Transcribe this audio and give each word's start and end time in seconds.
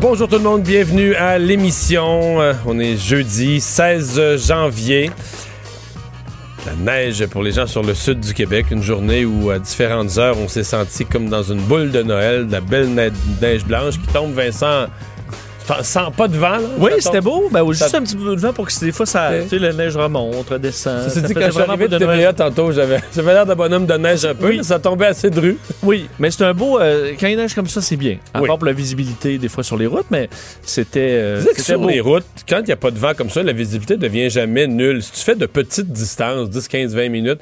Bonjour 0.00 0.28
tout 0.28 0.36
le 0.36 0.42
monde, 0.42 0.62
bienvenue 0.62 1.14
à 1.14 1.38
l'émission. 1.38 2.40
Euh, 2.40 2.52
On 2.66 2.78
est 2.78 2.96
jeudi 2.96 3.60
16 3.60 4.36
janvier. 4.46 5.10
La 6.66 6.74
neige 6.74 7.26
pour 7.26 7.42
les 7.42 7.52
gens 7.52 7.66
sur 7.66 7.82
le 7.82 7.94
sud 7.94 8.20
du 8.20 8.34
Québec, 8.34 8.66
une 8.70 8.82
journée 8.82 9.24
où 9.24 9.50
à 9.50 9.58
différentes 9.58 10.16
heures 10.18 10.36
on 10.38 10.48
s'est 10.48 10.64
senti 10.64 11.04
comme 11.06 11.28
dans 11.28 11.42
une 11.42 11.60
boule 11.60 11.90
de 11.90 12.02
Noël, 12.02 12.46
de 12.46 12.52
la 12.52 12.60
belle 12.60 12.92
ne- 12.94 13.10
neige 13.40 13.64
blanche 13.64 13.94
qui 13.94 14.06
tombe, 14.12 14.32
Vincent, 14.34 14.86
sans 15.82 16.10
pas 16.10 16.28
de 16.28 16.36
vent. 16.36 16.48
là? 16.50 16.60
Oui, 16.78 16.90
Ça 16.98 17.00
c'était 17.10 17.20
beau. 17.20 17.48
Ben, 17.50 17.66
juste 17.68 17.88
Ça- 17.88 17.98
un 17.98 18.02
petit 18.02 18.16
peu 18.16 18.34
de 18.34 18.40
vent 18.40 18.52
pour 18.52 18.66
que 18.66 18.80
des 18.80 18.92
fois, 18.92 19.06
ça, 19.06 19.30
Ouais. 19.30 19.42
tu 19.44 19.48
sais, 19.50 19.58
la 19.58 19.72
neige 19.72 19.96
remonte, 19.96 20.48
redescend. 20.48 21.02
Ça 21.04 21.10
s'est 21.10 21.22
dit 21.22 21.34
quand 21.34 21.46
je 21.46 21.50
suis 21.50 21.60
arrivé 21.62 21.88
de. 21.88 21.98
TVA 21.98 22.32
tantôt, 22.32 22.72
j'avais 22.72 22.98
l'air 23.16 23.46
de 23.46 23.54
bonhomme 23.54 23.86
de 23.86 23.94
neige 23.94 24.24
un 24.24 24.34
peu, 24.34 24.48
Oui. 24.48 24.60
ça 24.64 24.78
tombait 24.78 25.06
assez 25.06 25.30
dru. 25.30 25.56
Oui, 25.82 26.08
mais 26.18 26.30
c'est 26.30 26.44
un 26.44 26.54
beau. 26.54 26.78
euh, 26.80 27.12
quand 27.18 27.26
il 27.26 27.36
neige 27.36 27.54
comme 27.54 27.68
ça, 27.68 27.80
c'est 27.80 27.96
bien. 27.96 28.18
À 28.34 28.40
Oui. 28.40 28.48
part 28.48 28.58
pour 28.58 28.66
la 28.66 28.72
visibilité, 28.72 29.38
des 29.38 29.48
fois 29.48 29.62
sur 29.64 29.76
les 29.76 29.86
routes, 29.86 30.06
mais 30.10 30.28
c'était. 30.62 31.00
euh, 31.00 31.42
sur 31.58 31.78
beau. 31.80 31.88
les 31.88 32.00
routes, 32.00 32.24
quand 32.48 32.58
il 32.60 32.64
n'y 32.66 32.72
a 32.72 32.76
pas 32.76 32.90
de 32.90 32.98
vent 32.98 33.12
comme 33.16 33.30
ça, 33.30 33.42
la 33.42 33.52
visibilité 33.52 33.96
devient 33.96 34.30
jamais 34.30 34.66
nulle. 34.66 35.02
Si 35.02 35.12
tu 35.12 35.20
fais 35.20 35.34
de 35.36 35.46
petites 35.46 35.92
distances, 35.92 36.48
10, 36.50 36.68
15, 36.68 36.94
20 36.94 37.08
minutes, 37.08 37.40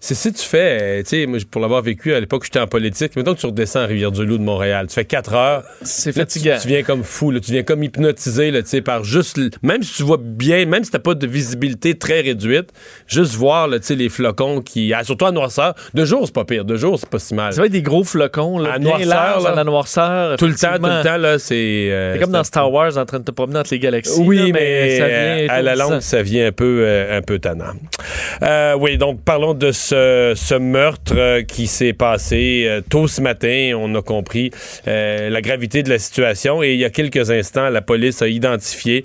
c'est 0.00 0.14
si 0.14 0.32
tu 0.32 0.42
fais, 0.44 0.78
euh, 0.80 1.02
tu 1.02 1.08
sais, 1.10 1.26
moi, 1.26 1.38
pour 1.50 1.60
l'avoir 1.60 1.82
vécu 1.82 2.14
à 2.14 2.20
l'époque 2.20 2.42
où 2.42 2.44
j'étais 2.44 2.60
en 2.60 2.66
politique, 2.66 3.16
mettons 3.16 3.34
que 3.34 3.40
tu 3.40 3.46
redescends 3.46 3.80
à 3.80 3.86
Rivière-du-Loup 3.86 4.38
de 4.38 4.42
Montréal, 4.42 4.86
tu 4.88 4.94
fais 4.94 5.04
4 5.04 5.34
heures, 5.34 5.62
C'est 5.82 6.12
tu, 6.12 6.18
fatigant. 6.20 6.56
tu 6.60 6.68
viens 6.68 6.82
comme 6.82 7.02
fou, 7.04 7.30
là, 7.30 7.40
tu 7.40 7.52
viens 7.52 7.62
comme 7.62 7.82
hypnotisé, 7.82 8.52
tu 8.52 8.62
sais, 8.66 8.80
par 8.80 9.04
juste, 9.04 9.38
même 9.62 9.82
si 9.82 9.94
tu 9.96 10.02
vois 10.04 10.18
bien, 10.20 10.66
même 10.66 10.84
si 10.84 10.90
t'as 10.90 10.98
pas 10.98 11.14
de 11.14 11.26
visibilité 11.26 11.96
très 11.98 12.20
réduite, 12.20 12.70
juste 13.06 13.34
voir, 13.34 13.68
tu 13.70 13.78
sais, 13.82 13.94
les 13.94 14.08
flocons 14.08 14.60
qui, 14.62 14.92
ah, 14.94 15.04
surtout 15.04 15.26
à 15.26 15.32
noirceur, 15.32 15.74
de 15.94 16.04
jour, 16.04 16.22
c'est 16.26 16.34
pas 16.34 16.44
pire, 16.44 16.64
de 16.64 16.76
jour, 16.76 16.98
c'est 16.98 17.08
pas 17.08 17.18
si 17.18 17.34
mal. 17.34 17.52
Ça 17.52 17.60
va 17.60 17.66
être 17.66 17.72
des 17.72 17.82
gros 17.82 18.04
flocons, 18.04 18.58
là, 18.58 18.74
À 18.74 18.78
bien 18.78 18.90
noirceur, 18.98 19.40
là. 19.42 19.50
dans 19.50 19.56
la 19.56 19.64
noirceur. 19.64 20.36
Tout 20.36 20.46
le 20.46 20.54
temps, 20.54 20.76
tout 20.76 20.82
le 20.86 21.02
temps, 21.02 21.16
là, 21.16 21.38
c'est... 21.38 21.54
euh, 21.90 22.14
C'est 22.14 22.20
comme 22.20 22.30
dans 22.32 22.44
Star 22.44 22.70
Wars 22.72 22.96
en 22.98 23.04
train 23.04 23.18
de 23.18 23.24
te 23.24 23.30
promener 23.30 23.58
entre 23.58 23.70
les 23.72 23.78
galaxies. 23.78 24.20
Oui, 24.20 24.36
là, 24.38 24.44
mais, 24.54 24.98
ça 24.98 25.04
euh, 25.04 25.36
vient 25.46 25.54
à 25.54 25.62
la 25.62 25.76
longue, 25.76 26.00
ça 26.00 26.22
vient 26.22 26.46
un 26.46 26.52
peu, 26.52 26.82
euh, 26.84 27.18
un 27.18 27.22
peu 27.22 27.38
tannant. 27.38 27.72
Euh, 28.42 28.74
oui, 28.78 28.96
donc 28.98 29.22
parlons 29.24 29.54
de 29.54 29.72
ce, 29.72 29.87
ce 29.94 30.58
meurtre 30.58 31.14
euh, 31.16 31.42
qui 31.42 31.66
s'est 31.66 31.92
passé 31.92 32.64
euh, 32.66 32.80
tôt 32.80 33.06
ce 33.06 33.20
matin. 33.20 33.72
On 33.76 33.94
a 33.94 34.02
compris 34.02 34.50
euh, 34.86 35.30
la 35.30 35.40
gravité 35.40 35.82
de 35.82 35.88
la 35.88 35.98
situation 35.98 36.62
et 36.62 36.74
il 36.74 36.78
y 36.78 36.84
a 36.84 36.90
quelques 36.90 37.30
instants, 37.30 37.68
la 37.68 37.82
police 37.82 38.22
a 38.22 38.28
identifié 38.28 39.04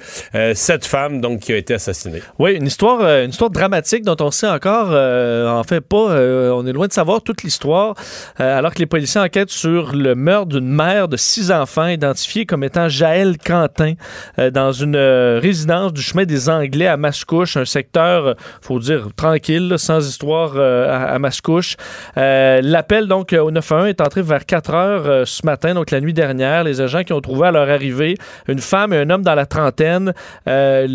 cette 0.54 0.86
femme 0.86 1.22
donc 1.22 1.42
qui 1.42 1.54
a 1.54 1.58
été 1.58 1.74
assassinée. 1.74 2.22
Oui, 2.40 2.54
une 2.56 2.68
histoire, 2.68 3.02
une 3.02 3.30
histoire 3.30 3.50
dramatique 3.50 4.04
dont 4.04 4.16
on 4.20 4.32
sait 4.32 4.48
encore, 4.48 4.90
euh, 4.92 5.48
en 5.48 5.64
fait 5.64 5.82
pas, 5.82 5.98
on 5.98 6.66
est 6.66 6.74
loin 6.74 6.88
de 6.88 6.94
savoir 6.94 7.22
toute 7.22 7.44
l'histoire, 7.44 7.96
alors 8.38 8.74
que 8.74 8.80
les 8.80 8.86
policiers 8.86 9.22
enquêtent 9.22 9.50
sur 9.50 9.94
le 9.94 10.16
meurtre 10.16 10.48
d'une 10.48 10.68
mère 10.68 11.08
de 11.08 11.18
six 11.18 11.52
enfants 11.52 11.88
identifiée 11.88 12.46
comme 12.46 12.64
étant 12.64 12.90
Jaël 12.90 13.38
Quentin 13.38 13.94
dans 14.38 14.72
une 14.72 14.98
résidence 14.98 15.94
du 15.94 16.02
chemin 16.02 16.26
des 16.26 16.50
Anglais 16.50 16.88
à 16.88 16.98
Mascouche, 16.98 17.58
un 17.58 17.66
secteur, 17.66 18.36
faut 18.62 18.80
dire, 18.80 19.10
tranquille, 19.16 19.76
sans 19.78 20.08
histoire 20.08 20.54
à, 20.90 21.14
à 21.14 21.20
Mascouche. 21.20 21.76
Euh, 22.18 22.60
L'appel 22.64 23.08
donc 23.08 23.34
euh, 23.34 23.40
au 23.42 23.52
911 23.52 23.88
est 23.88 24.02
entré 24.02 24.22
vers 24.22 24.46
4 24.46 24.74
heures 24.74 25.04
euh, 25.08 25.24
ce 25.26 25.46
matin, 25.46 25.74
donc 25.74 25.92
la 25.92 26.02
nuit 26.02 26.14
dernière. 26.14 26.64
Les 26.64 26.82
agents 26.82 27.04
qui 27.04 27.14
ont 27.14 27.22
trouvé 27.22 27.48
à 27.48 27.52
leur 27.52 27.70
arrivée 27.70 28.16
une 28.48 28.60
femme 28.60 28.94
et 28.94 28.98
un 28.98 29.10
homme 29.10 29.22
dans 29.24 29.36
la 29.36 29.46
trentaine, 29.46 30.14
euh, 30.48 30.88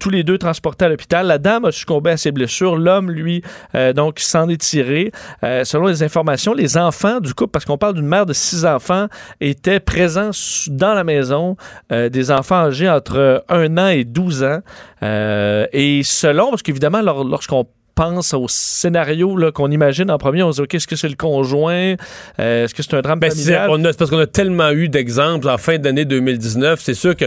tous 0.00 0.10
les 0.10 0.22
deux 0.24 0.38
transportés 0.38 0.84
à 0.84 0.88
l'hôpital. 0.88 1.26
La 1.26 1.38
dame 1.38 1.64
a 1.64 1.72
succombé 1.72 2.10
à 2.10 2.16
ses 2.16 2.32
blessures. 2.32 2.76
L'homme, 2.76 3.10
lui, 3.10 3.42
euh, 3.74 3.92
donc, 3.92 4.18
s'en 4.20 4.48
est 4.48 4.60
tiré. 4.60 5.12
Euh, 5.44 5.64
selon 5.64 5.86
les 5.86 6.02
informations, 6.02 6.54
les 6.54 6.76
enfants 6.76 7.20
du 7.20 7.34
couple, 7.34 7.50
parce 7.50 7.64
qu'on 7.64 7.78
parle 7.78 7.94
d'une 7.94 8.06
mère 8.06 8.26
de 8.26 8.32
six 8.32 8.64
enfants, 8.64 9.06
étaient 9.40 9.80
présents 9.80 10.30
dans 10.68 10.94
la 10.94 11.04
maison, 11.04 11.56
euh, 11.92 12.08
des 12.08 12.30
enfants 12.30 12.56
âgés 12.66 12.88
entre 12.88 13.44
1 13.48 13.78
an 13.78 13.88
et 13.88 14.04
12 14.04 14.42
ans. 14.44 14.60
Euh, 15.02 15.66
et 15.72 16.02
selon, 16.02 16.50
parce 16.50 16.62
qu'évidemment, 16.62 17.00
lor- 17.02 17.24
lorsqu'on 17.24 17.66
pense 17.96 18.32
au 18.34 18.46
scénario 18.46 19.36
qu'on 19.52 19.70
imagine 19.72 20.10
en 20.10 20.18
premier, 20.18 20.44
on 20.44 20.52
se 20.52 20.58
dit, 20.58 20.62
OK, 20.62 20.74
est-ce 20.74 20.86
que 20.86 20.94
c'est 20.94 21.08
le 21.08 21.16
conjoint? 21.16 21.96
Euh, 22.38 22.64
est-ce 22.64 22.74
que 22.74 22.82
c'est 22.84 22.94
un 22.94 23.00
drame 23.00 23.18
Ben, 23.18 23.30
familial? 23.30 23.68
c'est 23.86 23.98
parce 23.98 24.10
qu'on 24.10 24.18
a 24.18 24.26
tellement 24.26 24.70
eu 24.70 24.88
d'exemples 24.88 25.48
en 25.48 25.58
fin 25.58 25.78
d'année 25.78 26.04
2019. 26.04 26.80
C'est 26.80 26.94
sûr 26.94 27.16
que 27.16 27.24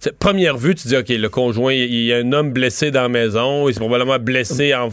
t'sais, 0.00 0.12
première 0.18 0.56
vue, 0.56 0.74
tu 0.74 0.88
dis 0.88 0.96
OK, 0.96 1.08
le 1.08 1.28
conjoint, 1.28 1.72
il 1.72 2.04
y 2.04 2.12
a 2.12 2.16
un 2.18 2.32
homme 2.32 2.52
blessé 2.52 2.90
dans 2.90 3.02
la 3.02 3.08
maison, 3.08 3.68
il 3.68 3.74
s'est 3.74 3.80
probablement 3.80 4.18
blessé 4.18 4.74
en 4.74 4.88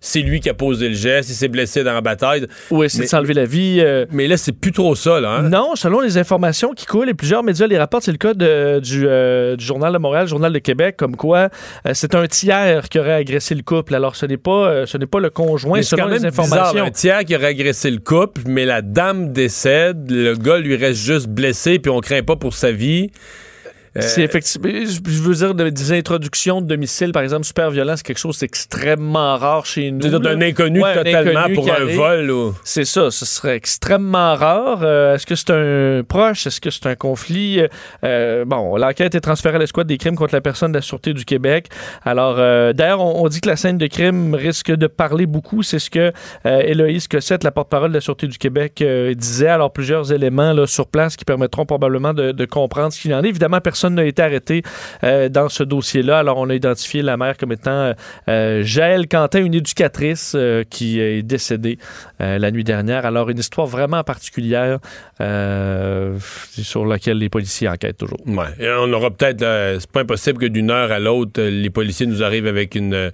c'est 0.00 0.20
lui 0.20 0.38
qui 0.38 0.48
a 0.48 0.54
posé 0.54 0.88
le 0.88 0.94
geste, 0.94 1.30
il 1.30 1.34
s'est 1.34 1.48
blessé 1.48 1.82
dans 1.82 1.94
la 1.94 2.00
bataille. 2.00 2.46
Oui, 2.70 2.88
c'est 2.88 3.02
de 3.02 3.06
s'enlever 3.06 3.34
la 3.34 3.44
vie. 3.44 3.78
euh, 3.80 4.06
Mais 4.12 4.28
là, 4.28 4.36
c'est 4.36 4.52
plus 4.52 4.70
trop 4.70 4.94
ça, 4.94 5.20
là. 5.20 5.38
hein? 5.38 5.42
Non, 5.48 5.74
selon 5.74 5.98
les 5.98 6.16
informations 6.16 6.74
qui 6.74 6.86
coulent, 6.86 7.08
et 7.08 7.14
plusieurs 7.14 7.42
médias 7.42 7.66
les 7.66 7.76
rapportent, 7.76 8.04
c'est 8.04 8.12
le 8.12 8.18
cas 8.18 8.34
de- 8.34 8.78
du, 8.78 9.02
euh, 9.04 9.56
du 9.56 9.64
Journal 9.64 9.92
de 9.92 9.98
Montréal, 9.98 10.28
Journal 10.28 10.52
de 10.52 10.58
Québec, 10.60 10.94
comme 10.96 11.16
quoi 11.16 11.48
euh, 11.88 11.90
c'est 11.92 12.14
un 12.14 12.28
tiers 12.28 12.88
qui 12.88 13.00
aurait 13.00 13.14
agressé 13.14 13.56
le 13.56 13.62
couple. 13.64 13.96
Alors, 13.96 14.14
ce 14.14 14.26
n'est 14.26 14.36
pas, 14.36 14.86
ce 14.86 14.96
n'est 14.96 15.06
pas 15.06 15.18
le 15.18 15.30
conjoint, 15.30 15.78
Mais 15.78 15.82
selon 15.82 16.04
quand 16.04 16.08
même 16.10 16.22
les 16.22 16.30
bizarre, 16.30 16.44
informations. 16.44 16.84
un 16.84 16.90
tiers 16.92 17.24
qui 17.24 17.34
aurait 17.34 17.46
agressé 17.46 17.90
le 17.90 17.98
couple, 17.98 18.42
mais 18.46 18.64
la 18.66 18.80
dame 18.80 19.32
décède, 19.32 20.08
le 20.08 20.34
gars 20.36 20.58
lui 20.58 20.76
reste 20.76 21.00
juste 21.00 21.26
blessé, 21.26 21.80
puis 21.80 21.90
on 21.90 21.98
craint 22.00 22.22
pas 22.22 22.36
pour 22.36 22.54
sa 22.54 22.70
vie. 22.70 23.10
Euh, 23.96 24.00
C'est 24.02 24.22
effectivement, 24.22 24.68
je 24.68 25.22
veux 25.22 25.34
dire, 25.34 25.54
de- 25.54 25.68
des 25.68 25.92
introductions 25.92 26.60
de 26.60 26.66
domicile, 26.66 27.12
par 27.12 27.22
exemple, 27.22 27.44
super 27.44 27.70
violent, 27.70 27.94
c'est 27.96 28.04
quelque 28.04 28.18
chose 28.18 28.38
d'extrêmement 28.38 29.36
rare 29.36 29.66
chez 29.66 29.90
nous. 29.92 30.00
je 30.02 30.08
veux 30.08 30.18
dire, 30.18 30.20
d'un 30.20 30.40
inconnu 30.40 30.82
Ouais, 30.82 30.94
totalement 30.94 31.40
inconnu 31.40 31.54
pour 31.54 31.68
un 31.70 31.74
arrive. 31.74 31.96
vol. 31.96 32.30
ou- 32.30 32.54
C'est 32.64 32.84
ça, 32.84 33.10
ce 33.12 33.24
serait 33.24 33.54
extrêmement 33.56 34.34
rare. 34.34 34.80
Euh, 34.82 35.14
Est-ce 35.14 35.26
que 35.26 35.34
c'est 35.36 35.50
un 35.50 36.02
proche? 36.02 36.46
Est-ce 36.46 36.60
que 36.60 36.70
c'est 36.70 36.86
un 36.86 36.96
conflit? 36.96 37.60
Euh, 38.02 38.44
bon, 38.44 38.76
l'enquête 38.76 39.14
est 39.14 39.20
transférée 39.20 39.56
à 39.56 39.58
l'escouade 39.60 39.86
des 39.86 39.98
crimes 39.98 40.16
contre 40.16 40.34
la 40.34 40.40
personne 40.40 40.72
de 40.72 40.78
la 40.78 40.82
Sûreté 40.82 41.12
du 41.14 41.24
Québec. 41.24 41.68
Alors, 42.04 42.36
euh, 42.38 42.72
d'ailleurs, 42.72 43.00
on, 43.00 43.24
on 43.24 43.28
dit 43.28 43.40
que 43.40 43.48
la 43.48 43.56
scène 43.56 43.78
de 43.78 43.86
crime 43.86 44.34
risque 44.34 44.72
de 44.72 44.86
parler 44.88 45.26
beaucoup. 45.26 45.62
C'est 45.62 45.78
ce 45.78 45.90
que 45.90 46.12
Héloïse 46.44 47.06
Cossette, 47.08 47.44
la 47.44 47.50
porte-parole 47.52 47.90
de 47.90 47.94
la 47.94 48.00
Sûreté 48.00 48.26
du 48.26 48.38
Québec, 48.38 48.82
disait. 49.16 49.48
Alors, 49.48 49.72
plusieurs 49.72 50.12
éléments 50.12 50.52
là, 50.52 50.66
sur 50.66 50.86
place 50.88 51.16
qui 51.16 51.24
permettront 51.24 51.64
probablement 51.66 52.12
de, 52.14 52.32
de 52.32 52.44
comprendre 52.44 52.92
ce 52.92 53.00
qu'il 53.00 53.14
en 53.14 53.22
est. 53.22 53.28
Évidemment, 53.28 53.60
personne 53.60 53.83
n'a 53.90 54.04
été 54.04 54.22
arrêté 54.22 54.62
euh, 55.02 55.28
dans 55.28 55.48
ce 55.48 55.62
dossier-là. 55.62 56.18
Alors, 56.18 56.38
on 56.38 56.48
a 56.50 56.54
identifié 56.54 57.02
la 57.02 57.16
mère 57.16 57.36
comme 57.36 57.52
étant 57.52 57.94
euh, 58.28 58.62
Jaël 58.62 59.08
Quentin, 59.08 59.44
une 59.44 59.54
éducatrice 59.54 60.34
euh, 60.34 60.64
qui 60.68 61.00
est 61.00 61.22
décédée 61.22 61.78
euh, 62.20 62.38
la 62.38 62.50
nuit 62.50 62.64
dernière. 62.64 63.06
Alors, 63.06 63.30
une 63.30 63.38
histoire 63.38 63.66
vraiment 63.66 64.02
particulière 64.04 64.78
euh, 65.20 66.16
sur 66.18 66.86
laquelle 66.86 67.18
les 67.18 67.28
policiers 67.28 67.68
enquêtent 67.68 67.98
toujours. 67.98 68.20
Ouais. 68.26 68.46
Et 68.58 68.68
on 68.70 68.92
aura 68.92 69.10
peut-être. 69.10 69.42
euh, 69.42 69.78
c'est 69.80 69.90
pas 69.90 70.00
impossible 70.00 70.38
que 70.38 70.46
d'une 70.46 70.70
heure 70.70 70.92
à 70.92 70.98
l'autre, 70.98 71.40
euh, 71.40 71.50
les 71.50 71.70
policiers 71.70 72.06
nous 72.06 72.22
arrivent 72.22 72.46
avec 72.46 72.74
une. 72.74 73.10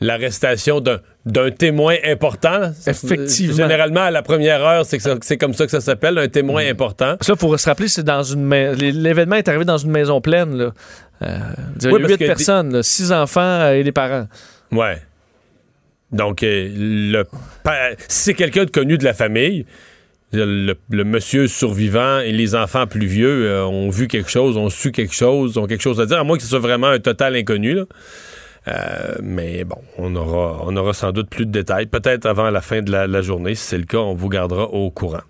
L'arrestation 0.00 0.80
d'un, 0.80 1.00
d'un 1.24 1.50
témoin 1.50 1.96
important. 2.04 2.70
Effectivement. 2.86 3.56
Généralement, 3.56 4.02
à 4.02 4.10
la 4.10 4.22
première 4.22 4.62
heure, 4.62 4.84
c'est, 4.84 4.98
que 4.98 5.02
ça- 5.02 5.16
c'est 5.22 5.38
comme 5.38 5.54
ça 5.54 5.64
que 5.64 5.70
ça 5.70 5.80
s'appelle, 5.80 6.18
un 6.18 6.28
témoin 6.28 6.66
important. 6.68 7.16
Parce 7.16 7.26
que 7.28 7.32
là, 7.32 7.36
il 7.40 7.40
faut 7.40 7.56
se 7.56 7.66
rappeler, 7.68 7.88
c'est 7.88 8.02
dans 8.04 8.22
une 8.22 8.42
ma- 8.44 8.72
l'événement 8.72 9.36
est 9.36 9.48
arrivé 9.48 9.64
dans 9.64 9.78
une 9.78 9.90
maison 9.90 10.20
pleine. 10.20 10.54
Là. 10.56 10.72
Euh, 11.22 11.38
il 11.76 11.84
y 11.84 11.86
a 11.86 11.92
Oui, 11.92 12.00
parce 12.00 12.12
huit 12.12 12.18
que 12.18 12.24
des- 12.24 12.26
personnes, 12.26 12.72
là, 12.74 12.82
six 12.82 13.10
enfants 13.10 13.40
euh, 13.40 13.72
et 13.72 13.84
des 13.84 13.92
parents. 13.92 14.28
Ouais. 14.70 14.98
Donc, 16.12 16.42
euh, 16.42 16.68
le, 16.76 17.24
pa- 17.62 17.92
si 18.08 18.24
c'est 18.24 18.34
quelqu'un 18.34 18.64
de 18.66 18.70
connu 18.70 18.98
de 18.98 19.04
la 19.04 19.14
famille, 19.14 19.64
le, 20.32 20.74
le 20.90 21.04
monsieur 21.04 21.48
survivant 21.48 22.18
et 22.18 22.32
les 22.32 22.54
enfants 22.54 22.86
plus 22.86 23.06
vieux 23.06 23.46
euh, 23.48 23.64
ont 23.64 23.88
vu 23.88 24.08
quelque 24.08 24.30
chose, 24.30 24.56
ont 24.58 24.68
su 24.68 24.92
quelque 24.92 25.14
chose, 25.14 25.56
ont 25.56 25.66
quelque 25.66 25.82
chose 25.82 26.00
à 26.00 26.06
dire, 26.06 26.18
à 26.18 26.24
moins 26.24 26.36
que 26.36 26.42
ce 26.42 26.48
soit 26.50 26.58
vraiment 26.58 26.88
un 26.88 26.98
total 26.98 27.34
inconnu. 27.34 27.74
là. 27.74 27.84
Euh, 28.68 29.14
mais 29.22 29.64
bon, 29.64 29.78
on 29.98 30.14
aura, 30.16 30.62
on 30.64 30.76
aura 30.76 30.92
sans 30.92 31.12
doute 31.12 31.30
plus 31.30 31.46
de 31.46 31.52
détails, 31.52 31.86
peut-être 31.86 32.26
avant 32.26 32.50
la 32.50 32.60
fin 32.60 32.82
de 32.82 32.90
la, 32.90 33.22
journée. 33.22 33.54
Si 33.54 33.64
c'est 33.64 33.78
le 33.78 33.84
cas, 33.84 33.98
on 33.98 34.14
vous 34.14 34.28
gardera 34.28 34.64
au 34.64 34.90
courant. 34.90 35.20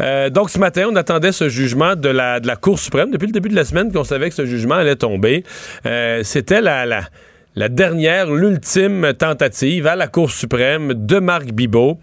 Euh, 0.00 0.28
donc, 0.30 0.50
ce 0.50 0.58
matin, 0.58 0.88
on 0.90 0.96
attendait 0.96 1.32
ce 1.32 1.48
jugement 1.48 1.94
de 1.94 2.08
la, 2.08 2.40
de 2.40 2.46
la 2.46 2.56
Cour 2.56 2.78
suprême. 2.78 3.10
Depuis 3.10 3.26
le 3.26 3.32
début 3.32 3.48
de 3.48 3.54
la 3.54 3.64
semaine 3.64 3.92
qu'on 3.92 4.04
savait 4.04 4.28
que 4.28 4.34
ce 4.34 4.44
jugement 4.46 4.74
allait 4.74 4.96
tomber. 4.96 5.44
Euh, 5.86 6.22
C'était 6.24 6.60
la, 6.60 6.84
la, 6.84 7.02
la 7.54 7.68
dernière, 7.68 8.30
l'ultime 8.30 9.12
tentative 9.14 9.86
à 9.86 9.94
la 9.94 10.08
Cour 10.08 10.30
suprême 10.30 10.94
de 10.94 11.20
Marc 11.20 11.52
Bibot 11.52 11.98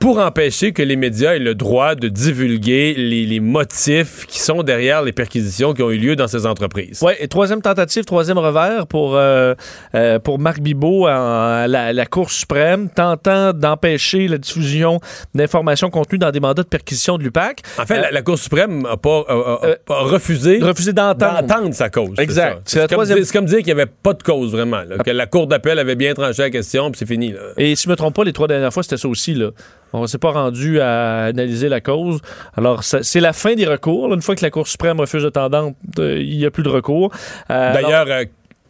pour 0.00 0.18
empêcher 0.18 0.72
que 0.72 0.82
les 0.82 0.96
médias 0.96 1.34
aient 1.34 1.38
le 1.38 1.54
droit 1.54 1.94
de 1.94 2.08
divulguer 2.08 2.94
les, 2.96 3.26
les 3.26 3.38
motifs 3.38 4.24
qui 4.26 4.40
sont 4.40 4.62
derrière 4.62 5.02
les 5.02 5.12
perquisitions 5.12 5.74
qui 5.74 5.82
ont 5.82 5.90
eu 5.90 5.98
lieu 5.98 6.16
dans 6.16 6.26
ces 6.26 6.46
entreprises. 6.46 7.00
Oui, 7.02 7.12
et 7.20 7.28
troisième 7.28 7.60
tentative, 7.60 8.04
troisième 8.06 8.38
revers 8.38 8.86
pour, 8.86 9.14
euh, 9.14 9.54
euh, 9.94 10.18
pour 10.18 10.38
Marc 10.38 10.60
Bibot 10.60 11.06
à 11.06 11.66
la, 11.68 11.92
la 11.92 12.06
Cour 12.06 12.30
suprême, 12.30 12.88
tentant 12.88 13.52
d'empêcher 13.52 14.26
la 14.26 14.38
diffusion 14.38 15.00
d'informations 15.34 15.90
contenues 15.90 16.18
dans 16.18 16.30
des 16.30 16.40
mandats 16.40 16.62
de 16.62 16.68
perquisition 16.68 17.18
de 17.18 17.22
l'UPAC. 17.22 17.60
En 17.78 17.84
fait, 17.84 17.98
Euh, 17.98 18.00
la, 18.00 18.10
la 18.10 18.22
Cour 18.22 18.38
suprême 18.38 18.82
n'a 18.82 18.96
pas, 18.96 19.22
a- 19.28 19.60
a 19.90 20.00
refusé 20.02 20.60
refusé 20.62 20.94
d'entendre. 20.94 21.74
sa 21.74 21.90
cause. 21.90 22.14
Exact. 22.18 22.62
C'est 22.64 22.78
comme, 22.80 22.88
troisième- 22.88 23.24
comme 23.32 23.44
dire 23.44 23.58
qu'il 23.58 23.66
n'y 23.66 23.72
avait 23.80 23.84
pas 24.02 24.14
de 24.14 24.22
cause 24.22 24.50
vraiment. 24.52 24.80
là, 24.80 24.96
que 24.96 25.10
la 25.10 25.26
Cour 25.26 25.46
d'appel 25.46 25.78
avait 25.78 25.94
bien 25.94 26.14
tranché 26.14 26.40
la 26.40 26.50
question, 26.50 26.90
puis 26.90 26.98
c'est 26.98 27.06
fini. 27.06 27.32
Là. 27.32 27.40
Et 27.58 27.76
si 27.76 27.84
je 27.84 27.90
me 27.90 27.96
trompe 27.96 28.16
pas, 28.16 28.24
les 28.24 28.32
trois 28.32 28.48
dernières 28.48 28.72
fois, 28.72 28.82
c'était 28.82 28.96
ça 28.96 29.06
aussi. 29.06 29.34
Là. 29.34 29.50
On 29.92 30.02
ne 30.02 30.06
s'est 30.06 30.18
pas 30.18 30.30
rendu 30.30 30.80
à 30.80 31.24
analyser 31.24 31.68
la 31.68 31.80
cause. 31.80 32.20
Alors, 32.56 32.84
c'est 32.84 33.20
la 33.20 33.32
fin 33.32 33.54
des 33.54 33.66
recours. 33.66 34.12
Une 34.12 34.22
fois 34.22 34.34
que 34.34 34.44
la 34.44 34.50
Cour 34.50 34.66
suprême 34.66 35.00
refuse 35.00 35.22
de 35.22 35.28
tendance, 35.30 35.74
euh, 35.98 36.18
il 36.20 36.38
n'y 36.38 36.46
a 36.46 36.50
plus 36.50 36.62
de 36.62 36.68
recours. 36.68 37.12
Euh, 37.50 37.72
D'ailleurs, 37.72 38.06
euh, 38.08 38.24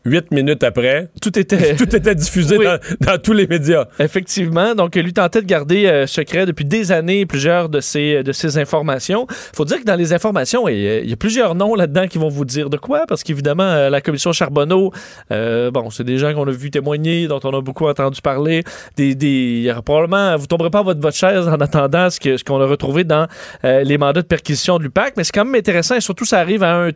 huit 0.05 0.31
minutes 0.31 0.63
après, 0.65 1.09
tout 1.21 1.39
était... 1.39 1.75
tout 1.77 1.95
était 1.95 2.15
diffusé 2.15 2.57
Oui. 2.59 2.65
dans, 2.65 2.79
dans 3.01 3.19
tous 3.19 3.33
les 3.33 3.47
médias. 3.47 3.87
Effectivement. 3.99 4.75
Donc, 4.75 4.95
lui 4.97 5.13
tentait 5.13 5.43
de 5.43 5.47
garder 5.47 5.87
euh, 5.87 6.07
secret 6.07 6.47
depuis 6.47 6.65
des 6.65 6.93
années 6.93 7.27
plusieurs 7.27 7.69
de 7.69 7.81
ces, 7.81 8.23
de 8.23 8.33
ces 8.33 8.59
informations. 8.59 9.27
faut 9.55 9.65
dire 9.65 9.79
que 9.81 9.85
dans 9.85 9.97
les 9.97 10.13
informations, 10.13 10.69
il 10.69 10.79
y 10.81 10.89
a, 10.89 10.99
il 11.01 11.11
y 11.11 11.13
a 11.13 11.17
plusieurs 11.17 11.55
noms 11.55 11.75
là-dedans 11.75 12.07
qui 12.07 12.19
vont 12.19 12.29
vous 12.29 12.45
dire 12.45 12.71
de 12.71 12.77
quoi, 12.77 13.05
parce 13.09 13.23
qu'évidemment, 13.23 13.63
euh, 13.65 13.91
la 13.91 14.01
commission 14.01 14.33
Charbonneau, 14.33 14.93
euh, 15.33 15.71
bon, 15.71 15.91
c'est 15.91 16.05
des 16.05 16.19
gens 16.19 16.33
qu'on 16.35 16.47
a 16.49 16.53
vu 16.53 16.71
témoigner, 16.71 17.27
dont 17.29 17.41
on 17.45 17.57
a 17.57 17.61
beaucoup 17.61 17.87
entendu 17.87 18.21
parler. 18.21 18.63
Des, 18.97 19.15
des, 19.15 19.27
il 19.29 19.63
y 19.63 19.71
aura 19.71 19.83
probablement, 19.83 20.37
vous 20.37 20.47
tomberez 20.47 20.71
pas 20.71 20.79
à 20.81 20.83
votre, 20.83 21.01
votre 21.01 21.17
chaise 21.17 21.47
en 21.47 21.53
attendant 21.61 22.09
ce 22.11 22.19
que- 22.21 22.37
ce 22.37 22.45
qu'on 22.45 22.61
a 22.61 22.67
retrouvé 22.67 23.05
dans 23.05 23.27
euh, 23.65 23.83
les 23.83 23.99
mandats 23.99 24.23
de 24.23 24.27
perquisition 24.27 24.79
de 24.79 24.85
l'UPAC, 24.85 25.15
mais 25.17 25.25
c'est 25.25 25.33
quand 25.33 25.45
même 25.45 25.55
intéressant 25.57 25.97
et 25.97 26.01
surtout, 26.01 26.25
ça 26.25 26.39
arrive 26.39 26.63
à 26.63 26.87
un 26.87 26.91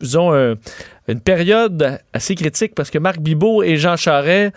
disons, 0.00 0.32
un- 0.34 0.54
une 1.08 1.20
période 1.20 1.98
assez 2.12 2.34
critique 2.34 2.74
parce 2.74 2.90
que 2.90 2.98
Marc 2.98 3.18
Bibot 3.20 3.62
et 3.62 3.76
Jean 3.76 3.96
Charest, 3.96 4.52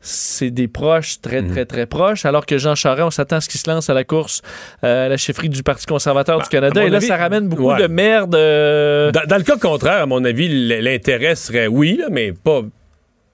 c'est 0.00 0.50
des 0.50 0.68
proches 0.68 1.20
très, 1.22 1.40
Mhm. 1.40 1.52
très, 1.52 1.64
très 1.66 1.86
proches, 1.86 2.24
alors 2.26 2.44
que 2.46 2.58
Jean 2.58 2.74
Charest, 2.74 3.06
on 3.06 3.10
s'attend 3.10 3.36
à 3.36 3.40
ce 3.40 3.48
qu'il 3.48 3.60
se 3.60 3.70
lance 3.70 3.88
à 3.88 3.94
la 3.94 4.04
course 4.04 4.42
euh, 4.82 5.06
à 5.06 5.08
la 5.08 5.16
chefferie 5.16 5.48
du 5.48 5.62
Parti 5.62 5.86
conservateur 5.86 6.38
Bah, 6.38 6.44
du 6.44 6.50
Canada. 6.50 6.80
à 6.80 6.82
mon 6.82 6.88
Et 6.88 6.90
là, 6.90 6.96
avis, 6.98 7.06
ça 7.06 7.16
ramène 7.16 7.48
beaucoup 7.48 7.70
ouais. 7.70 7.80
de 7.80 7.86
merde. 7.86 8.34
euh, 8.34 9.10
Dans, 9.12 9.24
dans 9.26 9.36
le 9.36 9.42
cas 9.44 9.56
contraire, 9.56 10.02
à 10.02 10.06
mon 10.06 10.22
avis, 10.24 10.48
l'intérêt 10.82 11.34
serait 11.36 11.66
oui, 11.68 11.96
là, 11.98 12.08
mais 12.10 12.32
pas, 12.32 12.60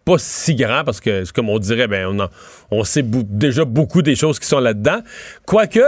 pas 0.05 0.19
si 0.19 0.55
grand 0.55 0.85
parce 0.85 1.01
que, 1.01 1.25
comme 1.33 1.49
on 1.49 1.59
dirait, 1.59 1.89
ben, 1.89 2.07
on, 2.07 2.21
en- 2.21 2.29
on 2.71 2.85
sait 2.85 3.03
déjà 3.05 3.65
beaucoup 3.65 4.03
des 4.03 4.15
choses 4.15 4.39
qui 4.39 4.47
sont 4.47 4.61
là-dedans. 4.61 5.01
Quoique, 5.47 5.81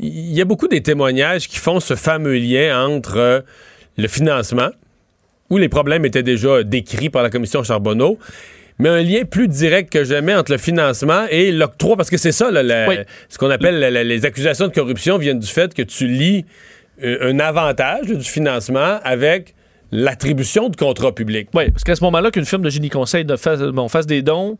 il 0.00 0.32
y 0.34 0.40
a 0.42 0.44
beaucoup 0.44 0.68
des 0.68 0.82
témoignages 0.82 1.48
qui 1.48 1.58
font 1.58 1.80
ce 1.80 1.94
fameux 1.96 2.36
lien 2.36 2.86
entre 2.86 3.16
euh, 3.16 3.40
le 3.96 4.08
financement, 4.08 4.68
où 5.50 5.56
les 5.58 5.68
problèmes 5.68 6.04
étaient 6.04 6.22
déjà 6.22 6.62
décrits 6.62 7.10
par 7.10 7.22
la 7.22 7.30
commission 7.30 7.62
Charbonneau, 7.62 8.18
mais 8.78 8.88
un 8.90 9.02
lien 9.02 9.24
plus 9.24 9.48
direct 9.48 9.90
que 9.92 10.04
jamais 10.04 10.34
entre 10.34 10.52
le 10.52 10.58
financement 10.58 11.24
et 11.30 11.50
l'octroi, 11.50 11.96
parce 11.96 12.10
que 12.10 12.16
c'est 12.16 12.32
ça, 12.32 12.50
là, 12.50 12.62
la- 12.62 12.88
Oui. 12.88 12.94
ce 13.28 13.38
qu'on 13.38 13.50
appelle 13.50 13.78
la- 13.80 13.90
la- 13.90 14.04
les 14.04 14.24
accusations 14.24 14.68
de 14.68 14.72
corruption 14.72 15.18
viennent 15.18 15.40
du 15.40 15.46
fait 15.48 15.74
que 15.74 15.82
tu 15.82 16.06
lis 16.06 16.44
euh, 17.02 17.30
un 17.32 17.38
avantage 17.38 18.06
du 18.06 18.24
financement 18.24 18.98
avec 19.04 19.54
l'attribution 19.92 20.68
de 20.68 20.76
contrats 20.76 21.14
publics. 21.14 21.48
Oui, 21.54 21.70
parce 21.70 21.84
qu'à 21.84 21.94
ce 21.94 22.02
moment-là, 22.04 22.30
qu'une 22.32 22.44
firme 22.44 22.62
de 22.62 22.70
génie 22.70 22.90
conseil 22.90 23.24
de 23.24 23.36
fasse, 23.36 23.60
bon, 23.60 23.88
fasse 23.88 24.06
des 24.06 24.20
dons, 24.20 24.58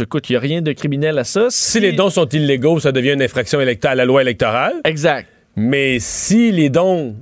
écoute, 0.00 0.28
il 0.30 0.32
n'y 0.32 0.36
a 0.36 0.40
rien 0.40 0.62
de 0.62 0.72
criminel 0.72 1.18
à 1.18 1.24
ça. 1.24 1.46
Si 1.50 1.78
les 1.78 1.92
dons 1.92 2.08
sont 2.10 2.26
illégaux, 2.26 2.80
ça 2.80 2.90
devient 2.90 3.12
une 3.12 3.22
infraction 3.22 3.60
électa- 3.60 3.90
à 3.90 3.94
la 3.94 4.04
loi 4.06 4.22
électorale. 4.22 4.74
Exact. 4.84 5.28
Mais 5.54 5.98
si 6.00 6.50
les 6.52 6.70
dons 6.70 7.14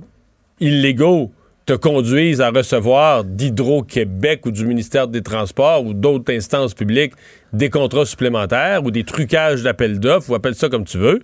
illégaux 0.59 1.31
te 1.65 1.73
conduisent 1.73 2.41
à 2.41 2.49
recevoir 2.49 3.23
d'Hydro-Québec 3.23 4.45
ou 4.45 4.51
du 4.51 4.65
ministère 4.65 5.07
des 5.07 5.21
Transports 5.21 5.85
ou 5.85 5.93
d'autres 5.93 6.33
instances 6.33 6.73
publiques 6.73 7.13
des 7.53 7.69
contrats 7.69 8.05
supplémentaires 8.05 8.83
ou 8.83 8.91
des 8.91 9.03
trucages 9.03 9.63
d'appels 9.63 9.99
d'offres, 9.99 10.29
ou 10.29 10.35
appelle 10.35 10.55
ça 10.55 10.69
comme 10.69 10.85
tu 10.85 10.97
veux, 10.97 11.19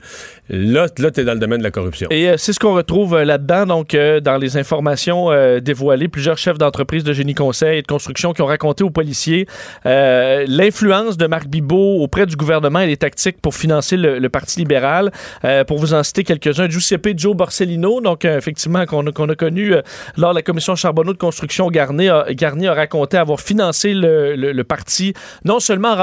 là, 0.50 0.88
là 0.98 1.12
tu 1.12 1.22
es 1.22 1.24
dans 1.24 1.34
le 1.34 1.40
domaine 1.40 1.60
de 1.60 1.64
la 1.64 1.72
corruption. 1.72 2.08
Et 2.12 2.30
euh, 2.30 2.36
c'est 2.38 2.54
ce 2.54 2.60
qu'on 2.60 2.74
retrouve 2.74 3.16
euh, 3.16 3.26
là-dedans, 3.26 3.66
donc 3.66 3.94
euh, 3.94 4.20
dans 4.20 4.38
les 4.38 4.58
informations 4.58 5.30
dévoilées, 5.62 6.08
plusieurs 6.08 6.38
chefs 6.38 6.58
d'entreprise 6.58 7.04
de 7.04 7.14
génie 7.14 7.34
conseil 7.34 7.80
et 7.80 7.82
de 7.82 7.88
construction 7.88 8.34
qui 8.34 8.42
ont 8.42 8.46
raconté 8.48 8.84
aux 8.84 8.90
policiers 8.90 9.48
l'influence 9.86 11.18
de 11.18 11.28
Marc 11.28 11.48
Bibot 11.48 11.98
auprès 12.02 12.26
du 12.26 12.36
gouvernement 12.36 12.80
et 12.80 12.88
les 12.88 12.98
tactiques 12.98 13.42
pour 13.42 13.56
financer 13.56 13.98
le, 13.98 14.28
Parti 14.30 14.60
libéral. 14.60 15.12
Pour 15.68 15.78
vous 15.78 15.94
en 15.94 16.04
citer 16.04 16.24
quelques-uns, 16.24 16.70
Giuseppe 16.70 17.10
Joe 17.18 17.36
Borsellino, 17.36 18.02
donc 18.02 18.26
effectivement 18.26 18.86
qu'on 18.86 19.08
a, 19.08 19.12
qu'on 19.12 19.30
a 19.30 19.36
connu 19.36 19.74
lors 20.18 20.32
de 20.32 20.36
la 20.36 20.42
commission 20.42 20.76
Charbonneau 20.76 21.14
de 21.14 21.18
construction, 21.18 21.70
Garnier 21.70 22.10
a, 22.10 22.26
Garnier 22.32 22.68
a 22.68 22.74
raconté 22.74 23.18
avoir 23.18 23.40
financé 23.40 23.94
le, 23.94 24.36
le- 24.36 24.52
le 24.52 24.64
parti, 24.64 25.14
non 25.46 25.60
seulement 25.60 25.90
en 25.90 25.96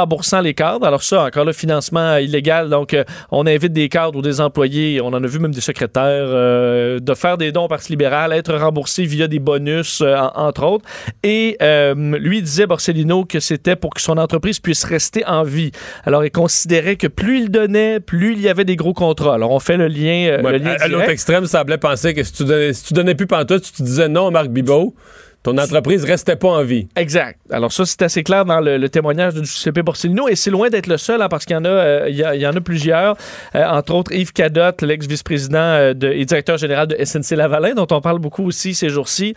les 0.43 0.55
cadres, 0.55 0.87
alors 0.87 1.03
ça, 1.03 1.25
encore 1.25 1.45
le 1.45 1.53
financement 1.53 2.17
illégal, 2.17 2.69
donc 2.71 2.95
euh, 2.95 3.05
on 3.31 3.47
invite 3.47 3.73
des 3.73 3.89
cadres 3.89 4.19
ou 4.19 4.23
des 4.23 4.41
employés, 4.41 5.01
on 5.01 5.09
en 5.09 5.23
a 5.23 5.27
vu 5.27 5.39
même 5.39 5.53
des 5.55 5.61
secrétaires, 5.61 6.05
euh, 6.29 6.99
de 7.01 7.15
faire 7.15 7.37
des 7.39 7.53
dons 7.53 7.65
au 7.65 7.69
Parti 7.69 7.91
libéral, 7.93 8.33
être 8.33 8.55
remboursés 8.55 9.05
via 9.05 9.27
des 9.29 9.39
bonus, 9.39 10.01
euh, 10.01 10.17
en- 10.17 10.33
entre 10.47 10.65
autres. 10.65 10.85
Et 11.23 11.57
euh, 11.63 11.95
lui 12.19 12.43
disait, 12.43 12.67
Borsellino, 12.67 13.25
que 13.25 13.41
c'était 13.41 13.77
pour 13.77 13.95
que 13.95 14.01
son 14.01 14.19
entreprise 14.19 14.61
puisse 14.61 14.85
rester 14.85 15.25
en 15.27 15.43
vie. 15.43 15.71
Alors, 16.05 16.25
il 16.25 16.31
considérait 16.31 16.97
que 16.97 17.07
plus 17.07 17.41
il 17.43 17.51
donnait, 17.51 18.01
plus 18.01 18.33
il 18.33 18.41
y 18.41 18.49
avait 18.49 18.65
des 18.65 18.77
gros 18.77 18.93
contrats. 18.95 19.35
Alors, 19.35 19.51
on 19.51 19.59
fait 19.61 19.77
le 19.77 19.89
lien, 19.89 20.39
Ouais, 20.43 20.53
le 20.53 20.59
lien 20.59 20.77
à 20.79 20.85
à 20.85 20.89
l'autre 20.89 21.09
extrême, 21.11 21.47
ça 21.47 21.59
semblait 21.61 21.79
penser 21.79 22.15
que 22.15 22.23
si 22.23 22.33
tu 22.33 22.45
donnais, 22.45 22.73
si 22.73 22.85
tu 22.85 22.95
donnais 22.95 23.15
plus 23.15 23.27
pantoute, 23.27 23.71
tu 23.75 23.83
disais 23.83 24.09
non 24.09 24.27
à 24.29 24.31
Marc 24.31 24.49
Bibot, 24.49 24.95
ton 25.45 25.59
entreprise 25.59 26.05
restait 26.05 26.37
pas 26.37 26.49
en 26.49 26.65
vie. 26.65 26.89
Exact. 26.97 27.39
Alors 27.51 27.71
ça, 27.71 27.85
c'est 27.85 28.01
assez 28.01 28.23
clair 28.23 28.47
dans 28.47 28.61
le, 28.61 28.89
témoignage 28.89 29.35
de 29.35 29.45
Giuseppe 29.45 29.81
Borsellino 29.81 30.27
et 30.27 30.37
c'est 30.37 30.51
loin 30.51 30.71
d'être 30.71 30.87
le 30.87 30.97
seul 30.97 31.21
hein, 31.21 31.29
parce 31.29 31.45
qu'il 31.45 31.55
y 31.55 31.59
en 31.59 31.67
a, 31.67 31.69
euh, 31.69 32.51
en 32.51 32.61
plusieurs, 32.63 33.17
Euh, 33.55 33.65
entre 33.67 33.95
autres 33.95 34.13
Yves 34.13 34.33
Cadotte, 34.33 34.81
l'ex-vice-président 34.81 35.59
euh, 35.59 35.93
et 36.01 36.25
directeur 36.25 36.57
général 36.57 36.87
de 36.87 36.97
SNC 37.05 37.37
Lavalin, 37.37 37.75
dont 37.75 37.87
on 37.91 38.01
parle 38.01 38.21
beaucoup 38.21 38.47
aussi 38.47 38.75
ces 38.75 38.89
jours-ci. 38.89 39.35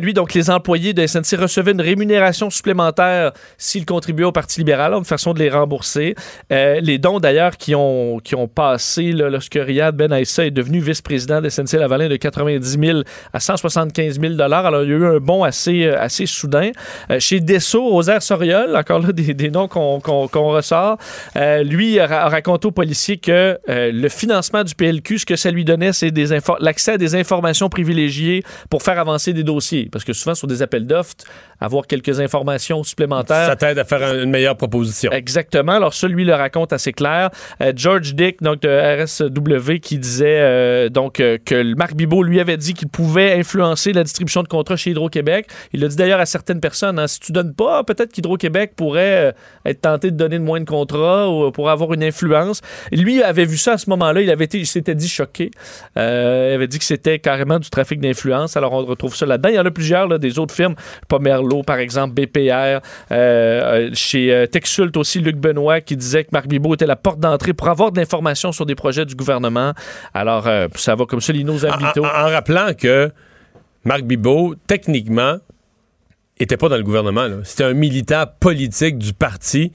Lui, 0.00 0.14
donc, 0.14 0.32
les 0.34 0.48
employés 0.48 0.92
de 0.92 1.04
SNC 1.04 1.36
recevaient 1.36 1.72
une 1.72 1.80
rémunération 1.80 2.50
supplémentaire 2.50 3.32
s'ils 3.56 3.84
contribuaient 3.84 4.26
au 4.26 4.32
Parti 4.32 4.60
libéral, 4.60 4.92
une 4.92 5.04
façon 5.04 5.34
de 5.34 5.40
les 5.40 5.50
rembourser. 5.50 6.14
Les 6.50 6.98
dons, 6.98 7.18
d'ailleurs, 7.18 7.56
qui 7.56 7.74
ont, 7.74 8.20
passé 8.54 9.12
lorsque 9.12 9.58
Riyad 9.60 9.96
Ben 9.96 10.12
Aissa 10.12 10.46
est 10.46 10.50
devenu 10.50 10.78
vice-président 10.78 11.40
de 11.40 11.48
SNC 11.48 11.72
Lavalin 11.78 12.08
de 12.08 12.16
90 12.16 12.78
000 12.78 13.00
à 13.32 13.40
175 13.40 14.20
000 14.20 14.40
Alors, 14.40 14.84
il 14.84 14.90
y 14.90 14.92
a 14.92 14.96
eu 14.96 15.06
un 15.06 15.18
bon 15.18 15.47
assez, 15.48 15.84
euh, 15.84 16.00
assez 16.00 16.26
soudain. 16.26 16.70
Euh, 17.10 17.18
chez 17.20 17.40
Dessau, 17.40 17.88
Rosaire 17.88 18.22
Soriol, 18.22 18.76
encore 18.76 19.00
là 19.00 19.12
des, 19.12 19.50
noms 19.50 19.68
qu'on 19.68 19.98
ressort, 19.98 20.98
euh, 21.36 21.62
lui 21.62 21.98
a, 21.98 22.06
ra- 22.06 22.22
a 22.22 22.28
raconté 22.28 22.68
aux 22.68 22.72
policiers 22.72 23.16
que 23.18 23.58
le 23.66 24.08
financement 24.08 24.64
du 24.64 24.74
PLQ, 24.74 25.18
ce 25.18 25.26
que 25.26 25.36
ça 25.36 25.50
lui 25.50 25.64
donnait, 25.64 25.92
c'est 25.92 26.12
l'accès 26.60 26.92
à 26.92 26.98
des 26.98 27.14
informations 27.14 27.68
privilégiées 27.68 28.42
pour 28.70 28.82
faire 28.82 28.98
avancer 28.98 29.32
des 29.32 29.42
dossiers. 29.42 29.88
Parce 29.90 30.04
que 30.04 30.12
souvent, 30.12 30.34
sur 30.34 30.46
des 30.46 30.62
appels 30.62 30.86
d'offres, 30.86 31.14
avoir 31.60 31.86
quelques 31.86 32.20
informations 32.20 32.82
supplémentaires. 32.82 33.46
Ça 33.46 33.56
t'aide 33.56 33.78
à 33.78 33.84
faire 33.84 34.02
un- 34.02 34.22
une 34.22 34.30
meilleure 34.30 34.56
proposition. 34.56 35.10
Exactement. 35.12 35.72
Alors, 35.72 35.94
ça, 35.94 36.08
lui, 36.08 36.24
le 36.24 36.34
raconte 36.34 36.72
assez 36.72 36.92
clair. 36.92 37.30
Euh, 37.60 37.72
George 37.74 38.14
Dick, 38.14 38.42
donc 38.42 38.60
de 38.62 38.68
RSW, 39.04 39.80
qui 39.80 39.98
disait 39.98 40.38
euh, 40.40 40.88
donc 40.88 41.20
euh, 41.20 41.38
que 41.44 41.74
Marc 41.74 41.94
Bibot 41.94 42.22
lui 42.22 42.40
avait 42.40 42.56
dit 42.56 42.74
qu'il 42.74 42.88
pouvait 42.88 43.32
influencer 43.38 43.92
la 43.92 44.04
distribution 44.04 44.42
de 44.42 44.48
contrats 44.48 44.76
chez 44.76 44.90
Hydro-Québec. 44.90 45.46
Il 45.72 45.80
l'a 45.80 45.88
dit 45.88 45.96
d'ailleurs 45.96 46.20
à 46.20 46.26
certaines 46.26 46.60
personnes. 46.60 46.98
hein, 46.98 47.06
si 47.06 47.20
tu 47.20 47.32
donnes 47.32 47.54
pas, 47.54 47.84
peut-être 47.84 48.12
qu'Hydro-Québec 48.12 48.72
pourrait 48.76 49.34
être 49.64 49.80
tenté 49.80 50.10
de 50.10 50.16
donner 50.16 50.38
de 50.38 50.44
moins 50.44 50.60
de 50.60 50.64
contrats 50.68 51.28
ou 51.30 51.50
pour 51.50 51.70
avoir 51.70 51.92
une 51.94 52.02
influence. 52.04 52.60
Lui 52.92 53.22
avait 53.22 53.44
vu 53.44 53.56
ça 53.56 53.72
à 53.72 53.78
ce 53.78 53.88
moment-là. 53.90 54.20
Il 54.20 54.30
avait 54.30 54.44
été, 54.44 54.58
il 54.58 54.66
s'était 54.66 54.94
dit 54.94 55.08
choqué. 55.08 55.50
Il 55.96 56.00
avait 56.02 56.68
dit 56.68 56.78
que 56.78 56.84
c'était 56.84 57.18
carrément 57.18 57.58
du 57.58 57.70
trafic 57.70 58.00
d'influence. 58.00 58.56
Alors, 58.56 58.72
on 58.72 58.84
retrouve 58.84 59.14
ça 59.16 59.26
là-dedans. 59.26 59.48
Il 59.48 59.54
y 59.56 59.58
en 59.58 59.66
a 59.66 59.70
plusieurs, 59.70 60.06
là, 60.08 60.18
des 60.18 60.38
autres 60.38 60.54
firmes. 60.54 60.74
Pomerleau, 61.48 61.62
par 61.62 61.78
exemple, 61.78 62.14
BPR. 62.14 62.50
euh, 62.50 62.80
euh, 63.12 63.90
chez 63.94 64.32
euh, 64.32 64.46
Texult 64.46 64.96
aussi, 64.96 65.20
Luc 65.20 65.36
Benoît 65.36 65.80
qui 65.80 65.96
disait 65.96 66.24
que 66.24 66.30
Marc 66.32 66.46
Bibot 66.46 66.74
était 66.74 66.86
la 66.86 66.96
porte 66.96 67.20
d'entrée 67.20 67.54
pour 67.54 67.68
avoir 67.68 67.90
de 67.92 67.98
l'information 68.00 68.52
sur 68.52 68.66
des 68.66 68.74
projets 68.74 69.04
du 69.04 69.14
gouvernement. 69.14 69.72
Alors, 70.14 70.46
euh, 70.46 70.68
ça 70.76 70.94
va 70.94 71.04
comme 71.06 71.20
ça, 71.20 71.32
Lino 71.32 71.54
En, 71.54 71.58
Zambito. 71.58 72.04
en- 72.04 72.08
en 72.08 72.28
rappelant 72.30 72.72
que 72.76 73.10
Marc 73.84 74.02
Bibot, 74.02 74.54
techniquement, 74.66 75.38
était 76.40 76.56
pas 76.56 76.68
dans 76.68 76.76
le 76.76 76.82
gouvernement. 76.84 77.26
C'était 77.44 77.64
un 77.64 77.74
militant 77.74 78.24
politique 78.38 78.96
du 78.98 79.12
parti. 79.12 79.72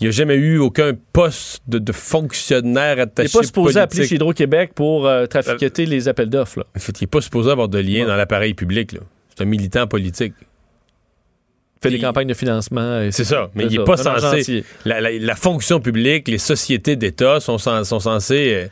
Il 0.00 0.04
n'y 0.04 0.08
a 0.08 0.10
jamais 0.10 0.34
eu 0.36 0.58
aucun 0.58 0.92
poste 1.12 1.62
de, 1.66 1.78
de 1.78 1.92
fonctionnaire 1.92 2.94
Il 2.94 2.96
n'est 2.96 3.02
attaché 3.02 3.38
pas 3.38 3.44
supposé 3.44 3.80
appeler 3.80 3.98
politique. 3.98 4.08
chez 4.10 4.14
Hydro-Québec 4.16 4.72
pour 4.74 5.06
euh, 5.06 5.26
trafiqueter 5.26 5.84
les 5.86 6.08
appels 6.08 6.30
d'offres. 6.30 6.66
En 6.74 6.78
fait, 6.78 7.00
il 7.00 7.04
n'est 7.04 7.08
pas 7.08 7.20
supposé 7.20 7.50
avoir 7.50 7.68
de 7.68 7.78
lien 7.78 8.06
dans 8.06 8.16
l'appareil 8.16 8.54
public. 8.54 8.96
C'est 9.36 9.42
un 9.42 9.46
militant 9.46 9.86
politique. 9.86 10.32
Fait 11.82 11.90
des 11.90 11.98
campagnes 11.98 12.26
de 12.28 12.34
financement. 12.34 13.00
C'est 13.10 13.24
ça, 13.24 13.50
mais 13.54 13.64
il 13.64 13.78
n'est 13.78 13.84
pas 13.84 13.96
censé. 13.96 14.64
La, 14.84 15.00
la- 15.00 15.12
la 15.12 15.34
fonction 15.36 15.80
publique, 15.80 16.28
les 16.28 16.38
sociétés 16.38 16.96
d'État 16.96 17.38
sont, 17.40 17.58
sont 17.58 18.00
censées 18.00 18.52
euh, 18.54 18.66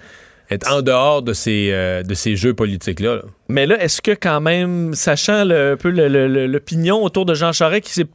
être 0.51 0.71
en 0.73 0.83
dehors 0.83 1.23
de 1.23 1.33
ces, 1.33 1.69
euh, 1.73 2.03
de 2.03 2.15
ces 2.15 2.35
jeux 2.37 2.55
politiques-là. 2.55 3.17
là. 3.17 3.23
Mais 3.49 3.67
là, 3.67 3.83
est-ce 3.83 4.01
que 4.03 4.13
quand 4.13 4.41
même, 4.41 4.95
sachant 4.95 5.45
le- 5.45 5.73
un 5.73 5.77
peu 5.77 5.91
l'opinion 6.47 7.03
autour 7.03 7.25
de 7.27 7.35
Jean 7.35 7.53
Charest 7.53 7.85
qui 7.85 7.93
s'est 7.93 8.07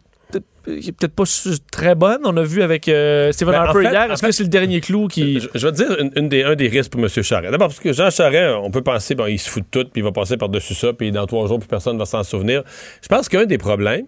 qui 0.66 0.90
est 0.90 0.92
peut-être 0.92 1.16
pas 1.16 1.24
très 1.72 1.96
bonne. 1.96 2.20
On 2.26 2.38
a 2.38 2.44
vu 2.44 2.62
avec 2.62 2.88
euh, 2.90 3.32
Stephen 3.32 3.54
Ben, 3.56 3.62
en 3.62 3.64
Harper 3.64 3.84
fait- 3.86 3.92
hier. 3.92 4.12
Est-ce 4.12 4.22
que 4.22 4.32
c'est 4.32 4.44
le 4.44 4.50
dernier 4.50 4.82
clou 4.82 5.08
qui. 5.08 5.40
Je, 5.40 5.48
je 5.56 5.66
vais 5.66 5.72
te 5.72 5.78
dire 5.78 5.98
une, 6.00 6.12
une 6.16 6.30
des, 6.30 6.44
un 6.44 6.54
des 6.56 6.68
risques 6.68 6.92
pour 6.92 7.02
M. 7.02 7.08
Charest. 7.10 7.50
D'abord, 7.52 7.70
parce 7.70 7.80
que 7.80 7.92
Jean 7.92 8.12
Charest, 8.12 8.56
on 8.62 8.70
peut 8.70 8.84
penser, 8.84 9.16
bon, 9.16 9.26
il 9.26 9.40
se 9.40 9.50
fout 9.50 9.64
de 9.64 9.68
tout, 9.82 9.90
puis 9.90 10.02
il 10.02 10.04
va 10.04 10.12
passer 10.12 10.38
par-dessus 10.38 10.76
ça, 10.76 10.94
puis 10.94 11.12
dans 11.12 11.26
trois 11.26 11.48
jours, 11.48 11.58
puis 11.58 11.68
personne 11.68 11.94
ne 11.96 12.00
va 12.00 12.06
s'en 12.06 12.24
souvenir. 12.24 12.62
Je 13.02 13.08
pense 13.08 13.28
qu'un 13.30 13.46
des 13.46 13.58
problèmes, 13.58 14.06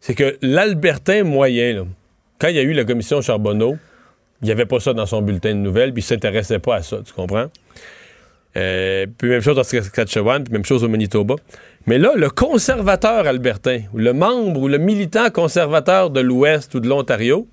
c'est 0.00 0.14
que 0.14 0.36
l'Albertin 0.42 1.24
moyen, 1.24 1.86
quand 2.38 2.48
il 2.48 2.56
y 2.56 2.58
a 2.58 2.62
eu 2.62 2.72
la 2.72 2.84
commission 2.84 3.20
Charbonneau, 3.20 3.76
il 4.42 4.46
n'y 4.46 4.50
avait 4.50 4.66
pas 4.66 4.80
ça 4.80 4.94
dans 4.94 5.06
son 5.06 5.20
bulletin 5.22 5.50
de 5.50 5.60
nouvelles, 5.60 5.92
puis 5.92 6.02
il 6.02 6.06
ne 6.06 6.08
s'intéressait 6.08 6.58
pas 6.58 6.76
à 6.76 6.82
ça, 6.82 6.98
tu 7.04 7.12
comprends? 7.12 7.46
Euh, 8.56 9.06
puis 9.18 9.28
même 9.28 9.42
chose 9.42 9.58
en 9.58 9.62
Saskatchewan, 9.62 10.42
puis 10.42 10.52
même 10.52 10.64
chose 10.64 10.82
au 10.82 10.88
Manitoba. 10.88 11.36
Mais 11.86 11.98
là, 11.98 12.12
le 12.16 12.30
conservateur 12.30 13.26
albertain, 13.26 13.82
ou 13.92 13.98
le 13.98 14.12
membre 14.12 14.62
ou 14.62 14.68
le 14.68 14.78
militant 14.78 15.30
conservateur 15.30 16.10
de 16.10 16.20
l'Ouest 16.20 16.74
ou 16.74 16.80
de 16.80 16.88
l'Ontario, 16.88 17.46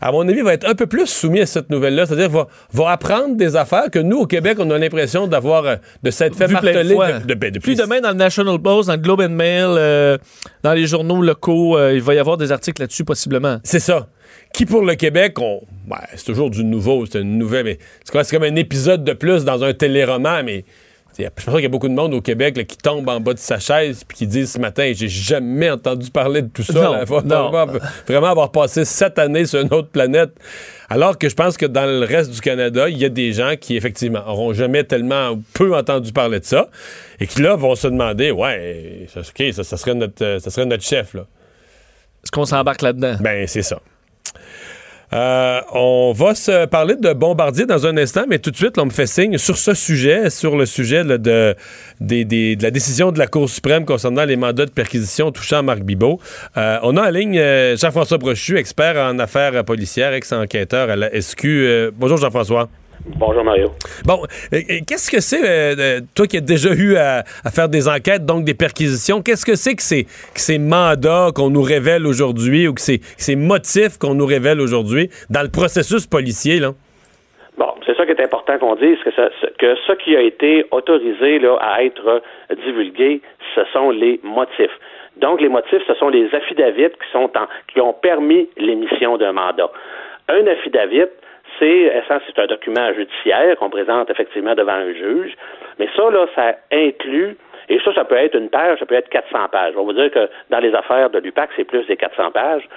à 0.00 0.12
mon 0.12 0.28
avis, 0.28 0.40
va 0.42 0.54
être 0.54 0.68
un 0.68 0.74
peu 0.74 0.86
plus 0.86 1.06
soumis 1.06 1.40
à 1.40 1.46
cette 1.46 1.70
nouvelle-là, 1.70 2.06
c'est-à-dire 2.06 2.28
va, 2.30 2.46
va 2.72 2.90
apprendre 2.90 3.36
des 3.36 3.56
affaires 3.56 3.90
que 3.90 3.98
nous, 3.98 4.18
au 4.20 4.26
Québec, 4.26 4.58
on 4.60 4.70
a 4.70 4.78
l'impression 4.78 5.26
d'avoir, 5.26 5.64
euh, 5.64 5.76
de 6.02 6.10
s'être 6.10 6.36
fait 6.36 6.44
Vu 6.46 6.50
de 6.50 6.52
marteler 6.54 6.94
de- 7.22 7.26
de- 7.26 7.34
ben, 7.34 7.50
depuis 7.50 7.74
demain, 7.76 8.00
dans 8.00 8.10
le 8.10 8.16
National 8.16 8.58
Post, 8.58 8.88
dans 8.88 8.94
le 8.94 9.00
Globe 9.00 9.20
and 9.20 9.30
Mail, 9.30 9.66
euh, 9.68 10.18
dans 10.62 10.72
les 10.74 10.86
journaux 10.86 11.22
locaux, 11.22 11.76
euh, 11.78 11.94
il 11.94 12.02
va 12.02 12.14
y 12.14 12.18
avoir 12.18 12.36
des 12.36 12.52
articles 12.52 12.80
là-dessus 12.82 13.04
possiblement. 13.04 13.58
C'est 13.64 13.80
ça. 13.80 14.08
Qui 14.52 14.66
pour 14.66 14.82
le 14.82 14.94
Québec, 14.94 15.38
on, 15.40 15.62
c'est 16.16 16.24
toujours 16.24 16.50
du 16.50 16.64
nouveau, 16.64 17.06
c'est 17.06 17.20
une 17.20 17.38
nouvelle, 17.38 17.64
mais 17.64 17.78
c'est 18.04 18.30
comme, 18.30 18.42
un 18.44 18.54
épisode 18.56 19.02
de 19.04 19.12
plus 19.12 19.44
dans 19.44 19.64
un 19.64 19.72
téléroman, 19.72 20.42
mais 20.44 20.64
je 21.18 21.44
pense 21.44 21.54
qu'il 21.54 21.62
y 21.62 21.66
a 21.66 21.68
beaucoup 21.68 21.88
de 21.88 21.94
monde 21.94 22.14
au 22.14 22.20
Québec 22.20 22.56
là, 22.56 22.64
qui 22.64 22.76
tombe 22.76 23.08
en 23.08 23.20
bas 23.20 23.34
de 23.34 23.38
sa 23.38 23.58
chaise 23.58 24.04
puis 24.04 24.18
qui 24.18 24.26
disent 24.26 24.52
ce 24.52 24.58
matin, 24.58 24.92
j'ai 24.94 25.08
jamais 25.08 25.70
entendu 25.70 26.10
parler 26.10 26.42
de 26.42 26.48
tout 26.48 26.62
ça. 26.62 26.72
Non, 26.72 26.92
là. 26.92 27.06
Faut 27.06 27.20
non. 27.22 27.50
Vraiment, 28.06 28.26
avoir 28.26 28.50
passé 28.50 28.84
sept 28.84 29.18
années 29.18 29.46
sur 29.46 29.60
une 29.60 29.72
autre 29.72 29.88
planète. 29.88 30.30
Alors 30.88 31.18
que 31.18 31.28
je 31.28 31.34
pense 31.34 31.56
que 31.56 31.66
dans 31.66 31.86
le 31.86 32.04
reste 32.04 32.30
du 32.30 32.40
Canada, 32.40 32.88
il 32.88 32.98
y 32.98 33.04
a 33.04 33.08
des 33.08 33.32
gens 33.32 33.54
qui, 33.58 33.76
effectivement, 33.76 34.22
auront 34.26 34.52
jamais 34.52 34.84
tellement 34.84 35.30
ou 35.30 35.42
peu 35.54 35.76
entendu 35.76 36.12
parler 36.12 36.40
de 36.40 36.44
ça 36.44 36.68
et 37.20 37.26
qui, 37.26 37.42
là, 37.42 37.56
vont 37.56 37.74
se 37.74 37.86
demander, 37.86 38.30
ouais, 38.30 39.06
OK, 39.16 39.44
ça, 39.52 39.64
ça 39.64 39.76
serait, 39.76 39.94
notre, 39.94 40.24
euh, 40.24 40.38
ça 40.38 40.50
serait 40.50 40.66
notre 40.66 40.84
chef, 40.84 41.14
là. 41.14 41.26
Est-ce 42.22 42.30
qu'on 42.32 42.46
s'embarque 42.46 42.82
là-dedans? 42.82 43.16
Ben, 43.20 43.46
c'est 43.46 43.62
ça. 43.62 43.80
Euh, 45.14 45.60
on 45.72 46.12
va 46.12 46.34
se 46.34 46.66
parler 46.66 46.96
de 46.96 47.12
Bombardier 47.12 47.66
dans 47.66 47.86
un 47.86 47.96
instant, 47.96 48.24
mais 48.28 48.40
tout 48.40 48.50
de 48.50 48.56
suite, 48.56 48.78
on 48.78 48.86
me 48.86 48.90
fait 48.90 49.06
signe 49.06 49.38
sur 49.38 49.56
ce 49.56 49.72
sujet, 49.72 50.28
sur 50.28 50.56
le 50.56 50.66
sujet 50.66 51.04
de, 51.04 51.54
la 52.00 52.70
décision 52.70 53.12
de 53.12 53.18
la 53.18 53.28
Cour 53.28 53.48
suprême 53.48 53.84
concernant 53.84 54.24
les 54.24 54.36
mandats 54.36 54.66
de 54.66 54.70
perquisition 54.70 55.30
touchant 55.30 55.62
Marc 55.62 55.80
Bibot. 55.80 56.18
Euh, 56.56 56.78
on 56.82 56.96
a 56.96 57.06
en 57.06 57.10
ligne 57.10 57.38
euh, 57.38 57.76
Jean-François 57.76 58.18
Brochu, 58.18 58.56
expert 58.58 58.96
en 58.96 59.18
affaires 59.20 59.64
policières, 59.64 60.12
ex-enquêteur 60.14 60.90
à 60.90 60.96
la 60.96 61.20
SQ. 61.20 61.92
Bonjour 61.96 62.16
Jean-François. 62.16 62.68
Bonjour 63.06 63.44
Mario. 63.44 63.68
Bon, 64.06 64.22
euh, 64.52 64.56
euh, 64.56 64.78
qu'est-ce 64.86 65.10
que 65.10 65.20
c'est, 65.20 65.42
euh, 65.44 66.00
toi 66.14 66.26
qui 66.26 66.38
as 66.38 66.40
déjà 66.40 66.70
eu 66.72 66.96
à, 66.96 67.22
à 67.44 67.50
faire 67.50 67.68
des 67.68 67.86
enquêtes, 67.86 68.24
donc 68.24 68.44
des 68.44 68.54
perquisitions, 68.54 69.20
qu'est-ce 69.20 69.44
que 69.44 69.56
c'est 69.56 69.74
que 69.76 69.82
ces, 69.82 70.04
que 70.04 70.40
ces 70.40 70.58
mandats 70.58 71.28
qu'on 71.34 71.50
nous 71.50 71.60
révèle 71.62 72.06
aujourd'hui 72.06 72.66
ou 72.66 72.72
que 72.72 72.80
ces, 72.80 73.00
ces 73.18 73.36
motifs 73.36 73.98
qu'on 73.98 74.14
nous 74.14 74.24
révèle 74.24 74.58
aujourd'hui 74.60 75.10
dans 75.28 75.42
le 75.42 75.50
processus 75.50 76.06
policier, 76.06 76.60
là? 76.60 76.70
Bon, 77.58 77.72
c'est 77.86 77.94
ça 77.94 78.06
qui 78.06 78.12
est 78.12 78.20
important 78.24 78.58
qu'on 78.58 78.74
dise, 78.74 78.96
que, 79.04 79.12
ça- 79.12 79.28
ce- 79.40 79.52
que 79.58 79.76
ce 79.86 79.92
qui 80.02 80.16
a 80.16 80.22
été 80.22 80.64
autorisé 80.70 81.38
là, 81.38 81.56
à 81.60 81.82
être 81.84 82.22
divulgué, 82.64 83.20
ce 83.54 83.60
sont 83.72 83.90
les 83.90 84.18
motifs. 84.24 84.72
Donc, 85.20 85.40
les 85.42 85.48
motifs, 85.48 85.82
ce 85.86 85.94
sont 85.94 86.08
les 86.08 86.34
affidavits 86.34 86.88
qui 86.90 87.12
sont 87.12 87.30
en, 87.36 87.46
qui 87.72 87.80
ont 87.80 87.92
permis 87.92 88.48
l'émission 88.56 89.16
d'un 89.18 89.32
mandat. 89.32 89.70
Un 90.28 90.46
affidavit, 90.48 91.04
c'est 91.58 92.02
ça, 92.08 92.20
c'est 92.26 92.38
un 92.38 92.46
document 92.46 92.92
judiciaire 92.94 93.56
qu'on 93.56 93.70
présente 93.70 94.10
effectivement 94.10 94.54
devant 94.54 94.72
un 94.72 94.92
juge, 94.92 95.34
mais 95.78 95.88
ça, 95.96 96.10
là, 96.10 96.26
ça 96.34 96.56
inclut 96.72 97.36
et 97.68 97.80
ça, 97.80 97.94
ça 97.94 98.04
peut 98.04 98.16
être 98.16 98.36
une 98.36 98.50
page, 98.50 98.78
ça 98.78 98.86
peut 98.86 98.94
être 98.94 99.08
400 99.08 99.48
pages. 99.50 99.74
On 99.76 99.84
va 99.84 99.92
dire 99.94 100.10
que 100.10 100.28
dans 100.50 100.58
les 100.58 100.74
affaires 100.74 101.10
de 101.10 101.18
l'UPAC, 101.18 101.50
c'est 101.56 101.64
plus 101.64 101.86
des 101.86 101.96
400 101.96 102.30
pages. 102.30 102.68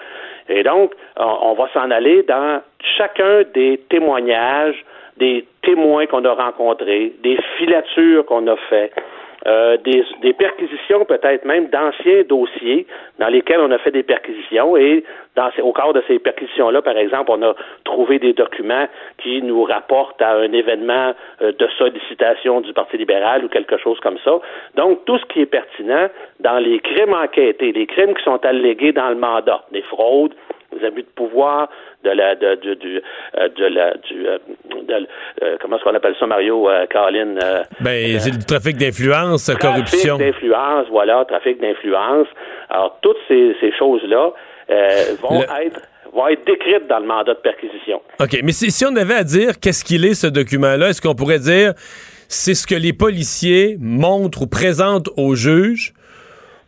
Et 0.50 0.64
donc, 0.64 0.94
on, 1.18 1.38
on 1.42 1.54
va 1.54 1.68
s'en 1.74 1.92
aller 1.92 2.24
dans 2.24 2.62
chacun 2.98 3.44
des 3.54 3.82
témoignages, 3.90 4.84
des 5.18 5.46
témoins 5.64 6.06
qu'on 6.06 6.24
a 6.24 6.32
rencontrés, 6.32 7.14
des 7.22 7.38
filatures 7.58 8.26
qu'on 8.26 8.48
a 8.48 8.56
fait, 8.70 8.92
euh, 9.46 9.78
des, 9.78 10.04
des 10.22 10.34
perquisitions 10.34 11.06
peut-être 11.06 11.46
même 11.46 11.68
d'anciens 11.68 12.24
dossiers 12.28 12.88
dans 13.20 13.28
lesquels 13.28 13.60
on 13.60 13.72
a 13.72 13.78
fait 13.78 13.92
des 13.92 14.04
perquisitions 14.04 14.76
et 14.76 15.04
dans 15.36 15.50
au 15.62 15.72
cadre 15.72 15.94
de 15.94 16.04
ces 16.08 16.18
perquisitions-là, 16.18 16.82
par 16.82 16.98
exemple, 16.98 17.32
on 17.32 17.42
a 17.44 17.56
trouvé 17.84 18.18
des 18.18 18.34
documents 18.34 18.88
qui 19.20 19.42
nous 19.44 19.64
rapportent 19.64 20.22
à 20.22 20.34
un 20.34 20.52
événement 20.52 21.14
euh, 21.42 21.52
de 21.52 21.68
sollicitation 21.78 22.62
du 22.62 22.74
Parti 22.74 22.98
libéral 22.98 23.46
ou 23.46 23.48
quelque 23.48 23.78
chose 23.78 24.00
comme 24.00 24.18
ça. 24.26 24.40
Donc, 24.76 25.06
tout 25.06 25.20
ce 25.20 25.26
qui 25.26 25.42
est 25.42 25.46
pertinent 25.46 26.08
dans 26.40 26.58
les 26.58 26.80
crimes 26.80 27.14
enquêtés, 27.14 27.72
les 27.72 27.86
crimes 27.86 28.16
qui 28.16 28.24
sont 28.24 28.44
allégués 28.44 28.92
dans 28.92 29.10
le 29.10 29.16
mandat, 29.16 29.64
des 29.72 29.84
fraudes, 29.84 30.34
des 30.76 30.86
abus 30.86 31.04
de 31.04 31.08
pouvoir, 31.16 31.70
de 32.04 32.10
la, 32.10 32.36
de, 32.36 32.56
du, 32.56 32.76
du, 32.76 33.02
euh, 33.38 33.50
de 33.50 33.66
la, 33.66 33.94
du, 33.96 34.28
euh, 34.28 34.38
de 34.88 35.08
euh, 35.44 35.58
comment 35.62 35.78
est-ce 35.78 35.84
qu'on 35.84 35.96
appelle 35.96 36.16
ça, 36.20 36.28
Mario, 36.28 36.68
Caroline? 36.90 37.40
Ben, 37.80 38.20
c'est 38.20 38.32
le 38.32 38.44
trafic 38.44 38.78
d'influence, 38.78 39.46
Trafic 39.46 39.62
corruption. 39.62 40.18
d'influence, 40.18 40.88
voilà, 40.90 41.26
trafic 41.26 41.60
d'influence. 41.62 42.28
Alors, 42.70 42.98
toutes 43.02 43.18
ces, 43.28 43.56
ces 43.62 43.72
choses-là 43.78 44.32
euh, 44.70 45.04
vont, 45.22 45.40
Le- 45.40 45.66
être, 45.66 45.82
vont 46.14 46.28
être 46.28 46.46
décrites 46.46 46.88
dans 46.88 47.00
le 47.00 47.06
mandat 47.06 47.34
de 47.34 47.40
perquisition. 47.40 48.02
OK, 48.20 48.40
mais 48.44 48.52
si, 48.52 48.70
si 48.72 48.86
on 48.86 48.96
avait 48.96 49.14
à 49.16 49.24
dire 49.24 49.60
qu'est-ce 49.62 49.84
qu'il 49.86 50.06
est, 50.06 50.14
ce 50.14 50.28
document-là, 50.28 50.90
est-ce 50.90 51.02
qu'on 51.02 51.16
pourrait 51.16 51.40
dire 51.40 51.74
c'est 52.30 52.56
ce 52.56 52.68
que 52.68 52.76
les 52.76 52.92
policiers 52.92 53.78
montrent 53.80 54.42
ou 54.42 54.48
présentent 54.48 55.08
au 55.16 55.34
juge 55.36 55.94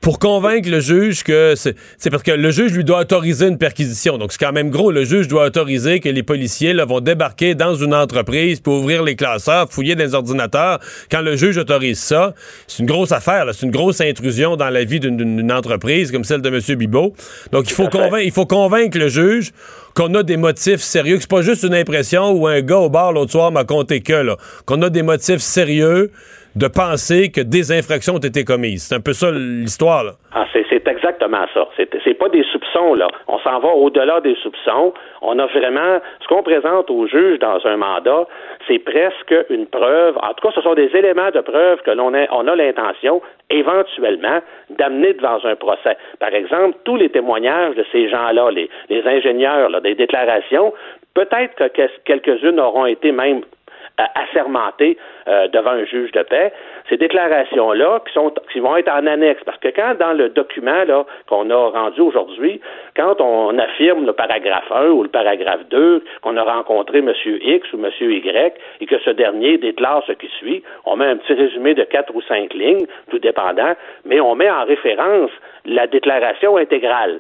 pour 0.02 0.20
convaincre 0.20 0.70
le 0.70 0.80
juge 0.80 1.24
que 1.24 1.56
c'est 1.56 2.10
parce 2.10 2.24
que 2.24 2.32
le 2.32 2.52
juge 2.52 2.72
lui 2.74 2.84
doit 2.84 3.00
autoriser 3.02 3.48
une 3.48 3.58
perquisition. 3.58 4.18
Donc 4.18 4.32
c'est 4.32 4.38
quand 4.38 4.54
même 4.54 4.70
gros, 4.70 4.92
le 4.92 5.04
juge 5.04 5.28
doit 5.28 5.46
autoriser 5.46 6.00
que 6.00 6.10
les 6.10 6.24
policiers 6.24 6.74
là, 6.74 6.86
vont 6.86 7.02
débarquer 7.02 7.56
dans 7.56 7.76
une 7.76 7.94
entreprise 7.94 8.60
pour 8.62 8.76
ouvrir 8.76 9.04
les 9.04 9.16
classeurs, 9.16 9.70
fouiller 9.70 9.96
les 9.96 10.14
ordinateurs. 10.14 10.80
Quand 11.12 11.22
le 11.22 11.36
juge 11.36 11.58
autorise 11.58 12.00
ça, 12.00 12.34
c'est 12.68 12.80
une 12.80 12.86
grosse 12.86 13.12
affaire, 13.12 13.46
c'est 13.54 13.66
une 13.66 13.72
grosse 13.72 14.00
intrusion 14.02 14.56
dans 14.56 14.70
la 14.70 14.84
vie 14.84 15.00
d'une- 15.00 15.50
entreprise 15.52 16.12
comme 16.12 16.24
celle 16.24 16.42
de 16.42 16.50
M. 16.50 16.78
Bibot. 16.78 17.14
Donc 17.52 17.70
il 17.70 17.74
faut 17.74 17.88
convaincre 17.90 18.20
il 18.24 18.32
faut 18.32 18.46
convaincre 18.46 18.98
le 18.98 19.08
juge 19.10 19.52
qu'on 19.96 20.14
a 20.14 20.24
des 20.24 20.38
motifs 20.38 20.82
sérieux, 20.82 21.16
que 21.16 21.22
c'est 21.22 21.30
pas 21.30 21.42
juste 21.42 21.64
une 21.64 21.74
impression 21.74 22.32
où 22.32 22.48
un 22.48 22.62
gars 22.62 22.78
au 22.78 22.90
bar 22.90 23.12
l'autre 23.12 23.32
soir 23.32 23.52
m'a 23.52 23.64
compté 23.66 24.02
que, 24.02 24.14
là, 24.14 24.38
qu'on 24.66 24.82
a 24.82 24.90
des 24.90 25.02
motifs 25.02 25.42
sérieux 25.42 26.12
de 26.56 26.68
penser 26.68 27.32
que 27.32 27.42
des 27.42 27.72
infractions 27.72 28.16
ont 28.16 28.26
été 28.32 28.44
commises. 28.44 28.88
C'est 28.90 28.96
un 28.96 29.02
peu 29.02 29.14
ça 29.14 29.32
l'histoire, 29.32 30.04
là. 30.04 30.12
Ah, 30.34 30.46
c'est, 30.54 30.66
exactement 30.88 31.46
ça. 31.54 31.68
C'est, 31.78 31.90
c'est 32.04 32.14
pas 32.14 32.30
des 32.30 32.44
soupçons, 32.52 32.94
là. 32.96 33.08
On 33.28 33.40
s'en 33.40 33.60
va 33.60 33.70
au-delà 33.70 34.22
des 34.22 34.36
soupçons. 34.36 34.94
On 35.22 35.38
a 35.40 35.46
vraiment, 35.48 36.00
ce 36.22 36.28
qu'on 36.28 36.44
présente 36.44 36.90
au 36.90 37.08
juge 37.08 37.40
dans 37.40 37.60
un 37.66 37.78
mandat, 37.78 38.26
c'est 38.68 38.80
presque 38.80 39.34
une 39.50 39.66
preuve. 39.68 40.18
En 40.18 40.34
tout 40.34 40.48
cas, 40.48 40.54
ce 40.56 40.62
sont 40.62 40.74
des 40.76 40.90
éléments 40.96 41.32
de 41.32 41.42
preuve 41.42 41.82
que 41.82 41.92
l'on 41.92 42.14
a, 42.14 42.26
on 42.32 42.48
a 42.48 42.56
l'intention, 42.56 43.22
éventuellement, 43.50 44.40
d'amener 44.78 45.14
devant 45.14 45.40
un 45.44 45.56
procès. 45.56 45.98
Par 46.20 46.34
exemple, 46.34 46.78
tous 46.84 46.96
les 46.96 47.10
témoignages 47.10 47.76
de 47.76 47.86
ces 47.92 48.10
gens-là, 48.10 48.50
les, 48.52 48.70
ingénieurs, 49.06 49.82
des 49.82 49.96
déclarations, 49.96 50.74
peut-être 51.14 51.56
que 51.56 51.68
quel- 51.74 51.92
quelques-unes 52.06 52.60
auront 52.60 52.86
été 52.86 53.12
même 53.12 53.42
assermentés 54.16 54.98
euh, 55.28 55.48
devant 55.50 55.72
un 55.72 55.86
juge 55.86 56.12
de 56.12 56.24
paix. 56.24 56.52
Ces 56.90 56.98
déclarations-là 56.98 58.02
qui 58.06 58.14
sont 58.14 58.34
qui 58.52 58.60
vont 58.60 58.76
être 58.78 58.92
en 58.92 59.06
annexe, 59.06 59.44
parce 59.46 59.58
que 59.60 59.70
quand 59.70 59.96
dans 60.00 60.14
le 60.14 60.30
document 60.30 60.84
qu'on 61.28 61.50
a 61.50 61.56
rendu 61.56 62.02
aujourd'hui, 62.02 62.62
quand 62.96 63.20
on 63.20 63.58
affirme 63.58 64.06
le 64.06 64.14
paragraphe 64.14 64.72
1 64.72 64.88
ou 64.90 65.04
le 65.04 65.10
paragraphe 65.10 65.68
2 65.70 66.04
qu'on 66.22 66.38
a 66.38 66.44
rencontré 66.44 67.00
M. 67.00 67.14
X 67.26 67.74
ou 67.74 67.78
M. 67.84 67.92
Y 68.00 68.54
et 68.82 68.86
que 68.86 69.00
ce 69.00 69.12
dernier 69.12 69.58
déclare 69.58 70.04
ce 70.08 70.14
qui 70.14 70.28
suit, 70.40 70.64
on 70.86 70.96
met 70.96 71.06
un 71.06 71.18
petit 71.18 71.34
résumé 71.34 71.74
de 71.74 71.84
quatre 71.84 72.14
ou 72.16 72.22
cinq 72.22 72.54
lignes, 72.54 72.88
tout 73.10 73.20
dépendant, 73.20 73.74
mais 74.06 74.20
on 74.20 74.36
met 74.36 74.50
en 74.50 74.66
référence 74.66 75.32
la 75.66 75.88
déclaration 75.88 76.58
intégrale. 76.58 77.20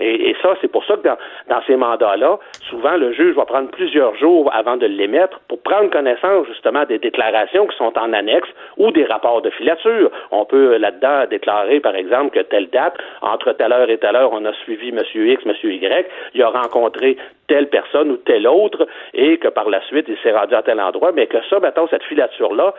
Et, 0.00 0.30
et 0.30 0.36
ça, 0.42 0.54
c'est 0.60 0.70
pour 0.70 0.84
ça 0.84 0.96
que 0.96 1.02
dans, 1.02 1.16
dans 1.48 1.62
ces 1.66 1.76
mandats-là, 1.76 2.38
souvent 2.68 2.96
le 2.96 3.12
juge 3.12 3.34
va 3.34 3.44
prendre 3.44 3.70
plusieurs 3.70 4.14
jours 4.16 4.50
avant 4.52 4.76
de 4.76 4.86
l'émettre 4.86 5.40
pour 5.48 5.60
prendre 5.62 5.90
connaissance 5.90 6.46
justement 6.48 6.84
des 6.84 6.98
déclarations 6.98 7.66
qui 7.66 7.76
sont 7.76 7.92
en 7.98 8.12
annexe 8.12 8.48
ou 8.76 8.90
des 8.90 9.04
rapports 9.04 9.42
de 9.42 9.50
filature. 9.50 10.10
On 10.30 10.44
peut 10.44 10.76
là-dedans 10.76 11.26
déclarer, 11.28 11.80
par 11.80 11.94
exemple, 11.94 12.30
que 12.30 12.40
telle 12.40 12.68
date, 12.70 12.96
entre 13.22 13.52
telle 13.52 13.72
heure 13.72 13.90
et 13.90 13.98
telle 13.98 14.16
heure, 14.16 14.32
on 14.32 14.44
a 14.44 14.52
suivi 14.64 14.88
M. 14.88 15.02
X, 15.14 15.42
M. 15.46 15.52
Y, 15.62 16.06
il 16.34 16.42
a 16.42 16.48
rencontré 16.48 17.16
telle 17.48 17.68
personne 17.68 18.10
ou 18.10 18.16
telle 18.16 18.46
autre, 18.48 18.86
et 19.14 19.38
que 19.38 19.48
par 19.48 19.68
la 19.70 19.80
suite, 19.82 20.06
il 20.08 20.16
s'est 20.22 20.32
rendu 20.32 20.54
à 20.54 20.62
tel 20.62 20.80
endroit, 20.80 21.12
mais 21.12 21.26
que 21.26 21.38
ça, 21.48 21.60
mettons, 21.60 21.86
cette 21.88 22.02
filature-là 22.04 22.74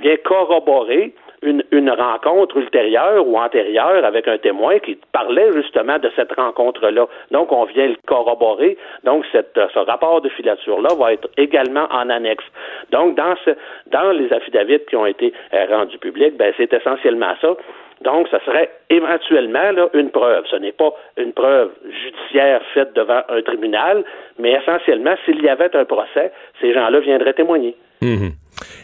vient 0.00 0.16
corroborer 0.16 1.14
une, 1.42 1.90
rencontre 1.90 2.56
ultérieure 2.56 3.26
ou 3.26 3.38
antérieure 3.38 4.04
avec 4.04 4.28
un 4.28 4.38
témoin 4.38 4.78
qui 4.78 4.98
parlait 5.12 5.52
justement 5.52 5.98
de 5.98 6.10
cette 6.16 6.32
rencontre-là. 6.32 7.06
Donc, 7.30 7.52
on 7.52 7.64
vient 7.64 7.88
le 7.88 7.96
corroborer. 8.06 8.76
Donc, 9.04 9.24
cette, 9.32 9.54
ce 9.54 9.78
rapport 9.78 10.20
de 10.20 10.28
filature-là 10.28 10.90
va 10.98 11.12
être 11.12 11.28
également 11.36 11.86
en 11.90 12.10
annexe. 12.10 12.44
Donc, 12.90 13.16
dans, 13.16 13.34
ce, 13.44 13.50
dans 13.90 14.12
les 14.12 14.32
affidavits 14.32 14.80
qui 14.88 14.96
ont 14.96 15.06
été 15.06 15.32
euh, 15.54 15.66
rendus 15.70 15.98
publics, 15.98 16.36
ben, 16.36 16.52
c'est 16.56 16.72
essentiellement 16.72 17.34
ça. 17.40 17.54
Donc, 18.02 18.28
ça 18.28 18.38
serait 18.44 18.70
éventuellement 18.90 19.88
une 19.94 20.10
preuve. 20.10 20.44
Ce 20.50 20.56
n'est 20.56 20.72
pas 20.72 20.92
une 21.16 21.32
preuve 21.32 21.70
judiciaire 21.84 22.62
faite 22.72 22.92
devant 22.94 23.22
un 23.28 23.42
tribunal, 23.42 24.04
mais 24.38 24.52
essentiellement, 24.52 25.14
s'il 25.24 25.42
y 25.42 25.48
avait 25.48 25.74
un 25.74 25.84
procès, 25.84 26.32
ces 26.60 26.72
gens-là 26.72 27.00
viendraient 27.00 27.32
témoigner. 27.32 27.74
Mmh. 28.00 28.28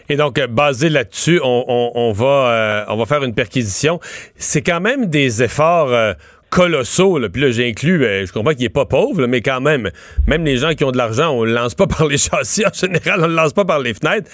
Et 0.08 0.16
donc, 0.16 0.38
euh, 0.38 0.46
basé 0.46 0.88
là-dessus, 0.88 1.40
on, 1.42 1.64
on, 1.68 1.92
on, 1.94 2.12
va, 2.12 2.26
euh, 2.26 2.84
on 2.88 2.96
va 2.96 3.06
faire 3.06 3.24
une 3.24 3.34
perquisition. 3.34 4.00
C'est 4.36 4.62
quand 4.62 4.80
même 4.80 5.06
des 5.06 5.42
efforts 5.42 5.92
euh, 5.92 6.12
colossaux. 6.50 7.18
Là. 7.18 7.28
Puis 7.28 7.42
là, 7.42 7.50
j'inclus, 7.50 8.00
je 8.26 8.32
comprends 8.32 8.52
qu'il 8.52 8.62
n'est 8.62 8.68
pas 8.68 8.86
pauvre, 8.86 9.22
là, 9.22 9.26
mais 9.26 9.40
quand 9.40 9.60
même, 9.60 9.90
même 10.26 10.44
les 10.44 10.56
gens 10.56 10.74
qui 10.74 10.84
ont 10.84 10.92
de 10.92 10.98
l'argent, 10.98 11.30
on 11.30 11.42
ne 11.42 11.46
le 11.46 11.54
lance 11.54 11.74
pas 11.74 11.86
par 11.98 12.06
les 12.06 12.18
châssis. 12.18 12.64
En 12.66 12.72
général, 12.72 13.20
on 13.20 13.24
ne 13.24 13.28
le 13.28 13.36
lance 13.36 13.52
pas 13.52 13.64
par 13.64 13.78
les 13.78 13.94
fenêtres. 13.94 14.30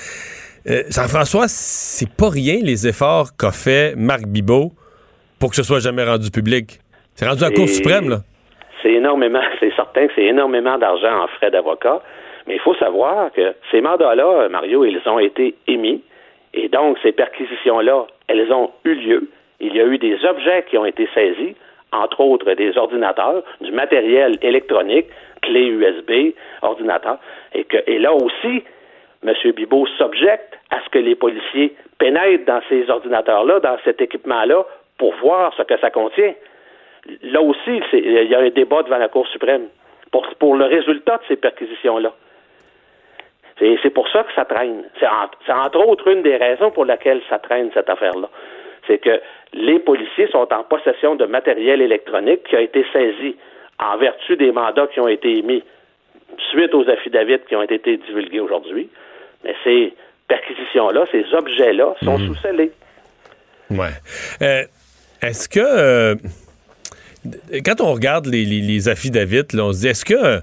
Jean-François, 0.67 1.47
c'est 1.49 2.11
pas 2.11 2.29
rien 2.29 2.59
les 2.63 2.87
efforts 2.87 3.35
qu'a 3.35 3.51
fait 3.51 3.95
Marc 3.97 4.27
Bibot 4.27 4.73
pour 5.39 5.49
que 5.49 5.57
ce 5.57 5.63
soit 5.63 5.81
jamais 5.81 6.05
rendu 6.05 6.31
public. 6.31 6.81
C'est 7.15 7.27
rendu 7.27 7.43
à 7.45 7.49
la 7.49 7.55
Cour 7.55 7.67
suprême, 7.67 8.11
là. 8.11 8.21
C'est 8.83 8.93
énormément, 8.93 9.41
c'est 9.61 9.75
certain 9.75 10.07
que 10.07 10.13
c'est 10.15 10.25
énormément 10.25 10.79
d'argent 10.79 11.25
en 11.25 11.29
frais 11.29 11.51
d'avocat. 11.51 12.01
Mais 12.47 12.55
il 12.55 12.61
faut 12.61 12.75
savoir 12.75 13.33
que 13.33 13.55
ces 13.71 13.81
mandats-là, 13.81 14.49
Mario, 14.49 14.85
ils 14.85 15.01
ont 15.07 15.19
été 15.19 15.55
émis. 15.67 16.03
Et 16.55 16.69
donc, 16.69 16.99
ces 17.03 17.13
perquisitions-là, 17.13 18.07
elles 18.29 18.53
ont 18.53 18.71
eu 18.85 18.95
lieu. 18.95 19.29
Il 19.61 19.75
y 19.75 19.81
a 19.81 19.85
eu 19.85 19.99
des 19.99 20.25
objets 20.25 20.65
qui 20.69 20.79
ont 20.79 20.87
été 20.87 21.09
saisis, 21.15 21.55
entre 21.93 22.21
autres 22.21 22.53
des 22.55 22.77
ordinateurs, 22.77 23.43
du 23.61 23.73
matériel 23.73 24.39
électronique, 24.43 25.07
clés 25.43 25.67
USB, 25.67 26.35
ordinateurs. 26.63 27.19
Et, 27.55 27.65
que, 27.65 27.79
là 27.99 28.15
aussi, 28.15 28.65
M. 29.27 29.35
Bibot 29.55 29.87
s'objecte 29.99 30.59
à 30.71 30.81
ce 30.85 30.89
que 30.89 30.99
les 30.99 31.15
policiers 31.15 31.75
pénètrent 31.99 32.47
dans 32.47 32.63
ces 32.69 32.89
ordinateurs-là, 32.89 33.61
dans 33.61 33.77
cet 33.85 34.01
équipement-là, 34.01 34.65
pour 34.99 35.15
voir 35.17 35.53
ce 35.57 35.63
que 35.63 35.79
ça 35.79 35.91
contient. 35.91 36.35
Là 37.23 37.43
aussi, 37.43 37.81
il 37.93 38.29
y 38.29 38.35
a 38.35 38.41
un 38.41 38.51
débat 38.51 38.83
devant 38.83 38.99
la 38.99 39.09
Cour 39.09 39.27
suprême 39.29 39.69
pour 40.39 40.57
le 40.57 40.65
résultat 40.65 41.19
de 41.19 41.23
ces 41.29 41.37
perquisitions-là. 41.37 42.13
C'est 43.61 43.91
pour 43.91 44.09
ça 44.09 44.25
que 44.25 44.33
ça 44.35 44.45
traîne. 44.45 44.85
C'est 44.99 45.07
entre, 45.07 45.39
entre, 45.49 45.87
autres 45.87 46.09
une 46.09 46.23
des 46.23 46.37
raisons 46.37 46.71
pour 46.71 46.87
laquelle 46.87 47.21
ça 47.29 47.39
traîne 47.39 47.71
cette 47.75 47.91
affaire-là. 47.91 48.29
C'est 48.87 48.99
que 48.99 49.21
les 49.53 49.79
policiers 49.79 50.29
sont 50.29 50.49
en 50.53 50.65
possession 50.65 51.15
de 51.15 51.27
matériel 51.27 51.83
électronique 51.83 52.45
qui 52.45 52.57
a 52.57 52.61
été 52.61 52.85
saisi 52.93 53.37
en 53.79 53.99
vertu 53.99 54.37
des 54.37 54.51
mandats 54.53 54.87
qui 54.87 55.01
ont 55.01 55.09
été 55.09 55.39
émis 55.39 55.63
suite 56.51 56.75
aux 56.75 56.89
affidavits 56.89 57.41
qui 57.49 57.57
ont 57.57 57.63
été 57.63 57.97
divulgués 57.99 58.41
aujourd'hui. 58.41 58.89
Mais 59.45 59.55
ces 59.65 59.95
perquisitions-là, 60.29 61.05
ces 61.11 61.25
objets-là 61.35 61.95
sont 62.03 62.19
mmh. 62.19 62.27
sous-scellés. 62.27 62.73
Ouais. 63.71 63.91
Euh, 64.43 64.65
est-ce 65.23 65.49
que 65.49 65.61
euh, 65.61 66.15
quand 67.65 67.81
on 67.81 67.93
regarde 67.93 68.27
les, 68.27 68.45
les, 68.45 68.61
les 68.61 68.89
affidavits, 68.89 69.45
là, 69.53 69.65
on 69.65 69.73
se 69.73 69.81
dit 69.81 69.89
est-ce 69.89 70.05
que 70.05 70.41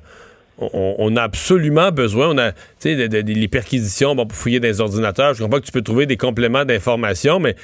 on, 0.59 1.15
a 1.15 1.21
absolument 1.21 1.91
besoin, 1.91 2.29
on 2.29 2.37
a, 2.37 2.51
tu 2.79 2.95
les 2.95 3.47
perquisitions 3.47 4.15
pour 4.15 4.35
fouiller 4.35 4.59
des 4.59 4.81
ordinateurs. 4.81 5.33
Je 5.33 5.43
comprends 5.43 5.59
que 5.59 5.65
tu 5.65 5.71
peux 5.71 5.81
trouver 5.81 6.05
des 6.05 6.17
compléments 6.17 6.65
d'information, 6.65 7.39
mais 7.39 7.55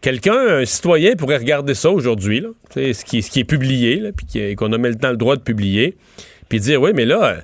quelqu'un, 0.00 0.58
un 0.58 0.64
citoyen 0.64 1.14
pourrait 1.14 1.36
regarder 1.36 1.74
ça 1.74 1.90
aujourd'hui, 1.90 2.44
ce 2.74 3.04
qui, 3.04 3.22
ce 3.22 3.30
qui 3.30 3.40
est 3.40 3.44
publié, 3.44 4.12
puis 4.12 4.56
qu'on 4.56 4.72
a 4.72 4.78
maintenant 4.78 5.10
le 5.10 5.16
droit 5.16 5.36
de 5.36 5.42
publier, 5.42 5.96
puis 6.48 6.60
dire, 6.60 6.82
oui, 6.82 6.90
mais 6.94 7.04
là, 7.04 7.38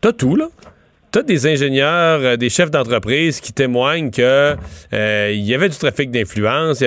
t'as 0.00 0.12
tout, 0.12 0.36
là 0.36 0.48
t'as 1.12 1.22
des 1.22 1.46
ingénieurs, 1.46 2.20
euh, 2.22 2.36
des 2.36 2.48
chefs 2.48 2.70
d'entreprise 2.70 3.40
qui 3.40 3.52
témoignent 3.52 4.10
que 4.10 4.54
euh, 4.92 5.30
il 5.32 5.42
y 5.42 5.54
avait 5.54 5.68
du 5.68 5.76
trafic 5.76 6.10
d'influence. 6.10 6.84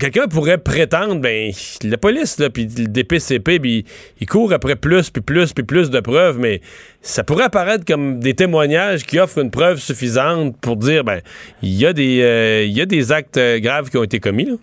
Quelqu'un 0.00 0.26
pourrait 0.28 0.58
prétendre, 0.58 1.20
ben, 1.20 1.50
la 1.84 1.96
police, 1.96 2.38
là, 2.38 2.50
puis 2.50 2.64
le 2.64 2.86
DPCP, 2.86 3.58
puis 3.60 3.84
il 4.20 4.26
court 4.26 4.52
après 4.52 4.76
plus, 4.76 5.10
puis 5.10 5.22
plus, 5.22 5.52
puis 5.52 5.64
plus 5.64 5.90
de 5.90 6.00
preuves, 6.00 6.38
mais 6.38 6.60
ça 7.00 7.24
pourrait 7.24 7.44
apparaître 7.44 7.84
comme 7.84 8.20
des 8.20 8.34
témoignages 8.34 9.04
qui 9.04 9.18
offrent 9.18 9.38
une 9.38 9.50
preuve 9.50 9.76
suffisante 9.76 10.54
pour 10.60 10.76
dire, 10.76 11.04
ben, 11.04 11.20
il 11.62 11.80
y 11.80 11.86
a 11.86 11.92
des, 11.92 12.22
euh, 12.22 12.64
il 12.64 12.76
y 12.76 12.80
a 12.80 12.86
des 12.86 13.12
actes 13.12 13.38
graves 13.58 13.90
qui 13.90 13.96
ont 13.96 14.04
été 14.04 14.20
commis. 14.20 14.46
Là. 14.46 14.54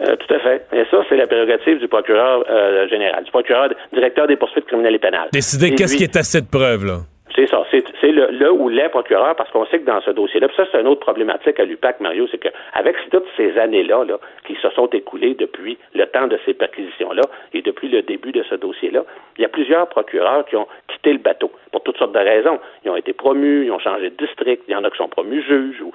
Euh, 0.00 0.16
tout 0.16 0.34
à 0.34 0.38
fait. 0.40 0.66
Et 0.72 0.84
ça, 0.90 1.02
c'est 1.08 1.16
la 1.16 1.26
prérogative 1.26 1.78
du 1.78 1.86
procureur 1.86 2.44
euh, 2.50 2.88
général, 2.88 3.22
du 3.24 3.30
procureur 3.30 3.68
directeur 3.92 4.26
des 4.26 4.36
poursuites 4.36 4.66
criminelles 4.66 4.96
et 4.96 4.98
pénales. 4.98 5.28
Décider 5.32 5.74
qu'est-ce 5.74 5.96
qui 5.96 6.02
est 6.02 6.16
assez 6.16 6.40
de 6.40 6.46
preuve, 6.46 6.84
là. 6.84 6.98
C'est 7.34 7.48
ça. 7.48 7.64
C'est 7.70 8.12
le, 8.12 8.28
le, 8.30 8.52
ou 8.52 8.68
les 8.68 8.88
procureurs, 8.88 9.34
parce 9.34 9.50
qu'on 9.50 9.66
sait 9.66 9.80
que 9.80 9.86
dans 9.86 10.00
ce 10.00 10.12
dossier-là, 10.12 10.46
ça, 10.56 10.66
c'est 10.70 10.80
une 10.80 10.86
autre 10.86 11.00
problématique 11.00 11.58
à 11.58 11.64
l'UPAC, 11.64 11.98
Mario, 12.00 12.28
c'est 12.30 12.38
qu'avec 12.38 12.96
toutes 13.10 13.26
ces 13.36 13.58
années-là 13.58 14.04
là, 14.04 14.18
qui 14.46 14.54
se 14.54 14.70
sont 14.70 14.86
écoulées 14.86 15.34
depuis 15.34 15.76
le 15.94 16.06
temps 16.06 16.28
de 16.28 16.38
ces 16.44 16.54
perquisitions-là 16.54 17.22
et 17.52 17.62
depuis 17.62 17.88
le 17.88 18.02
début 18.02 18.30
de 18.30 18.44
ce 18.44 18.54
dossier-là, 18.54 19.04
il 19.36 19.42
y 19.42 19.44
a 19.44 19.48
plusieurs 19.48 19.88
procureurs 19.88 20.44
qui 20.46 20.54
ont 20.54 20.68
quitté 20.86 21.12
le 21.12 21.18
bateau 21.18 21.50
pour 21.72 21.82
toutes 21.82 21.98
sortes 21.98 22.12
de 22.12 22.20
raisons. 22.20 22.60
Ils 22.84 22.90
ont 22.90 22.96
été 22.96 23.12
promus, 23.12 23.64
ils 23.64 23.72
ont 23.72 23.80
changé 23.80 24.10
de 24.10 24.16
district, 24.16 24.62
il 24.68 24.72
y 24.72 24.76
en 24.76 24.84
a 24.84 24.90
qui 24.90 24.98
sont 24.98 25.08
promus 25.08 25.42
juges 25.42 25.82
ou, 25.82 25.92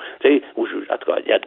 ou 0.57 0.65
juges. 0.65 0.87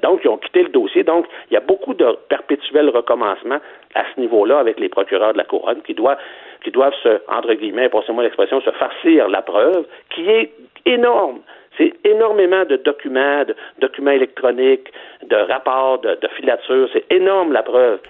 Donc, 0.02 0.20
ils 0.24 0.28
ont 0.28 0.38
quitté 0.38 0.62
le 0.62 0.70
dossier. 0.70 1.04
Donc, 1.04 1.26
il 1.50 1.54
y 1.54 1.56
a 1.58 1.60
beaucoup 1.60 1.92
de 1.92 2.06
perpétuels 2.30 2.88
recommencements 2.88 3.60
à 3.94 4.04
ce 4.14 4.20
niveau-là 4.20 4.58
avec 4.58 4.80
les 4.80 4.88
procureurs 4.88 5.34
de 5.34 5.38
la 5.38 5.44
couronne 5.44 5.82
qui 5.82 5.92
doivent 5.92 6.18
qui 6.62 6.70
doivent 6.70 6.94
se, 7.02 7.20
entre 7.28 7.54
guillemets, 7.54 7.88
passez-moi 7.88 8.22
l'expression, 8.22 8.60
se 8.60 8.70
farcir 8.72 9.28
la 9.28 9.42
preuve, 9.42 9.84
qui 10.10 10.28
est 10.28 10.52
énorme. 10.86 11.40
C'est 11.78 11.92
énormément 12.04 12.64
de 12.64 12.76
documents, 12.76 13.44
de 13.44 13.54
documents 13.78 14.10
électroniques, 14.10 14.92
de 15.26 15.36
rapports, 15.36 16.00
de, 16.00 16.18
filatures. 16.36 16.88
C'est 16.92 17.10
énorme 17.10 17.52
la 17.52 17.62
preuve. 17.62 18.00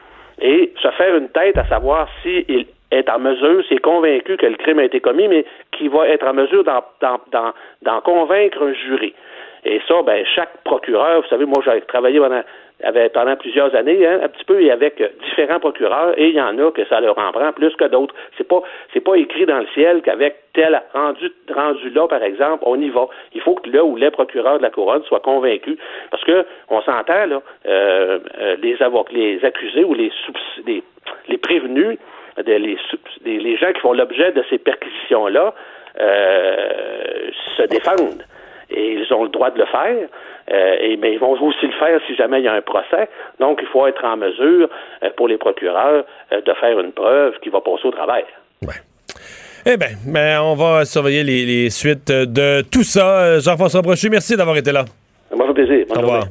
Et 0.40 0.72
se 0.82 0.90
faire 0.92 1.16
une 1.16 1.28
tête 1.28 1.56
à 1.56 1.64
savoir 1.66 2.08
s'il 2.22 2.66
est 2.90 3.08
en 3.08 3.18
mesure, 3.20 3.64
s'il 3.66 3.76
est 3.76 3.80
convaincu 3.80 4.36
que 4.36 4.46
le 4.46 4.56
crime 4.56 4.80
a 4.80 4.84
été 4.84 5.00
commis, 5.00 5.28
mais 5.28 5.44
qui 5.70 5.88
va 5.88 6.08
être 6.08 6.26
en 6.26 6.34
mesure 6.34 6.64
d'en 6.64 8.00
convaincre 8.00 8.62
un 8.62 8.72
jury. 8.72 9.14
Et 9.64 9.80
ça, 9.86 10.02
ben, 10.02 10.24
chaque 10.34 10.56
procureur, 10.64 11.22
vous 11.22 11.28
savez, 11.28 11.46
moi, 11.46 11.62
j'ai 11.64 11.80
travaillé 11.82 12.18
pendant 12.18 12.42
avait, 12.82 13.08
pendant 13.08 13.36
plusieurs 13.36 13.74
années, 13.74 14.06
hein, 14.06 14.20
un 14.22 14.28
petit 14.28 14.44
peu, 14.44 14.60
et 14.60 14.70
avec 14.70 15.02
différents 15.24 15.60
procureurs, 15.60 16.14
et 16.18 16.28
il 16.28 16.34
y 16.34 16.40
en 16.40 16.58
a 16.58 16.70
que 16.70 16.84
ça 16.86 17.00
leur 17.00 17.18
en 17.18 17.32
prend 17.32 17.52
plus 17.52 17.74
que 17.76 17.84
d'autres. 17.84 18.14
C'est 18.36 18.46
pas, 18.46 18.62
c'est 18.92 19.00
pas 19.00 19.14
écrit 19.16 19.46
dans 19.46 19.58
le 19.58 19.66
ciel 19.74 20.02
qu'avec 20.02 20.36
tel 20.52 20.80
rendu, 20.92 21.30
rendu 21.54 21.90
là, 21.90 22.06
par 22.08 22.22
exemple, 22.22 22.62
on 22.66 22.80
y 22.80 22.90
va. 22.90 23.06
Il 23.34 23.40
faut 23.40 23.54
que 23.54 23.70
là 23.70 23.84
où 23.84 23.96
les 23.96 24.10
procureurs 24.10 24.58
de 24.58 24.62
la 24.62 24.70
couronne 24.70 25.02
soient 25.04 25.20
convaincus, 25.20 25.76
parce 26.10 26.24
que 26.24 26.44
on 26.68 26.80
s'entend 26.82 27.26
là, 27.26 27.42
euh, 27.66 28.18
euh 28.38 28.56
les 28.62 28.80
avocats, 28.82 29.12
les 29.12 29.44
accusés 29.44 29.84
ou 29.84 29.94
les, 29.94 30.12
les, 30.66 30.82
les 31.28 31.38
prévenus, 31.38 31.98
les, 32.46 32.58
les, 32.58 33.38
les 33.38 33.56
gens 33.56 33.72
qui 33.72 33.80
font 33.80 33.92
l'objet 33.92 34.32
de 34.32 34.42
ces 34.50 34.58
perquisitions 34.58 35.26
là, 35.26 35.54
euh, 36.00 37.30
se 37.56 37.62
défendent 37.64 38.24
et 38.70 38.92
ils 38.92 39.12
ont 39.12 39.24
le 39.24 39.30
droit 39.30 39.50
de 39.50 39.58
le 39.58 39.66
faire. 39.66 40.08
Euh, 40.50 40.76
et, 40.80 40.96
mais 40.96 41.12
ils 41.14 41.18
vont 41.20 41.32
aussi 41.32 41.66
le 41.66 41.72
faire 41.78 42.00
si 42.06 42.16
jamais 42.16 42.40
il 42.40 42.44
y 42.44 42.48
a 42.48 42.54
un 42.54 42.62
procès. 42.62 43.08
Donc, 43.38 43.60
il 43.62 43.68
faut 43.68 43.86
être 43.86 44.04
en 44.04 44.16
mesure, 44.16 44.68
euh, 45.02 45.10
pour 45.16 45.28
les 45.28 45.38
procureurs, 45.38 46.04
euh, 46.32 46.40
de 46.40 46.52
faire 46.54 46.78
une 46.80 46.92
preuve 46.92 47.34
qui 47.42 47.48
va 47.48 47.60
passer 47.60 47.86
au 47.86 47.92
travers. 47.92 48.26
Ouais. 48.62 48.74
Eh 49.64 49.76
bien, 49.76 49.90
ben, 50.06 50.40
on 50.42 50.54
va 50.54 50.84
surveiller 50.84 51.22
les, 51.22 51.46
les, 51.46 51.70
suites 51.70 52.10
de 52.10 52.62
tout 52.62 52.82
ça. 52.82 53.38
Jean-François 53.38 53.80
Brochu, 53.80 54.10
merci 54.10 54.36
d'avoir 54.36 54.56
été 54.56 54.72
là. 54.72 54.84
Ça 55.30 55.36
m'a 55.36 55.46
fait 55.46 55.54
plaisir. 55.54 55.86
Au 55.90 56.00
revoir. 56.00 56.24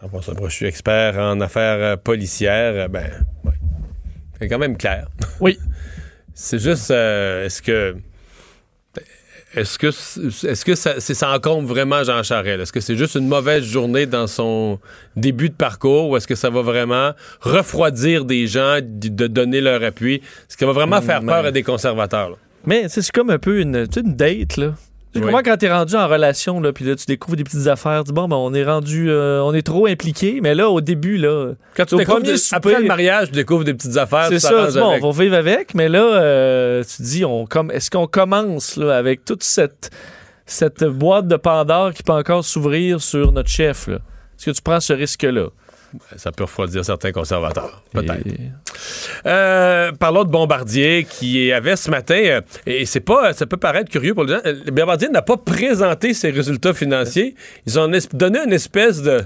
Jean-François 0.00 0.34
Brochu, 0.34 0.66
expert 0.66 1.16
en 1.16 1.40
affaires 1.40 1.96
policières. 1.98 2.88
Ben, 2.88 3.06
ouais. 3.44 3.52
c'est 4.38 4.48
quand 4.48 4.58
même 4.58 4.76
clair. 4.76 5.06
Oui. 5.40 5.56
c'est 6.34 6.58
juste, 6.58 6.90
est-ce 6.90 7.62
que 7.62 7.94
Est-ce 9.56 9.78
que, 9.78 9.86
est-ce 9.88 10.64
que 10.64 10.74
ça, 10.74 10.94
c'est- 10.98 11.14
ça 11.14 11.30
encombre 11.32 11.68
vraiment 11.68 12.02
Jean 12.02 12.22
Charest? 12.22 12.60
Est-ce 12.62 12.72
que 12.72 12.80
c'est 12.80 12.96
juste 12.96 13.14
une 13.14 13.28
mauvaise 13.28 13.62
journée 13.64 14.06
dans 14.06 14.26
son 14.26 14.78
début 15.16 15.48
de 15.48 15.54
parcours 15.54 16.08
ou 16.10 16.16
est-ce 16.16 16.26
que 16.26 16.34
ça 16.34 16.50
va 16.50 16.62
vraiment 16.62 17.12
refroidir 17.40 18.24
des 18.24 18.46
gens 18.46 18.78
de 18.82 19.26
donner 19.26 19.60
leur 19.60 19.82
appui? 19.82 20.14
Est-ce 20.16 20.56
que 20.56 20.60
ça 20.60 20.66
va 20.66 20.72
vraiment 20.72 21.00
faire 21.00 21.22
Mm, 21.22 21.26
peur 21.26 21.42
ouais. 21.42 21.48
à 21.48 21.52
des 21.52 21.62
conservateurs? 21.62 22.30
là? 22.30 22.36
Mais 22.66 22.88
c'est 22.88 23.08
comme 23.12 23.30
un 23.30 23.38
peu 23.38 23.60
une, 23.60 23.86
une 23.96 24.16
date, 24.16 24.56
là. 24.56 24.74
Tu 25.14 25.20
Oui. 25.20 25.26
Comment 25.26 25.42
quand 25.44 25.56
t'es 25.56 25.70
rendu 25.72 25.94
en 25.94 26.08
relation, 26.08 26.60
là, 26.60 26.72
puis 26.72 26.84
là, 26.84 26.96
tu 26.96 27.06
découvres 27.06 27.36
des 27.36 27.44
petites 27.44 27.68
affaires, 27.68 28.00
tu 28.02 28.08
dis, 28.08 28.12
bon, 28.12 28.26
ben, 28.26 28.36
on 28.36 28.52
est 28.52 28.64
rendu, 28.64 29.08
euh, 29.10 29.40
on 29.42 29.54
est 29.54 29.62
trop 29.62 29.86
impliqué, 29.86 30.40
mais 30.42 30.54
là, 30.56 30.68
au 30.68 30.80
début, 30.80 31.16
là, 31.16 31.52
Quand 31.76 31.84
tu 31.86 31.96
découvres 31.96 32.20
des- 32.22 32.36
souper- 32.36 32.56
après 32.56 32.80
le 32.80 32.86
mariage, 32.88 33.28
tu 33.28 33.34
découvres 33.34 33.62
des 33.64 33.74
petites 33.74 33.96
affaires. 33.96 34.26
c'est 34.28 34.34
tu 34.34 34.40
ça, 34.40 34.66
bon, 34.80 34.90
avec. 34.90 35.04
on 35.04 35.10
va 35.10 35.22
vivre 35.22 35.36
avec, 35.36 35.74
mais 35.74 35.88
là, 35.88 36.02
euh, 36.02 36.82
tu 36.82 36.96
te 36.96 37.02
dis, 37.02 37.24
on, 37.24 37.46
comme, 37.46 37.70
est-ce 37.70 37.90
qu'on 37.90 38.08
commence, 38.08 38.76
là, 38.76 38.96
avec 38.96 39.24
toute 39.24 39.44
cette, 39.44 39.90
cette 40.46 40.82
boîte 40.84 41.28
de 41.28 41.36
Pandore 41.36 41.94
qui 41.94 42.02
peut 42.02 42.12
encore 42.12 42.44
s'ouvrir 42.44 43.00
sur 43.00 43.30
notre 43.32 43.48
chef, 43.48 43.86
là? 43.86 43.96
Est-ce 44.36 44.46
que 44.46 44.50
tu 44.50 44.62
prends 44.62 44.80
ce 44.80 44.92
risque-là? 44.92 45.46
Ça 46.16 46.32
peut 46.32 46.44
refroidir 46.44 46.84
certains 46.84 47.12
conservateurs. 47.12 47.82
Peut-être. 47.92 48.26
Et- 48.26 48.50
Euh, 49.26 49.92
parlons 49.92 50.24
de 50.24 50.28
Bombardier 50.30 51.06
qui 51.08 51.50
avait 51.52 51.76
ce 51.76 51.90
matin, 51.90 52.14
euh, 52.16 52.40
et 52.66 52.84
c'est 52.86 53.00
pas, 53.00 53.32
ça 53.32 53.46
peut 53.46 53.56
paraître 53.56 53.90
curieux 53.90 54.14
pour 54.14 54.24
les 54.24 54.34
gens, 54.34 54.40
euh, 54.44 54.56
Bombardier 54.70 55.08
n'a 55.08 55.22
pas 55.22 55.36
présenté 55.36 56.12
ses 56.14 56.30
résultats 56.30 56.74
financiers. 56.74 57.34
Ils 57.66 57.78
ont 57.78 57.90
donné 58.12 58.40
une 58.44 58.52
espèce 58.52 59.00
de, 59.02 59.22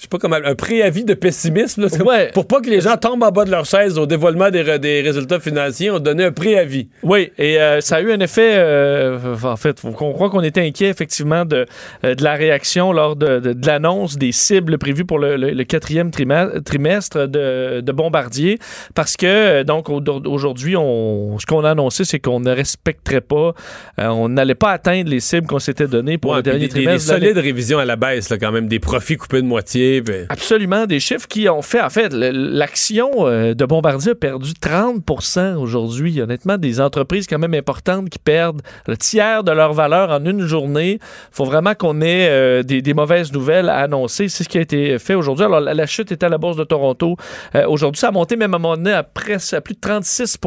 je 0.00 0.04
sais 0.04 0.08
pas 0.08 0.16
comment, 0.16 0.36
un 0.42 0.54
préavis 0.54 1.04
de 1.04 1.12
pessimisme, 1.12 1.82
là, 1.82 1.88
Ouais. 2.02 2.30
pour 2.32 2.46
pas 2.46 2.62
que 2.62 2.70
les 2.70 2.80
gens 2.80 2.96
tombent 2.96 3.22
en 3.22 3.30
bas 3.30 3.44
de 3.44 3.50
leur 3.50 3.66
chaise 3.66 3.98
au 3.98 4.06
dévoilement 4.06 4.48
des, 4.50 4.78
des 4.78 5.02
résultats 5.02 5.38
financiers. 5.40 5.90
On 5.90 5.98
donné 5.98 6.24
un 6.24 6.32
préavis. 6.32 6.88
Oui, 7.02 7.30
et 7.36 7.60
euh, 7.60 7.82
ça 7.82 7.96
a 7.96 8.00
eu 8.00 8.10
un 8.10 8.20
effet. 8.20 8.52
euh, 8.54 9.18
en 9.42 9.56
fait, 9.56 9.82
qu'on 9.82 10.12
croit 10.14 10.30
qu'on 10.30 10.40
était 10.42 10.62
inquiet 10.66 10.88
effectivement 10.88 11.44
de, 11.44 11.66
euh, 12.06 12.14
de 12.14 12.24
la 12.24 12.32
réaction 12.34 12.94
lors 12.94 13.14
de, 13.14 13.40
de- 13.40 13.52
de 13.52 13.66
l'annonce 13.66 14.16
des 14.16 14.32
cibles 14.32 14.78
prévues 14.78 15.04
pour 15.04 15.18
le, 15.18 15.36
le- 15.36 15.50
le 15.50 15.64
quatrième 15.64 16.10
trimestre 16.10 17.28
de, 17.28 17.82
de 17.82 17.92
Bombardier, 17.92 18.58
parce 18.94 19.18
que 19.18 19.62
donc 19.64 19.90
au- 19.90 20.00
aujourd'hui, 20.24 20.76
on, 20.78 21.38
ce 21.38 21.44
qu'on 21.44 21.62
a 21.64 21.72
annoncé, 21.72 22.06
c'est 22.06 22.20
qu'on 22.20 22.40
ne 22.40 22.50
respecterait 22.50 23.20
pas, 23.20 23.52
euh, 23.98 24.06
on 24.08 24.30
n'allait 24.30 24.54
pas 24.54 24.70
atteindre 24.70 25.10
les 25.10 25.20
cibles 25.20 25.46
qu'on 25.46 25.58
s'était 25.58 25.86
données 25.88 26.16
pour 26.16 26.30
Ouais, 26.30 26.38
le 26.38 26.42
dernier 26.42 26.60
des, 26.60 26.68
des- 26.68 26.74
des 26.74 26.84
trimestre. 26.86 27.08
de 27.08 27.12
l'année. 27.12 27.26
solides 27.34 27.44
révisions 27.44 27.78
à 27.78 27.84
la 27.84 27.96
baisse, 27.96 28.30
là, 28.30 28.38
quand 28.38 28.50
même, 28.52 28.66
des 28.66 28.78
profits 28.78 29.16
coupés 29.18 29.42
de 29.42 29.46
moitié. 29.46 29.89
Puis- 30.04 30.26
Absolument, 30.28 30.86
des 30.86 31.00
chiffres 31.00 31.26
qui 31.26 31.48
ont 31.48 31.62
fait, 31.62 31.80
en 31.80 31.90
fait, 31.90 32.12
l'action 32.12 33.10
euh, 33.26 33.54
de 33.54 33.64
Bombardier 33.64 34.12
a 34.12 34.14
perdu 34.14 34.52
30% 34.52 35.56
aujourd'hui. 35.56 36.20
Honnêtement, 36.20 36.58
des 36.58 36.80
entreprises 36.80 37.26
quand 37.26 37.38
même 37.38 37.54
importantes 37.54 38.10
qui 38.10 38.18
perdent 38.18 38.62
le 38.86 38.96
tiers 38.96 39.44
de 39.44 39.52
leur 39.52 39.72
valeur 39.72 40.10
en 40.10 40.24
une 40.24 40.46
journée. 40.46 40.98
Il 41.00 41.00
faut 41.32 41.44
vraiment 41.44 41.74
qu'on 41.74 42.00
ait 42.00 42.28
euh, 42.30 42.62
des, 42.62 42.94
mauvaises 42.94 43.32
nouvelles 43.32 43.68
à 43.68 43.78
annoncer. 43.78 44.28
C'est 44.28 44.44
ce 44.44 44.48
qui 44.48 44.58
a 44.58 44.60
été 44.60 44.98
fait 44.98 45.14
aujourd'hui. 45.14 45.44
Alors, 45.44 45.60
la, 45.60 45.86
chute 45.86 46.12
était 46.12 46.26
à 46.26 46.28
la 46.28 46.38
Bourse 46.38 46.56
de 46.56 46.64
Toronto. 46.64 47.16
Euh, 47.54 47.66
aujourd'hui, 47.66 47.98
ça 48.00 48.08
a 48.08 48.12
monté 48.12 48.36
même 48.36 48.54
à 48.54 48.56
un 48.56 48.60
moment 48.60 48.76
donné 48.76 48.92
à, 48.92 49.02
presque, 49.02 49.54
à 49.54 49.60
plus 49.60 49.74
de 49.74 49.80
36 49.80 50.38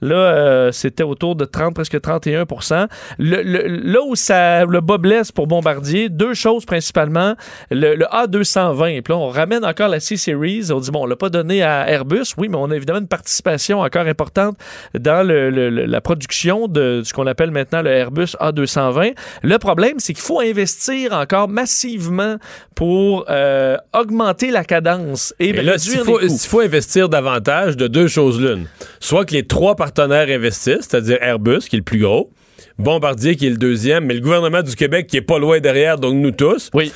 Là, 0.00 0.70
c'était 0.72 1.02
autour 1.02 1.36
de 1.36 1.44
30, 1.44 1.74
presque 1.74 2.00
31 2.00 2.44
le, 3.18 3.42
le- 3.42 3.66
Là 3.66 3.98
où 4.06 4.16
ça, 4.16 4.64
le 4.64 4.80
bas 4.80 4.98
blesse 4.98 5.32
pour 5.32 5.46
Bombardier, 5.46 6.08
deux 6.08 6.34
choses 6.34 6.64
principalement. 6.64 7.34
Le, 7.70 7.94
le 7.94 8.06
A220, 8.56 9.02
puis 9.02 9.12
là, 9.12 9.18
on 9.18 9.28
ramène 9.28 9.64
encore 9.64 9.88
la 9.88 10.00
C-Series. 10.00 10.70
On 10.72 10.80
dit, 10.80 10.90
bon, 10.90 11.02
on 11.02 11.06
l'a 11.06 11.16
pas 11.16 11.28
donné 11.28 11.62
à 11.62 11.88
Airbus, 11.90 12.34
oui, 12.38 12.48
mais 12.48 12.56
on 12.56 12.70
a 12.70 12.76
évidemment 12.76 13.00
une 13.00 13.08
participation 13.08 13.80
encore 13.80 14.06
importante 14.06 14.56
dans 14.98 15.26
le- 15.26 15.50
le- 15.50 15.70
le- 15.70 15.84
la 15.86 16.00
production 16.00 16.68
de 16.68 17.02
ce 17.04 17.12
qu'on 17.12 17.26
appelle 17.26 17.50
maintenant 17.50 17.82
le 17.82 17.90
Airbus 17.90 18.34
A220. 18.40 19.14
Le 19.42 19.58
problème, 19.58 19.94
c'est 19.98 20.12
qu'il 20.12 20.22
faut 20.22 20.40
investir 20.40 21.12
encore 21.12 21.48
massivement 21.48 22.36
pour 22.74 23.24
euh, 23.28 23.76
augmenter 23.94 24.50
la 24.50 24.64
cadence 24.64 25.34
et, 25.38 25.48
Et 25.50 25.62
là, 25.62 25.78
s'il 25.78 25.98
faut, 26.00 26.18
faut 26.48 26.60
investir 26.60 27.08
davantage, 27.08 27.76
de 27.76 27.86
deux 27.86 28.08
choses 28.08 28.40
l'une. 28.40 28.66
Soit 29.00 29.24
que 29.24 29.34
les 29.34 29.46
trois 29.46 29.76
partenaires 29.76 30.28
investissent, 30.28 30.86
c'est-à-dire 30.88 31.18
Airbus, 31.20 31.60
qui 31.68 31.76
est 31.76 31.78
le 31.78 31.84
plus 31.84 31.98
gros, 32.00 32.30
Bombardier, 32.78 33.36
qui 33.36 33.46
est 33.46 33.50
le 33.50 33.56
deuxième, 33.56 34.04
mais 34.04 34.14
le 34.14 34.20
gouvernement 34.20 34.62
du 34.62 34.74
Québec, 34.76 35.06
qui 35.06 35.16
est 35.16 35.22
pas 35.22 35.38
loin 35.38 35.60
derrière, 35.60 35.98
donc 35.98 36.14
nous 36.14 36.30
tous. 36.30 36.70
Oui. 36.74 36.92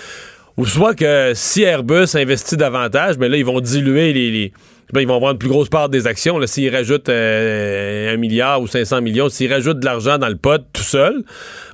Ou 0.60 0.66
soit 0.66 0.94
que 0.94 1.32
si 1.34 1.62
Airbus 1.62 2.14
investit 2.14 2.58
davantage, 2.58 3.16
mais 3.18 3.30
là, 3.30 3.38
ils 3.38 3.44
vont 3.46 3.60
diluer 3.60 4.12
les... 4.12 4.52
ben, 4.92 5.00
ils 5.00 5.08
vont 5.08 5.16
avoir 5.16 5.32
une 5.32 5.38
plus 5.38 5.48
grosse 5.48 5.70
part 5.70 5.88
des 5.88 6.06
actions. 6.06 6.38
S'ils 6.46 6.70
rajoutent 6.74 7.08
euh, 7.08 8.12
un 8.12 8.16
milliard 8.18 8.60
ou 8.60 8.66
500 8.66 9.00
millions, 9.00 9.30
s'ils 9.30 9.50
rajoutent 9.50 9.80
de 9.80 9.86
l'argent 9.86 10.18
dans 10.18 10.28
le 10.28 10.36
pot 10.36 10.60
tout 10.74 10.82
seul, 10.82 11.24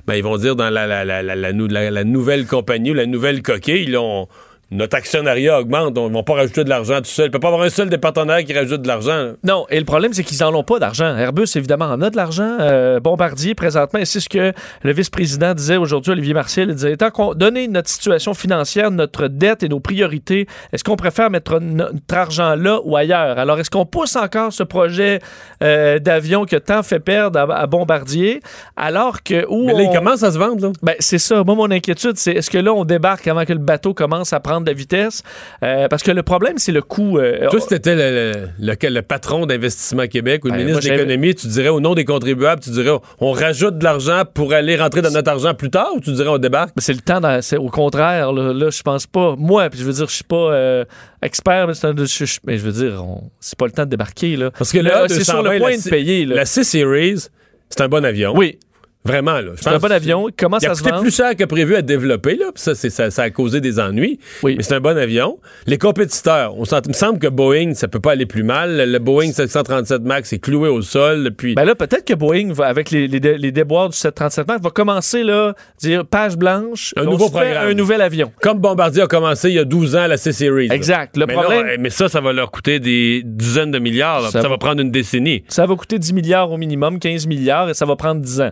ben, 0.07 0.15
ils 0.15 0.23
vont 0.23 0.37
dire 0.37 0.55
dans 0.55 0.69
la- 0.69 1.03
la 1.03 2.03
nouvelle 2.05 2.45
compagnie 2.45 2.91
ou 2.91 2.93
la 2.93 3.05
nouvelle 3.07 3.41
coquille, 3.41 3.87
là, 3.87 3.99
on- 4.01 4.27
notre 4.71 4.97
actionnariat 4.97 5.59
augmente. 5.59 5.97
On- 5.97 6.07
Ils 6.09 6.13
vont 6.13 6.23
pas 6.23 6.33
rajouter 6.33 6.63
de 6.63 6.69
l'argent 6.69 6.97
tout 6.97 7.05
seul. 7.05 7.27
Il 7.27 7.31
peut 7.31 7.39
pas 7.39 7.47
avoir 7.47 7.61
un 7.63 7.69
seul 7.69 7.89
des 7.89 7.97
partenaires 7.97 8.43
qui 8.43 8.53
rajoute 8.53 8.81
de 8.81 8.87
l'argent. 8.87 9.33
Non, 9.43 9.65
et 9.69 9.79
le 9.79 9.85
problème, 9.85 10.11
c'est 10.13 10.23
qu'ils 10.23 10.39
n'en 10.41 10.53
ont 10.53 10.63
pas 10.63 10.79
d'argent. 10.79 11.15
Airbus, 11.15 11.47
évidemment, 11.55 11.85
en 11.85 12.01
a 12.01 12.09
de 12.09 12.15
l'argent. 12.17 12.57
Euh, 12.59 12.99
Bombardier, 12.99 13.55
présentement, 13.55 13.99
et 13.99 14.05
c'est 14.05 14.19
ce 14.19 14.27
que 14.29 14.51
le 14.83 14.91
vice-président 14.93 15.53
disait 15.53 15.77
aujourd'hui, 15.77 16.11
Olivier 16.11 16.33
Martial, 16.33 16.69
il 16.69 16.75
disait, 16.75 16.97
tant 16.97 17.11
qu'on 17.11 17.33
donné 17.33 17.67
notre 17.67 17.89
situation 17.89 18.33
financière, 18.33 18.91
notre 18.91 19.27
dette 19.27 19.63
et 19.63 19.69
nos 19.69 19.79
priorités, 19.79 20.47
est-ce 20.73 20.83
qu'on 20.83 20.95
préfère 20.97 21.29
mettre 21.29 21.59
no- 21.59 21.85
notre 21.93 22.15
argent 22.17 22.55
là 22.55 22.79
ou 22.83 22.95
ailleurs? 22.97 23.37
Alors, 23.39 23.59
est-ce 23.59 23.69
qu'on 23.69 23.85
pousse 23.85 24.15
encore 24.15 24.51
ce 24.51 24.63
projet 24.63 25.19
euh, 25.63 25.99
d'avion 25.99 26.45
que 26.45 26.55
tant 26.57 26.83
fait 26.83 26.99
perdre 26.99 27.39
à, 27.39 27.59
à 27.59 27.67
Bombardier, 27.67 28.41
alors 28.75 29.23
que... 29.23 29.45
Où 29.49 29.65
Mais 29.65 29.73
là, 29.73 29.79
on- 29.79 29.91
ils 29.91 29.95
commencent 29.97 30.23
à 30.23 30.31
se 30.31 30.37
vendre. 30.37 30.67
Là. 30.67 30.73
ben, 30.83 30.95
c'est 30.99 31.17
ça. 31.19 31.43
Moi, 31.43 31.55
mon 31.55 31.71
inquiétude, 31.71 32.17
c'est 32.17 32.31
est-ce 32.33 32.49
que 32.49 32.57
là, 32.57 32.73
on 32.73 32.85
débarque 32.85 33.27
avant 33.27 33.45
que 33.45 33.53
le 33.53 33.59
bateau 33.59 33.93
commence 33.93 34.33
à 34.33 34.39
prendre 34.39 34.56
de 34.61 34.67
la 34.67 34.73
vitesse? 34.73 35.23
Euh, 35.63 35.87
parce 35.87 36.03
que 36.03 36.11
le 36.11 36.23
problème, 36.23 36.57
c'est 36.57 36.71
le 36.71 36.81
coût. 36.81 37.17
euh, 37.19 37.47
Toi, 37.49 37.59
si 37.59 37.67
t'étais 37.67 37.95
le, 37.95 38.47
le, 38.59 38.73
le- 38.81 38.89
le 38.89 39.01
patron 39.01 39.45
d'Investissement 39.45 40.07
Québec 40.07 40.43
ou 40.45 40.47
le 40.47 40.53
Ben, 40.53 40.59
ministre 40.65 40.81
moi, 40.87 40.89
de 40.95 41.01
l'Économie, 41.01 41.35
tu 41.35 41.47
dirais 41.47 41.69
au 41.69 41.79
nom 41.79 41.95
des 41.95 42.05
contribuables, 42.05 42.61
tu 42.61 42.69
dirais 42.71 42.97
on 43.19 43.31
rajoute 43.31 43.77
de 43.77 43.83
l'argent 43.83 44.23
pour 44.33 44.53
aller 44.53 44.75
rentrer 44.75 45.01
dans 45.01 45.11
notre 45.11 45.29
argent 45.31 45.53
plus 45.53 45.69
tard 45.69 45.89
ou 45.95 45.99
tu 45.99 46.11
dirais 46.11 46.29
on 46.29 46.37
débarque? 46.37 46.69
Ben, 46.75 46.81
c'est 46.81 46.93
le 46.93 46.99
temps, 47.01 47.19
dans- 47.21 47.39
au 47.59 47.69
contraire. 47.69 48.31
Là, 48.33 48.53
là, 48.53 48.69
je 48.69 48.81
pense 48.81 49.07
pas. 49.07 49.35
Moi, 49.37 49.69
puis 49.69 49.79
je 49.79 49.85
veux 49.85 49.93
dire, 49.93 50.07
je 50.09 50.13
suis 50.15 50.23
pas 50.23 50.51
euh, 50.53 50.85
expert, 51.21 51.67
mais, 51.67 51.73
c'est 51.73 51.87
un- 51.87 51.95
je- 51.97 52.25
je- 52.25 52.39
mais 52.45 52.57
je 52.57 52.63
veux 52.63 52.71
dire, 52.71 53.03
on- 53.03 53.23
c'est 53.39 53.57
pas 53.57 53.65
le 53.65 53.71
temps 53.71 53.85
de 53.85 53.89
débarquer. 53.89 54.35
Là. 54.35 54.51
Parce 54.51 54.71
que 54.71 54.79
Là, 54.79 55.01
là, 55.01 55.05
c'est 55.07 55.23
sur 55.23 55.41
le 55.43 55.57
point 55.59 55.77
de 55.77 55.89
payer. 55.89 56.25
Là. 56.25 56.35
La 56.35 56.45
C-Series, 56.45 57.27
c'est 57.69 57.81
un 57.81 57.87
bon 57.87 58.03
avion. 58.05 58.33
Oui, 58.35 58.57
Vraiment, 59.07 59.33
là. 59.39 59.51
Je 59.55 59.61
c'est 59.63 59.69
un 59.69 59.73
pense 59.73 59.81
bon 59.81 59.91
avion. 59.91 60.29
Il 60.29 60.33
commence 60.33 60.63
Il 60.63 60.67
a 60.67 60.71
à 60.71 60.75
se 60.75 60.83
vendre. 60.83 61.01
plus 61.01 61.15
cher 61.15 61.35
que 61.35 61.43
prévu 61.45 61.75
à 61.75 61.81
développer, 61.81 62.35
là. 62.35 62.47
Ça, 62.55 62.75
ça, 62.75 63.09
ça 63.11 63.23
a 63.23 63.29
causé 63.29 63.61
des 63.61 63.79
ennuis. 63.79 64.19
Oui. 64.43 64.55
Mais 64.57 64.63
c'est 64.63 64.75
un 64.75 64.79
bon 64.79 64.97
avion. 64.97 65.39
Les 65.65 65.77
compétiteurs, 65.77 66.55
on 66.57 66.63
il 66.65 66.87
me 66.89 66.93
semble 66.93 67.19
que 67.19 67.27
Boeing, 67.27 67.73
ça 67.73 67.87
peut 67.87 67.99
pas 67.99 68.11
aller 68.11 68.25
plus 68.25 68.43
mal. 68.43 68.91
Le 68.91 68.99
Boeing 68.99 69.31
737 69.31 70.01
MAX 70.03 70.33
est 70.33 70.39
cloué 70.39 70.69
au 70.69 70.81
sol 70.81 71.23
depuis. 71.23 71.55
Ben 71.55 71.63
là, 71.65 71.75
peut-être 71.75 72.05
que 72.05 72.13
Boeing, 72.13 72.51
va, 72.53 72.67
avec 72.67 72.91
les, 72.91 73.07
les, 73.07 73.19
dé- 73.19 73.37
les 73.37 73.51
déboires 73.51 73.89
du 73.89 73.97
737 73.97 74.47
MAX, 74.47 74.61
va 74.61 74.69
commencer 74.69 75.23
là, 75.23 75.53
dire 75.79 76.05
page 76.05 76.37
blanche, 76.37 76.93
Un 76.97 77.03
on 77.07 77.11
nouveau 77.11 77.27
se 77.27 77.31
fait 77.31 77.37
programme. 77.51 77.69
un 77.69 77.73
nouvel 77.73 78.01
avion. 78.01 78.31
Comme 78.41 78.59
Bombardier 78.59 79.03
a 79.03 79.07
commencé 79.07 79.49
il 79.49 79.55
y 79.55 79.59
a 79.59 79.65
12 79.65 79.95
ans 79.95 80.07
la 80.07 80.17
C-Series. 80.17 80.67
Exact. 80.71 81.15
Le 81.17 81.25
mais, 81.25 81.33
problème, 81.33 81.65
là, 81.67 81.73
mais 81.79 81.89
ça, 81.89 82.09
ça 82.09 82.19
va 82.21 82.33
leur 82.33 82.51
coûter 82.51 82.79
des 82.79 83.21
dizaines 83.25 83.71
de 83.71 83.79
milliards. 83.79 84.21
là. 84.21 84.27
Ça 84.27 84.41
Ça, 84.41 84.47
va- 84.47 84.49
va 84.55 84.57
prendre 84.57 84.81
une 84.81 84.91
décennie. 84.91 85.43
ça 85.47 85.65
va 85.65 85.75
coûter 85.75 85.97
10 85.99 86.13
milliards 86.13 86.51
au 86.51 86.57
minimum, 86.57 86.99
15 86.99 87.27
milliards, 87.27 87.69
et 87.69 87.73
ça 87.73 87.85
va 87.85 87.95
prendre 87.95 88.21
10 88.21 88.41
ans. 88.41 88.51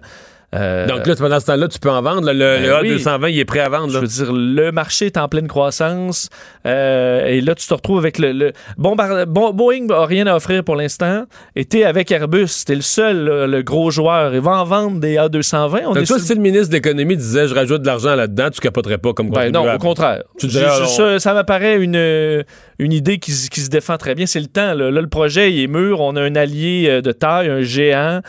Euh, 0.55 0.87
Donc 0.87 1.05
là, 1.05 1.15
pendant 1.15 1.39
ce 1.39 1.45
temps-là, 1.47 1.67
tu 1.67 1.79
peux 1.79 1.89
en 1.91 2.01
vendre. 2.01 2.31
le 2.31 2.39
Ben 2.39 2.63
le 2.63 2.81
oui. 2.81 2.95
A220, 3.03 3.29
il 3.31 3.39
est 3.39 3.45
prêt 3.45 3.59
à 3.59 3.69
vendre. 3.69 3.91
Je 3.91 3.99
veux 3.99 4.07
dire, 4.07 4.31
le 4.31 4.71
marché 4.71 5.07
est 5.07 5.17
en 5.17 5.27
pleine 5.27 5.47
croissance. 5.47 6.29
euh, 6.65 7.25
et 7.27 7.41
là, 7.41 7.55
tu 7.55 7.67
te 7.67 7.73
retrouves 7.73 7.99
avec 7.99 8.17
le. 8.19 8.51
Boeing 8.77 9.85
n'a 9.87 10.05
rien 10.05 10.27
à 10.27 10.35
offrir 10.35 10.63
pour 10.63 10.75
l'instant. 10.75 11.25
Et 11.55 11.65
t'es 11.65 11.83
avec 11.83 12.11
Airbus. 12.11 12.47
T'es 12.65 12.75
le 12.75 12.81
seul, 12.81 13.25
le, 13.25 13.47
le 13.47 13.61
gros 13.63 13.91
joueur. 13.91 14.33
Il 14.33 14.41
va 14.41 14.51
en 14.59 14.63
vendre 14.63 14.99
des 14.99 15.15
A220. 15.15 15.81
On 15.87 15.93
Donc 15.93 15.97
est 16.03 16.05
toi, 16.05 16.17
sur- 16.17 16.25
si 16.27 16.35
le 16.35 16.41
ministre 16.41 16.69
de 16.69 16.73
l'Économie 16.75 17.17
disait 17.17 17.47
je 17.47 17.53
rajoute 17.55 17.81
de 17.81 17.87
l'argent 17.87 18.15
là-dedans, 18.15 18.49
tu 18.51 18.59
capoterais 18.61 18.97
pas 18.97 19.13
comme 19.13 19.29
Ben 19.29 19.51
non, 19.51 19.71
au 19.73 19.77
contraire. 19.77 20.23
Tu 20.39 20.47
Je- 20.47 20.51
dirais, 20.51 20.65
je- 20.65 20.71
alors, 20.75 20.89
ça 20.89 21.19
ça 21.19 21.33
m'apparaît 21.33 21.77
une, 21.77 22.43
une 22.79 22.93
idée 22.93 23.17
qui, 23.19 23.31
se- 23.31 23.49
qui 23.49 23.61
se 23.61 23.69
défend 23.69 23.97
très 23.97 24.15
bien. 24.15 24.25
C'est 24.25 24.39
le 24.39 24.47
temps. 24.47 24.73
Là. 24.73 24.91
Là, 24.91 25.01
le 25.01 25.07
projet 25.09 25.51
il 25.51 25.63
est 25.63 25.67
mûr. 25.67 25.99
On 26.01 26.15
a 26.15 26.21
un 26.21 26.35
allié 26.35 26.85
euh, 26.89 27.01
de 27.01 27.11
taille, 27.11 27.49
un 27.49 27.61
géant. 27.61 28.21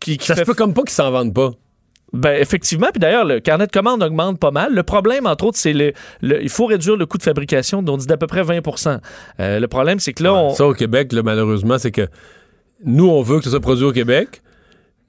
Qui, 0.00 0.18
qui 0.18 0.26
Ça 0.26 0.34
se 0.34 0.40
fait 0.40 0.44
peut 0.44 0.54
comme 0.54 0.74
pas 0.74 0.82
qu'ils 0.82 0.90
s'en 0.90 1.10
vendent 1.10 1.32
pas. 1.32 1.50
Ben, 2.14 2.40
effectivement. 2.40 2.86
Puis 2.92 3.00
d'ailleurs, 3.00 3.24
le 3.24 3.40
carnet 3.40 3.66
de 3.66 3.72
commandes 3.72 4.02
augmente 4.02 4.38
pas 4.38 4.50
mal. 4.52 4.72
Le 4.72 4.82
problème, 4.84 5.26
entre 5.26 5.44
autres, 5.46 5.58
c'est 5.58 5.72
le, 5.72 5.92
le- 6.22 6.42
il 6.42 6.48
faut 6.48 6.66
réduire 6.66 6.96
le 6.96 7.06
coût 7.06 7.18
de 7.18 7.22
fabrication, 7.24 7.82
dont 7.82 7.94
on 7.94 7.96
dit 7.96 8.06
d'à 8.06 8.16
peu 8.16 8.26
près 8.28 8.42
20% 8.42 9.00
Euh, 9.40 9.58
Le 9.58 9.68
problème, 9.68 9.98
c'est 9.98 10.12
que 10.12 10.22
là, 10.22 10.32
on. 10.32 10.50
Ça, 10.54 10.64
au 10.66 10.74
Québec, 10.74 11.12
là, 11.12 11.22
malheureusement, 11.22 11.76
c'est 11.76 11.90
que 11.90 12.06
nous, 12.84 13.08
on 13.08 13.20
veut 13.22 13.38
que 13.38 13.44
ça 13.44 13.50
soit 13.50 13.60
produit 13.60 13.84
au 13.84 13.92
Québec, 13.92 14.42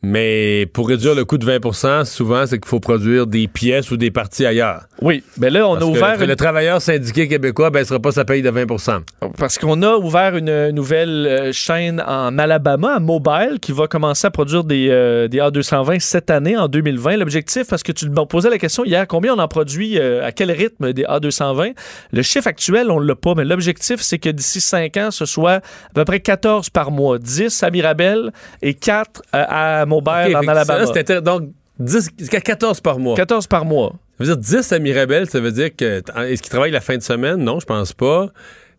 Mais 0.04 0.68
pour 0.68 0.88
réduire 0.88 1.16
le 1.16 1.26
coût 1.26 1.38
de 1.40 1.46
20% 1.46 2.06
souvent, 2.06 2.46
c'est 2.46 2.60
qu'il 2.60 2.68
faut 2.70 2.80
produire 2.80 3.26
des 3.26 3.48
pièces 3.48 3.90
ou 3.90 3.98
des 3.98 4.12
parties 4.12 4.46
ailleurs. 4.46 4.84
Oui, 5.02 5.24
mais 5.40 5.50
là, 5.50 5.68
on 5.68 5.74
Parce 5.74 5.84
a 5.84 5.86
que 5.88 5.92
ouvert 5.92 6.18
le, 6.20 6.30
une- 6.30 6.36
travailleur 6.36 6.80
syndiqué 6.82 7.28
québécois 7.28 7.72
ben, 7.72 7.80
baissera 7.80 8.00
pas 8.00 8.12
sa 8.12 8.24
paye 8.24 8.44
de 8.44 8.52
20% 8.52 9.02
Parce 9.38 9.58
qu'on 9.58 9.82
a 9.82 9.96
ouvert 9.96 10.36
une 10.38 10.70
nouvelle 10.72 11.26
euh, 11.28 11.52
chaîne 11.52 12.04
en 12.06 12.38
Alabama, 12.38 12.96
à 12.96 13.00
Mobile, 13.00 13.58
qui 13.60 13.72
va 13.72 13.88
commencer 13.88 14.28
à 14.28 14.32
produire 14.32 14.64
des, 14.64 14.90
euh, 14.92 15.28
des 15.28 15.40
A220 15.40 16.00
cette 16.00 16.30
année, 16.30 16.56
en 16.56 16.68
2020. 16.68 17.18
L'objectif, 17.18 17.68
parce 17.68 17.82
que 17.82 17.92
tu 17.92 18.08
me 18.08 18.26
posais 18.26 18.50
la 18.52 18.60
question 18.60 18.86
hier, 18.86 19.08
combien 19.08 19.34
on 19.34 19.40
en 19.40 19.48
produit, 19.48 19.98
euh, 19.98 20.24
à 20.24 20.32
quel 20.32 20.52
rythme 20.52 20.94
des 20.94 21.04
A220? 21.04 21.74
Le 22.12 22.22
chiffre 22.22 22.48
actuel, 22.48 22.92
on 22.92 23.00
ne 23.02 23.08
l'a 23.08 23.16
pas, 23.16 23.34
mais 23.36 23.44
l'objectif, 23.44 24.02
c'est 24.02 24.20
que 24.20 24.30
d'ici 24.30 24.62
5 24.62 24.98
ans, 24.98 25.10
ce 25.12 25.26
soit 25.26 25.54
à 25.56 25.62
peu 25.96 26.06
près 26.06 26.20
14 26.20 26.70
par 26.70 26.92
mois. 26.92 27.18
10 27.18 27.64
à 27.64 27.72
Mirabel 27.72 28.32
et 28.62 28.76
4 28.76 29.24
à, 29.34 29.85
à 29.86 29.90
Mobile, 29.90 30.36
OK, 30.36 30.44
en 30.44 30.48
Alabama. 30.48 30.86
c'était- 30.94 31.22
donc, 31.22 31.44
10, 31.80 32.10
jusqu'à 32.20 32.40
14 32.42 32.80
par 32.82 33.00
mois. 33.00 33.16
14 33.16 33.48
par 33.48 33.66
mois. 33.66 33.94
Ça 34.18 34.24
veut 34.24 34.36
dire 34.36 34.38
10 34.38 34.72
à 34.72 34.80
Mirabel, 34.80 35.30
ça 35.30 35.40
veut 35.40 35.52
dire 35.52 35.76
que. 35.76 36.02
Est-ce 36.22 36.42
qu'il 36.42 36.50
travaille 36.50 36.72
la 36.72 36.80
fin 36.82 36.96
de 36.98 37.02
semaine? 37.04 37.38
Non, 37.38 37.60
je 37.60 37.66
pense 37.66 37.92
pas. 37.94 38.28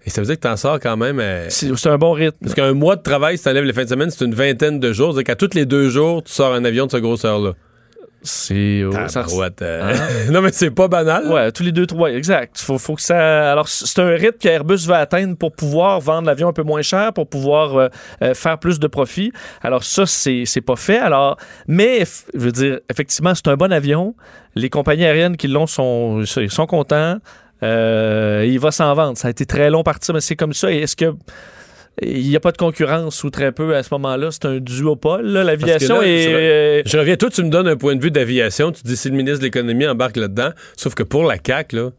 Et 0.04 0.10
ça 0.10 0.20
veut 0.20 0.26
dire 0.26 0.36
que 0.36 0.40
t'en 0.40 0.56
sors 0.56 0.78
quand 0.80 0.96
même. 0.96 1.18
euh, 1.20 1.46
C'est 1.50 1.86
un 1.88 1.98
bon 1.98 2.12
rythme. 2.12 2.36
Parce 2.40 2.54
qu'un 2.54 2.72
mois 2.74 2.94
de 2.96 3.02
travail, 3.02 3.36
si 3.36 3.44
t'enlèves 3.44 3.64
les 3.64 3.72
fins 3.72 3.84
de 3.84 3.88
semaine, 3.88 4.08
c'est 4.10 4.24
une 4.24 4.34
vingtaine 4.34 4.78
de 4.80 4.92
jours. 4.92 5.12
C'est-à-dire 5.12 5.24
qu'à 5.24 5.34
tous 5.36 5.54
les 5.54 5.66
deux 5.66 5.90
jours, 5.90 6.22
tu 6.22 6.32
sors 6.32 6.54
un 6.54 6.64
avion 6.64 6.86
de 6.86 6.90
cette 6.92 7.02
grosseur-là. 7.02 7.52
C'est. 8.26 8.82
oh, 8.84 8.92
ça- 9.08 9.22
Tabarouette, 9.22 9.62
euh, 9.62 9.94
non, 10.30 10.42
mais 10.42 10.50
c'est 10.52 10.70
pas 10.70 10.88
banal. 10.88 11.26
Ouais, 11.28 11.52
tous 11.52 11.62
les 11.62 11.72
deux, 11.72 11.86
trois, 11.86 12.10
exact. 12.10 12.58
Faut, 12.58 12.76
faut 12.78 12.94
que 12.94 13.02
ça. 13.02 13.50
Alors, 13.52 13.68
c'est 13.68 13.98
un 14.00 14.10
rythme 14.10 14.38
qu'Airbus 14.38 14.86
va 14.86 14.98
atteindre 14.98 15.36
pour 15.36 15.52
pouvoir 15.52 16.00
vendre 16.00 16.26
l'avion 16.26 16.48
un 16.48 16.52
peu 16.52 16.62
moins 16.62 16.82
cher, 16.82 17.12
pour 17.12 17.28
pouvoir 17.28 17.76
euh, 17.76 17.88
euh, 18.22 18.34
faire 18.34 18.58
plus 18.58 18.78
de 18.78 18.86
profit. 18.86 19.32
Alors, 19.62 19.84
ça, 19.84 20.04
c'est 20.06 20.44
pas 20.66 20.76
fait. 20.76 20.98
Alors, 20.98 21.36
mais, 21.68 22.04
je 22.34 22.38
veux 22.40 22.52
dire, 22.52 22.80
effectivement, 22.90 23.34
c'est 23.34 23.48
un 23.48 23.56
bon 23.56 23.72
avion. 23.72 24.14
Les 24.54 24.70
compagnies 24.70 25.04
aériennes 25.04 25.36
qui 25.36 25.48
l'ont 25.48 25.66
sont, 25.66 26.24
sont 26.26 26.66
contents. 26.66 27.18
Euh, 27.62 28.44
il 28.46 28.58
va 28.58 28.70
s'en 28.70 28.92
vendre. 28.94 29.16
Ça 29.16 29.28
a 29.28 29.30
été 29.30 29.46
très 29.46 29.70
long 29.70 29.82
partir, 29.82 30.14
mais 30.14 30.20
c'est 30.20 30.36
comme 30.36 30.52
ça. 30.52 30.70
Et 30.72 30.78
est-ce 30.80 30.96
que. 30.96 31.14
Il 32.02 32.28
n'y 32.28 32.36
a 32.36 32.40
pas 32.40 32.52
de 32.52 32.58
concurrence 32.58 33.24
ou 33.24 33.30
très 33.30 33.52
peu 33.52 33.74
à 33.74 33.82
ce 33.82 33.88
moment-là. 33.92 34.30
C'est 34.30 34.44
un 34.44 34.58
duopole. 34.58 35.26
là. 35.26 35.44
L'aviation 35.44 36.02
est. 36.02 36.22
je- 36.24 36.30
euh, 36.30 36.82
Je 36.84 36.98
reviens, 36.98 37.16
toi, 37.16 37.30
tu 37.30 37.42
me 37.42 37.48
donnes 37.48 37.68
un 37.68 37.76
point 37.76 37.96
de 37.96 38.02
vue 38.02 38.10
d'aviation. 38.10 38.70
Tu 38.70 38.82
dis 38.84 38.96
si 38.96 39.08
le 39.08 39.16
ministre 39.16 39.38
de 39.40 39.44
l'Économie 39.44 39.86
embarque 39.86 40.16
là-dedans. 40.16 40.50
Sauf 40.76 40.94
que 40.94 41.02
pour 41.02 41.24
la 41.24 41.36
CAQ, 41.44 41.76
là, 41.76 41.90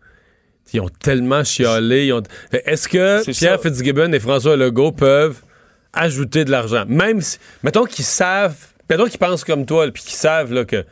ils 0.74 0.82
ont 0.82 0.90
tellement 1.02 1.44
chialé. 1.44 2.06
ils 2.08 2.14
ont- 2.14 2.22
Est-ce 2.52 2.88
que 2.88 3.22
C'est 3.26 3.32
Pierre 3.32 3.60
ça. 3.62 3.70
Fitzgibbon 3.70 4.12
et 4.14 4.20
François 4.20 4.56
Legault 4.56 4.92
peuvent 4.92 5.42
ajouter 5.94 6.46
de 6.46 6.52
l'argent? 6.52 6.86
Même 6.88 7.22
si. 7.22 7.40
Mettons 7.64 7.86
qu'ils 7.86 8.06
savent. 8.06 8.56
Mettons 8.90 9.06
qu'ils 9.06 9.20
pensent 9.20 9.44
comme 9.44 9.66
toi, 9.66 9.88
puis 9.92 10.04
qu'ils 10.04 10.14
savent 10.14 10.54
là, 10.54 10.64
que. 10.64 10.86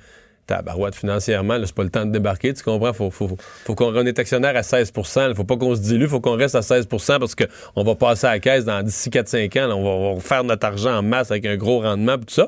Tabarouette 0.48 0.94
financièrement, 0.96 1.58
là, 1.58 1.66
c'est 1.66 1.74
pas 1.76 1.84
le 1.84 1.90
temps 1.90 2.06
de 2.06 2.12
débarquer, 2.12 2.54
tu 2.54 2.64
comprends? 2.64 2.94
Faut, 2.94 3.10
faut, 3.10 3.36
faut 3.66 3.76
qu'on 3.76 3.96
on 3.96 4.06
est 4.06 4.20
actionnaire 4.20 4.56
à 4.56 4.62
16 4.64 4.92
Il 5.30 5.36
faut 5.36 5.44
pas 5.44 5.58
qu'on 5.58 5.76
se 5.76 5.82
dilue, 5.82 6.06
faut 6.08 6.20
qu'on 6.20 6.36
reste 6.38 6.54
à 6.56 6.60
16% 6.60 7.20
parce 7.20 7.34
qu'on 7.36 7.84
va 7.84 7.96
passer 7.96 8.28
à 8.28 8.32
la 8.34 8.40
caisse 8.40 8.64
dans 8.66 8.84
d'ici 8.84 9.10
4-5 9.10 9.60
ans. 9.64 9.68
là, 9.68 9.76
on, 9.76 10.14
va, 10.16 10.20
faire 10.22 10.44
notre 10.44 10.66
argent 10.68 10.98
en 10.98 11.02
masse 11.02 11.32
avec 11.32 11.46
un 11.46 11.56
gros 11.58 11.82
rendement 11.82 12.18
tout 12.18 12.26
ça. 12.28 12.48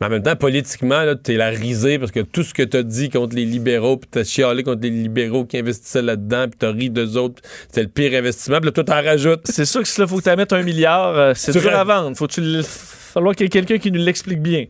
Mais 0.00 0.06
en 0.06 0.10
même 0.10 0.22
temps, 0.22 0.36
politiquement, 0.36 1.02
là, 1.04 1.14
t'es 1.16 1.34
la 1.36 1.48
risée 1.48 1.98
parce 1.98 2.12
que 2.12 2.20
tout 2.20 2.42
ce 2.42 2.52
que 2.52 2.62
t'as 2.62 2.82
dit 2.82 3.08
contre 3.08 3.34
les 3.34 3.44
libéraux, 3.44 3.96
puis 3.96 4.08
t'as 4.10 4.24
chialé 4.24 4.62
contre 4.62 4.82
les 4.82 4.90
libéraux 4.90 5.44
qui 5.44 5.58
investissaient 5.58 6.02
là-dedans, 6.02 6.48
puis 6.48 6.58
t'as 6.58 6.70
ri 6.72 6.90
d'eux 6.90 7.16
autres, 7.16 7.40
c'était 7.68 7.82
le 7.82 7.88
pire 7.88 8.18
investissement, 8.18 8.58
puis 8.58 8.66
là, 8.66 8.72
toi, 8.72 8.84
t'en 8.84 9.02
rajoutes. 9.02 9.42
C'est 9.44 9.64
sûr 9.64 9.82
que 9.82 9.88
si 9.88 10.00
là, 10.00 10.06
faut 10.06 10.18
que 10.18 10.28
tu 10.30 10.36
mettes 10.36 10.52
un 10.52 10.62
milliard, 10.62 11.16
euh, 11.16 11.32
c'est 11.34 11.52
Tu 11.52 11.60
dur 11.60 11.74
à 11.74 11.84
vendre. 11.84 12.16
Faut 12.16 12.26
tu 12.26 12.40
le- 12.40 12.62
falloir 12.62 13.34
qu'il 13.34 13.44
y 13.44 13.46
ait 13.46 13.50
quelqu'un 13.50 13.78
qui 13.78 13.90
nous 13.90 14.00
l'explique 14.04 14.40
bien. 14.42 14.66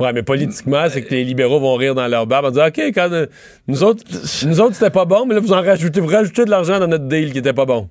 Ouais, 0.00 0.12
mais 0.14 0.22
politiquement, 0.22 0.86
c'est 0.88 1.02
que 1.02 1.10
les 1.10 1.24
libéraux 1.24 1.60
vont 1.60 1.74
rire 1.74 1.94
dans 1.94 2.08
leur 2.08 2.26
barbe 2.26 2.46
en 2.46 2.50
disant 2.50 2.68
OK, 2.68 2.78
quand 2.78 3.12
euh, 3.12 3.26
nous 3.68 3.84
autres, 3.84 4.02
nous 4.46 4.60
autres, 4.60 4.74
c'était 4.74 4.90
pas 4.90 5.04
bon, 5.04 5.26
mais 5.26 5.34
là, 5.34 5.40
vous 5.40 5.52
en 5.52 5.60
rajoutez, 5.60 6.00
vous 6.00 6.06
rajoutez 6.08 6.46
de 6.46 6.50
l'argent 6.50 6.80
dans 6.80 6.86
notre 6.86 7.06
deal 7.06 7.32
qui 7.32 7.38
était 7.38 7.52
pas 7.52 7.66
bon. 7.66 7.88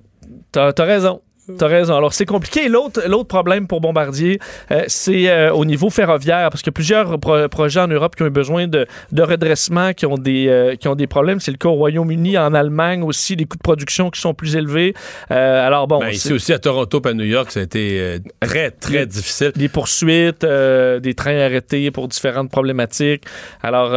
T'as 0.50 0.72
as 0.76 0.84
raison. 0.84 1.20
T'as 1.58 1.66
raison. 1.66 1.96
Alors, 1.96 2.12
c'est 2.12 2.26
compliqué. 2.26 2.68
L'autre 2.68 3.02
l'autre 3.08 3.26
problème 3.28 3.66
pour 3.66 3.80
Bombardier, 3.80 4.38
euh, 4.70 4.84
c'est 4.86 5.28
euh, 5.28 5.52
au 5.52 5.64
niveau 5.64 5.90
ferroviaire, 5.90 6.48
parce 6.50 6.62
qu'il 6.62 6.68
y 6.70 6.74
a 6.74 6.78
plusieurs 6.78 7.18
pro- 7.18 7.48
projets 7.48 7.80
en 7.80 7.88
Europe 7.88 8.14
qui 8.14 8.22
ont 8.22 8.26
eu 8.26 8.30
besoin 8.30 8.68
de, 8.68 8.86
de 9.10 9.22
redressement, 9.22 9.92
qui 9.92 10.06
ont 10.06 10.16
des, 10.18 10.46
euh, 10.48 10.76
qui 10.76 10.86
ont 10.86 10.94
des 10.94 11.06
problèmes. 11.06 11.40
C'est 11.40 11.50
le 11.50 11.56
cas 11.56 11.68
au 11.68 11.74
Royaume-Uni, 11.74 12.38
en 12.38 12.54
Allemagne 12.54 13.02
aussi, 13.02 13.34
les 13.36 13.46
coûts 13.46 13.56
de 13.56 13.62
production 13.62 14.10
qui 14.10 14.20
sont 14.20 14.34
plus 14.34 14.54
élevés. 14.56 14.94
Alors, 15.28 15.86
bon, 15.88 15.98
Ben, 16.00 16.10
ici 16.10 16.32
aussi 16.32 16.52
à 16.52 16.58
Toronto 16.58 17.00
et 17.04 17.08
à 17.08 17.14
New 17.14 17.24
York, 17.24 17.50
ça 17.50 17.60
a 17.60 17.62
été 17.64 18.18
très, 18.40 18.70
très 18.70 19.00
Le- 19.00 19.06
difficile. 19.06 19.52
des 19.56 19.68
poursuites, 19.68 20.44
des 20.44 21.14
trains 21.14 21.38
arrêtés 21.38 21.90
pour 21.90 22.06
différentes 22.08 22.50
problématiques. 22.50 23.24
Alors, 23.62 23.90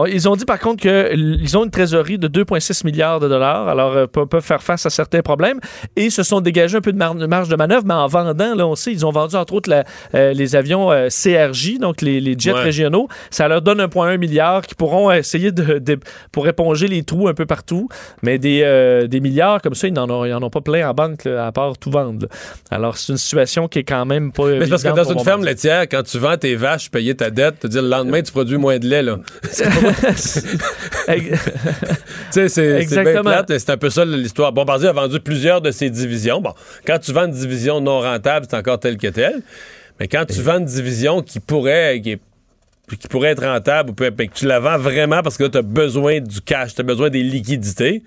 on- 0.00 0.06
ils 0.06 0.28
ont 0.28 0.36
dit 0.36 0.44
par 0.44 0.58
contre 0.58 0.82
qu'ils 0.82 1.56
ont 1.56 1.64
une 1.64 1.70
trésorerie 1.70 2.18
de 2.18 2.28
2,6 2.28 2.84
milliards 2.84 3.20
de 3.20 3.28
dollars, 3.28 3.68
alors 3.68 4.08
pe- 4.08 4.24
peuvent 4.26 4.44
faire 4.44 4.62
face 4.62 4.84
à 4.84 4.90
certains 4.90 5.22
problèmes 5.22 5.60
et 5.96 6.10
se 6.10 6.22
sont 6.22 6.40
dégagés 6.40 6.76
un 6.76 6.80
peu 6.80 6.87
de 6.92 6.96
mar- 6.98 7.14
de 7.14 7.26
marge 7.26 7.48
de 7.48 7.56
manœuvre, 7.56 7.82
mais 7.86 7.94
en 7.94 8.06
vendant, 8.06 8.54
là, 8.54 8.66
on 8.66 8.74
sait, 8.74 8.92
ils 8.92 9.04
ont 9.06 9.10
vendu 9.10 9.36
entre 9.36 9.52
autres 9.54 9.70
la- 9.70 9.84
euh, 10.14 10.32
les 10.32 10.56
avions 10.56 10.90
euh, 10.92 11.08
CRJ, 11.08 11.78
donc 11.78 12.02
les, 12.02 12.20
les 12.20 12.34
jets 12.38 12.52
Ouais. 12.52 12.62
régionaux. 12.62 13.08
Ça 13.30 13.46
leur 13.48 13.62
donne 13.62 13.80
1,1 13.80 14.16
milliard 14.18 14.62
qui 14.66 14.74
pourront 14.74 15.10
essayer 15.10 15.52
de, 15.52 15.78
de- 15.78 15.98
pour 16.32 16.46
éponger 16.48 16.88
les 16.88 17.02
trous 17.02 17.28
un 17.28 17.34
peu 17.34 17.46
partout, 17.46 17.88
mais 18.22 18.38
des, 18.38 18.62
euh, 18.64 19.06
des 19.06 19.20
milliards 19.20 19.60
comme 19.62 19.74
ça, 19.74 19.86
ils 19.88 19.92
n'en 19.94 20.08
ont, 20.10 20.42
ont 20.42 20.50
pas 20.50 20.60
plein 20.60 20.88
en 20.88 20.94
banque, 20.94 21.24
là, 21.24 21.46
à 21.46 21.52
part 21.52 21.76
tout 21.78 21.90
vendre. 21.90 22.22
là. 22.22 22.28
Alors, 22.70 22.96
c'est 22.96 23.12
une 23.12 23.18
situation 23.18 23.68
qui 23.68 23.80
est 23.80 23.84
quand 23.84 24.04
même 24.06 24.32
pas. 24.32 24.46
Mais 24.46 24.66
parce 24.66 24.82
que 24.82 24.88
dans 24.88 25.04
une 25.12 25.20
ferme 25.20 25.44
laitière, 25.44 25.82
quand 25.82 26.02
tu 26.02 26.18
vends 26.18 26.36
tes 26.36 26.54
vaches, 26.56 26.90
payer 26.90 27.14
ta 27.14 27.30
dette, 27.30 27.60
te 27.60 27.66
dire 27.66 27.82
le 27.82 27.88
lendemain, 27.88 28.22
tu 28.22 28.32
produis 28.32 28.56
moins 28.58 28.78
de 28.78 28.86
lait, 28.86 29.02
là. 29.02 29.18
C'est 32.30 32.48
c'est 32.48 32.84
bien 33.04 33.22
plate, 33.22 33.58
c'est 33.58 33.70
un 33.70 33.76
peu 33.76 33.90
ça 33.90 34.04
l'histoire. 34.04 34.52
Bombardier 34.52 34.88
a 34.88 34.92
vendu 34.92 35.20
plusieurs 35.20 35.60
de 35.60 35.70
ses 35.70 35.90
divisions. 35.90 36.40
Bon, 36.40 36.52
quand 36.86 36.98
tu 36.98 37.12
vends 37.12 37.26
une 37.26 37.32
division 37.32 37.80
non 37.80 38.00
rentable, 38.00 38.46
c'est 38.48 38.56
encore 38.56 38.78
tel 38.80 38.96
que 38.96 39.08
tel. 39.08 39.42
Mais 40.00 40.08
quand 40.08 40.24
tu 40.26 40.40
vends 40.40 40.58
une 40.58 40.64
division 40.64 41.22
qui 41.22 41.40
pourrait, 41.40 42.00
qui, 42.02 42.12
est- 42.12 42.20
qui 43.00 43.08
pourrait 43.08 43.30
être 43.30 43.44
rentable, 43.44 43.90
ou 43.90 43.94
que 43.94 44.08
tu 44.32 44.46
la 44.46 44.60
vends 44.60 44.78
vraiment 44.78 45.22
parce 45.22 45.36
que 45.36 45.44
tu 45.44 45.58
as 45.58 45.62
besoin 45.62 46.20
du 46.20 46.40
cash, 46.40 46.74
tu 46.74 46.80
as 46.80 46.84
besoin 46.84 47.10
des 47.10 47.22
liquidités, 47.22 48.02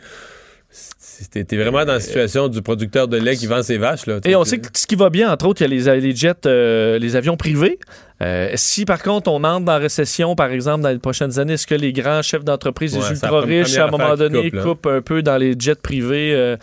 t'es 1.32 1.44
vraiment 1.56 1.86
dans 1.86 1.94
la 1.94 2.00
situation 2.00 2.48
du 2.48 2.62
producteur 2.62 3.08
de 3.08 3.18
lait 3.18 3.36
qui 3.36 3.46
vend 3.46 3.62
ses 3.62 3.78
vaches. 3.78 4.06
Là. 4.08 4.20
Et 4.26 4.36
on 4.36 4.44
sait 4.44 4.58
que 4.60 4.68
ce 4.74 4.88
qui 4.88 4.96
va 4.96 5.10
bien, 5.10 5.32
entre 5.32 5.46
autres, 5.46 5.62
il 5.62 5.70
y 5.84 5.90
a 5.90 5.94
les, 5.96 6.02
les 6.02 6.16
jets, 6.16 6.34
euh, 6.48 6.98
les 6.98 7.16
avions 7.16 7.38
privés. 7.38 7.78
Euh, 8.24 8.52
si 8.56 8.86
par 8.86 9.02
contre 9.04 9.32
on 9.32 9.44
entre 9.44 9.66
dans 9.66 9.72
la 9.74 9.78
récession, 9.80 10.36
par 10.36 10.52
exemple, 10.52 10.84
dans 10.84 10.90
les 10.90 11.00
prochaines 11.00 11.40
années, 11.40 11.54
est-ce 11.54 11.68
que 11.68 11.76
les 11.76 11.92
grands 11.92 12.22
chefs 12.22 12.44
d'entreprise, 12.44 12.96
Ouais, 12.96 13.02
les 13.10 13.16
ultra 13.16 13.42
riches, 13.42 13.78
à 13.78 13.86
un 13.88 13.92
moment 13.92 14.16
donné, 14.16 14.50
coupe, 14.52 14.62
coupent 14.62 14.88
un 14.88 15.02
peu 15.02 15.22
dans 15.22 15.38
les 15.38 15.56
jets 15.60 15.76
privés? 15.76 16.34
euh, 16.34 16.56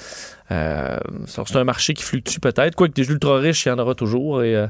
c'est 0.49 1.57
un 1.57 1.65
marché 1.65 1.95
qui 1.95 2.03
fluctue 2.03 2.39
peut-être. 2.41 2.75
Quoique 2.75 2.95
des 2.95 3.09
ultra 3.11 3.39
riches, 3.39 3.67
il 3.67 3.69
y 3.69 3.73
en 3.73 3.79
aura 3.79 3.95
toujours. 3.95 4.43
Et, 4.43 4.55
euh, 4.57 4.67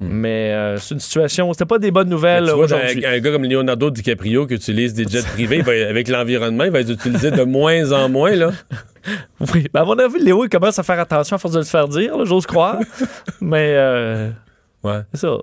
Mais 0.00 0.52
euh, 0.54 0.78
c'est 0.78 0.94
une 0.94 1.00
situation, 1.00 1.52
c'était 1.52 1.66
pas 1.66 1.78
des 1.78 1.90
bonnes 1.90 2.06
Hmm. 2.08 2.12
Nouvelles 2.12 2.44
tu 2.46 2.52
vois, 2.52 2.64
aujourd'hui. 2.64 3.04
un, 3.04 3.12
un 3.12 3.18
gars 3.18 3.32
comme 3.32 3.44
Leonardo 3.44 3.90
DiCaprio 3.90 4.46
qui 4.46 4.54
utilise 4.54 4.94
des 4.94 5.04
jets 5.04 5.22
privés, 5.22 5.60
va- 5.60 5.72
avec 5.88 6.08
l'environnement, 6.08 6.64
il 6.64 6.70
va 6.70 6.80
les 6.80 6.90
utiliser 6.90 7.30
de 7.30 7.42
moins 7.42 7.92
en 7.92 8.08
moins. 8.08 8.34
Là. 8.34 8.50
Oui, 9.54 9.66
ben, 9.72 9.80
à 9.80 9.84
mon 9.86 9.98
avis, 9.98 10.18
Léo, 10.22 10.44
il 10.44 10.50
commence 10.50 10.78
à 10.78 10.82
faire 10.82 11.00
attention 11.00 11.36
à 11.36 11.38
force 11.38 11.54
de 11.54 11.60
le 11.60 11.64
faire 11.64 11.88
dire, 11.88 12.22
j'ose 12.26 12.44
croire. 12.46 12.78
Mais 13.40 13.72
euh, 13.74 14.28
Ouais. 14.82 15.00
c'est 15.14 15.20
ça. 15.22 15.36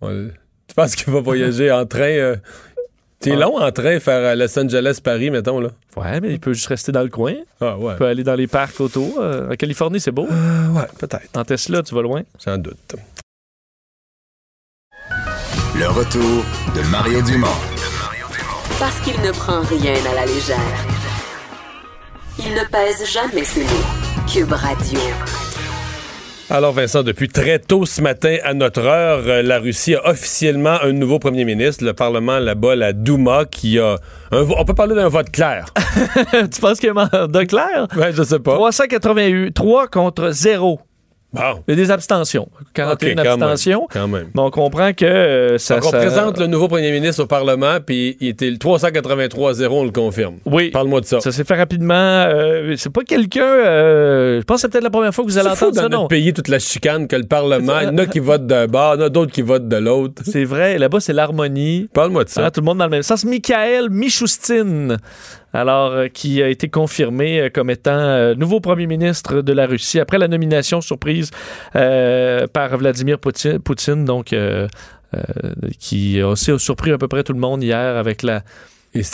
Ouais. 0.00 0.28
Tu 0.68 0.74
penses 0.76 0.94
qu'il 0.94 1.12
va 1.12 1.18
voyager 1.20 1.72
en 1.72 1.86
train? 1.86 2.02
euh, 2.02 2.36
C'est 3.24 3.36
long 3.36 3.58
en 3.58 3.72
train 3.72 3.98
faire 4.00 4.24
à 4.30 4.34
Los 4.34 4.58
Angeles-Paris, 4.58 5.30
mettons, 5.30 5.60
là. 5.60 5.70
Ouais, 5.96 6.20
mais 6.20 6.32
il 6.32 6.40
peut 6.40 6.52
juste 6.52 6.66
rester 6.66 6.92
dans 6.92 7.02
le 7.02 7.08
coin. 7.08 7.34
Ah 7.60 7.76
ouais. 7.78 7.94
Il 7.94 7.96
peut 7.96 8.06
aller 8.06 8.22
dans 8.24 8.34
les 8.34 8.46
parcs 8.46 8.78
autour. 8.80 9.18
Euh, 9.18 9.50
en 9.50 9.54
Californie, 9.56 10.00
c'est 10.00 10.10
beau. 10.12 10.26
ouais, 10.26 10.86
peut-être. 10.98 11.28
En 11.36 11.44
Tesla, 11.44 11.82
tu 11.82 11.94
vas 11.94 12.02
loin. 12.02 12.22
Sans 12.38 12.58
doute. 12.58 12.96
Le 15.76 15.88
retour 15.88 16.44
de 16.76 16.90
Mario 16.90 17.20
Dumont. 17.22 17.48
Parce 18.78 19.00
qu'il 19.00 19.20
ne 19.22 19.32
prend 19.32 19.60
rien 19.62 19.94
à 20.10 20.14
la 20.14 20.26
légère. 20.26 20.58
Il 22.38 22.52
ne 22.52 22.64
pèse 22.70 23.04
jamais 23.12 23.44
ses 23.44 23.62
mots. 23.62 24.26
Cube 24.32 24.52
Radio. 24.52 24.98
Alors, 26.50 26.72
Vincent, 26.72 27.02
depuis 27.02 27.28
très 27.28 27.58
tôt 27.58 27.86
ce 27.86 28.02
matin 28.02 28.36
à 28.44 28.52
notre 28.52 28.82
heure, 28.82 29.22
euh, 29.26 29.42
la 29.42 29.58
Russie 29.58 29.94
a 29.94 30.06
officiellement 30.10 30.76
un 30.82 30.92
nouveau 30.92 31.18
premier 31.18 31.44
ministre. 31.44 31.82
Le 31.84 31.94
Parlement 31.94 32.38
là-bas, 32.38 32.76
la 32.76 32.92
Douma, 32.92 33.44
qui 33.46 33.78
a. 33.78 33.96
un 34.30 34.42
vo- 34.42 34.54
on 34.58 34.64
peut 34.64 34.74
parler 34.74 34.94
d'un 34.94 35.08
vote 35.08 35.30
clair. 35.30 35.66
tu 36.52 36.60
penses 36.60 36.78
qu'il 36.80 36.88
y 36.94 36.96
a 36.96 37.00
un 37.00 37.08
mandat 37.22 37.46
clair? 37.46 37.86
ouais, 37.96 38.12
je 38.12 38.22
sais 38.22 38.38
pas. 38.38 38.54
388, 38.54 39.52
3 39.52 39.88
contre 39.88 40.30
0. 40.30 40.80
Bon. 41.34 41.62
Il 41.66 41.72
y 41.72 41.74
a 41.74 41.76
des 41.84 41.90
abstentions. 41.90 42.48
41 42.74 43.18
abstentions. 43.18 43.88
quand 43.90 44.06
même. 44.06 44.28
Mais 44.34 44.40
on 44.40 44.50
comprend 44.50 44.92
que 44.92 45.04
euh, 45.04 45.58
ça. 45.58 45.80
Donc 45.80 45.86
on 45.86 45.90
présente 45.90 46.38
le 46.38 46.46
nouveau 46.46 46.68
premier 46.68 46.92
ministre 46.92 47.24
au 47.24 47.26
Parlement, 47.26 47.78
puis 47.84 48.16
il 48.20 48.28
était 48.28 48.48
le 48.48 48.56
383-0, 48.56 49.66
on 49.70 49.84
le 49.84 49.90
confirme. 49.90 50.36
Oui. 50.46 50.70
Parle-moi 50.70 51.00
de 51.00 51.06
ça. 51.06 51.20
Ça 51.20 51.32
s'est 51.32 51.44
fait 51.44 51.56
rapidement. 51.56 51.94
Euh, 51.94 52.74
c'est 52.76 52.92
pas 52.92 53.02
quelqu'un. 53.02 53.42
Euh, 53.42 54.40
je 54.40 54.44
pense 54.44 54.56
que 54.56 54.60
c'est 54.62 54.68
peut-être 54.68 54.84
la 54.84 54.90
première 54.90 55.12
fois 55.12 55.24
que 55.24 55.30
vous 55.30 55.38
allez 55.38 55.48
entendre 55.48 55.72
dans 55.72 55.82
ça, 55.82 55.88
notre 55.88 56.02
non? 56.02 56.08
pays, 56.08 56.32
toute 56.32 56.48
la 56.48 56.60
chicane 56.60 57.08
que 57.08 57.16
le 57.16 57.24
Parlement, 57.24 57.80
il 57.80 57.86
y 57.86 57.88
en 57.88 57.98
a 57.98 58.06
qui 58.06 58.20
votent 58.20 58.46
d'un 58.46 58.66
bord, 58.68 58.94
il 58.94 59.00
y 59.00 59.02
en 59.02 59.06
a 59.06 59.08
d'autres 59.08 59.32
qui 59.32 59.42
votent 59.42 59.68
de 59.68 59.76
l'autre. 59.76 60.22
C'est 60.24 60.44
vrai. 60.44 60.78
Là-bas, 60.78 61.00
c'est 61.00 61.12
l'harmonie. 61.12 61.88
Parle-moi 61.92 62.24
de 62.24 62.28
ça. 62.28 62.46
Ah, 62.46 62.50
tout 62.52 62.60
le 62.60 62.66
monde 62.66 62.78
dans 62.78 62.84
le 62.84 62.90
même 62.90 63.02
sens. 63.02 63.24
Michael 63.24 63.90
Michoustine 63.90 64.98
alors 65.54 65.92
euh, 65.92 66.08
qui 66.08 66.42
a 66.42 66.48
été 66.48 66.68
confirmé 66.68 67.40
euh, 67.40 67.48
comme 67.48 67.70
étant 67.70 67.92
euh, 67.92 68.34
nouveau 68.34 68.60
premier 68.60 68.86
ministre 68.86 69.40
de 69.40 69.52
la 69.52 69.66
Russie 69.66 70.00
après 70.00 70.18
la 70.18 70.28
nomination 70.28 70.80
surprise 70.80 71.30
par 71.72 72.76
Vladimir 72.76 73.18
Poutine, 73.18 74.04
donc 74.04 74.34
qui 75.78 76.20
a 76.20 76.28
aussi 76.28 76.58
surpris 76.58 76.92
à 76.92 76.98
peu 76.98 77.08
près 77.08 77.22
tout 77.22 77.32
le 77.32 77.38
monde 77.38 77.62
hier 77.62 77.96
avec 77.96 78.22
la 78.22 78.42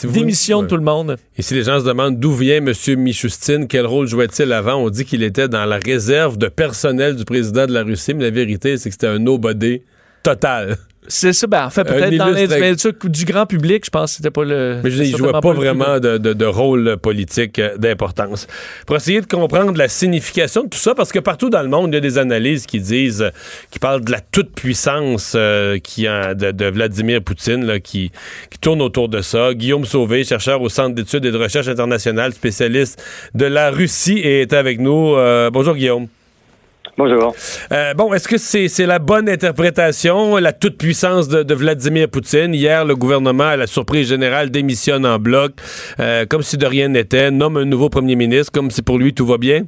démission 0.05 0.63
de 0.63 0.69
tout 0.69 0.77
le 0.77 0.83
monde. 0.83 1.17
Et 1.37 1.43
si 1.43 1.55
les 1.55 1.63
gens 1.63 1.81
se 1.81 1.85
demandent 1.85 2.19
d'où 2.19 2.33
vient 2.33 2.57
M. 2.57 2.73
Michoustine, 2.97 3.69
quel 3.69 3.87
rôle 3.87 4.07
jouait-il 4.07 4.53
avant, 4.53 4.77
on 4.77 4.91
dit 4.91 5.05
qu'il 5.05 5.23
était 5.23 5.49
dans 5.49 5.67
la 5.67 5.79
réserve 5.79 6.39
de 6.39 6.49
personnel 6.49 7.17
du 7.17 7.25
président 7.25 7.67
de 7.67 7.73
la 7.73 7.83
Russie, 7.83 8.15
mais 8.15 8.25
la 8.25 8.31
vérité, 8.31 8.79
c'est 8.79 8.89
que 8.89 8.95
c'était 8.95 9.07
un 9.07 9.19
nobody 9.19 9.83
total. 10.23 10.77
C'est 11.09 11.33
ça, 11.33 11.47
ben, 11.47 11.65
en 11.65 11.71
fait, 11.71 11.85
peut-être 11.85 12.17
dans 12.17 12.29
les 12.29 13.09
du 13.09 13.25
grand 13.25 13.47
public, 13.47 13.85
je 13.87 13.91
pense 13.91 14.11
que 14.11 14.17
c'était 14.19 14.31
pas 14.31 14.45
le. 14.45 14.81
Mais 14.85 14.91
je 14.91 15.03
dis, 15.03 15.11
il 15.11 15.17
jouait 15.17 15.33
pas, 15.33 15.41
vraiment 15.41 15.99
de, 15.99 16.19
de, 16.19 16.45
rôle 16.45 16.99
politique 16.99 17.59
euh, 17.59 17.77
d'importance. 17.79 18.47
Pour 18.87 18.97
essayer 18.97 19.23
de 19.23 19.27
comprendre 19.27 19.77
la 19.79 19.89
signification 19.89 20.65
de 20.65 20.69
tout 20.69 20.79
ça, 20.79 20.95
parce 20.95 21.11
que 21.11 21.19
partout 21.19 21.49
dans 21.49 21.63
le 21.63 21.69
monde, 21.69 21.91
il 21.93 21.95
y 21.95 21.97
a 21.97 22.01
des 22.01 22.19
analyses 22.19 22.67
qui 22.67 22.81
disent, 22.81 23.31
qui 23.71 23.79
parlent 23.79 24.05
de 24.05 24.13
la 24.13 24.21
toute-puissance 24.21 25.33
euh, 25.37 25.79
qui 25.79 26.03
de, 26.03 26.51
de, 26.53 26.67
Vladimir 26.67 27.23
Poutine, 27.23 27.65
là, 27.65 27.81
qui, 27.81 28.13
qui 28.51 28.59
tourne 28.59 28.83
autour 28.83 29.09
de 29.09 29.23
ça. 29.23 29.55
Guillaume 29.55 29.87
Sauvé, 29.87 30.25
chercheur 30.25 30.61
au 30.61 30.69
Centre 30.69 30.95
d'études 30.95 31.25
et 31.25 31.33
de 31.33 31.39
recherche 31.39 31.69
internationale, 31.69 32.35
spécialiste 32.35 33.03
de 33.35 33.47
la 33.47 33.71
Russie, 33.71 34.21
est 34.23 34.53
avec 34.53 34.79
nous. 34.79 35.15
Euh, 35.15 35.51
bonjour, 35.51 35.75
Guillaume. 35.75 36.09
Bonjour. 37.03 37.33
Euh, 37.73 37.95
bon, 37.95 38.13
est-ce 38.13 38.29
que 38.29 38.37
c'est 38.37 38.85
la 38.85 38.99
bonne 38.99 39.27
interprétation, 39.27 40.37
la 40.37 40.53
toute-puissance 40.53 41.31
de, 41.31 41.55
Vladimir 41.55 42.11
Poutine? 42.11 42.53
Hier, 42.53 42.85
le 42.85 42.95
gouvernement, 42.95 43.45
à 43.45 43.57
la 43.57 43.67
surprise 43.67 44.07
générale, 44.07 44.51
démissionne 44.51 45.07
en 45.07 45.19
bloc, 45.19 45.53
euh, 45.99 46.27
comme 46.29 46.43
si 46.43 46.59
de 46.59 46.67
rien 46.67 46.89
n'était, 46.89 47.31
nomme 47.31 47.57
un 47.57 47.65
nouveau 47.65 47.89
premier 47.89 48.17
ministre, 48.17 48.53
comme 48.53 48.71
si 48.71 48.83
pour 48.83 48.99
lui 48.99 49.15
tout 49.15 49.25
va 49.25 49.39
bien? 49.39 49.63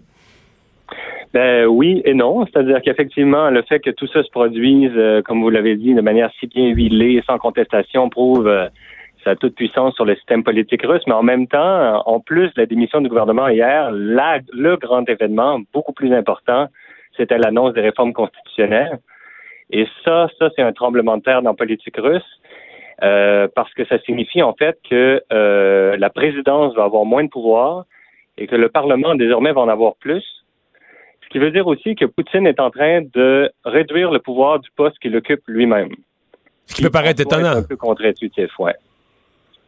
Ben 1.32 1.64
oui 1.64 2.02
et 2.04 2.12
non. 2.12 2.44
C'est-à-dire 2.44 2.82
qu'effectivement, 2.84 3.48
le 3.48 3.62
fait 3.62 3.80
que 3.80 3.88
tout 3.88 4.08
ça 4.08 4.22
se 4.22 4.28
produise, 4.28 4.92
euh, 4.94 5.22
comme 5.22 5.40
vous 5.40 5.48
l'avez 5.48 5.76
dit, 5.76 5.94
de 5.94 6.02
manière 6.02 6.30
si 6.38 6.48
bien 6.48 6.66
huilée, 6.66 7.22
sans 7.26 7.38
contestation, 7.38 8.10
prouve 8.10 8.46
sa 9.24 9.36
toute 9.36 9.54
puissance 9.54 9.94
sur 9.94 10.04
le 10.04 10.16
système 10.16 10.44
politique 10.44 10.82
russe. 10.84 11.02
Mais 11.06 11.14
en 11.14 11.22
même 11.22 11.46
temps, 11.46 12.02
en 12.04 12.20
plus 12.20 12.48
de 12.48 12.60
la 12.60 12.66
démission 12.66 13.00
du 13.00 13.08
gouvernement 13.08 13.48
hier, 13.48 13.90
le 13.90 14.76
grand 14.76 15.08
événement, 15.08 15.60
beaucoup 15.72 15.94
plus 15.94 16.12
important, 16.12 16.68
c'était 17.16 17.38
l'annonce 17.38 17.74
des 17.74 17.80
réformes 17.80 18.12
constitutionnelles. 18.12 18.98
Et 19.70 19.86
ça, 20.04 20.28
ça, 20.38 20.50
c'est 20.54 20.62
un 20.62 20.72
tremblement 20.72 21.16
de 21.16 21.22
terre 21.22 21.42
dans 21.42 21.50
la 21.50 21.56
politique 21.56 21.96
russe. 21.96 22.22
Euh, 23.02 23.48
parce 23.56 23.72
que 23.74 23.84
ça 23.86 23.98
signifie 24.00 24.42
en 24.42 24.54
fait 24.54 24.78
que 24.88 25.20
euh, 25.32 25.96
la 25.96 26.08
présidence 26.08 26.72
va 26.76 26.84
avoir 26.84 27.04
moins 27.04 27.24
de 27.24 27.28
pouvoir 27.28 27.84
et 28.38 28.46
que 28.46 28.54
le 28.54 28.68
Parlement 28.68 29.16
désormais 29.16 29.52
va 29.52 29.62
en 29.62 29.68
avoir 29.68 29.96
plus. 29.96 30.22
Ce 31.24 31.28
qui 31.30 31.38
veut 31.40 31.50
dire 31.50 31.66
aussi 31.66 31.96
que 31.96 32.04
Poutine 32.04 32.46
est 32.46 32.60
en 32.60 32.70
train 32.70 33.00
de 33.00 33.50
réduire 33.64 34.12
le 34.12 34.20
pouvoir 34.20 34.60
du 34.60 34.70
poste 34.76 34.98
qu'il 35.00 35.16
occupe 35.16 35.42
lui-même. 35.48 35.88
Ce 36.66 36.76
qui 36.76 36.82
peut 36.82 36.90
paraître 36.90 37.22
étonnant. 37.22 37.56
Un 37.56 37.62
peu 37.62 37.76
contre-intuitif, 37.76 38.56
ouais. 38.60 38.74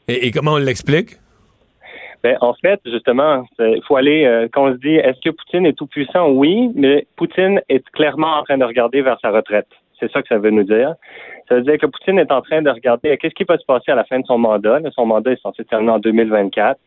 et 0.07 0.30
comment 0.30 0.52
on 0.52 0.59
l'explique? 0.59 1.16
Ben, 2.24 2.38
en 2.40 2.54
fait, 2.54 2.80
justement, 2.87 3.44
il 3.58 3.82
faut 3.87 3.96
aller, 3.96 4.24
euh, 4.24 4.48
quand 4.50 4.66
on 4.66 4.72
se 4.72 4.78
dit, 4.78 4.94
est-ce 4.94 5.20
que 5.20 5.28
Poutine 5.28 5.66
est 5.66 5.74
tout 5.74 5.87
puissant? 5.87 6.30
Oui, 6.30 6.70
mais 6.74 7.06
Poutine 7.16 7.60
est 7.68 7.87
clairement 7.90 8.38
en 8.38 8.44
train 8.44 8.56
de 8.56 8.64
regarder 8.64 9.02
vers 9.02 9.18
sa 9.20 9.30
retraite. 9.30 9.68
C'est 10.00 10.10
ça 10.10 10.22
que 10.22 10.28
ça 10.28 10.38
veut 10.38 10.50
nous 10.50 10.62
dire. 10.62 10.94
Ça 11.50 11.56
veut 11.56 11.60
dire 11.60 11.76
que 11.76 11.84
Poutine 11.84 12.18
est 12.18 12.32
en 12.32 12.40
train 12.40 12.62
de 12.62 12.70
regarder 12.70 13.18
qu'est-ce 13.18 13.34
qui 13.34 13.44
va 13.44 13.58
se 13.58 13.64
passer 13.66 13.92
à 13.92 13.94
la 13.94 14.04
fin 14.04 14.20
de 14.20 14.24
son 14.24 14.38
mandat? 14.38 14.80
son 14.94 15.04
mandat 15.04 15.32
est 15.32 15.42
censé 15.42 15.66
terminer 15.66 15.92
en 15.92 15.98
2024. 15.98 16.80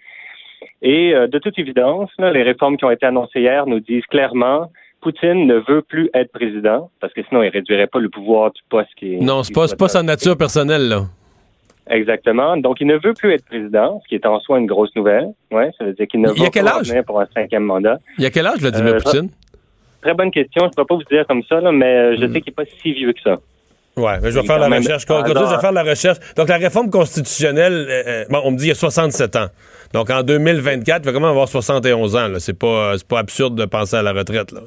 Et 0.82 1.14
euh, 1.14 1.28
de 1.28 1.38
toute 1.38 1.60
évidence, 1.60 2.10
les 2.18 2.42
réformes 2.42 2.76
qui 2.76 2.86
ont 2.86 2.92
été 2.92 3.06
annoncées 3.06 3.42
hier 3.42 3.68
nous 3.68 3.80
disent 3.80 4.08
clairement 4.08 4.72
Poutine 5.02 5.46
ne 5.46 5.58
veut 5.68 5.84
plus 5.84 6.10
être 6.16 6.32
président, 6.32 6.90
parce 7.00 7.14
que 7.14 7.22
sinon 7.30 7.44
il 7.44 7.50
réduirait 7.50 7.86
pas 7.86 8.00
le 8.00 8.10
pouvoir 8.10 8.52
du 8.54 8.62
poste 8.70 8.90
qui 8.98 9.14
est. 9.14 9.18
Non, 9.20 9.44
c'est 9.44 9.54
pas, 9.54 9.68
pas 9.78 9.88
sa 9.88 10.02
nature 10.02 10.36
personnelle, 10.36 10.90
là. 10.90 11.02
Exactement. 11.90 12.58
Donc, 12.58 12.78
il 12.82 12.88
ne 12.88 12.96
veut 12.96 13.14
plus 13.14 13.34
être 13.34 13.46
président, 13.46 14.02
ce 14.04 14.08
qui 14.08 14.16
est 14.16 14.26
en 14.26 14.40
soi 14.40 14.60
une 14.60 14.66
grosse 14.66 14.96
nouvelle. 14.96 15.30
Ouais, 15.52 15.72
ça 15.78 15.86
veut 15.86 15.94
dire 15.94 16.08
qu'il 16.08 16.22
ne 16.22 16.30
veut 16.30 16.36
pas 16.36 17.04
pour 17.04 17.22
un 17.22 17.28
cinquième 17.34 17.64
mandat. 17.64 18.00
Il 18.18 18.24
y 18.24 18.28
a 18.28 18.30
quel 18.30 18.46
âge, 18.46 18.60
Vladimir 18.60 18.96
euh, 18.96 19.00
Poutine? 19.00 19.30
Très 20.02 20.14
bonne 20.14 20.32
question. 20.32 20.64
Je 20.64 20.68
ne 20.68 20.76
peux 20.76 20.86
pas 20.86 20.96
vous 20.96 21.04
dire 21.04 21.26
comme 21.28 21.44
ça, 21.44 21.60
là, 21.62 21.72
mais 21.72 21.86
euh, 21.86 22.18
je 22.20 22.26
hmm. 22.26 22.34
sais 22.34 22.42
qu'il 22.42 22.52
n'est 22.52 22.66
pas 22.66 22.72
si 22.82 22.94
vieux 22.94 23.14
que 23.14 23.22
ça. 23.22 23.38
Oui, 23.96 24.12
mais 24.22 24.32
je 24.32 24.40
vais 24.40 24.46
faire 24.46 24.60
la 24.60 24.68
recherche. 24.68 25.06
je 25.08 25.56
vais 25.56 25.62
faire 25.62 25.72
la 25.72 25.84
recherche. 25.84 26.18
Donc, 26.36 26.50
la 26.50 26.58
réforme 26.58 26.90
constitutionnelle, 26.92 27.88
euh, 27.90 28.26
bon, 28.30 28.42
on 28.44 28.52
me 28.52 28.58
dit 28.58 28.64
qu'il 28.64 28.70
y 28.70 28.72
a 28.72 28.76
67 28.76 29.36
ans. 29.38 29.48
Donc, 29.94 30.10
en 30.10 30.22
2024, 30.22 31.02
il 31.02 31.06
va 31.06 31.14
quand 31.14 31.20
même 31.20 31.30
avoir 31.30 31.48
71 31.48 32.16
ans. 32.16 32.28
C'est 32.40 32.58
pas, 32.58 32.94
pas 33.08 33.20
absurde 33.20 33.56
de 33.56 33.66
penser 33.66 33.96
à 33.96 34.04
la 34.04 34.14
retraite. 34.14 34.52
Là. 34.52 34.62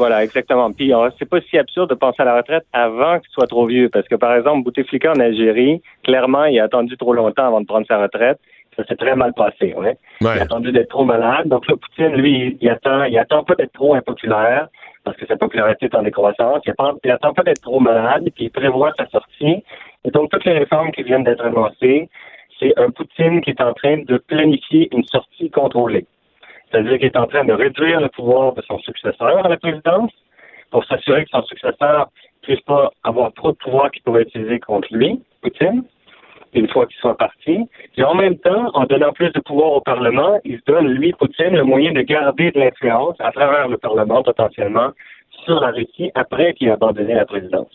Voilà, 0.00 0.24
exactement. 0.24 0.72
Puis 0.72 0.94
euh, 0.94 1.10
c'est 1.18 1.28
pas 1.28 1.42
si 1.42 1.58
absurde 1.58 1.90
de 1.90 1.94
penser 1.94 2.22
à 2.22 2.24
la 2.24 2.36
retraite 2.38 2.64
avant 2.72 3.18
qu'il 3.18 3.28
soit 3.32 3.46
trop 3.46 3.66
vieux, 3.66 3.90
parce 3.90 4.08
que 4.08 4.14
par 4.14 4.34
exemple, 4.34 4.64
Bouteflika 4.64 5.12
en 5.12 5.20
Algérie, 5.20 5.82
clairement, 6.04 6.46
il 6.46 6.58
a 6.58 6.64
attendu 6.64 6.96
trop 6.96 7.12
longtemps 7.12 7.48
avant 7.48 7.60
de 7.60 7.66
prendre 7.66 7.86
sa 7.86 8.00
retraite. 8.00 8.38
Ça 8.78 8.82
s'est 8.86 8.96
très 8.96 9.14
mal 9.14 9.34
passé, 9.34 9.74
ouais. 9.74 9.98
Il 10.22 10.26
a 10.26 10.44
attendu 10.44 10.72
d'être 10.72 10.88
trop 10.88 11.04
malade. 11.04 11.48
Donc 11.48 11.68
là, 11.68 11.74
Poutine, 11.76 12.14
lui, 12.14 12.56
il 12.62 12.70
attend, 12.70 13.04
il 13.04 13.18
attend 13.18 13.44
pas 13.44 13.54
d'être 13.56 13.74
trop 13.74 13.94
impopulaire, 13.94 14.68
parce 15.04 15.18
que 15.18 15.26
sa 15.26 15.36
popularité 15.36 15.84
est 15.84 15.94
en 15.94 16.02
décroissance. 16.02 16.62
Il 16.64 16.70
attend, 16.70 16.94
il 17.04 17.10
attend 17.10 17.34
pas 17.34 17.42
d'être 17.42 17.60
trop 17.60 17.80
malade, 17.80 18.26
puis 18.34 18.44
il 18.46 18.50
prévoit 18.50 18.94
sa 18.96 19.06
sortie. 19.08 19.62
Et 20.06 20.10
donc 20.10 20.30
toutes 20.30 20.46
les 20.46 20.56
réformes 20.60 20.92
qui 20.92 21.02
viennent 21.02 21.24
d'être 21.24 21.44
annoncées, 21.44 22.08
c'est 22.58 22.72
un 22.78 22.88
Poutine 22.88 23.42
qui 23.42 23.50
est 23.50 23.60
en 23.60 23.74
train 23.74 23.98
de 23.98 24.16
planifier 24.16 24.88
une 24.94 25.04
sortie 25.04 25.50
contrôlée. 25.50 26.06
C'est-à-dire 26.70 26.98
qu'il 26.98 27.06
est 27.06 27.16
en 27.16 27.26
train 27.26 27.44
de 27.44 27.52
réduire 27.52 28.00
le 28.00 28.08
pouvoir 28.08 28.54
de 28.54 28.62
son 28.62 28.78
successeur 28.78 29.44
à 29.44 29.48
la 29.48 29.56
présidence 29.56 30.12
pour 30.70 30.84
s'assurer 30.84 31.24
que 31.24 31.30
son 31.30 31.42
successeur 31.44 32.08
ne 32.08 32.46
puisse 32.46 32.60
pas 32.60 32.90
avoir 33.02 33.32
trop 33.32 33.52
de 33.52 33.56
pouvoir 33.56 33.90
qu'il 33.90 34.02
pourrait 34.02 34.22
utiliser 34.22 34.60
contre 34.60 34.88
lui, 34.92 35.20
Poutine, 35.42 35.82
une 36.52 36.68
fois 36.68 36.86
qu'il 36.86 36.96
soit 36.98 37.16
parti. 37.16 37.68
Et 37.96 38.04
en 38.04 38.14
même 38.14 38.38
temps, 38.38 38.70
en 38.74 38.84
donnant 38.84 39.12
plus 39.12 39.30
de 39.30 39.40
pouvoir 39.40 39.72
au 39.72 39.80
Parlement, 39.80 40.38
il 40.44 40.58
se 40.58 40.64
donne, 40.66 40.88
lui, 40.88 41.12
Poutine, 41.12 41.56
le 41.56 41.64
moyen 41.64 41.92
de 41.92 42.02
garder 42.02 42.50
de 42.52 42.60
l'influence 42.60 43.16
à 43.18 43.32
travers 43.32 43.68
le 43.68 43.76
Parlement, 43.76 44.22
potentiellement, 44.22 44.90
sur 45.44 45.60
la 45.60 45.70
Russie 45.70 46.10
après 46.14 46.54
qu'il 46.54 46.68
ait 46.68 46.72
abandonné 46.72 47.14
la 47.14 47.24
présidence. 47.24 47.70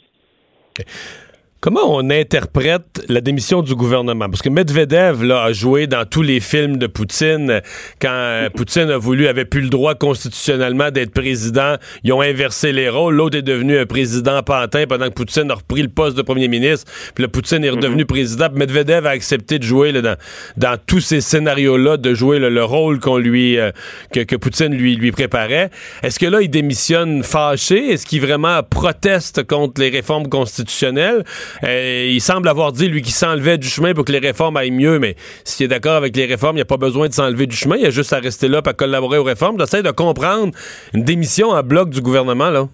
Comment 1.66 1.96
on 1.98 2.12
interprète 2.12 3.04
la 3.10 3.22
démission 3.22 3.64
du 3.64 3.74
gouvernement? 3.74 4.30
Parce 4.30 4.44
que 4.44 4.50
Medvedev 4.50 5.24
là, 5.24 5.46
a 5.46 5.52
joué 5.52 5.88
dans 5.88 6.06
tous 6.06 6.22
les 6.22 6.40
films 6.40 6.78
de 6.78 6.86
Poutine. 6.86 7.60
Quand 8.00 8.12
euh, 8.12 8.50
Poutine 8.56 8.92
a 8.92 9.00
voulu, 9.00 9.28
avait 9.28 9.46
plus 9.46 9.62
le 9.62 9.70
droit 9.70 9.96
constitutionnellement 9.96 10.92
d'être 10.92 11.12
président, 11.12 11.78
ils 12.04 12.14
ont 12.14 12.22
inversé 12.22 12.72
les 12.72 12.88
rôles. 12.88 13.16
L'autre 13.16 13.40
est 13.40 13.42
devenu 13.42 13.80
un 13.80 13.88
président 13.88 14.44
pantin 14.44 14.86
pendant 14.88 15.06
que 15.06 15.16
Poutine 15.16 15.50
a 15.50 15.56
repris 15.56 15.82
le 15.82 15.88
poste 15.88 16.16
de 16.16 16.22
premier 16.22 16.48
ministre. 16.48 16.92
Puis 17.16 17.24
là, 17.24 17.30
Poutine 17.30 17.64
est 17.64 17.72
redevenu 17.72 18.04
mhm. 18.04 18.06
président. 18.06 18.48
Medvedev 18.54 19.08
a 19.08 19.10
accepté 19.10 19.58
de 19.58 19.64
jouer 19.64 19.92
là, 19.92 20.18
dans, 20.58 20.78
tous 20.86 21.00
ces 21.00 21.20
scénarios-là, 21.20 21.98
de 21.98 22.14
jouer 22.14 22.38
le 22.38 22.64
rôle 22.64 23.00
qu'on 23.00 23.18
lui 23.18 23.58
euh, 23.58 23.72
que, 24.14 24.20
que, 24.20 24.36
Poutine 24.36 24.76
lui, 24.76 24.98
lui 24.98 25.12
préparait. 25.12 25.72
Est-ce 26.04 26.20
que 26.20 26.28
là, 26.28 26.44
il 26.44 26.50
démissionne 26.50 27.24
fâché? 27.24 27.92
Est-ce 27.92 28.06
qu'il 28.06 28.22
vraiment 28.22 28.62
proteste 28.62 29.48
contre 29.48 29.82
les 29.82 29.90
réformes 29.90 30.30
constitutionnelles? 30.30 31.24
Euh, 31.64 32.10
il 32.10 32.22
semble 32.22 32.48
avoir 32.48 32.72
dit, 32.72 32.88
lui, 32.88 33.02
qu'il 33.02 33.14
s'enlevait 33.14 33.58
du 33.58 33.68
chemin 33.68 33.94
pour 33.94 34.06
que 34.06 34.12
les 34.12 34.20
réformes 34.20 34.58
aillent 34.58 34.72
mieux, 34.72 35.00
mais 35.00 35.16
s'il 35.44 35.66
est 35.66 35.70
d'accord 35.70 35.96
avec 35.96 36.16
les 36.16 36.26
réformes, 36.26 36.56
il 36.56 36.60
n'y 36.60 36.62
a 36.62 36.66
pas 36.66 36.78
besoin 36.78 37.08
de 37.08 37.14
s'enlever 37.14 37.48
du 37.48 37.56
chemin, 37.56 37.76
il 37.76 37.84
y 37.84 37.88
a 37.88 37.92
juste 37.92 38.14
à 38.14 38.20
rester 38.20 38.48
là 38.48 38.62
pour 38.62 38.76
collaborer 38.76 39.18
aux 39.18 39.24
réformes. 39.24 39.60
J'essaie 39.60 39.84
de 39.84 39.92
comprendre 39.92 40.54
une 40.94 41.04
démission 41.04 41.50
en 41.50 41.64
bloc 41.64 41.90
du 41.90 42.02
gouvernement, 42.02 42.50
là. 42.50 42.66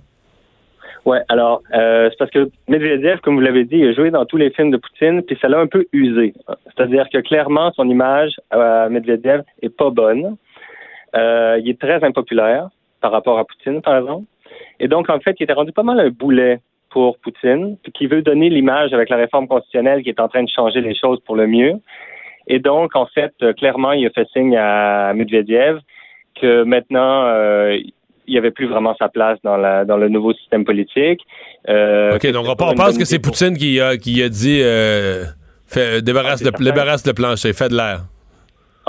Oui, 1.05 1.17
alors, 1.29 1.63
euh, 1.73 2.09
c'est 2.11 2.17
parce 2.17 2.29
que 2.29 2.51
Medvedev, 2.67 3.21
comme 3.21 3.33
vous 3.33 3.41
l'avez 3.41 3.65
dit, 3.65 3.77
il 3.77 3.87
a 3.87 3.93
joué 3.93 4.11
dans 4.11 4.25
tous 4.25 4.37
les 4.37 4.51
films 4.51 4.69
de 4.69 4.77
Poutine, 4.77 5.23
puis 5.23 5.35
ça 5.41 5.47
l'a 5.47 5.59
un 5.59 5.65
peu 5.65 5.85
usé. 5.93 6.33
C'est-à-dire 6.65 7.07
que 7.11 7.17
clairement, 7.19 7.71
son 7.75 7.89
image 7.89 8.39
à 8.51 8.87
Medvedev 8.89 9.41
est 9.63 9.75
pas 9.75 9.89
bonne. 9.89 10.37
Euh, 11.15 11.59
il 11.59 11.69
est 11.69 11.81
très 11.81 12.03
impopulaire 12.03 12.69
par 13.01 13.11
rapport 13.11 13.39
à 13.39 13.45
Poutine, 13.45 13.81
par 13.81 13.97
exemple. 13.97 14.25
Et 14.79 14.87
donc, 14.87 15.09
en 15.09 15.19
fait, 15.19 15.35
il 15.39 15.43
était 15.43 15.53
rendu 15.53 15.71
pas 15.71 15.83
mal 15.83 15.99
un 15.99 16.09
boulet 16.09 16.59
pour 16.91 17.17
Poutine, 17.19 17.77
qui 17.93 18.08
veut 18.08 18.21
donner 18.21 18.49
l'image 18.49 18.93
avec 18.93 19.10
la 19.10 19.17
réforme 19.17 19.47
constitutionnelle 19.47 20.04
qui 20.04 20.10
est 20.10 20.19
en 20.19 20.27
train 20.27 20.43
de 20.43 20.49
changer 20.49 20.82
les 20.82 20.95
choses 20.95 21.19
pour 21.25 21.36
le 21.36 21.47
mieux. 21.47 21.73
Et 22.47 22.60
donc, 22.60 22.95
en 22.95 23.06
fait, 23.06 23.34
euh, 23.41 23.54
clairement, 23.54 23.93
il 23.93 24.06
a 24.06 24.10
fait 24.10 24.27
signe 24.34 24.58
à 24.58 25.13
Medvedev 25.13 25.80
que 26.39 26.63
maintenant, 26.63 27.25
euh, 27.25 27.77
il 28.27 28.38
avait 28.38 28.51
plus 28.51 28.67
vraiment 28.67 28.95
sa 28.97 29.10
place 29.10 29.38
dans, 29.43 29.58
la, 29.58 29.86
dans 29.86 29.97
le 29.97 30.10
nouveau 30.10 30.34
système 30.34 30.65
politique. 30.65 31.21
Euh, 31.69 32.15
OK, 32.15 32.32
donc 32.32 32.47
on, 32.47 32.56
pense 32.56 32.97
que 32.97 33.06
c'est 33.06 33.19
Poutine 33.19 33.58
qui 33.58 33.80
a, 33.80 33.97
qui 33.97 34.21
a 34.23 34.30
dit 34.30 34.62
euh, 34.62 35.25
fait, 35.67 36.01
débarrasse, 36.01 36.43
ah, 36.45 36.49
le, 36.58 36.65
débarrasse 36.65 37.06
le 37.06 37.13
plancher, 37.13 37.54
fait 37.54 37.69
de 37.69 37.75
l'air. 37.75 38.01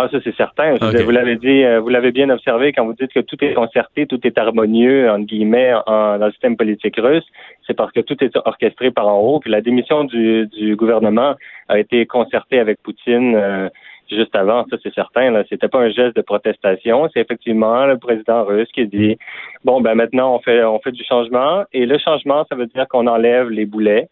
Ah, 0.03 0.09
ça, 0.11 0.19
c'est 0.25 0.35
certain. 0.35 0.75
Vous 0.75 1.11
l'avez 1.13 1.37
dit, 1.37 1.63
euh, 1.63 1.79
vous 1.79 1.89
l'avez 1.89 2.11
bien 2.11 2.29
observé 2.29 2.73
quand 2.73 2.85
vous 2.85 2.95
dites 2.95 3.13
que 3.13 3.21
tout 3.21 3.37
est 3.45 3.55
concerté, 3.55 4.07
tout 4.07 4.19
est 4.27 4.37
harmonieux, 4.37 5.09
entre 5.09 5.27
guillemets, 5.27 5.73
en, 5.87 6.19
dans 6.19 6.27
le 6.27 6.33
système 6.33 6.57
politique 6.57 6.97
russe. 6.99 7.25
C'est 7.69 7.75
parce 7.75 7.93
que 7.93 8.01
tout 8.01 8.17
est 8.25 8.37
orchestré 8.45 8.91
par 8.91 9.07
en 9.07 9.21
haut. 9.21 9.39
Puis 9.39 9.53
la 9.53 9.61
démission 9.61 10.03
du, 10.03 10.49
du 10.49 10.75
gouvernement 10.75 11.37
a 11.69 11.79
été 11.79 12.05
concertée 12.07 12.59
avec 12.59 12.83
Poutine 12.83 13.37
euh, 13.37 13.69
juste 14.11 14.35
avant. 14.35 14.67
Ça, 14.71 14.77
c'est 14.83 14.93
certain. 14.93 15.31
Là, 15.31 15.45
c'était 15.49 15.69
pas 15.69 15.79
un 15.79 15.91
geste 15.91 16.17
de 16.17 16.23
protestation. 16.23 17.09
C'est 17.15 17.21
effectivement 17.21 17.87
le 17.87 17.97
président 17.97 18.43
russe 18.45 18.69
qui 18.75 18.89
dit 18.89 19.19
bon, 19.65 19.81
ben 19.81 19.95
maintenant 19.95 20.35
on 20.35 20.41
fait 20.41 20.65
on 20.65 20.81
fait 20.81 20.93
du 20.93 21.05
changement. 21.05 21.63
Et 21.73 21.87
le 21.87 21.99
changement, 21.99 22.45
ça 22.49 22.57
veut 22.57 22.67
dire 22.67 22.89
qu'on 22.89 23.07
enlève 23.07 23.51
les 23.51 23.67
boulets 23.67 24.09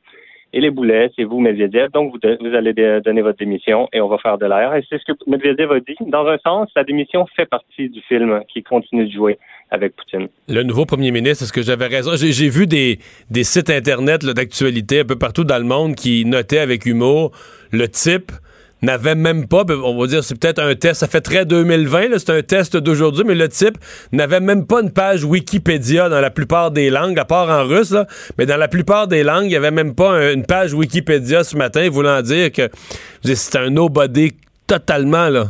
et 0.53 0.61
les 0.61 0.71
boulets, 0.71 1.11
c'est 1.17 1.25
vous, 1.25 1.39
Medvedev. 1.39 1.91
Donc, 1.93 2.13
vous, 2.13 2.55
allez 2.55 2.73
donner 3.01 3.23
votre 3.23 3.39
démission 3.39 3.89
et 3.93 4.01
on 4.01 4.09
va 4.09 4.19
faire 4.19 4.39
de 4.39 4.47
l'air. 4.47 4.75
Et 4.75 4.85
c'est 4.89 4.99
ce 4.99 5.05
que 5.05 5.13
Medvedev 5.27 5.71
a 5.71 5.81
dit. 5.81 5.97
Dans 6.07 6.27
un 6.27 6.39
sens, 6.39 6.69
la 6.75 6.85
démission 6.85 7.27
fait 7.37 7.47
partie 7.47 7.89
du 7.89 8.01
film 8.03 8.41
qui 8.53 8.63
continue 8.63 9.07
de 9.07 9.13
jouer 9.13 9.39
avec 9.71 9.95
Poutine. 9.95 10.29
Le 10.49 10.63
nouveau 10.63 10.87
premier 10.87 11.13
ministre, 11.13 11.45
est-ce 11.45 11.53
que 11.53 11.63
j'avais 11.63 11.87
raison? 11.87 12.13
J'ai 12.17 12.49
vu 12.49 12.67
des 12.67 12.99
sites 13.45 13.71
Internet 13.71 14.25
d'actualité 14.25 15.01
un 15.01 15.05
peu 15.05 15.17
partout 15.17 15.45
dans 15.45 15.59
le 15.59 15.65
monde 15.65 15.95
qui 15.95 16.25
notaient 16.25 16.59
avec 16.59 16.87
humour 16.87 17.31
le 17.71 17.87
type 17.89 18.33
n'avait 18.83 19.14
même 19.14 19.47
pas, 19.47 19.64
ben, 19.64 19.78
on 19.83 19.99
va 19.99 20.07
dire, 20.07 20.24
c'est 20.24 20.39
peut-être 20.39 20.59
un 20.59 20.74
test, 20.74 21.01
ça 21.01 21.07
fait 21.07 21.20
très 21.20 21.45
2020, 21.45 22.18
c'est 22.18 22.31
un 22.31 22.43
test 22.43 22.76
d'aujourd'hui, 22.76 23.24
mais 23.26 23.35
le 23.35 23.49
type 23.49 23.76
n'avait 24.12 24.41
même 24.41 24.66
pas 24.66 24.81
une 24.83 24.93
page 24.93 25.24
Wikipédia 25.24 26.09
dans 26.09 26.20
la 26.20 26.31
plupart 26.31 26.70
des 26.70 26.91
langues, 26.91 27.18
à 27.18 27.24
part 27.24 27.49
en 27.51 27.66
russe, 27.66 27.95
mais 28.39 28.47
dans 28.47 28.57
la 28.57 28.68
plupart 28.68 29.09
des 29.09 29.22
langues, 29.22 29.45
il 29.45 29.49
n'y 29.51 29.57
avait 29.57 29.70
même 29.70 29.95
pas 29.95 30.33
une 30.33 30.45
page 30.45 30.72
Wikipédia 30.72 31.45
ce 31.45 31.57
matin, 31.57 31.89
voulant 31.91 32.22
dire 32.22 32.53
que 32.53 32.68
c'est 33.22 33.59
un 33.59 33.70
nobody 33.70 34.33
totalement, 34.66 35.28
là. 35.28 35.45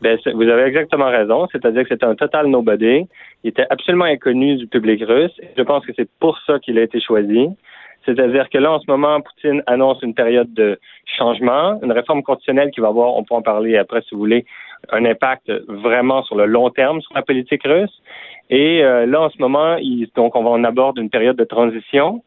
Ben, 0.00 0.16
vous 0.32 0.42
avez 0.42 0.62
exactement 0.62 1.10
raison, 1.10 1.48
c'est-à-dire 1.50 1.82
que 1.82 1.88
c'était 1.88 2.06
un 2.06 2.14
total 2.14 2.46
nobody. 2.46 3.04
Il 3.42 3.50
était 3.50 3.66
absolument 3.68 4.04
inconnu 4.04 4.56
du 4.56 4.68
public 4.68 5.02
russe. 5.04 5.32
Je 5.56 5.62
pense 5.62 5.84
que 5.84 5.92
c'est 5.96 6.08
pour 6.20 6.38
ça 6.46 6.60
qu'il 6.60 6.78
a 6.78 6.82
été 6.82 7.00
choisi. 7.00 7.48
C'est-à-dire 8.06 8.48
que 8.48 8.58
là, 8.58 8.72
en 8.72 8.80
ce 8.80 8.84
moment, 8.88 9.20
Poutine 9.20 9.62
annonce 9.66 10.00
une 10.02 10.14
période 10.14 10.52
de 10.54 10.78
changement, 11.16 11.78
une 11.82 11.92
réforme 11.92 12.22
constitutionnelle 12.22 12.70
qui 12.70 12.80
va 12.80 12.88
avoir, 12.88 13.16
on 13.16 13.24
peut 13.24 13.34
en 13.34 13.42
parler 13.42 13.76
après 13.76 14.02
si 14.02 14.14
vous 14.14 14.20
voulez, 14.20 14.44
un 14.90 15.04
impact 15.04 15.50
vraiment 15.68 16.22
sur 16.22 16.36
le 16.36 16.46
long 16.46 16.70
terme 16.70 17.00
sur 17.00 17.14
la 17.14 17.22
politique 17.22 17.62
russe. 17.64 18.02
Et 18.50 18.82
euh, 18.82 19.06
là, 19.06 19.22
en 19.22 19.30
ce 19.30 19.38
moment, 19.38 19.76
donc 20.14 20.36
on 20.36 20.42
va 20.42 20.50
en 20.50 20.64
aborder 20.64 21.02
une 21.02 21.10
période 21.10 21.36
de 21.36 21.44
transition. 21.44 22.22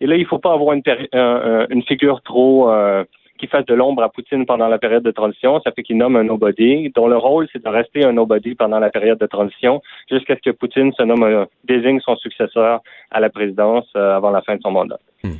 Et 0.00 0.06
là, 0.06 0.14
il 0.16 0.22
ne 0.22 0.26
faut 0.26 0.38
pas 0.38 0.52
avoir 0.52 0.74
une, 0.74 1.82
figure 1.82 2.22
trop 2.22 2.70
euh, 2.70 3.04
qui 3.38 3.48
fasse 3.48 3.66
de 3.66 3.74
l'ombre 3.74 4.02
à 4.02 4.08
Poutine 4.08 4.46
pendant 4.46 4.68
la 4.68 4.78
période 4.78 5.02
de 5.02 5.10
transition. 5.10 5.60
Ça 5.62 5.72
fait 5.72 5.82
qu'il 5.82 5.96
nomme 5.96 6.14
un 6.14 6.24
nobody, 6.24 6.92
dont 6.94 7.08
le 7.08 7.16
rôle, 7.16 7.48
c'est 7.52 7.64
de 7.64 7.68
rester 7.68 8.04
un 8.04 8.12
nobody 8.12 8.54
pendant 8.54 8.78
la 8.78 8.90
période 8.90 9.18
de 9.18 9.26
transition 9.26 9.82
jusqu'à 10.08 10.36
ce 10.36 10.40
que 10.42 10.50
Poutine 10.50 10.92
se 10.92 11.02
nomme, 11.02 11.24
euh, 11.24 11.46
désigne 11.64 12.00
son 12.00 12.16
successeur 12.16 12.80
à 13.10 13.18
la 13.18 13.30
présidence 13.30 13.86
avant 13.94 14.30
la 14.30 14.42
fin 14.42 14.54
de 14.54 14.60
son 14.62 14.70
mandat. 14.70 15.00
Hmm. 15.24 15.32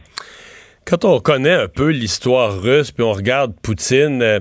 Quand 0.88 1.04
on 1.04 1.20
connaît 1.20 1.52
un 1.52 1.68
peu 1.68 1.90
l'histoire 1.90 2.62
russe, 2.62 2.92
puis 2.92 3.04
on 3.04 3.12
regarde 3.12 3.52
Poutine, 3.60 4.22
euh, 4.22 4.40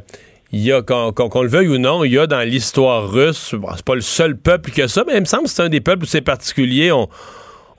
il 0.54 0.62
y 0.62 0.72
a, 0.72 0.82
qu'on 0.82 1.42
le 1.42 1.50
veuille 1.50 1.68
ou 1.68 1.78
non, 1.78 2.06
il 2.06 2.14
y 2.14 2.18
a 2.18 2.26
dans 2.26 2.40
l'histoire 2.40 3.12
russe, 3.12 3.54
c'est 3.76 3.84
pas 3.84 3.96
le 3.96 4.02
seul 4.02 4.38
peuple 4.38 4.72
que 4.72 4.88
ça, 4.88 5.04
mais 5.06 5.16
il 5.16 5.20
me 5.20 5.26
semble 5.26 5.44
que 5.44 5.50
c'est 5.50 5.64
un 5.64 5.68
des 5.68 5.82
peuples 5.82 6.04
où 6.04 6.08
c'est 6.08 6.22
particulier. 6.22 6.90
On, 6.94 7.10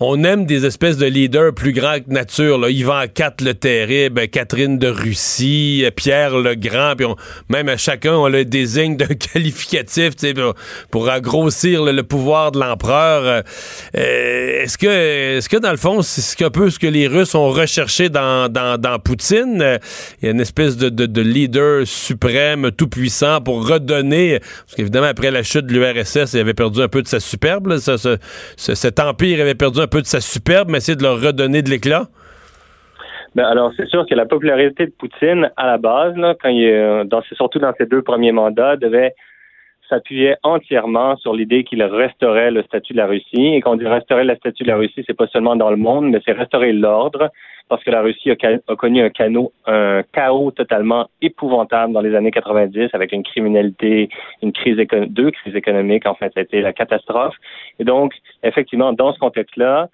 on 0.00 0.22
aime 0.22 0.46
des 0.46 0.64
espèces 0.64 0.96
de 0.96 1.06
leaders 1.06 1.52
plus 1.52 1.72
grands 1.72 1.98
que 1.98 2.12
nature. 2.12 2.58
Là. 2.58 2.70
Ivan 2.70 3.02
IV 3.02 3.32
le 3.40 3.54
Terrible, 3.54 4.28
Catherine 4.28 4.78
de 4.78 4.88
Russie, 4.88 5.84
Pierre 5.96 6.38
le 6.38 6.54
Grand, 6.54 6.94
puis 6.96 7.06
même 7.48 7.68
à 7.68 7.76
chacun, 7.76 8.14
on 8.14 8.28
le 8.28 8.44
désigne 8.44 8.96
d'un 8.96 9.06
qualificatif 9.32 10.10
pour, 10.34 10.54
pour 10.90 11.06
le, 11.06 12.00
pouvoir 12.02 12.52
de 12.52 12.60
l'empereur. 12.60 13.42
Euh, 13.96 14.62
est-ce 14.62 14.78
que, 14.78 15.38
est-ce 15.38 15.48
que 15.48 15.56
dans 15.56 15.72
le 15.72 15.76
fond, 15.76 16.02
c'est 16.02 16.44
un 16.44 16.50
peu 16.50 16.70
ce 16.70 16.78
que 16.78 16.86
les 16.86 17.08
Russes 17.08 17.34
ont 17.34 17.50
recherché 17.50 18.08
dans, 18.08 18.48
dans, 18.48 18.80
dans 18.80 18.98
Poutine? 19.00 19.78
Il 20.22 20.26
y 20.26 20.28
a 20.28 20.30
une 20.30 20.40
espèce 20.40 20.76
de, 20.76 20.90
de, 20.90 21.06
de 21.06 21.20
leader 21.20 21.86
suprême, 21.86 22.70
tout 22.70 22.88
puissant, 22.88 23.40
pour 23.40 23.66
redonner, 23.66 24.38
parce 24.38 24.76
qu'évidemment, 24.76 25.08
après 25.08 25.32
la 25.32 25.42
chute 25.42 25.66
de 25.66 25.72
l'URSS, 25.72 26.34
il 26.34 26.40
avait 26.40 26.54
perdu 26.54 26.82
un 26.82 26.88
peu 26.88 27.02
de 27.02 27.08
sa 27.08 27.18
superbe. 27.18 27.78
cet 28.56 29.00
empire 29.00 29.40
avait 29.40 29.54
perdu 29.54 29.80
un 29.80 29.87
peu 29.88 30.00
de 30.00 30.06
sa 30.06 30.20
superbe, 30.20 30.68
mais 30.70 30.78
essayer 30.78 30.96
de 30.96 31.02
leur 31.02 31.20
redonner 31.20 31.62
de 31.62 31.70
l'éclat? 31.70 32.06
Ben 33.34 33.44
alors, 33.44 33.72
c'est 33.76 33.88
sûr 33.88 34.06
que 34.06 34.14
la 34.14 34.26
popularité 34.26 34.86
de 34.86 34.92
Poutine, 34.92 35.50
à 35.56 35.66
la 35.66 35.78
base, 35.78 36.14
quand 36.42 36.48
il 36.48 37.04
dans, 37.06 37.22
surtout 37.32 37.58
dans 37.58 37.72
ses 37.78 37.86
deux 37.86 38.02
premiers 38.02 38.32
mandats, 38.32 38.76
devait 38.76 39.14
s'appuyer 39.88 40.34
entièrement 40.42 41.16
sur 41.16 41.34
l'idée 41.34 41.64
qu'il 41.64 41.82
restaurait 41.82 42.50
le 42.50 42.62
statut 42.62 42.92
de 42.92 42.98
la 42.98 43.06
Russie. 43.06 43.54
Et 43.54 43.60
quand 43.60 43.72
on 43.72 43.76
dit 43.76 43.86
restaurer 43.86 44.24
le 44.24 44.36
statut 44.36 44.64
de 44.64 44.68
la 44.68 44.76
Russie, 44.76 45.04
c'est 45.06 45.16
pas 45.16 45.26
seulement 45.28 45.56
dans 45.56 45.70
le 45.70 45.76
monde, 45.76 46.10
mais 46.10 46.20
c'est 46.24 46.32
restaurer 46.32 46.72
l'ordre, 46.72 47.30
parce 47.68 47.84
que 47.84 47.90
la 47.90 48.00
Russie 48.00 48.30
a, 48.30 48.74
connu 48.76 49.02
un, 49.02 49.10
un 49.66 50.02
chaos 50.12 50.50
totalement 50.50 51.08
épouvantable 51.22 51.92
dans 51.92 52.00
les 52.00 52.14
années 52.14 52.30
90, 52.30 52.90
avec 52.92 53.12
une 53.12 53.22
criminalité, 53.22 54.08
une 54.42 54.52
crise 54.52 54.76
deux 55.08 55.30
crises 55.30 55.56
économiques. 55.56 56.06
En 56.06 56.14
fait, 56.14 56.32
ça 56.34 56.40
a 56.40 56.42
été 56.42 56.60
la 56.60 56.72
catastrophe. 56.72 57.34
Et 57.78 57.84
donc, 57.84 58.14
effectivement, 58.42 58.92
dans 58.92 59.12
ce 59.12 59.18
contexte-là, 59.18 59.88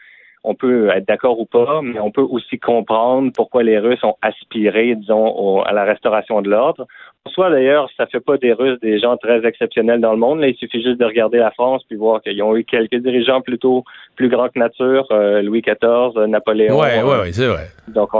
on 0.44 0.54
peut 0.54 0.90
être 0.90 1.08
d'accord 1.08 1.40
ou 1.40 1.46
pas, 1.46 1.80
mais 1.82 1.98
on 1.98 2.10
peut 2.10 2.22
aussi 2.22 2.58
comprendre 2.58 3.32
pourquoi 3.34 3.62
les 3.62 3.78
Russes 3.78 4.04
ont 4.04 4.16
aspiré, 4.20 4.94
disons, 4.94 5.62
à 5.62 5.72
la 5.72 5.84
restauration 5.84 6.42
de 6.42 6.50
l'ordre. 6.50 6.86
Soit 7.32 7.50
d'ailleurs, 7.50 7.88
ça 7.96 8.06
fait 8.06 8.20
pas 8.20 8.36
des 8.36 8.52
Russes 8.52 8.78
des 8.80 8.98
gens 8.98 9.16
très 9.16 9.44
exceptionnels 9.46 10.00
dans 10.00 10.12
le 10.12 10.18
monde. 10.18 10.40
Là, 10.40 10.48
il 10.48 10.56
suffit 10.56 10.82
juste 10.82 10.98
de 10.98 11.04
regarder 11.04 11.38
la 11.38 11.50
France 11.50 11.82
puis 11.88 11.96
voir 11.96 12.20
qu'ils 12.22 12.42
ont 12.42 12.54
eu 12.54 12.64
quelques 12.64 12.96
dirigeants 12.96 13.40
plutôt 13.40 13.84
plus 14.14 14.28
grands 14.28 14.48
que 14.48 14.58
nature, 14.58 15.06
euh, 15.10 15.40
Louis 15.40 15.62
XIV, 15.62 16.16
euh, 16.16 16.26
Napoléon. 16.26 16.78
Oui, 16.78 16.88
oui, 17.02 17.14
oui, 17.22 17.32
c'est 17.32 17.46
vrai. 17.46 17.68
Donc, 17.88 18.10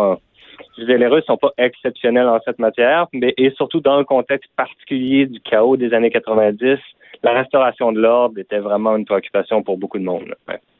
je 0.78 0.84
veux 0.84 0.96
les 0.96 1.06
Russes 1.06 1.24
sont 1.26 1.36
pas 1.36 1.52
exceptionnels 1.58 2.28
en 2.28 2.40
cette 2.44 2.58
matière, 2.58 3.06
mais 3.12 3.34
et 3.36 3.50
surtout 3.50 3.80
dans 3.80 3.98
le 3.98 4.04
contexte 4.04 4.50
particulier 4.56 5.26
du 5.26 5.40
chaos 5.40 5.76
des 5.76 5.92
années 5.92 6.10
90, 6.10 6.78
la 7.24 7.32
restauration 7.32 7.90
de 7.90 8.00
l'ordre 8.00 8.38
était 8.38 8.58
vraiment 8.58 8.96
une 8.96 9.06
préoccupation 9.06 9.62
pour 9.62 9.78
beaucoup 9.78 9.98
de 9.98 10.04
monde. 10.04 10.34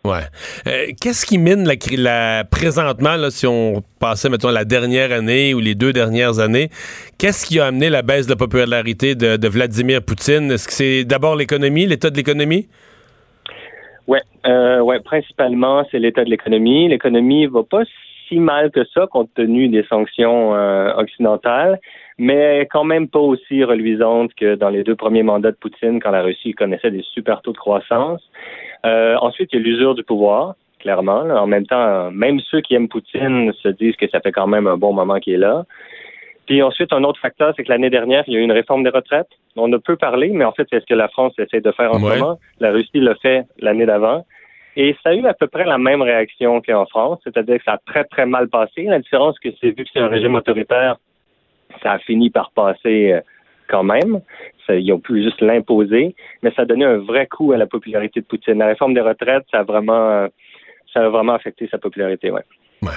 Ouais. 0.05 0.21
Euh, 0.67 0.93
qu'est-ce 1.01 1.25
qui 1.25 1.39
mine 1.39 1.65
la, 1.67 1.75
la 1.97 2.45
présentement, 2.45 3.17
là, 3.17 3.31
si 3.31 3.47
on 3.47 3.83
passait, 3.99 4.29
mettons, 4.29 4.51
la 4.51 4.67
dernière 4.67 5.11
année 5.11 5.55
ou 5.55 5.61
les 5.61 5.75
deux 5.75 5.95
dernières 5.95 6.41
années, 6.41 6.69
qu'est-ce 7.19 7.47
qui 7.47 7.59
a 7.61 7.67
amené 7.67 7.89
la 7.89 8.03
baisse 8.03 8.27
de 8.27 8.35
popularité 8.35 9.15
de, 9.15 9.49
Vladimir 9.49 10.03
Poutine? 10.03 10.51
Est-ce 10.53 10.69
que 10.69 10.75
c'est 10.75 11.05
d'abord 11.05 11.35
l'économie, 11.35 11.87
l'état 11.87 12.11
de 12.11 12.17
l'économie? 12.17 12.69
Oui, 14.07 14.19
euh, 14.47 14.81
ouais, 14.81 15.01
principalement, 15.01 15.87
c'est 15.91 15.99
l'état 15.99 16.25
de 16.25 16.31
l'économie. 16.31 16.89
L'économie 16.89 17.47
va 17.47 17.63
pas 17.63 17.85
si 18.29 18.39
mal 18.39 18.71
que 18.71 18.85
ça, 18.93 19.07
compte 19.07 19.33
tenu 19.35 19.69
des 19.69 19.85
sanctions 19.85 20.55
euh, 20.55 20.93
occidentales 20.97 21.81
mais 22.19 22.69
quand 22.71 22.85
même 22.85 23.09
pas 23.09 23.19
aussi 23.19 23.65
reluisante 23.65 24.33
que 24.35 24.55
dans 24.55 24.71
les 24.71 24.85
deux 24.85 24.95
premiers 24.95 25.23
mandats 25.23 25.51
de 25.51 25.57
Poutine, 25.57 26.01
quand 26.01 26.11
la 26.11 26.23
Russie 26.23 26.53
connaissait 26.53 26.91
des 26.91 27.03
super 27.03 27.43
taux 27.43 27.53
de 27.53 27.59
croissance. 27.59 28.23
Euh, 28.87 29.17
ensuite, 29.21 29.51
il 29.53 29.61
y 29.61 29.63
a 29.63 29.65
l'usure 29.65 29.95
du 29.95 30.05
pouvoir, 30.05 30.55
clairement. 30.79 31.23
En 31.23 31.47
même 31.47 31.67
temps, 31.67 32.11
même 32.11 32.39
ceux 32.41 32.61
qui 32.61 32.75
aiment 32.75 32.89
Poutine 32.89 33.53
se 33.63 33.69
disent 33.69 33.97
que 33.97 34.09
ça 34.09 34.21
fait 34.21 34.33
quand 34.33 34.47
même 34.47 34.67
un 34.67 34.77
bon 34.77 34.93
moment 34.93 35.19
qu'il 35.19 35.35
est 35.35 35.39
là. 35.39 35.65
Puis 36.47 36.63
ensuite, 36.63 36.93
un 36.93 37.05
autre 37.05 37.21
facteur, 37.21 37.55
c'est 37.57 37.65
que 37.65 37.71
l'année 37.71 37.91
dernière, 37.91 38.25
il 38.27 38.35
y 38.35 38.37
a 38.37 38.41
eu 38.41 38.43
une 38.43 38.53
réforme 38.53 38.83
des 38.83 38.91
retraites. 38.91 39.31
On 39.57 39.69
ne 39.69 39.79
peut 39.79 39.97
parler, 39.97 40.29
mais 40.29 40.45
en 40.45 40.53
fait, 40.53 40.67
c'est 40.71 40.81
ce 40.81 40.87
que 40.87 40.95
la 40.95 41.09
France 41.09 41.33
essaie 41.39 41.61
de 41.61 41.73
faire 41.73 41.91
en 41.91 41.99
ce 41.99 42.01
moment. 42.01 42.39
La 42.61 42.71
Russie 42.71 43.01
l'a 43.01 43.15
fait 43.17 43.45
l'année 43.59 43.87
d'avant. 43.87 44.25
Et 44.77 44.97
ça 45.03 45.11
a 45.11 45.15
eu 45.15 45.25
à 45.27 45.35
peu 45.35 45.47
près 45.47 45.65
la 45.65 45.79
même 45.79 46.03
réaction 46.03 46.61
qu'en 46.61 46.85
France, 46.87 47.21
c'est-à-dire 47.25 47.59
que 47.59 47.65
ça 47.65 47.75
a 47.75 47.79
très, 47.79 48.05
très 48.05 48.27
mal 48.27 48.49
passé. 48.49 48.83
La 48.83 48.99
différence, 48.99 49.37
c'est 49.41 49.51
que 49.51 49.57
c'est 49.61 49.69
vu 49.69 49.85
que 49.85 49.91
c'est 49.93 50.01
un 50.01 50.09
régime 50.09 50.35
autoritaire, 50.35 50.97
ça 51.83 51.93
a 51.93 51.99
fini 51.99 52.31
par 52.31 52.51
passer 52.53 53.13
euh, 53.13 53.21
quand 53.69 53.83
même. 53.83 54.21
ils 54.69 54.93
ont 54.93 54.99
pu 54.99 55.23
juste 55.23 55.41
l'imposer, 55.41 56.15
mais 56.43 56.53
ça 56.55 56.63
a 56.63 56.65
donné 56.65 56.85
un 56.85 56.99
vrai 56.99 57.27
coup 57.27 57.53
à 57.53 57.57
la 57.57 57.67
popularité 57.67 58.21
de 58.21 58.27
Poutine. 58.27 58.59
La 58.59 58.67
réforme 58.67 58.95
des 58.95 59.01
retraites, 59.01 59.45
ça 59.51 59.61
a 59.61 59.63
vraiment, 59.63 60.11
euh, 60.11 60.29
ça 60.93 61.05
a 61.05 61.09
vraiment 61.09 61.35
affecté 61.35 61.69
sa 61.71 61.79
popularité, 61.79 62.31
ouais. 62.31 62.43
Ouais. 62.83 62.91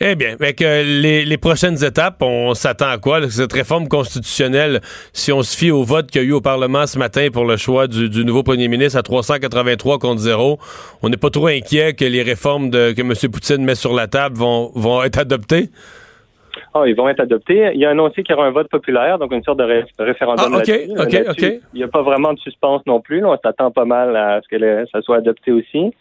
Eh 0.00 0.14
bien, 0.14 0.34
avec 0.34 0.60
les, 0.60 1.24
les, 1.24 1.38
prochaines 1.38 1.82
étapes, 1.82 2.18
on 2.20 2.52
s'attend 2.52 2.90
à 2.90 2.98
quoi? 2.98 3.30
Cette 3.30 3.52
réforme 3.52 3.88
constitutionnelle, 3.88 4.80
si 5.14 5.32
on 5.32 5.42
se 5.42 5.56
fie 5.56 5.70
au 5.70 5.82
vote 5.82 6.10
qu'il 6.10 6.22
y 6.22 6.24
a 6.24 6.28
eu 6.28 6.32
au 6.32 6.42
Parlement 6.42 6.86
ce 6.86 6.98
matin 6.98 7.28
pour 7.32 7.46
le 7.46 7.56
choix 7.56 7.86
du, 7.86 8.24
nouveau 8.24 8.42
premier 8.42 8.68
ministre 8.68 8.98
à 8.98 9.02
383 9.02 9.98
contre 9.98 10.20
0, 10.20 10.58
on 11.02 11.08
n'est 11.08 11.16
pas 11.16 11.30
trop 11.30 11.46
inquiet 11.46 11.94
que 11.94 12.04
les 12.04 12.22
réformes 12.22 12.70
que 12.70 13.00
M. 13.00 13.14
Poutine 13.32 13.64
met 13.64 13.74
sur 13.74 13.94
la 13.94 14.08
table 14.08 14.36
vont 14.36 15.02
être 15.02 15.18
adoptées? 15.18 15.70
Ah, 16.74 16.82
ils 16.86 16.94
vont 16.94 17.08
être 17.08 17.20
adoptés. 17.20 17.70
Il 17.74 17.84
a 17.84 17.90
annoncé 17.90 18.22
qu'il 18.22 18.34
y 18.34 18.38
aura 18.38 18.46
un 18.46 18.50
vote 18.50 18.68
populaire, 18.68 19.18
donc 19.18 19.32
une 19.32 19.42
sorte 19.42 19.58
de 19.58 19.64
ré- 19.64 19.84
référendum 19.98 20.52
Ah, 20.52 20.58
ok, 20.58 20.70
ok, 20.98 21.24
ok. 21.30 21.42
Il 21.74 21.78
n'y 21.78 21.82
a 21.84 21.88
pas 21.88 22.02
vraiment 22.02 22.32
de 22.32 22.38
suspense 22.38 22.82
non 22.86 23.00
plus. 23.00 23.20
là. 23.20 23.28
On 23.30 23.38
s'attend 23.38 23.70
pas 23.70 23.84
mal 23.84 24.16
à 24.16 24.40
ce 24.42 24.48
que 24.48 24.56
le- 24.56 24.86
ça 24.92 25.00
soit 25.02 25.16
adopté 25.18 25.52
aussi. 25.52 25.92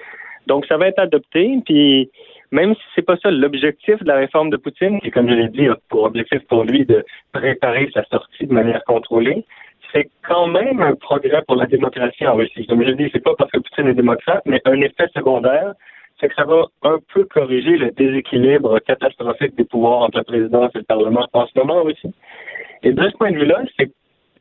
Donc, 0.47 0.65
ça 0.65 0.77
va 0.77 0.87
être 0.87 0.99
adopté. 0.99 1.59
Puis, 1.65 2.09
même 2.51 2.73
si 2.75 2.81
c'est 2.95 3.01
pas 3.01 3.17
ça 3.17 3.29
l'objectif 3.31 4.01
de 4.01 4.07
la 4.07 4.15
réforme 4.15 4.49
de 4.49 4.57
Poutine, 4.57 4.99
qui, 5.01 5.11
comme 5.11 5.27
je 5.29 5.33
l'ai 5.35 5.49
dit, 5.49 5.67
a 5.67 5.75
pour 5.89 6.03
objectif 6.03 6.39
pour 6.47 6.63
lui 6.63 6.85
de 6.85 7.03
préparer 7.33 7.89
sa 7.93 8.03
sortie 8.05 8.47
de 8.47 8.53
manière 8.53 8.83
contrôlée, 8.85 9.43
c'est 9.93 10.09
quand 10.27 10.47
même 10.47 10.81
un 10.81 10.95
progrès 10.95 11.41
pour 11.47 11.55
la 11.55 11.65
démocratie 11.65 12.25
en 12.27 12.35
Russie. 12.35 12.65
Comme 12.67 12.81
je 12.83 12.87
l'ai 12.89 12.95
dit, 12.95 13.09
c'est 13.13 13.23
pas 13.23 13.35
parce 13.37 13.51
que 13.51 13.57
Poutine 13.59 13.87
est 13.87 13.93
démocrate, 13.93 14.41
mais 14.45 14.61
un 14.65 14.79
effet 14.81 15.07
secondaire, 15.13 15.73
c'est 16.19 16.29
que 16.29 16.35
ça 16.35 16.45
va 16.45 16.65
un 16.83 16.99
peu 17.13 17.25
corriger 17.25 17.77
le 17.77 17.91
déséquilibre 17.91 18.79
catastrophique 18.79 19.55
des 19.55 19.65
pouvoirs 19.65 20.01
entre 20.01 20.17
la 20.17 20.23
présidence 20.23 20.71
et 20.75 20.79
le 20.79 20.83
Parlement 20.83 21.27
en 21.33 21.45
ce 21.45 21.51
moment 21.57 21.83
aussi. 21.83 22.13
Et 22.83 22.91
de 22.91 23.09
ce 23.09 23.15
point 23.17 23.31
de 23.31 23.37
vue-là, 23.37 23.61
c'est 23.77 23.91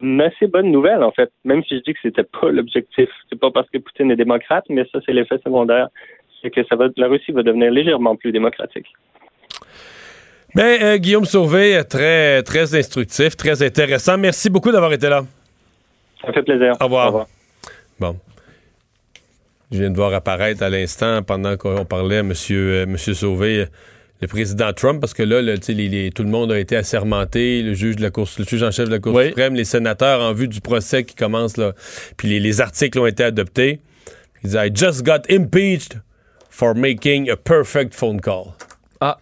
une 0.00 0.20
assez 0.20 0.46
bonne 0.46 0.70
nouvelle, 0.70 1.02
en 1.02 1.12
fait, 1.12 1.30
même 1.44 1.62
si 1.64 1.76
je 1.76 1.82
dis 1.82 1.94
que 1.94 2.00
c'était 2.02 2.24
pas 2.24 2.50
l'objectif. 2.50 3.08
C'est 3.28 3.38
pas 3.38 3.50
parce 3.50 3.68
que 3.70 3.78
Poutine 3.78 4.10
est 4.10 4.16
démocrate, 4.16 4.64
mais 4.68 4.84
ça, 4.92 4.98
c'est 5.04 5.12
l'effet 5.12 5.38
secondaire. 5.44 5.88
C'est 6.42 6.50
que 6.50 6.62
ça 6.64 6.76
va, 6.76 6.88
la 6.96 7.08
Russie 7.08 7.32
va 7.32 7.42
devenir 7.42 7.70
légèrement 7.70 8.16
plus 8.16 8.32
démocratique. 8.32 8.86
Ben, 10.54 10.82
euh, 10.82 10.96
Guillaume 10.96 11.24
Sauvé, 11.24 11.82
très, 11.88 12.42
très 12.42 12.74
instructif, 12.74 13.36
très 13.36 13.62
intéressant. 13.62 14.16
Merci 14.16 14.48
beaucoup 14.48 14.70
d'avoir 14.70 14.92
été 14.92 15.08
là. 15.08 15.22
Ça 16.20 16.28
me 16.28 16.32
fait 16.32 16.42
plaisir. 16.42 16.72
Au 16.80 16.84
revoir. 16.84 17.26
Bon. 17.98 18.16
Je 19.72 19.78
viens 19.78 19.90
de 19.90 19.96
voir 19.96 20.14
apparaître 20.14 20.62
à 20.62 20.70
l'instant, 20.70 21.22
pendant 21.22 21.56
qu'on 21.56 21.84
parlait, 21.84 22.18
M. 22.18 22.28
Monsieur, 22.28 22.86
monsieur 22.86 23.14
Sauvé, 23.14 23.60
euh, 23.60 23.66
le 24.22 24.28
président 24.28 24.72
Trump, 24.72 25.00
parce 25.00 25.12
que 25.12 25.22
là, 25.24 25.42
les- 25.42 25.56
les- 25.88 26.10
tout 26.10 26.22
le 26.22 26.28
monde 26.28 26.52
a 26.52 26.58
été 26.58 26.76
assermenté, 26.76 27.62
le 27.62 27.74
juge 27.74 27.96
de 27.96 28.02
la 28.02 28.10
Cour, 28.10 28.28
le 28.38 28.44
juge 28.44 28.62
en 28.62 28.70
chef 28.70 28.86
de 28.86 28.92
la 28.94 28.98
Cour 29.00 29.14
Oui. 29.14 29.26
suprême, 29.28 29.54
les 29.54 29.64
sénateurs 29.64 30.20
en 30.22 30.32
vue 30.32 30.48
du 30.48 30.60
procès 30.60 31.04
qui 31.04 31.14
commence 31.16 31.56
là, 31.56 31.72
puis 32.16 32.28
les, 32.28 32.40
les 32.40 32.60
articles 32.60 32.98
ont 32.98 33.06
été 33.06 33.24
adoptés. 33.24 33.80
Il 34.44 34.50
dit 34.50 34.56
I 34.56 34.70
just 34.72 35.02
got 35.04 35.22
impeached 35.30 36.00
for 36.48 36.74
making 36.76 37.28
a 37.30 37.36
perfect 37.36 37.92
phone 37.94 38.20
call. 38.20 38.52
Ah. 39.00 39.18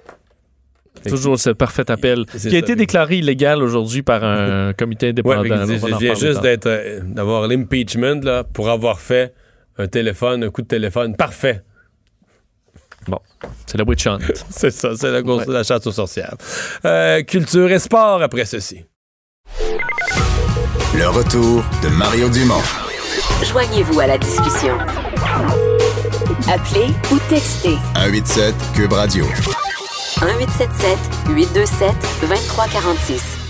Toujours 1.08 1.38
ce 1.38 1.50
parfait 1.50 1.90
appel 1.90 2.24
qui 2.26 2.36
a 2.48 2.50
ça. 2.50 2.56
été 2.56 2.76
déclaré 2.76 3.16
illégal 3.16 3.62
aujourd'hui 3.62 4.02
par 4.02 4.22
un 4.24 4.72
comité 4.78 5.06
Ouais, 5.24 5.34
indépendant. 5.36 5.66
va 5.66 5.76
je 5.88 5.94
en 5.94 5.98
viens 5.98 6.14
juste 6.14 6.40
d'être 6.40 6.66
euh, 6.66 7.00
d'avoir 7.02 7.46
l'impeachment 7.48 8.20
là 8.22 8.44
pour 8.44 8.70
avoir 8.70 9.00
fait 9.00 9.34
un 9.78 9.86
téléphone, 9.86 10.44
un 10.44 10.50
coup 10.50 10.62
de 10.62 10.66
téléphone 10.66 11.16
parfait. 11.16 11.62
Bon, 13.06 13.18
c'est 13.66 13.76
la 13.76 13.84
witch 13.84 14.06
hunt. 14.06 14.18
C'est 14.50 14.70
ça, 14.70 14.96
c'est 14.96 15.10
la 15.10 15.22
course 15.22 15.46
de 15.46 15.52
la 15.52 15.62
chasse 15.62 15.86
aux 15.86 15.92
sorcières. 15.92 16.34
Euh, 16.84 17.22
culture 17.22 17.70
et 17.70 17.78
sport 17.78 18.22
après 18.22 18.44
ceci. 18.44 18.84
Le 20.96 21.08
retour 21.08 21.64
de 21.82 21.88
Mario 21.88 22.28
Dumont. 22.28 22.62
Joignez-vous 23.42 24.00
à 24.00 24.06
la 24.06 24.18
discussion. 24.18 24.78
Appelez 26.48 26.88
ou 27.10 27.18
textez 27.28 27.76
187 27.94 28.54
Cube 28.74 28.92
Radio. 28.92 29.24
1877 30.22 30.98
827 31.30 31.94
2346. 32.22 33.43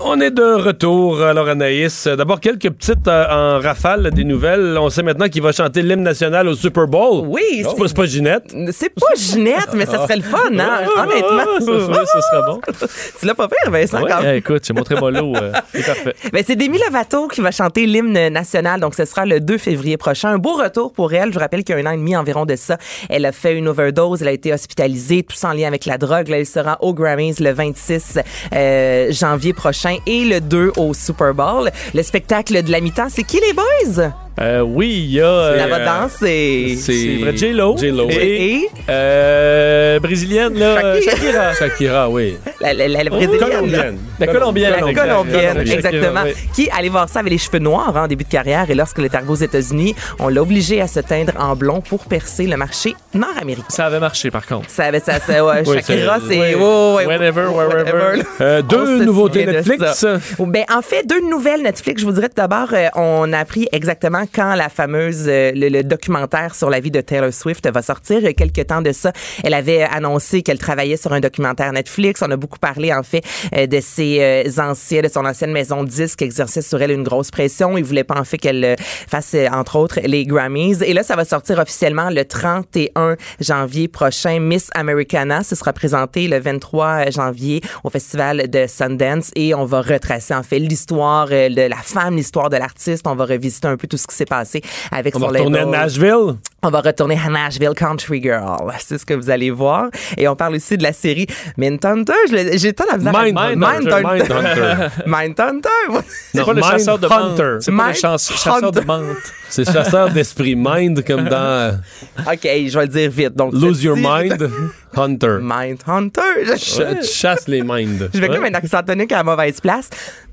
On 0.00 0.20
est 0.20 0.30
de 0.30 0.42
retour. 0.62 1.20
Alors, 1.22 1.48
Anaïs, 1.48 2.06
euh, 2.06 2.14
d'abord 2.14 2.38
quelques 2.38 2.70
petites 2.70 3.08
euh, 3.08 3.26
en 3.30 3.60
rafale 3.60 4.10
des 4.12 4.22
nouvelles. 4.22 4.78
On 4.80 4.90
sait 4.90 5.02
maintenant 5.02 5.28
qu'il 5.28 5.42
va 5.42 5.50
chanter 5.50 5.82
l'hymne 5.82 6.02
national 6.04 6.46
au 6.46 6.54
Super 6.54 6.86
Bowl. 6.86 7.24
Oui, 7.26 7.42
C'est 7.64 7.76
pas, 7.76 7.88
c'est 7.88 7.96
pas 7.96 8.06
Ginette. 8.06 8.54
C'est 8.70 8.90
pas 8.94 9.08
Ginette, 9.16 9.70
mais 9.74 9.86
ça 9.86 9.98
serait 10.04 10.16
le 10.16 10.22
fun, 10.22 10.38
hein? 10.56 10.86
Honnêtement. 10.96 11.58
ça, 11.58 11.66
serait- 11.66 12.06
ça 12.06 12.20
serait 12.22 12.42
bon. 12.46 12.60
Tu 13.20 13.26
l'as 13.26 13.34
pas 13.34 13.48
fait, 13.48 13.68
Vincent, 13.70 14.00
Ouais, 14.02 14.08
quand 14.10 14.22
même. 14.22 14.34
eh, 14.34 14.38
écoute, 14.38 14.60
c'est 14.64 14.72
mon 14.72 14.84
trémolo. 14.84 15.34
euh, 15.36 15.52
c'est 15.74 15.84
parfait. 15.84 16.14
Ben, 16.32 16.44
c'est 16.46 16.56
Demi 16.56 16.78
Lovato 16.78 17.26
qui 17.26 17.40
va 17.40 17.50
chanter 17.50 17.84
l'hymne 17.86 18.28
national, 18.28 18.80
donc 18.80 18.94
ce 18.94 19.04
sera 19.04 19.26
le 19.26 19.40
2 19.40 19.58
février 19.58 19.96
prochain. 19.96 20.28
Un 20.30 20.38
beau 20.38 20.54
retour 20.54 20.92
pour 20.92 21.12
elle. 21.12 21.30
Je 21.30 21.34
vous 21.34 21.40
rappelle 21.40 21.64
qu'il 21.64 21.76
y 21.76 21.78
a 21.78 21.82
un 21.82 21.86
an 21.86 21.94
et 21.94 21.96
demi 21.96 22.16
environ 22.16 22.46
de 22.46 22.54
ça, 22.54 22.78
elle 23.10 23.26
a 23.26 23.32
fait 23.32 23.54
une 23.56 23.66
overdose, 23.66 24.22
elle 24.22 24.28
a 24.28 24.32
été 24.32 24.52
hospitalisée, 24.52 25.24
tout 25.24 25.34
ça 25.36 25.48
en 25.48 25.52
lien 25.54 25.66
avec 25.66 25.86
la 25.86 25.98
drogue. 25.98 26.28
Là, 26.28 26.38
elle 26.38 26.46
sera 26.46 26.78
au 26.82 26.94
Grammys 26.94 27.40
le 27.40 27.50
26 27.52 28.18
euh, 28.54 29.08
janvier 29.10 29.52
prochain 29.52 29.87
et 30.06 30.24
le 30.24 30.40
2 30.40 30.72
au 30.76 30.94
Super 30.94 31.34
Bowl. 31.34 31.70
Le 31.94 32.02
spectacle 32.02 32.62
de 32.62 32.70
la 32.70 32.80
mi-temps, 32.80 33.08
c'est 33.08 33.24
qui 33.24 33.40
les 33.40 33.52
boys? 33.52 34.27
Euh, 34.40 34.60
oui, 34.60 34.88
il 35.08 35.12
y 35.14 35.20
a. 35.20 35.24
euh, 35.26 35.56
la 35.56 35.66
va 35.66 35.84
danser. 35.84 36.76
c'est 36.80 37.16
vrai, 37.20 37.36
J-Lo. 37.36 37.76
J-Lo, 37.76 38.08
Et, 38.10 38.14
Et 38.54 38.68
euh, 38.88 39.98
brésilienne, 40.00 40.54
là. 40.58 40.76
euh, 40.84 41.00
Shakira. 41.02 41.54
Shakira. 41.54 42.08
Oui. 42.10 42.36
la, 42.60 42.72
la, 42.72 42.88
la, 42.88 43.04
la 43.04 43.10
brésilienne. 43.10 43.38
Colombienne. 43.40 43.98
La 44.20 44.26
colombienne. 44.28 44.70
La 44.72 44.92
colombienne, 45.02 45.56
Shakira, 45.66 45.74
exactement. 45.74 46.20
oui. 46.24 46.32
Qui, 46.54 46.68
allez 46.76 46.88
voir 46.88 47.08
ça, 47.08 47.20
avait 47.20 47.30
les 47.30 47.38
cheveux 47.38 47.58
noirs 47.58 47.96
hein, 47.96 48.04
en 48.04 48.06
début 48.06 48.24
de 48.24 48.28
carrière. 48.28 48.70
Et 48.70 48.74
lorsqu'elle 48.74 49.06
est 49.06 49.14
arrivée 49.14 49.32
aux 49.32 49.34
États-Unis, 49.36 49.94
on 50.20 50.28
l'a 50.28 50.40
obligée 50.42 50.80
à 50.80 50.86
se 50.86 51.00
teindre 51.00 51.32
en 51.38 51.56
blond 51.56 51.80
pour 51.80 52.04
percer 52.04 52.46
le 52.46 52.56
marché 52.56 52.94
nord-américain. 53.14 53.66
Ça 53.70 53.86
avait 53.86 54.00
marché, 54.00 54.30
par 54.30 54.46
contre. 54.46 54.70
Ça 54.70 54.84
avait 54.84 55.00
ça, 55.00 55.18
ça 55.20 55.44
ouais, 55.44 55.62
Oui, 55.66 55.76
Shakira, 55.76 56.18
c'est- 56.20 56.38
oui. 56.38 56.54
ouais, 56.54 56.94
ouais, 56.96 57.06
Whenever, 57.06 57.46
wherever. 57.46 58.22
Euh, 58.40 58.62
deux 58.62 59.04
nouveautés 59.04 59.46
de 59.46 59.52
Netflix. 59.52 60.06
Ben, 60.38 60.64
en 60.72 60.82
fait, 60.82 61.04
deux 61.06 61.20
nouvelles 61.28 61.62
Netflix. 61.62 62.00
Je 62.00 62.06
vous 62.06 62.12
dirais 62.12 62.28
tout 62.28 62.34
d'abord, 62.36 62.68
euh, 62.72 62.86
on 62.94 63.32
a 63.32 63.38
appris 63.38 63.66
exactement 63.72 64.24
quand 64.32 64.54
la 64.54 64.68
fameuse, 64.68 65.24
euh, 65.26 65.52
le, 65.54 65.68
le 65.68 65.82
documentaire 65.82 66.54
sur 66.54 66.70
la 66.70 66.80
vie 66.80 66.90
de 66.90 67.00
Taylor 67.00 67.32
Swift 67.32 67.68
va 67.68 67.82
sortir. 67.82 68.18
Il 68.18 68.24
y 68.24 68.28
a 68.28 68.32
quelques 68.32 68.66
temps 68.66 68.82
de 68.82 68.92
ça, 68.92 69.12
elle 69.44 69.54
avait 69.54 69.82
annoncé 69.82 70.42
qu'elle 70.42 70.58
travaillait 70.58 70.96
sur 70.96 71.12
un 71.12 71.20
documentaire 71.20 71.72
Netflix. 71.72 72.22
On 72.22 72.30
a 72.30 72.36
beaucoup 72.36 72.58
parlé, 72.58 72.92
en 72.92 73.02
fait, 73.02 73.22
euh, 73.54 73.66
de 73.66 73.80
ses 73.80 74.18
euh, 74.20 74.62
anciens, 74.62 75.02
de 75.02 75.08
son 75.08 75.24
ancienne 75.24 75.52
maison 75.52 75.84
de 75.84 75.88
disques 75.88 76.18
qui 76.18 76.24
exerçait 76.24 76.62
sur 76.62 76.80
elle 76.80 76.90
une 76.90 77.04
grosse 77.04 77.30
pression. 77.30 77.76
Il 77.78 77.84
voulait 77.84 78.04
pas, 78.04 78.18
en 78.18 78.24
fait, 78.24 78.38
qu'elle 78.38 78.76
fasse, 78.78 79.34
entre 79.52 79.76
autres, 79.76 80.00
les 80.04 80.24
Grammys. 80.24 80.82
Et 80.82 80.92
là, 80.92 81.02
ça 81.02 81.16
va 81.16 81.24
sortir 81.24 81.58
officiellement 81.58 82.10
le 82.10 82.24
31 82.24 83.16
janvier 83.40 83.88
prochain. 83.88 84.40
Miss 84.40 84.70
Americana, 84.74 85.42
ce 85.42 85.54
sera 85.54 85.72
présenté 85.72 86.28
le 86.28 86.38
23 86.38 87.10
janvier 87.10 87.60
au 87.84 87.90
festival 87.90 88.48
de 88.48 88.66
Sundance 88.66 89.30
et 89.36 89.54
on 89.54 89.64
va 89.64 89.80
retracer 89.80 90.34
en 90.34 90.42
fait 90.42 90.58
l'histoire 90.58 91.28
de 91.28 91.68
la 91.68 91.76
femme, 91.76 92.16
l'histoire 92.16 92.50
de 92.50 92.56
l'artiste. 92.56 93.06
On 93.06 93.14
va 93.14 93.24
revisiter 93.24 93.68
un 93.68 93.76
peu 93.76 93.86
tout 93.86 93.96
ce 93.96 94.06
qui 94.06 94.14
s'est 94.18 94.24
passé 94.26 94.60
avec 94.92 95.14
On 95.16 95.20
son 95.20 95.26
va 95.26 95.32
retourner 95.38 95.58
à 95.60 95.64
label. 95.64 95.80
Nashville? 95.80 96.34
On 96.62 96.70
va 96.70 96.80
retourner 96.80 97.16
à 97.24 97.28
Nashville 97.30 97.70
Country 97.76 98.20
Girl. 98.20 98.72
C'est 98.80 98.98
ce 98.98 99.06
que 99.06 99.14
vous 99.14 99.30
allez 99.30 99.50
voir. 99.50 99.86
Et 100.16 100.26
on 100.26 100.34
parle 100.34 100.56
aussi 100.56 100.76
de 100.76 100.82
la 100.82 100.92
série 100.92 101.26
Mindhunter. 101.56 102.12
Je 102.28 102.58
J'ai 102.58 102.72
tant 102.72 102.84
la 102.90 102.96
misère 102.98 103.12
Mindhunter. 103.12 104.02
Mindhunter. 104.02 104.88
Mindhunter. 105.06 105.68
C'est 106.34 106.44
pas 106.44 106.52
le 106.52 106.60
Mind 106.60 106.64
chasseur 106.72 106.98
de 106.98 107.06
Hunter. 107.06 107.42
menthe. 107.42 107.62
C'est 107.62 107.70
pas 107.70 107.76
le 107.76 107.82
Mind 107.84 107.94
chasse- 107.96 108.32
chasseur 108.32 108.72
de 108.72 108.78
Hunter. 108.80 108.86
menthe. 108.86 109.16
C'est 109.48 109.64
chasseur 109.72 110.10
d'esprit. 110.10 110.54
Mind 110.56 111.04
comme 111.06 111.28
dans 111.28 111.78
OK, 112.26 112.40
je 112.42 112.74
vais 112.78 112.86
le 112.86 112.88
dire 112.88 113.10
vite. 113.10 113.34
Donc, 113.36 113.52
Lose 113.54 113.82
Your 113.84 113.96
Mind. 113.96 114.50
Hunter. 114.96 115.38
Mindhunter. 115.40 116.20
Je- 116.44 116.56
Ch- 116.56 117.00
tu 117.02 117.06
chasses 117.06 117.46
les 117.46 117.62
minds. 117.62 118.08
Je 118.12 118.18
vais 118.20 118.28
comme 118.28 118.44
un 118.44 118.54
accent 118.54 118.82
tonique 118.82 119.12
à 119.12 119.18
la 119.18 119.22
mauvaise 119.24 119.60
place. 119.60 119.90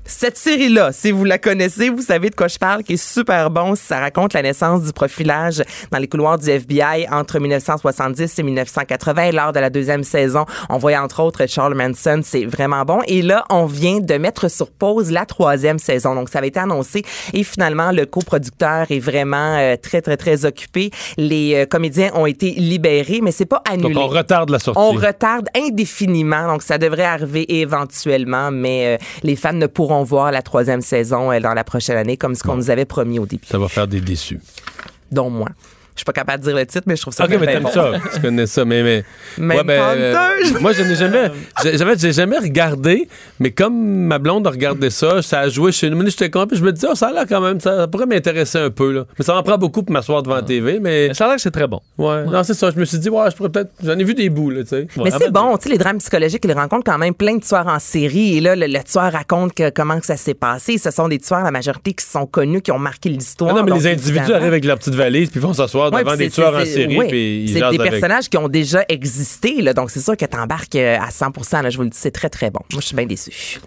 Cette 0.08 0.38
série-là, 0.38 0.92
si 0.92 1.10
vous 1.10 1.24
la 1.24 1.38
connaissez, 1.38 1.88
vous 1.88 2.00
savez 2.00 2.30
de 2.30 2.34
quoi 2.36 2.46
je 2.46 2.58
parle, 2.58 2.84
qui 2.84 2.92
est 2.92 2.96
super 2.96 3.50
bon. 3.50 3.74
Ça 3.74 3.98
raconte 3.98 4.34
la 4.34 4.42
naissance 4.42 4.82
du 4.82 4.92
profilage 4.92 5.62
dans 5.90 5.98
les 5.98 6.06
couloirs 6.06 6.38
du 6.38 6.48
FBI 6.48 7.08
entre 7.10 7.40
1970 7.40 8.38
et 8.38 8.42
1980. 8.44 9.32
Lors 9.32 9.52
de 9.52 9.58
la 9.58 9.68
deuxième 9.68 10.04
saison, 10.04 10.46
on 10.70 10.78
voyait 10.78 10.96
entre 10.96 11.20
autres 11.22 11.46
Charles 11.46 11.74
Manson. 11.74 12.20
C'est 12.22 12.44
vraiment 12.44 12.84
bon. 12.84 13.00
Et 13.08 13.20
là, 13.20 13.44
on 13.50 13.66
vient 13.66 13.98
de 13.98 14.14
mettre 14.14 14.48
sur 14.48 14.70
pause 14.70 15.10
la 15.10 15.26
troisième 15.26 15.80
saison. 15.80 16.14
Donc, 16.14 16.28
ça 16.28 16.38
avait 16.38 16.48
été 16.48 16.60
annoncé. 16.60 17.02
Et 17.32 17.42
finalement, 17.42 17.90
le 17.90 18.06
coproducteur 18.06 18.86
est 18.90 19.00
vraiment 19.00 19.56
euh, 19.56 19.76
très, 19.76 20.02
très, 20.02 20.16
très 20.16 20.44
occupé. 20.44 20.90
Les 21.16 21.54
euh, 21.56 21.66
comédiens 21.66 22.10
ont 22.14 22.26
été 22.26 22.52
libérés, 22.52 23.20
mais 23.22 23.32
c'est 23.32 23.44
pas 23.44 23.62
annulé. 23.68 23.94
Donc, 23.94 24.04
on 24.04 24.06
retarde 24.06 24.50
la 24.50 24.60
sortie. 24.60 24.80
On 24.80 24.92
retarde 24.92 25.48
indéfiniment, 25.56 26.46
donc 26.46 26.62
ça 26.62 26.78
devrait 26.78 27.04
arriver 27.04 27.60
éventuellement, 27.60 28.52
mais 28.52 28.94
euh, 28.94 29.04
les 29.24 29.34
fans 29.34 29.52
ne 29.52 29.66
pourront 29.66 29.95
voir 30.04 30.30
la 30.32 30.42
troisième 30.42 30.80
saison 30.80 31.32
euh, 31.32 31.40
dans 31.40 31.54
la 31.54 31.64
prochaine 31.64 31.96
année, 31.96 32.16
comme 32.16 32.34
ce 32.34 32.42
qu'on 32.42 32.56
nous 32.56 32.70
avait 32.70 32.84
promis 32.84 33.18
au 33.18 33.26
début, 33.26 33.46
Ça 33.46 33.58
va 33.58 33.68
faire 33.68 33.86
des 33.88 34.00
déçus. 34.00 34.40
dont 35.10 35.30
moi. 35.30 35.48
Je 35.96 36.00
suis 36.00 36.04
pas 36.04 36.12
capable 36.12 36.40
de 36.44 36.48
dire 36.48 36.56
le 36.56 36.66
titre, 36.66 36.84
mais 36.86 36.94
je 36.96 37.02
trouve 37.02 37.14
ça 37.14 37.24
Ok, 37.24 37.30
mais 37.30 37.38
bien 37.38 37.46
t'aimes 37.46 37.62
bon. 37.64 37.70
ça. 37.70 37.92
Tu 38.14 38.20
connais 38.20 38.46
ça, 38.46 38.64
mais. 38.64 38.82
mais 38.82 39.04
Même 39.38 39.56
Ouais, 39.58 39.64
ben, 39.64 40.18
je- 40.44 40.58
moi, 40.58 40.72
je 40.72 40.82
n'ai 40.82 40.94
jamais. 40.94 41.30
j'ai- 41.62 41.78
J'avais, 41.78 41.96
j'ai 41.98 42.12
jamais 42.12 42.38
regardé, 42.38 43.08
mais 43.40 43.50
comme 43.50 43.74
ma 43.74 44.18
blonde 44.18 44.46
a 44.46 44.50
regardé 44.50 44.90
ça, 44.90 45.22
ça 45.22 45.40
a 45.40 45.48
joué 45.48 45.72
chez 45.72 45.90
nous. 45.90 45.96
Mais 45.96 46.10
J'étais 46.10 46.30
content, 46.30 46.46
puis 46.46 46.58
je 46.58 46.62
me 46.64 46.72
disais, 46.72 46.86
oh, 46.90 46.94
ça 46.94 47.08
a 47.08 47.12
l'air 47.12 47.24
quand 47.28 47.40
même, 47.40 47.60
ça 47.60 47.86
pourrait 47.88 48.06
m'intéresser 48.06 48.58
un 48.58 48.70
peu, 48.70 48.92
là. 48.92 49.04
Mais 49.18 49.24
ça 49.24 49.36
en 49.36 49.42
prend 49.42 49.58
beaucoup 49.58 49.82
pour 49.82 49.92
m'asseoir 49.92 50.22
devant 50.22 50.36
la 50.36 50.42
TV, 50.42 50.78
mais. 50.80 51.08
Mais 51.08 51.14
ça 51.14 51.24
a 51.24 51.28
l'air 51.28 51.36
que 51.36 51.42
c'est 51.42 51.50
très 51.50 51.66
bon. 51.66 51.80
Ouais. 51.98 52.24
Non, 52.26 52.42
c'est 52.44 52.54
ça. 52.54 52.70
Je 52.70 52.78
me 52.78 52.84
suis 52.84 52.98
dit, 52.98 53.08
ouais, 53.10 53.30
je 53.30 53.36
pourrais 53.36 53.48
peut-être. 53.50 53.70
J'en 53.82 53.98
ai 53.98 54.04
vu 54.04 54.14
des 54.14 54.28
bouts, 54.30 54.50
là, 54.50 54.62
tu 54.62 54.68
sais. 54.68 54.86
Mais 54.96 55.02
Ouais, 55.04 55.10
c'est 55.10 55.26
ah, 55.26 55.30
bon, 55.30 55.56
tu 55.56 55.64
sais, 55.64 55.68
les 55.70 55.78
drames 55.78 55.98
psychologiques, 55.98 56.42
ils 56.44 56.52
rencontrent 56.52 56.84
quand 56.84 56.98
même 56.98 57.14
plein 57.14 57.36
de 57.36 57.42
tueurs 57.42 57.66
en 57.66 57.78
série. 57.78 58.36
Et 58.36 58.40
là, 58.40 58.54
le, 58.54 58.66
le 58.66 58.78
tueur 58.84 59.12
raconte 59.12 59.52
que, 59.54 59.70
comment 59.70 59.98
que 59.98 60.06
ça 60.06 60.16
s'est 60.16 60.34
passé. 60.34 60.78
Ce 60.78 60.90
sont 60.90 61.08
des 61.08 61.18
tueurs, 61.18 61.42
la 61.42 61.50
majorité, 61.50 61.92
qui 61.94 62.04
sont 62.04 62.26
connus, 62.26 62.60
qui 62.62 62.70
ont 62.72 62.78
marqué 62.78 63.08
Ah 63.08 63.12
l'histoire. 63.12 63.54
non, 63.54 63.62
mais 63.64 63.70
Donc, 63.70 63.80
les 63.80 63.86
individus 63.88 64.10
évidemment- 64.18 64.34
arrivent 64.36 64.46
avec 64.48 64.64
leur 64.64 64.78
petite 64.78 64.94
valise, 64.94 65.30
puis 65.30 65.40
vont 65.40 65.52
s'asseoir 65.54 65.85
Ouais, 65.92 66.04
devant 66.04 66.16
des 66.16 66.24
c'est- 66.24 66.30
tueurs 66.30 66.54
en 66.56 66.64
série 66.64 66.96
ouais, 66.98 67.08
puis 67.08 67.50
C'est 67.52 67.70
des 67.70 67.78
personnages 67.78 68.28
qui 68.28 68.36
ont 68.36 68.48
déjà 68.48 68.84
existé, 68.88 69.62
là, 69.62 69.72
donc 69.72 69.90
c'est 69.90 70.00
sûr 70.00 70.16
que 70.16 70.24
t'embarques 70.24 70.76
euh, 70.76 70.98
à 71.00 71.10
100 71.10 71.62
là, 71.62 71.70
je 71.70 71.76
vous 71.76 71.82
le 71.84 71.90
dis, 71.90 71.98
c'est 71.98 72.10
très, 72.10 72.28
très 72.28 72.50
bon. 72.50 72.60
Moi, 72.72 72.80
je 72.80 72.86
suis 72.86 72.96
bien. 72.96 73.06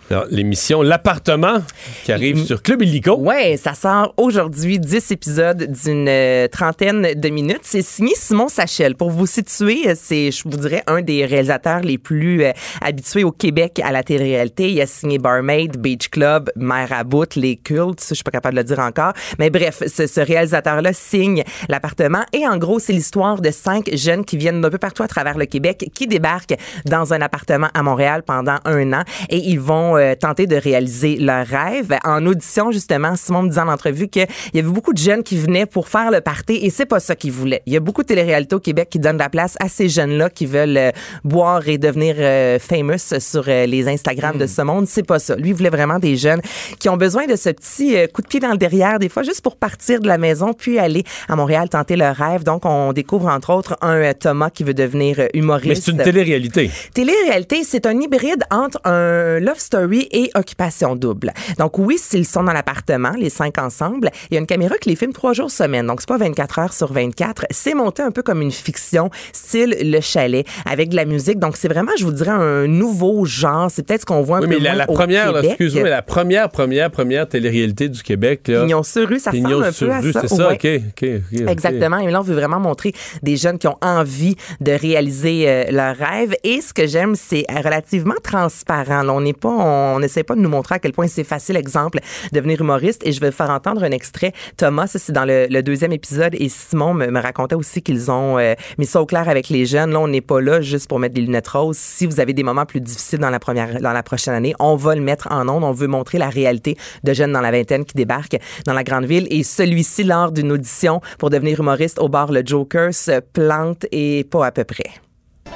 Alors, 0.09 0.25
L'émission 0.29 0.81
L'appartement 0.81 1.61
qui 2.03 2.11
arrive 2.11 2.43
sur 2.45 2.61
Club 2.61 2.81
Illico. 2.81 3.15
Ouais, 3.17 3.57
ça 3.57 3.73
sort 3.73 4.13
aujourd'hui 4.17 4.79
10 4.79 5.11
épisodes 5.11 5.71
d'une 5.83 6.07
euh, 6.09 6.47
trentaine 6.47 7.13
de 7.15 7.29
minutes. 7.29 7.61
C'est 7.63 7.81
signé 7.81 8.13
Simon 8.15 8.47
Sachel. 8.49 8.95
Pour 8.95 9.11
vous 9.11 9.25
situer, 9.27 9.87
euh, 9.87 9.93
c'est, 9.95 10.31
je 10.31 10.43
vous 10.43 10.57
dirais, 10.57 10.83
un 10.87 11.01
des 11.01 11.25
réalisateurs 11.25 11.81
les 11.81 11.97
plus 11.97 12.43
euh, 12.43 12.51
habitués 12.81 13.23
au 13.23 13.31
Québec 13.31 13.79
à 13.83 13.91
la 13.91 14.03
télé-réalité. 14.03 14.69
Il 14.71 14.81
a 14.81 14.87
signé 14.87 15.17
Barmaid, 15.19 15.77
Beach 15.77 16.09
Club, 16.09 16.51
Mère 16.55 16.91
à 16.91 17.03
bout, 17.03 17.35
Les 17.35 17.55
Cultes. 17.55 18.03
Je 18.09 18.15
suis 18.15 18.23
pas 18.23 18.31
capable 18.31 18.55
de 18.55 18.61
le 18.61 18.65
dire 18.65 18.79
encore. 18.79 19.13
Mais 19.37 19.49
bref, 19.49 19.83
ce, 19.87 20.07
ce 20.07 20.19
réalisateur-là 20.21 20.91
signe 20.93 21.43
l'appartement. 21.69 22.08
Et 22.33 22.47
en 22.47 22.57
gros, 22.57 22.79
c'est 22.79 22.93
l'histoire 22.93 23.41
de 23.41 23.51
cinq 23.51 23.89
jeunes 23.93 24.25
qui 24.25 24.37
viennent 24.37 24.61
d'un 24.61 24.69
peu 24.69 24.77
partout 24.77 25.03
à 25.03 25.07
travers 25.07 25.37
le 25.37 25.45
Québec, 25.45 25.89
qui 25.93 26.07
débarquent 26.07 26.55
dans 26.85 27.13
un 27.13 27.21
appartement 27.21 27.69
à 27.73 27.83
Montréal 27.83 28.23
pendant 28.23 28.57
un 28.65 28.93
an 28.93 29.03
et 29.29 29.37
ils 29.37 29.59
vont 29.59 29.97
euh, 29.97 30.15
tenter 30.15 30.47
de 30.47 30.55
réaliser 30.55 31.17
leur 31.17 31.45
rêve. 31.45 31.97
En 32.03 32.25
audition, 32.25 32.71
justement, 32.71 33.15
Simon 33.15 33.43
me 33.43 33.49
disait 33.49 33.61
en 33.61 33.67
entrevue 33.67 34.07
qu'il 34.07 34.27
y 34.53 34.59
avait 34.59 34.67
beaucoup 34.67 34.93
de 34.93 34.97
jeunes 34.97 35.23
qui 35.23 35.37
venaient 35.37 35.65
pour 35.65 35.87
faire 35.87 36.11
le 36.11 36.21
party 36.21 36.59
et 36.61 36.69
c'est 36.69 36.85
pas 36.85 36.99
ça 36.99 37.15
qu'ils 37.15 37.31
voulaient. 37.31 37.61
Il 37.65 37.73
y 37.73 37.77
a 37.77 37.79
beaucoup 37.79 38.01
de 38.01 38.07
télé-réalités 38.07 38.55
au 38.55 38.59
Québec 38.59 38.89
qui 38.89 38.99
donnent 38.99 39.17
la 39.17 39.29
place 39.29 39.55
à 39.59 39.69
ces 39.69 39.89
jeunes-là 39.89 40.29
qui 40.29 40.45
veulent 40.45 40.77
euh, 40.77 40.91
boire 41.23 41.67
et 41.67 41.77
devenir 41.77 42.15
euh, 42.17 42.59
famous 42.59 43.19
sur 43.19 43.43
euh, 43.47 43.65
les 43.65 43.87
Instagram 43.87 44.37
de 44.37 44.47
ce 44.47 44.61
monde. 44.61 44.87
C'est 44.87 45.05
pas 45.05 45.19
ça. 45.19 45.35
Lui, 45.35 45.49
il 45.49 45.55
voulait 45.55 45.69
vraiment 45.69 45.99
des 45.99 46.15
jeunes 46.15 46.41
qui 46.79 46.89
ont 46.89 46.97
besoin 46.97 47.27
de 47.27 47.35
ce 47.35 47.49
petit 47.49 47.95
coup 48.13 48.21
de 48.21 48.27
pied 48.27 48.39
dans 48.39 48.51
le 48.51 48.57
derrière, 48.57 48.99
des 48.99 49.09
fois 49.09 49.23
juste 49.23 49.41
pour 49.41 49.55
partir 49.55 49.99
de 49.99 50.07
la 50.07 50.17
maison 50.17 50.53
puis 50.53 50.79
aller 50.79 51.03
à 51.27 51.35
Montréal 51.35 51.69
tenter 51.69 51.95
leur 51.99 52.15
rêve. 52.15 52.43
Donc, 52.43 52.65
on 52.65 52.93
découvre 52.93 53.27
entre 53.27 53.51
autres 53.53 53.77
un 53.81 53.95
euh, 53.97 54.13
Thomas 54.19 54.49
qui 54.49 54.63
veut 54.63 54.73
devenir 54.73 55.19
euh, 55.19 55.27
humoriste. 55.33 55.67
Mais 55.67 55.75
c'est 55.75 55.91
une 55.91 55.97
télé-réalité. 56.03 56.71
Télé-réalité, 56.93 57.63
c'est 57.63 57.85
un 57.85 57.99
hybride 57.99 58.43
entre 58.51 58.79
un 58.85 59.39
love 59.39 59.59
story 59.59 60.07
et 60.11 60.29
occupation 60.35 60.95
double. 60.95 61.31
Donc 61.57 61.77
oui, 61.77 61.97
s'ils 61.97 62.25
sont 62.25 62.43
dans 62.43 62.53
l'appartement, 62.53 63.11
les 63.17 63.29
cinq 63.29 63.57
ensemble, 63.57 64.09
il 64.29 64.33
y 64.33 64.37
a 64.37 64.39
une 64.39 64.47
caméra 64.47 64.75
qui 64.77 64.89
les 64.89 64.95
filme 64.95 65.13
trois 65.13 65.33
jours 65.33 65.51
semaine. 65.51 65.85
Donc 65.87 66.01
c'est 66.01 66.09
pas 66.09 66.17
24 66.17 66.59
heures 66.59 66.73
sur 66.73 66.91
24. 66.91 67.45
C'est 67.51 67.73
monté 67.73 68.01
un 68.01 68.11
peu 68.11 68.21
comme 68.23 68.41
une 68.41 68.51
fiction, 68.51 69.09
style 69.33 69.75
Le 69.81 70.01
Chalet, 70.01 70.45
avec 70.65 70.89
de 70.89 70.95
la 70.95 71.05
musique. 71.05 71.39
Donc 71.39 71.57
c'est 71.57 71.67
vraiment, 71.67 71.91
je 71.97 72.05
vous 72.05 72.11
dirais, 72.11 72.31
un 72.31 72.67
nouveau 72.67 73.25
genre. 73.25 73.69
C'est 73.71 73.85
peut-être 73.85 74.01
ce 74.01 74.05
qu'on 74.05 74.21
voit 74.21 74.37
un 74.37 74.41
Oui, 74.41 74.47
peu 74.47 74.53
mais 74.55 74.59
la, 74.59 74.69
moins 74.71 74.77
la 74.79 74.85
première, 74.87 75.37
excuse-moi, 75.37 75.83
mais 75.83 75.89
la 75.89 76.01
première, 76.01 76.49
première, 76.49 76.89
première 76.91 77.27
télé-réalité 77.27 77.89
du 77.89 78.01
Québec, 78.03 78.47
là. 78.47 78.61
Pignon 78.61 78.83
sur 78.83 79.07
rue, 79.07 79.19
ça 79.19 79.31
Pignon 79.31 79.59
ressemble 79.59 79.65
un 79.65 79.71
sur 79.71 79.87
peu 79.87 79.93
à 79.93 80.01
ça. 80.13 80.21
c'est 80.21 80.27
ça, 80.35 80.47
Ouais. 80.49 80.81
OK, 80.93 81.03
OK. 81.03 81.45
Exactement. 81.89 82.07
Et 82.07 82.11
là, 82.11 82.19
on 82.19 82.23
veut 82.23 82.35
vraiment 82.35 82.59
montrer 82.59 82.93
des 83.23 83.37
jeunes 83.37 83.57
qui 83.57 83.67
ont 83.67 83.77
envie 83.81 84.35
de 84.61 84.71
réaliser 84.71 85.49
euh, 85.49 85.63
leur 85.71 85.95
rêve. 85.95 86.35
Et 86.43 86.61
ce 86.61 86.73
que 86.73 86.87
j'aime, 86.87 87.15
c'est 87.15 87.45
relativement 87.49 88.15
transparent. 88.23 89.03
Là, 89.03 89.13
on 89.13 89.21
n'est 89.21 89.33
pas, 89.33 89.49
on 89.49 89.99
n'essaie 89.99 90.23
pas 90.23 90.35
de 90.35 90.41
nous 90.41 90.49
montrer 90.49 90.75
à 90.75 90.79
quel 90.79 90.93
point 90.93 91.07
c'est 91.07 91.23
facile, 91.23 91.57
exemple, 91.57 91.99
devenir 92.31 92.61
humoriste. 92.61 93.01
Et 93.05 93.11
je 93.11 93.19
vais 93.19 93.31
faire 93.31 93.49
entendre 93.49 93.83
un 93.83 93.91
extrait. 93.91 94.33
Thomas, 94.57 94.87
c'est 94.87 95.11
dans 95.11 95.25
le, 95.25 95.47
le 95.49 95.63
deuxième 95.63 95.91
épisode. 95.91 96.35
Et 96.35 96.49
Simon 96.49 96.93
me, 96.93 97.07
me 97.07 97.19
racontait 97.19 97.55
aussi 97.55 97.81
qu'ils 97.81 98.11
ont 98.11 98.37
euh, 98.37 98.53
mis 98.77 98.85
ça 98.85 99.01
au 99.01 99.05
clair 99.05 99.27
avec 99.29 99.49
les 99.49 99.65
jeunes. 99.65 99.91
Là, 99.91 99.99
on 99.99 100.07
n'est 100.07 100.21
pas 100.21 100.41
là 100.41 100.61
juste 100.61 100.87
pour 100.87 100.99
mettre 100.99 101.15
des 101.15 101.21
lunettes 101.21 101.47
roses. 101.47 101.77
Si 101.77 102.05
vous 102.05 102.19
avez 102.19 102.33
des 102.33 102.43
moments 102.43 102.65
plus 102.65 102.81
difficiles 102.81 103.19
dans 103.19 103.29
la 103.29 103.39
première, 103.39 103.81
dans 103.81 103.93
la 103.93 104.03
prochaine 104.03 104.33
année, 104.33 104.53
on 104.59 104.75
va 104.75 104.95
le 104.95 105.01
mettre 105.01 105.27
en 105.31 105.47
ondes. 105.49 105.63
On 105.63 105.71
veut 105.71 105.87
montrer 105.87 106.17
la 106.17 106.29
réalité 106.29 106.77
de 107.03 107.13
jeunes 107.13 107.31
dans 107.31 107.41
la 107.41 107.51
vingtaine 107.51 107.85
qui 107.85 107.95
débarquent 107.95 108.37
dans 108.65 108.73
la 108.73 108.83
grande 108.83 109.05
ville. 109.05 109.27
Et 109.31 109.43
celui-ci, 109.43 110.03
lors 110.03 110.31
d'une 110.31 110.51
audition 110.51 111.01
pour 111.17 111.29
devenir 111.29 111.59
humoriste 111.59 111.78
au 111.99 112.09
bar 112.09 112.31
Le 112.31 112.41
Joker, 112.45 112.93
se 112.93 113.19
plante 113.19 113.85
et 113.91 114.23
pas 114.29 114.45
à 114.47 114.51
peu 114.51 114.63
près. 114.63 114.89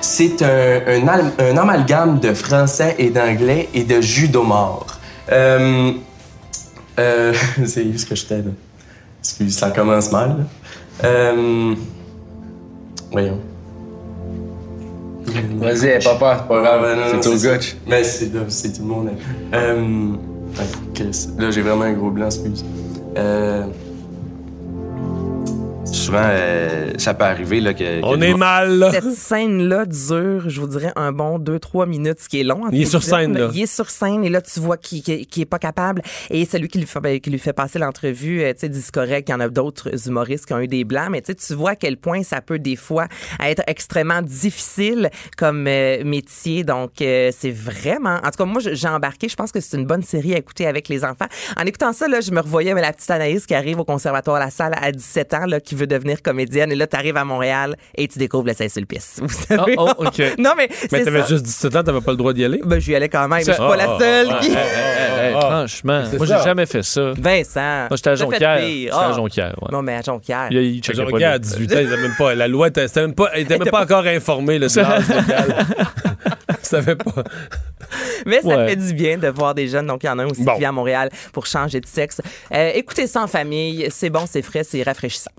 C'est 0.01 0.41
un, 0.41 0.81
un, 0.87 1.07
al- 1.07 1.31
un 1.39 1.57
amalgame 1.57 2.19
de 2.19 2.33
français 2.33 2.95
et 2.99 3.09
d'anglais 3.09 3.69
et 3.73 3.83
de 3.83 4.01
jus 4.01 4.27
d'homard. 4.27 4.99
Euh, 5.31 5.91
euh, 6.99 7.33
c'est 7.65 7.83
où 7.83 7.97
ce 7.97 8.05
que 8.05 8.15
j'étais 8.15 8.37
là? 8.37 8.51
Excuse, 9.21 9.55
ça 9.57 9.71
commence 9.71 10.11
mal. 10.11 10.29
là. 10.29 11.07
Euh, 11.07 11.73
voyons. 13.11 13.39
Vas-y, 15.25 16.03
papa, 16.03 16.39
c'est 16.41 16.47
pas 16.49 16.61
grave. 16.61 16.81
Non, 16.81 17.13
non, 17.15 17.21
c'est 17.21 17.29
au 17.29 17.51
gotch. 17.51 17.77
Mais 17.87 18.03
c'est 18.03 18.29
tout 18.29 18.81
le 18.81 18.85
monde. 18.87 19.09
Euh, 19.53 20.09
là, 21.39 21.51
j'ai 21.51 21.61
vraiment 21.61 21.83
un 21.85 21.93
gros 21.93 22.11
blanc, 22.11 22.25
excuse. 22.25 22.65
Euh, 23.17 23.63
Souvent, 26.13 26.29
euh, 26.29 26.91
ça 26.97 27.13
peut 27.15 27.23
arriver 27.25 27.59
là, 27.59 27.73
que. 27.73 27.79
que 28.01 28.05
On 28.05 28.21
est 28.21 28.33
mal, 28.35 28.77
là. 28.77 28.91
Cette 28.91 29.11
scène-là 29.11 29.85
dure, 29.85 30.47
je 30.49 30.59
vous 30.61 30.67
dirais, 30.67 30.91
un 30.95 31.11
bon 31.11 31.39
2-3 31.39 31.87
minutes, 31.87 32.19
ce 32.21 32.29
qui 32.29 32.39
est 32.39 32.43
long. 32.43 32.65
en 32.65 32.69
Il 32.69 32.81
est 32.81 32.85
sur 32.85 33.01
scène, 33.03 33.37
là. 33.37 33.49
Il 33.53 33.61
est 33.61 33.65
sur 33.73 33.89
scène 33.89 34.23
et 34.23 34.29
là, 34.29 34.41
tu 34.41 34.59
vois 34.59 34.77
qu'il 34.77 35.01
qu'il- 35.01 35.25
qu'il 35.25 35.41
est 35.43 35.47
pas 35.47 35.59
capable. 35.59 36.01
Et 36.29 36.45
celui 36.45 36.67
qui 36.67 36.77
lui 36.79 36.85
fait, 36.85 36.99
ben, 36.99 37.19
qui 37.19 37.29
lui 37.31 37.39
fait 37.39 37.53
passer 37.53 37.79
l'entrevue, 37.79 38.41
euh, 38.43 38.53
tu 38.53 38.59
sais, 38.59 38.69
dit 38.69 38.83
correct, 38.93 39.27
il 39.29 39.31
y 39.31 39.35
en 39.35 39.39
a 39.39 39.49
d'autres 39.49 40.07
humoristes 40.07 40.45
qui 40.45 40.53
ont 40.53 40.59
eu 40.59 40.67
des 40.67 40.83
blancs, 40.83 41.07
mais 41.09 41.21
tu 41.21 41.31
sais, 41.31 41.35
tu 41.35 41.53
vois 41.55 41.71
à 41.71 41.75
quel 41.75 41.97
point 41.97 42.21
ça 42.23 42.41
peut 42.41 42.59
des 42.59 42.75
fois 42.75 43.07
être 43.43 43.63
extrêmement 43.67 44.21
difficile 44.21 45.09
comme 45.37 45.65
euh, 45.67 46.03
métier. 46.03 46.63
Donc, 46.63 47.01
euh, 47.01 47.31
c'est 47.35 47.51
vraiment... 47.51 48.17
En 48.17 48.29
tout 48.29 48.37
cas, 48.37 48.45
moi, 48.45 48.61
je- 48.61 48.73
j'ai 48.75 48.87
embarqué. 48.87 49.27
Je 49.29 49.35
pense 49.35 49.51
que 49.51 49.59
c'est 49.59 49.77
une 49.77 49.85
bonne 49.87 50.03
série 50.03 50.35
à 50.35 50.37
écouter 50.37 50.67
avec 50.67 50.89
les 50.89 51.03
enfants. 51.03 51.25
En 51.59 51.63
écoutant 51.65 51.91
ça, 51.93 52.07
là, 52.07 52.21
je 52.21 52.31
me 52.31 52.39
revoyais 52.39 52.73
mais 52.75 52.81
la 52.81 52.93
petite 52.93 53.09
Anaïs 53.09 53.45
qui 53.47 53.55
arrive 53.55 53.79
au 53.79 53.85
conservatoire 53.85 54.39
La 54.39 54.49
Salle 54.51 54.73
à 54.79 54.91
17 54.91 55.33
ans, 55.33 55.45
là, 55.47 55.59
qui 55.59 55.73
veut 55.75 55.87
devenir 55.87 56.02
comédienne. 56.21 56.71
Et 56.71 56.75
là, 56.75 56.87
tu 56.87 56.95
arrives 56.95 57.17
à 57.17 57.23
Montréal 57.25 57.75
et 57.95 58.07
tu 58.07 58.19
découvres 58.19 58.47
le 58.47 58.53
Saint-Sulpice. 58.53 59.17
Vous 59.21 59.29
savez? 59.29 59.75
Oh, 59.77 59.89
oh, 59.97 60.05
OK. 60.05 60.21
non, 60.37 60.51
mais 60.57 60.69
Mais 60.91 61.03
t'avais 61.03 61.25
juste 61.27 61.43
17 61.45 61.75
ans, 61.77 61.83
t'avais 61.83 62.01
pas 62.01 62.11
le 62.11 62.17
droit 62.17 62.33
d'y 62.33 62.43
aller? 62.45 62.61
Ben, 62.63 62.79
j'y 62.79 62.95
allais 62.95 63.09
quand 63.09 63.27
même. 63.27 63.39
Je 63.39 63.51
suis 63.51 63.57
pas 63.57 63.75
la 63.75 63.83
Ah, 63.91 63.97
seule 63.99 64.27
ah, 64.31 64.39
qui... 64.41 64.51
ah, 64.55 65.23
Hey, 65.23 65.31
franchement, 65.33 66.03
moi, 66.17 66.25
j'ai 66.25 66.43
jamais 66.43 66.65
fait 66.65 66.83
ça. 66.83 67.11
Vincent. 67.17 67.87
Moi, 67.89 67.95
j'étais 67.95 68.09
à 68.09 68.15
Jonquière. 68.15 68.59
J'étais 68.59 68.91
à. 68.91 69.13
Jonquière, 69.13 69.55
ouais. 69.61 69.69
Non, 69.71 69.81
mais 69.81 69.95
à 69.95 70.01
Jonquière. 70.01 70.47
Il, 70.51 70.57
il 70.57 71.01
Roquet, 71.01 71.23
à 71.23 71.33
les- 71.33 71.39
18 71.39 71.71
ans, 71.73 71.77
il 71.79 71.93
avait 71.93 72.01
même 72.01 72.15
pas. 72.17 72.35
La 72.35 72.47
loi, 72.47 72.67
était- 72.67 72.87
même 72.95 73.13
pas, 73.15 73.29
il 73.35 73.41
était 73.43 73.57
même 73.57 73.69
pas 73.69 73.83
encore 73.83 74.05
informé 74.05 74.59
là, 74.59 74.67
de 74.67 74.75
l'âge 74.79 75.07
légal. 75.09 75.65
Il 76.49 76.55
savait 76.67 76.95
pas. 76.95 77.23
Mais 78.25 78.41
ça 78.41 78.47
Ouais. 78.47 78.69
fait 78.69 78.75
du 78.75 78.93
bien 78.93 79.17
de 79.17 79.27
voir 79.27 79.53
des 79.53 79.67
jeunes. 79.67 79.87
Donc, 79.87 80.03
il 80.03 80.07
y 80.07 80.09
en 80.09 80.19
a 80.19 80.23
un 80.23 80.27
aussi 80.27 80.43
Bon. 80.43 80.53
qui 80.53 80.59
vient 80.59 80.69
à 80.69 80.73
Montréal 80.73 81.09
pour 81.31 81.45
changer 81.45 81.79
de 81.79 81.85
sexe. 81.85 82.21
Euh, 82.53 82.71
écoutez 82.75 83.07
ça 83.07 83.21
en 83.23 83.27
famille. 83.27 83.87
C'est 83.91 84.09
bon, 84.09 84.25
c'est 84.29 84.41
frais, 84.41 84.63
c'est 84.63 84.81
rafraîchissant. 84.83 85.31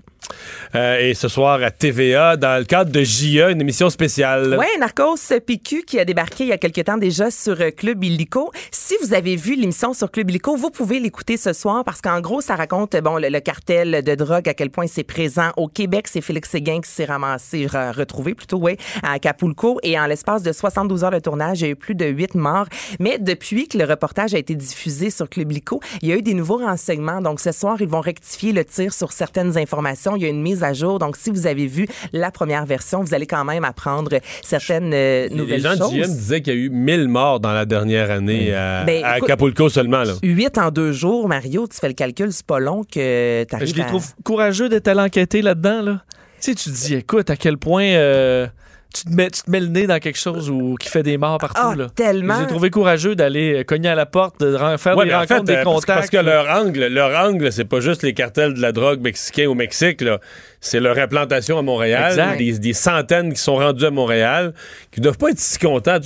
Euh, 0.75 0.99
et 0.99 1.13
ce 1.13 1.27
soir 1.27 1.61
à 1.61 1.71
TVA, 1.71 2.37
dans 2.37 2.59
le 2.59 2.65
cadre 2.65 2.91
de 2.91 3.03
JE, 3.03 3.49
une 3.51 3.61
émission 3.61 3.89
spéciale. 3.89 4.55
Ouais, 4.57 4.77
Narcos 4.79 5.15
PQ 5.45 5.83
qui 5.83 5.99
a 5.99 6.05
débarqué 6.05 6.43
il 6.45 6.49
y 6.49 6.53
a 6.53 6.57
quelque 6.57 6.81
temps 6.81 6.97
déjà 6.97 7.31
sur 7.31 7.59
euh, 7.61 7.71
Club 7.71 8.03
Illico. 8.03 8.51
Si 8.71 8.95
vous 9.01 9.13
avez 9.13 9.35
vu 9.35 9.55
l'émission 9.55 9.93
sur 9.93 10.11
Club 10.11 10.29
Illico, 10.29 10.55
vous 10.55 10.69
pouvez 10.71 10.99
l'écouter 10.99 11.37
ce 11.37 11.53
soir 11.53 11.83
parce 11.83 12.01
qu'en 12.01 12.19
gros, 12.21 12.41
ça 12.41 12.55
raconte 12.55 12.95
bon 12.97 13.17
le, 13.17 13.39
cartel 13.39 14.03
de 14.03 14.15
drogue 14.15 14.49
à 14.49 14.53
quel 14.53 14.69
point 14.69 14.87
c'est 14.87 15.03
présent 15.03 15.51
au 15.57 15.67
Québec. 15.67 16.07
C'est 16.09 16.21
Félix 16.21 16.49
Séguin 16.49 16.81
qui 16.81 16.89
s'est 16.89 17.05
ramassé, 17.05 17.65
re- 17.65 17.91
retrouvé 17.95 18.33
plutôt, 18.33 18.57
ouais, 18.57 18.77
à 19.03 19.13
Acapulco. 19.13 19.79
Et 19.83 19.99
en 19.99 20.07
l'espace 20.07 20.43
de 20.43 20.51
72 20.51 21.03
heures 21.03 21.11
de 21.11 21.19
tournage, 21.19 21.61
il 21.61 21.65
y 21.65 21.67
a 21.67 21.71
eu 21.71 21.75
plus 21.75 21.95
de 21.95 22.05
8 22.05 22.35
morts. 22.35 22.67
Mais 22.99 23.17
depuis 23.19 23.67
que 23.67 23.77
le 23.77 23.85
reportage 23.85 24.33
a 24.33 24.37
été 24.37 24.55
diffusé 24.55 25.09
sur 25.09 25.29
Club 25.29 25.51
Illico, 25.51 25.79
il 26.01 26.09
y 26.09 26.11
a 26.11 26.15
eu 26.15 26.21
des 26.21 26.33
nouveaux 26.33 26.57
renseignements. 26.57 27.21
Donc 27.21 27.39
ce 27.39 27.51
soir, 27.51 27.77
ils 27.79 27.87
vont 27.87 28.01
rectifier 28.01 28.51
le 28.51 28.65
tir 28.65 28.93
sur 28.93 29.11
certaines 29.11 29.57
informations. 29.57 30.14
Il 30.15 30.23
y 30.23 30.25
a 30.25 30.29
une 30.29 30.41
mise 30.41 30.63
à 30.63 30.73
jour. 30.73 30.99
Donc 30.99 31.17
si 31.17 31.29
vous 31.29 31.47
avez 31.47 31.67
vu 31.67 31.87
la 32.13 32.31
première 32.31 32.65
version, 32.65 33.01
vous 33.03 33.13
allez 33.13 33.27
quand 33.27 33.45
même 33.45 33.63
apprendre 33.63 34.11
certaines 34.43 34.91
euh, 34.93 35.27
Les 35.29 35.35
nouvelles 35.35 35.61
gens 35.61 35.73
de 35.73 35.77
choses. 35.77 35.93
Me 35.93 36.05
disaient 36.05 36.41
qu'il 36.41 36.53
y 36.53 36.57
a 36.57 36.59
eu 36.59 36.69
1000 36.69 37.07
morts 37.07 37.39
dans 37.39 37.53
la 37.53 37.65
dernière 37.65 38.11
année 38.11 38.53
à, 38.53 38.83
Ben, 38.85 39.03
à 39.03 39.17
écoute- 39.17 39.29
Acapulco 39.29 39.69
seulement. 39.69 40.03
Là. 40.03 40.13
8 40.23 40.57
en 40.57 40.71
deux 40.71 40.91
jours, 40.91 41.27
Mario, 41.27 41.67
tu 41.67 41.77
fais 41.77 41.87
le 41.87 41.93
calcul, 41.93 42.31
c'est 42.31 42.45
pas 42.45 42.59
long 42.59 42.83
que 42.83 43.43
tu 43.43 43.65
Je 43.67 43.73
les 43.75 43.85
trouve 43.85 44.05
courageux 44.23 44.69
d'être 44.69 44.87
allé 44.87 45.01
enquêter 45.01 45.41
là-dedans. 45.41 45.81
Là. 45.81 46.01
Tu 46.41 46.51
sais, 46.51 46.55
tu 46.55 46.69
te 46.69 46.75
dis, 46.75 46.95
écoute, 46.95 47.29
à 47.29 47.35
quel 47.35 47.57
point 47.57 47.83
euh, 47.85 48.47
tu, 48.95 49.03
te 49.03 49.13
mets, 49.13 49.29
tu 49.29 49.41
te 49.41 49.51
mets 49.51 49.59
le 49.59 49.67
nez 49.67 49.87
dans 49.87 49.99
quelque 49.99 50.17
chose 50.17 50.49
où, 50.49 50.75
qui 50.79 50.89
fait 50.89 51.03
des 51.03 51.17
morts 51.17 51.37
partout. 51.37 51.61
Ah, 51.61 51.75
là. 51.75 51.87
tellement. 51.93 52.35
Je 52.35 52.39
les 52.39 52.45
ai 52.45 52.47
trouvé 52.47 52.69
courageux 52.69 53.15
d'aller 53.15 53.59
euh, 53.59 53.63
cogner 53.63 53.89
à 53.89 53.95
la 53.95 54.05
porte, 54.05 54.39
de 54.39 54.57
faire 54.77 54.97
Ouais, 54.97 55.05
des 55.05 55.13
rencontres, 55.13 55.35
fait, 55.35 55.43
des 55.43 55.53
euh, 55.53 55.63
parce, 55.63 55.75
contacts. 55.75 55.99
parce 55.99 56.09
que 56.09 56.17
leur 56.17 56.49
angle, 56.49 56.87
leur 56.87 57.27
angle, 57.27 57.51
c'est 57.51 57.65
pas 57.65 57.79
juste 57.81 58.03
les 58.03 58.13
cartels 58.13 58.53
de 58.53 58.61
la 58.61 58.71
drogue 58.71 59.01
mexicain 59.01 59.47
au 59.47 59.55
Mexique, 59.55 60.01
là. 60.01 60.19
C'est 60.65 60.79
leur 60.79 60.97
implantation 60.97 61.57
à 61.57 61.61
Montréal. 61.61 62.09
Exact. 62.11 62.37
Des, 62.37 62.59
des 62.59 62.73
centaines 62.73 63.31
qui 63.33 63.39
sont 63.39 63.55
rendus 63.55 63.85
à 63.85 63.91
Montréal, 63.91 64.53
qui 64.91 64.99
doivent 64.99 65.17
pas 65.17 65.29
être 65.29 65.39
si 65.39 65.59
contents. 65.59 65.97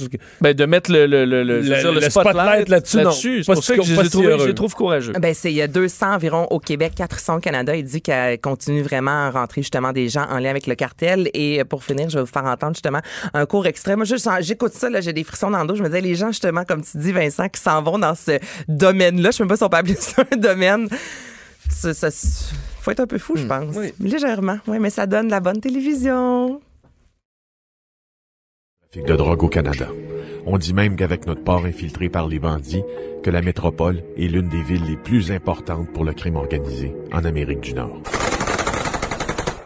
Ben, 0.41 0.53
de 0.53 0.65
mettre 0.65 0.91
le, 0.91 1.05
le, 1.05 1.25
le, 1.25 1.43
le- 1.43 1.61
spotlight, 2.09 2.11
spotlight 2.11 2.69
là-dessus, 2.69 2.97
non. 2.97 3.11
C'est 3.43 3.53
pour 3.53 3.63
ça 3.63 3.75
que 3.75 3.83
je 3.83 3.93
les 3.93 3.99
je 4.47 4.51
trouve 4.51 4.75
courageux. 4.75 5.13
Ben, 5.13 5.33
c'est 5.33 5.51
il 5.51 5.55
y 5.55 5.61
a 5.61 5.67
200 5.67 6.13
environ 6.15 6.45
au 6.49 6.59
Québec, 6.59 6.93
400 6.95 7.37
au 7.37 7.39
Canada. 7.39 7.75
Il 7.75 7.83
dit 7.85 8.01
qu'elle 8.01 8.39
continue 8.39 8.81
vraiment 8.81 9.27
à 9.27 9.31
rentrer 9.31 9.61
justement 9.61 9.93
des 9.93 10.09
gens 10.09 10.25
en 10.29 10.39
lien 10.39 10.49
avec 10.49 10.67
le 10.67 10.75
cartel. 10.75 11.29
Et 11.33 11.61
euh, 11.61 11.63
pour 11.63 11.83
finir, 11.83 12.09
je 12.09 12.15
vais 12.17 12.21
vous 12.23 12.27
faire 12.31 12.45
entendre 12.45 12.73
justement 12.75 12.99
un 13.33 13.45
court 13.45 13.65
extrait. 13.65 13.95
Moi, 13.95 14.05
je- 14.05 14.15
j'écoute 14.41 14.73
ça, 14.73 14.89
là, 14.89 14.99
j'ai 15.01 15.13
des 15.13 15.23
frissons 15.23 15.51
dans 15.51 15.61
le 15.61 15.67
dos. 15.67 15.75
Je 15.75 15.83
me 15.83 15.87
disais, 15.87 16.01
les 16.01 16.15
gens 16.15 16.27
justement, 16.27 16.65
comme 16.65 16.81
tu 16.83 16.97
dis, 16.97 17.11
Vincent, 17.13 17.47
qui 17.47 17.61
s'en 17.61 17.81
vont 17.81 17.97
dans 17.97 18.15
ce 18.15 18.39
domaine-là, 18.67 19.31
je 19.31 19.37
sais 19.37 19.43
même 19.43 19.47
pas 19.49 19.57
si 19.57 19.63
on 19.63 19.69
peut 19.69 19.77
appeler 19.77 19.95
ça 19.95 20.23
un 20.31 20.35
domaine. 20.37 20.87
Ça, 21.69 21.93
ça- 21.93 22.09
faut 22.89 22.93
être 22.93 22.99
un 23.01 23.07
peu 23.07 23.17
fou, 23.19 23.35
je 23.35 23.43
Hmm, 23.45 23.47
pense. 23.47 23.75
oui. 23.75 23.93
Légèrement, 23.99 24.57
oui, 24.67 24.79
mais 24.79 24.89
ça 24.89 25.05
donne 25.05 25.29
la 25.29 25.39
bonne 25.39 25.61
télévision. 25.61 26.59
trafic 28.91 29.05
de 29.07 29.15
drogue 29.15 29.43
au 29.43 29.47
Canada. 29.49 29.87
On 30.47 30.57
dit 30.57 30.73
même 30.73 30.95
qu'avec 30.95 31.27
notre 31.27 31.43
port 31.43 31.63
infiltré 31.65 32.09
par 32.09 32.27
les 32.27 32.39
bandits, 32.39 32.81
que 33.21 33.29
la 33.29 33.43
métropole 33.43 34.01
est 34.17 34.25
l'une 34.27 34.49
des 34.49 34.63
villes 34.63 34.83
les 34.87 34.95
plus 34.97 35.31
importantes 35.31 35.87
pour 35.93 36.03
le 36.03 36.13
crime 36.13 36.37
organisé 36.37 36.95
en 37.13 37.23
Amérique 37.23 37.59
du 37.59 37.75
Nord. 37.75 38.01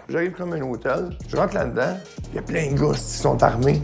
J'arrive 0.10 0.34
comme 0.34 0.52
un 0.52 0.62
hôtel, 0.62 1.10
je 1.30 1.38
rentre 1.38 1.54
là-dedans, 1.54 1.98
il 2.32 2.36
y 2.36 2.40
a 2.40 2.42
plein 2.42 2.72
de 2.74 2.78
gars 2.78 2.92
qui 2.94 3.00
sont 3.00 3.42
armés. 3.42 3.80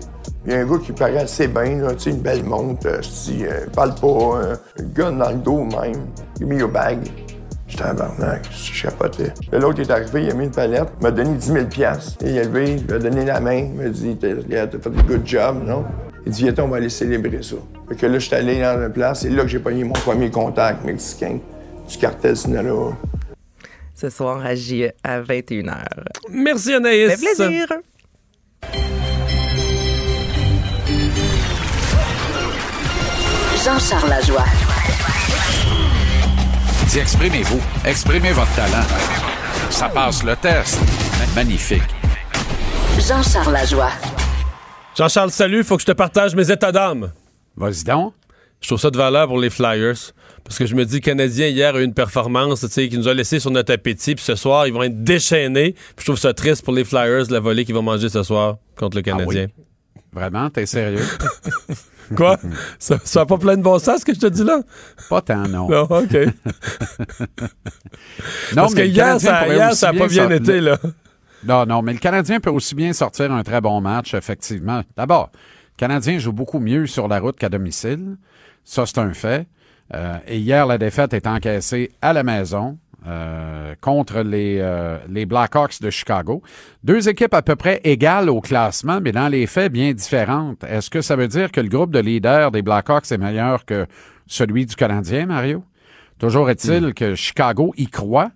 Il 0.45 0.51
y 0.51 0.55
a 0.55 0.59
un 0.59 0.65
gars 0.65 0.77
qui 0.83 0.91
paraît 0.91 1.17
assez 1.19 1.47
bien, 1.47 1.77
là, 1.77 1.93
tu 1.93 1.99
sais, 1.99 2.09
une 2.11 2.19
belle 2.21 2.43
montre, 2.43 2.87
euh, 2.87 3.01
si, 3.01 3.45
euh, 3.45 3.65
parle 3.73 3.95
pas, 3.95 4.07
euh, 4.07 4.55
un 4.79 4.83
gun 4.83 5.11
dans 5.13 5.29
le 5.31 5.37
dos 5.37 5.63
même. 5.63 6.05
Il 6.39 6.43
a 6.43 6.45
mis 6.47 6.61
au 6.61 6.67
bag. 6.67 6.99
J'étais 7.69 7.83
à 7.83 7.93
barnac, 7.93 8.45
je 8.51 8.73
chapotais. 8.73 9.31
Là, 9.51 9.59
L'autre 9.59 9.79
est 9.79 9.91
arrivé, 9.91 10.23
il 10.23 10.31
a 10.31 10.33
mis 10.33 10.45
une 10.45 10.51
palette, 10.51 10.89
il 10.99 11.03
m'a 11.03 11.11
donné 11.11 11.35
10 11.37 11.51
000 11.51 11.65
piastres. 11.67 12.25
Et 12.25 12.31
il 12.31 12.39
a 12.39 12.43
levé, 12.43 12.77
il 12.77 12.85
m'a 12.91 12.97
donné 12.97 13.23
la 13.25 13.39
main, 13.39 13.57
il 13.57 13.73
m'a 13.73 13.89
dit 13.89 14.17
T'as 14.19 14.27
fait 14.67 14.87
un 14.87 15.03
good 15.03 15.21
job, 15.23 15.63
non? 15.65 15.85
Il 16.25 16.31
dit 16.31 16.43
Viens, 16.43 16.53
on 16.63 16.67
va 16.67 16.77
aller 16.77 16.89
célébrer 16.89 17.43
ça. 17.43 17.55
Fait 17.87 17.95
que 17.95 18.05
là, 18.07 18.19
je 18.19 18.25
suis 18.25 18.35
allé 18.35 18.59
dans 18.61 18.81
une 18.81 18.91
place, 18.91 19.21
c'est 19.21 19.29
là 19.29 19.43
que 19.43 19.47
j'ai 19.47 19.59
pogné 19.59 19.83
mon 19.83 19.93
premier 19.93 20.31
contact 20.31 20.83
mexicain 20.83 21.37
du 21.87 21.97
cartel 21.97 22.35
Sinaloa. 22.35 22.97
Ce 23.93 24.09
soir 24.09 24.43
à 24.43 24.55
J 24.55 24.87
à 25.03 25.21
21h. 25.21 25.75
Merci 26.31 26.73
Anaïs. 26.73 27.11
Ça 27.11 27.17
fait 27.17 27.35
plaisir. 27.35 27.67
Jean-Charles 33.63 34.09
Lajoie. 34.09 34.68
Exprimez-vous. 36.97 37.61
Exprimez 37.85 38.31
votre 38.31 38.53
talent. 38.55 38.83
Ça 39.69 39.89
passe 39.89 40.23
le 40.23 40.35
test. 40.35 40.79
Magnifique. 41.35 41.83
Jean-Charles 42.97 43.53
Lajoie. 43.53 43.91
Jean-Charles, 44.97 45.29
salut. 45.29 45.63
Faut 45.63 45.75
que 45.75 45.83
je 45.83 45.85
te 45.85 45.91
partage 45.91 46.35
mes 46.35 46.49
états 46.49 46.71
d'âme. 46.71 47.11
Vas-y 47.55 47.83
donc. 47.83 48.13
Je 48.59 48.67
trouve 48.67 48.79
ça 48.79 48.89
de 48.89 48.97
valeur 48.97 49.27
pour 49.27 49.37
les 49.37 49.51
Flyers. 49.51 50.13
Parce 50.43 50.57
que 50.57 50.65
je 50.65 50.73
me 50.73 50.83
dis, 50.83 50.95
le 50.95 51.01
Canadien, 51.01 51.47
hier, 51.47 51.75
a 51.75 51.79
eu 51.79 51.83
une 51.83 51.93
performance 51.93 52.61
tu 52.61 52.67
sais, 52.67 52.89
qui 52.89 52.97
nous 52.97 53.07
a 53.07 53.13
laissé 53.13 53.39
sur 53.39 53.51
notre 53.51 53.71
appétit. 53.71 54.15
Puis 54.15 54.25
ce 54.25 54.35
soir, 54.35 54.65
ils 54.65 54.73
vont 54.73 54.81
être 54.81 55.03
déchaînés. 55.03 55.73
Puis 55.73 55.99
je 55.99 56.05
trouve 56.05 56.19
ça 56.19 56.33
triste 56.33 56.65
pour 56.65 56.73
les 56.73 56.83
Flyers, 56.83 57.27
de 57.27 57.33
la 57.33 57.39
volée 57.39 57.65
qu'ils 57.65 57.75
vont 57.75 57.83
manger 57.83 58.09
ce 58.09 58.23
soir 58.23 58.57
contre 58.75 58.97
le 58.97 59.03
Canadien. 59.03 59.45
Vraiment, 60.11 60.49
t'es 60.49 60.65
sérieux? 60.65 61.05
Quoi? 62.15 62.37
ça, 62.79 62.97
ça 63.03 63.21
a 63.21 63.25
pas 63.27 63.37
plein 63.37 63.55
de 63.55 63.61
bon 63.61 63.77
sens, 63.77 63.99
ce 63.99 64.05
que 64.05 64.15
je 64.15 64.19
te 64.19 64.25
dis 64.27 64.43
là? 64.43 64.61
Pas 65.09 65.21
tant, 65.21 65.47
non. 65.47 65.69
Non, 65.69 65.83
OK. 65.83 66.11
Non, 68.55 68.63
Parce 68.63 68.73
que 68.73 68.79
mais 68.79 68.87
le 68.87 68.93
hier, 68.93 69.19
ça, 69.21 69.47
hier, 69.47 69.73
ça 69.75 69.89
a 69.89 69.93
pas 69.93 70.07
bien 70.07 70.27
sortir- 70.27 70.31
été, 70.31 70.61
là. 70.61 70.77
Non, 71.45 71.65
non, 71.65 71.81
mais 71.81 71.93
le 71.93 71.99
Canadien 71.99 72.39
peut 72.39 72.49
aussi 72.49 72.75
bien 72.75 72.93
sortir 72.93 73.31
un 73.31 73.43
très 73.43 73.61
bon 73.61 73.79
match, 73.79 74.13
effectivement. 74.13 74.81
D'abord, 74.97 75.29
le 75.33 75.77
Canadien 75.77 76.17
joue 76.19 76.33
beaucoup 76.33 76.59
mieux 76.59 76.85
sur 76.87 77.07
la 77.07 77.19
route 77.19 77.37
qu'à 77.37 77.49
domicile. 77.49 78.17
Ça, 78.65 78.85
c'est 78.85 78.97
un 78.97 79.13
fait. 79.13 79.47
Euh, 79.93 80.17
et 80.27 80.37
hier, 80.39 80.65
la 80.65 80.77
défaite 80.77 81.13
est 81.13 81.27
encaissée 81.27 81.91
à 82.01 82.13
la 82.13 82.23
maison 82.23 82.77
euh, 83.07 83.75
contre 83.79 84.21
les, 84.21 84.57
euh, 84.59 84.97
les 85.07 85.25
Blackhawks 85.25 85.81
de 85.81 85.89
Chicago. 85.89 86.41
Deux 86.83 87.07
équipes 87.07 87.33
à 87.33 87.41
peu 87.41 87.55
près 87.55 87.79
égales 87.83 88.29
au 88.29 88.41
classement, 88.41 88.99
mais 89.01 89.11
dans 89.11 89.29
les 89.29 89.47
faits 89.47 89.71
bien 89.71 89.93
différentes. 89.93 90.63
Est-ce 90.65 90.89
que 90.89 91.01
ça 91.01 91.15
veut 91.15 91.27
dire 91.27 91.51
que 91.51 91.61
le 91.61 91.69
groupe 91.69 91.91
de 91.91 91.99
leaders 91.99 92.51
des 92.51 92.61
Blackhawks 92.61 93.11
est 93.11 93.17
meilleur 93.17 93.65
que 93.65 93.85
celui 94.27 94.65
du 94.65 94.75
Canadien, 94.75 95.25
Mario? 95.27 95.63
Toujours 96.19 96.49
est-il 96.49 96.93
que 96.93 97.15
Chicago 97.15 97.73
y 97.77 97.87
croit. 97.87 98.31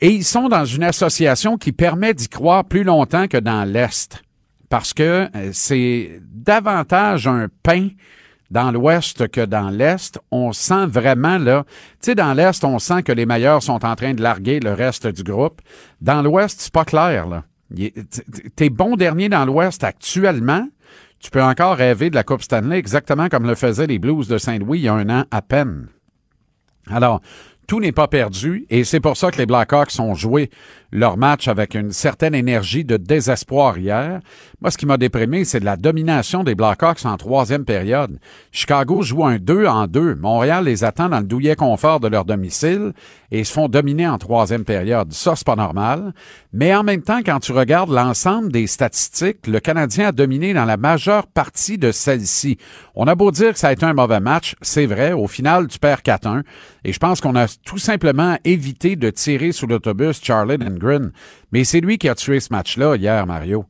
Et 0.00 0.10
ils 0.10 0.24
sont 0.24 0.48
dans 0.48 0.64
une 0.64 0.82
association 0.82 1.56
qui 1.56 1.72
permet 1.72 2.14
d'y 2.14 2.28
croire 2.28 2.64
plus 2.64 2.84
longtemps 2.84 3.28
que 3.28 3.38
dans 3.38 3.64
l'Est. 3.64 4.22
Parce 4.68 4.92
que 4.92 5.28
euh, 5.34 5.50
c'est 5.52 6.20
davantage 6.22 7.26
un 7.26 7.46
pain 7.62 7.88
dans 8.50 8.70
l'Ouest 8.70 9.28
que 9.28 9.44
dans 9.44 9.70
l'Est. 9.70 10.18
On 10.30 10.52
sent 10.52 10.86
vraiment, 10.86 11.38
là, 11.38 11.64
tu 11.66 12.10
sais, 12.10 12.14
dans 12.14 12.32
l'Est, 12.34 12.64
on 12.64 12.78
sent 12.78 13.02
que 13.02 13.12
les 13.12 13.26
meilleurs 13.26 13.62
sont 13.62 13.84
en 13.84 13.94
train 13.94 14.14
de 14.14 14.22
larguer 14.22 14.60
le 14.60 14.72
reste 14.72 15.06
du 15.06 15.22
groupe. 15.22 15.60
Dans 16.00 16.22
l'Ouest, 16.22 16.60
c'est 16.60 16.72
pas 16.72 16.84
clair, 16.84 17.26
là. 17.26 17.44
T'es 18.56 18.70
bon 18.70 18.96
dernier 18.96 19.28
dans 19.28 19.44
l'Ouest 19.44 19.84
actuellement. 19.84 20.66
Tu 21.20 21.30
peux 21.30 21.42
encore 21.42 21.76
rêver 21.76 22.10
de 22.10 22.14
la 22.14 22.22
Coupe 22.22 22.42
Stanley 22.42 22.78
exactement 22.78 23.28
comme 23.28 23.46
le 23.46 23.54
faisaient 23.54 23.86
les 23.86 23.98
Blues 23.98 24.28
de 24.28 24.38
Saint-Louis 24.38 24.78
il 24.78 24.84
y 24.84 24.88
a 24.88 24.94
un 24.94 25.10
an 25.10 25.24
à 25.30 25.42
peine. 25.42 25.88
Alors, 26.90 27.20
tout 27.66 27.80
n'est 27.80 27.92
pas 27.92 28.08
perdu 28.08 28.64
et 28.70 28.84
c'est 28.84 29.00
pour 29.00 29.16
ça 29.16 29.30
que 29.30 29.36
les 29.36 29.44
Blackhawks 29.44 29.98
ont 29.98 30.14
joué 30.14 30.48
leur 30.90 31.16
match 31.16 31.48
avec 31.48 31.74
une 31.74 31.92
certaine 31.92 32.34
énergie 32.34 32.84
de 32.84 32.96
désespoir 32.96 33.78
hier. 33.78 34.20
Moi, 34.60 34.70
ce 34.70 34.78
qui 34.78 34.86
m'a 34.86 34.96
déprimé, 34.96 35.44
c'est 35.44 35.62
la 35.62 35.76
domination 35.76 36.44
des 36.44 36.54
Blackhawks 36.54 37.04
en 37.04 37.16
troisième 37.16 37.64
période. 37.64 38.18
Chicago 38.52 39.02
joue 39.02 39.24
un 39.24 39.38
2 39.38 39.66
en 39.66 39.86
2. 39.86 40.14
Montréal 40.16 40.64
les 40.64 40.84
attend 40.84 41.08
dans 41.08 41.20
le 41.20 41.26
douillet 41.26 41.56
confort 41.56 42.00
de 42.00 42.08
leur 42.08 42.24
domicile 42.24 42.92
et 43.30 43.44
se 43.44 43.52
font 43.52 43.68
dominer 43.68 44.08
en 44.08 44.18
troisième 44.18 44.64
période. 44.64 45.12
Ça, 45.12 45.34
c'est 45.36 45.46
pas 45.46 45.56
normal. 45.56 46.12
Mais 46.52 46.74
en 46.74 46.82
même 46.82 47.02
temps, 47.02 47.20
quand 47.24 47.40
tu 47.40 47.52
regardes 47.52 47.90
l'ensemble 47.90 48.50
des 48.50 48.66
statistiques, 48.66 49.46
le 49.46 49.60
Canadien 49.60 50.08
a 50.08 50.12
dominé 50.12 50.54
dans 50.54 50.64
la 50.64 50.76
majeure 50.76 51.26
partie 51.26 51.76
de 51.76 51.92
celle-ci. 51.92 52.56
On 52.94 53.06
a 53.06 53.14
beau 53.14 53.30
dire 53.30 53.52
que 53.52 53.58
ça 53.58 53.68
a 53.68 53.72
été 53.72 53.84
un 53.84 53.92
mauvais 53.92 54.20
match, 54.20 54.56
c'est 54.62 54.86
vrai. 54.86 55.12
Au 55.12 55.26
final, 55.26 55.68
tu 55.68 55.78
perds 55.78 56.00
4-1. 56.00 56.42
Et 56.84 56.92
je 56.92 56.98
pense 56.98 57.20
qu'on 57.20 57.36
a 57.36 57.46
tout 57.64 57.78
simplement 57.78 58.38
évité 58.44 58.96
de 58.96 59.10
tirer 59.10 59.52
sous 59.52 59.66
l'autobus 59.66 60.20
Charlie 60.22 60.56
Mais 61.52 61.64
c'est 61.64 61.80
lui 61.80 61.98
qui 61.98 62.08
a 62.08 62.14
tué 62.14 62.40
ce 62.40 62.48
match-là 62.52 62.96
hier, 62.96 63.26
Mario. 63.26 63.64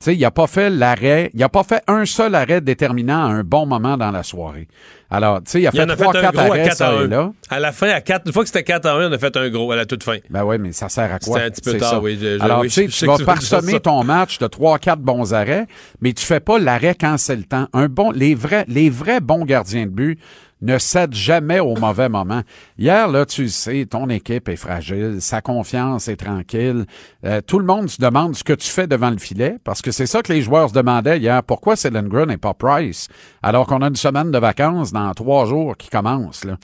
Tu 0.00 0.06
sais, 0.10 0.16
il 0.16 0.20
n'a 0.20 0.32
pas 0.32 0.48
fait 0.48 0.70
l'arrêt, 0.70 1.30
il 1.34 1.40
n'a 1.40 1.48
pas 1.48 1.62
fait 1.62 1.80
un 1.86 2.04
seul 2.04 2.34
arrêt 2.34 2.60
déterminant 2.60 3.26
à 3.26 3.28
un 3.28 3.44
bon 3.44 3.64
moment 3.64 3.96
dans 3.96 4.10
la 4.10 4.22
soirée. 4.24 4.66
Alors, 5.08 5.38
tu 5.38 5.52
sais, 5.52 5.60
il 5.62 5.66
a 5.68 5.70
fait 5.70 5.86
trois, 6.02 6.12
quatre 6.20 6.38
à 6.38 6.42
arrêts 6.42 6.62
4 6.64 6.72
à 6.72 6.74
ça 6.74 6.92
et 6.92 7.04
1. 7.04 7.06
là. 7.06 7.32
À 7.48 7.60
la 7.60 7.70
fin, 7.72 7.88
à 7.88 8.00
4, 8.00 8.26
une 8.26 8.32
fois 8.32 8.42
que 8.42 8.48
c'était 8.48 8.64
4 8.64 8.86
à 8.86 8.94
1, 8.96 9.08
on 9.10 9.12
a 9.12 9.18
fait 9.18 9.36
un 9.36 9.48
gros 9.48 9.70
à 9.70 9.76
la 9.76 9.86
toute 9.86 10.02
fin. 10.02 10.16
Ben 10.30 10.44
oui, 10.44 10.58
mais 10.58 10.72
ça 10.72 10.88
sert 10.88 11.04
à 11.14 11.20
quoi? 11.20 11.38
C'était 11.38 11.46
un 11.46 11.50
petit 11.50 11.60
peu 11.62 11.78
tard, 11.78 11.90
ça. 11.90 12.00
oui, 12.00 12.18
je- 12.20 12.38
je- 12.38 12.42
Alors, 12.42 12.60
oui, 12.60 12.68
tu 12.68 12.74
sais, 12.74 12.88
tu 12.88 13.06
vas 13.06 13.16
parsemer 13.24 13.80
ton 13.80 14.02
match 14.02 14.38
de 14.38 14.46
trois, 14.48 14.78
quatre 14.80 15.00
bons 15.00 15.32
arrêts, 15.32 15.66
mais 16.00 16.12
tu 16.12 16.24
fais 16.26 16.40
pas 16.40 16.58
l'arrêt 16.58 16.96
quand 17.00 17.16
c'est 17.16 17.36
le 17.36 17.44
temps. 17.44 17.68
Un 17.72 17.86
bon, 17.86 18.10
les 18.10 18.34
vrais, 18.34 18.64
les 18.66 18.90
vrais 18.90 19.20
bons 19.20 19.44
gardiens 19.44 19.84
de 19.86 19.90
but 19.90 20.18
ne 20.64 20.78
cèdent 20.78 21.14
jamais 21.14 21.60
au 21.60 21.76
mauvais 21.76 22.08
moment. 22.08 22.42
Hier, 22.78 23.06
là, 23.06 23.26
tu 23.26 23.48
sais, 23.48 23.86
ton 23.88 24.08
équipe 24.08 24.48
est 24.48 24.56
fragile, 24.56 25.18
sa 25.20 25.40
confiance 25.40 26.08
est 26.08 26.16
tranquille. 26.16 26.86
Euh, 27.24 27.40
tout 27.46 27.58
le 27.58 27.66
monde 27.66 27.88
se 27.88 28.00
demande 28.00 28.34
ce 28.34 28.42
que 28.42 28.54
tu 28.54 28.68
fais 28.68 28.86
devant 28.86 29.10
le 29.10 29.18
filet, 29.18 29.58
parce 29.62 29.82
que 29.82 29.92
c'est 29.92 30.06
ça 30.06 30.22
que 30.22 30.32
les 30.32 30.42
joueurs 30.42 30.70
se 30.70 30.74
demandaient 30.74 31.18
hier. 31.18 31.42
Pourquoi 31.42 31.76
c'est 31.76 31.90
Lindgren 31.90 32.30
et 32.30 32.38
pas 32.38 32.54
Price? 32.54 33.08
Alors 33.42 33.66
qu'on 33.66 33.82
a 33.82 33.88
une 33.88 33.96
semaine 33.96 34.30
de 34.30 34.38
vacances 34.38 34.92
dans 34.92 35.12
trois 35.12 35.44
jours 35.44 35.76
qui 35.76 35.90
commence, 35.90 36.44
là. 36.44 36.56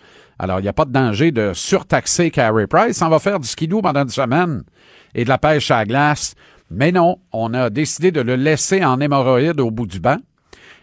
Alors, 0.43 0.59
il 0.59 0.63
n'y 0.63 0.69
a 0.69 0.73
pas 0.73 0.87
de 0.87 0.93
danger 0.93 1.33
de 1.33 1.53
surtaxer 1.53 2.31
Carey 2.31 2.67
Price. 2.67 3.03
On 3.03 3.11
va 3.11 3.19
faire 3.19 3.39
du 3.39 3.47
skidoo 3.47 3.83
pendant 3.83 4.05
une 4.05 4.09
semaine 4.09 4.63
et 5.15 5.25
de 5.25 5.29
la 5.29 5.37
pêche 5.37 5.71
à 5.71 5.81
la 5.81 5.85
glace. 5.85 6.35
Mais 6.71 6.93
non, 6.93 7.19
on 7.33 7.53
a 7.53 7.69
décidé 7.69 8.11
de 8.11 8.23
le 8.23 8.37
laisser 8.37 8.83
en 8.83 9.01
hémorroïde 9.01 9.61
au 9.61 9.71
bout 9.71 9.87
du 9.87 10.01
banc. 10.01 10.17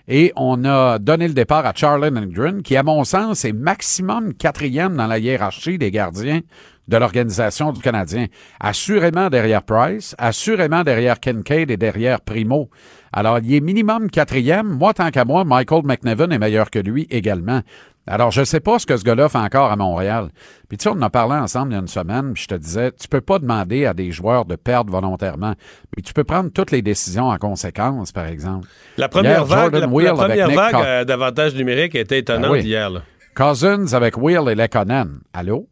Et 0.08 0.32
on 0.38 0.64
a 0.64 1.00
donné 1.00 1.28
le 1.28 1.34
départ 1.34 1.66
à 1.66 1.74
Charlie 1.76 2.10
Lindgren, 2.10 2.62
qui, 2.62 2.78
à 2.78 2.84
mon 2.84 3.04
sens, 3.04 3.44
est 3.44 3.52
maximum 3.52 4.34
quatrième 4.34 4.96
dans 4.96 5.08
la 5.08 5.20
hiérarchie 5.20 5.78
des 5.78 5.92
gardiens 5.92 6.40
de 6.88 6.98
l'organisation 6.98 7.74
du 7.74 7.82
Canadien. 7.82 8.28
Assurément 8.60 9.30
derrière 9.30 9.64
Price, 9.64 10.16
assurément 10.18 10.84
derrière 10.84 11.20
Kincaid 11.20 11.70
et 11.70 11.76
derrière 11.76 12.22
Primo. 12.22 12.70
Alors, 13.12 13.40
il 13.40 13.54
est 13.54 13.60
minimum 13.60 14.10
quatrième. 14.10 14.68
Moi, 14.68 14.94
tant 14.94 15.12
qu'à 15.12 15.26
moi, 15.26 15.44
Michael 15.44 15.84
McNevin 15.84 16.30
est 16.30 16.40
meilleur 16.40 16.70
que 16.70 16.80
lui 16.80 17.06
également. 17.10 17.62
Alors, 18.08 18.32
je 18.32 18.44
sais 18.46 18.62
pas 18.62 18.80
ce 18.80 18.86
que 18.86 18.96
ce 18.96 19.04
gars-là 19.04 19.28
fait 19.28 19.38
encore 19.38 19.70
à 19.72 19.76
Montréal. 19.76 20.30
Puis 20.70 20.78
tu 20.78 20.84
sais, 20.84 20.90
on 20.90 20.94
en 20.94 21.02
a 21.02 21.10
parlé 21.10 21.36
ensemble 21.36 21.72
il 21.72 21.76
y 21.76 21.78
a 21.78 21.82
une 21.82 21.88
semaine, 21.88 22.34
puis 22.34 22.44
je 22.44 22.48
te 22.48 22.56
disais, 22.56 22.92
tu 22.94 23.08
peux 23.10 23.20
pas 23.22 23.38
demander 23.40 23.86
à 23.86 23.94
des 23.94 24.12
joueurs 24.12 24.46
de 24.46 24.56
perdre 24.56 24.92
volontairement, 24.92 25.54
mais 25.96 26.04
tu 26.04 26.14
peux 26.14 26.24
prendre 26.24 26.50
toutes 26.50 26.72
les 26.72 26.82
décisions 26.82 27.28
en 27.28 27.38
conséquence, 27.38 28.12
par 28.14 28.26
exemple. 28.26 28.68
La 28.98 29.10
première 29.10 29.40
Hier, 29.40 29.46
vague, 29.46 29.74
la, 29.74 29.80
la 29.82 29.86
avec 29.86 30.16
première 30.16 30.48
Nick 30.48 30.58
vague 30.58 30.72
Co- 31.02 31.06
d'avantage 31.06 31.56
numérique 31.56 31.96
était 31.96 32.20
étonnante 32.20 32.52
oui. 32.52 32.62
hier. 32.62 32.90
Là. 32.90 33.02
Cousins 33.36 33.94
avec 33.94 34.18
Will 34.18 34.48
et 34.50 34.56
Lekonen. 34.56 35.20
Allô? 35.34 35.68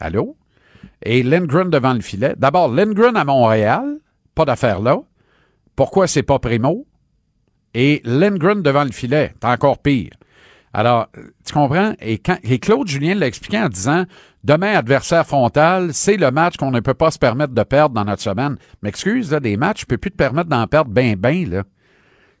Allô? 0.00 0.36
Et 1.02 1.22
Lindgren 1.22 1.70
devant 1.70 1.94
le 1.94 2.00
filet. 2.00 2.34
D'abord, 2.36 2.68
Lindgren 2.72 3.16
à 3.16 3.24
Montréal, 3.24 3.98
pas 4.34 4.44
d'affaire 4.44 4.80
là. 4.80 4.98
Pourquoi 5.76 6.08
c'est 6.08 6.24
pas 6.24 6.38
Primo? 6.40 6.86
Et 7.74 8.00
Lindgren 8.04 8.62
devant 8.62 8.84
le 8.84 8.90
filet, 8.90 9.34
c'est 9.40 9.48
encore 9.48 9.78
pire. 9.78 10.10
Alors, 10.72 11.08
tu 11.44 11.52
comprends? 11.52 11.94
Et, 12.00 12.18
quand, 12.18 12.38
et 12.42 12.58
Claude 12.58 12.86
Julien 12.86 13.14
l'a 13.14 13.26
expliqué 13.26 13.58
en 13.58 13.68
disant 13.68 14.04
demain, 14.44 14.74
adversaire 14.74 15.26
frontal, 15.26 15.90
c'est 15.92 16.16
le 16.16 16.30
match 16.30 16.56
qu'on 16.56 16.70
ne 16.70 16.80
peut 16.80 16.94
pas 16.94 17.10
se 17.10 17.18
permettre 17.18 17.54
de 17.54 17.62
perdre 17.62 17.94
dans 17.94 18.04
notre 18.04 18.22
semaine. 18.22 18.56
Mais 18.82 18.90
excuse, 18.90 19.32
là, 19.32 19.40
des 19.40 19.56
matchs, 19.56 19.82
je 19.82 19.86
peux 19.86 19.98
plus 19.98 20.10
te 20.10 20.16
permettre 20.16 20.48
d'en 20.48 20.66
perdre 20.66 20.90
ben, 20.90 21.16
ben, 21.16 21.48
là. 21.48 21.62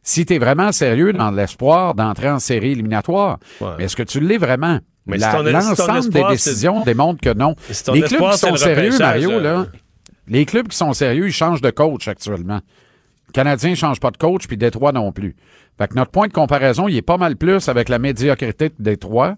Si 0.02 0.24
tu 0.24 0.34
es 0.34 0.38
vraiment 0.38 0.72
sérieux 0.72 1.12
dans 1.12 1.30
l'espoir 1.30 1.94
d'entrer 1.94 2.30
en 2.30 2.38
série 2.38 2.70
éliminatoire. 2.72 3.38
Mais 3.76 3.84
est-ce 3.84 3.96
que 3.96 4.02
tu 4.02 4.20
l'es 4.20 4.38
vraiment? 4.38 4.78
Mais 5.06 5.18
si 5.18 5.24
L'ensemble 5.24 6.10
des 6.10 6.24
décisions 6.30 6.82
démontrent 6.82 7.20
que 7.20 7.34
non. 7.34 7.56
Si 7.70 7.90
Les 7.92 8.00
clubs 8.00 8.12
espoir, 8.12 8.32
qui 8.32 8.38
sont 8.38 8.56
sérieux, 8.56 8.96
Mario, 8.98 9.32
euh, 9.32 9.40
là, 9.40 9.66
les 10.28 10.44
clubs 10.44 10.68
qui 10.68 10.76
sont 10.76 10.92
sérieux, 10.92 11.26
ils 11.26 11.32
changent 11.32 11.62
de 11.62 11.70
coach 11.70 12.08
actuellement. 12.08 12.60
Le 13.28 13.32
Canadien 13.32 13.70
ne 13.70 13.74
change 13.74 14.00
pas 14.00 14.10
de 14.10 14.16
coach, 14.16 14.46
puis 14.46 14.56
Détroit 14.56 14.92
non 14.92 15.12
plus. 15.12 15.36
Fait 15.78 15.88
que 15.88 15.94
notre 15.94 16.10
point 16.10 16.26
de 16.26 16.32
comparaison, 16.32 16.88
il 16.88 16.96
est 16.96 17.02
pas 17.02 17.18
mal 17.18 17.36
plus 17.36 17.68
avec 17.68 17.88
la 17.88 17.98
médiocrité 17.98 18.68
de 18.68 18.74
Détroit 18.78 19.36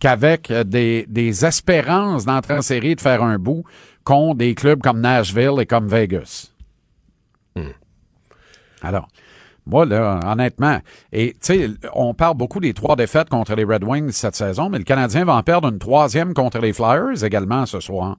qu'avec 0.00 0.50
euh, 0.50 0.64
des, 0.64 1.06
des 1.08 1.44
espérances 1.44 2.24
d'entrer 2.24 2.54
en 2.54 2.62
série 2.62 2.92
et 2.92 2.94
de 2.94 3.00
faire 3.00 3.22
un 3.22 3.38
bout 3.38 3.64
contre 4.04 4.38
des 4.38 4.54
clubs 4.54 4.80
comme 4.80 5.00
Nashville 5.00 5.60
et 5.60 5.66
comme 5.66 5.86
Vegas. 5.86 6.52
Alors, 8.82 9.08
moi, 9.64 9.86
là, 9.86 10.18
honnêtement, 10.26 10.80
et 11.12 11.34
tu 11.34 11.38
sais, 11.40 11.70
on 11.94 12.14
parle 12.14 12.36
beaucoup 12.36 12.58
des 12.58 12.74
trois 12.74 12.96
défaites 12.96 13.28
contre 13.28 13.54
les 13.54 13.62
Red 13.62 13.84
Wings 13.84 14.10
cette 14.10 14.34
saison, 14.34 14.68
mais 14.68 14.78
le 14.78 14.84
Canadien 14.84 15.24
va 15.24 15.36
en 15.36 15.42
perdre 15.42 15.68
une 15.68 15.78
troisième 15.78 16.34
contre 16.34 16.58
les 16.58 16.72
Flyers 16.72 17.22
également 17.22 17.64
ce 17.64 17.78
soir. 17.78 18.16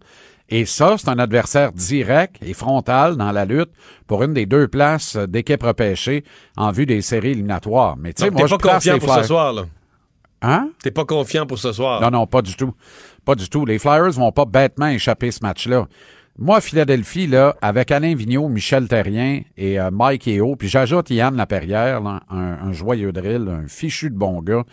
Et 0.50 0.66
ça, 0.66 0.96
c'est 0.98 1.10
un 1.10 1.20
adversaire 1.20 1.72
direct 1.72 2.36
et 2.42 2.54
frontal 2.54 3.16
dans 3.18 3.32
la 3.32 3.46
lutte 3.46 3.72
pour 4.08 4.24
une 4.24 4.34
des 4.34 4.46
deux 4.46 4.68
places 4.68 5.16
d'équipe 5.16 5.64
repêchée 5.64 6.24
en 6.58 6.72
vue 6.72 6.86
des 6.86 7.02
séries 7.02 7.32
éliminatoires. 7.32 7.96
Mais 7.98 8.14
tu 8.14 8.24
sais, 8.24 8.30
moi, 8.30 8.46
je 8.46 8.56
pas 8.56 8.74
confiant 8.74 9.00
pour 9.00 9.14
ce 9.16 9.24
soir, 9.24 9.54
là. 9.54 9.64
Hein? 10.42 10.70
T'es 10.84 10.92
pas 10.92 11.06
confiant 11.06 11.46
pour 11.46 11.58
ce 11.58 11.72
soir. 11.72 12.02
Non, 12.02 12.12
non, 12.12 12.28
pas 12.28 12.42
du 12.42 12.56
tout. 12.56 12.74
Pas 13.24 13.36
du 13.36 13.48
tout. 13.48 13.66
Les 13.66 13.80
Flyers 13.80 14.12
vont 14.12 14.34
pas 14.34 14.44
bêtement 14.44 14.88
échapper 14.88 15.32
ce 15.32 15.40
match-là. 15.42 15.88
Moi, 16.38 16.60
Philadelphie, 16.60 17.28
là, 17.28 17.56
avec 17.62 17.92
Alain 17.92 18.14
Vigneault, 18.14 18.50
Michel 18.50 18.88
Terrien 18.88 19.42
et 19.56 19.80
euh, 19.80 19.90
Mike 19.92 20.28
Yeo, 20.28 20.56
puis 20.56 20.68
j'ajoute 20.68 21.12
Yann 21.12 21.38
Laperrière, 21.38 22.02
là, 22.02 22.22
un, 22.30 22.68
un 22.68 22.74
joyeux 22.74 23.14
drill, 23.14 23.48
un 23.48 23.68
fichu 23.68 24.10
de 24.10 24.18
bon 24.18 24.42
gars. 24.42 24.64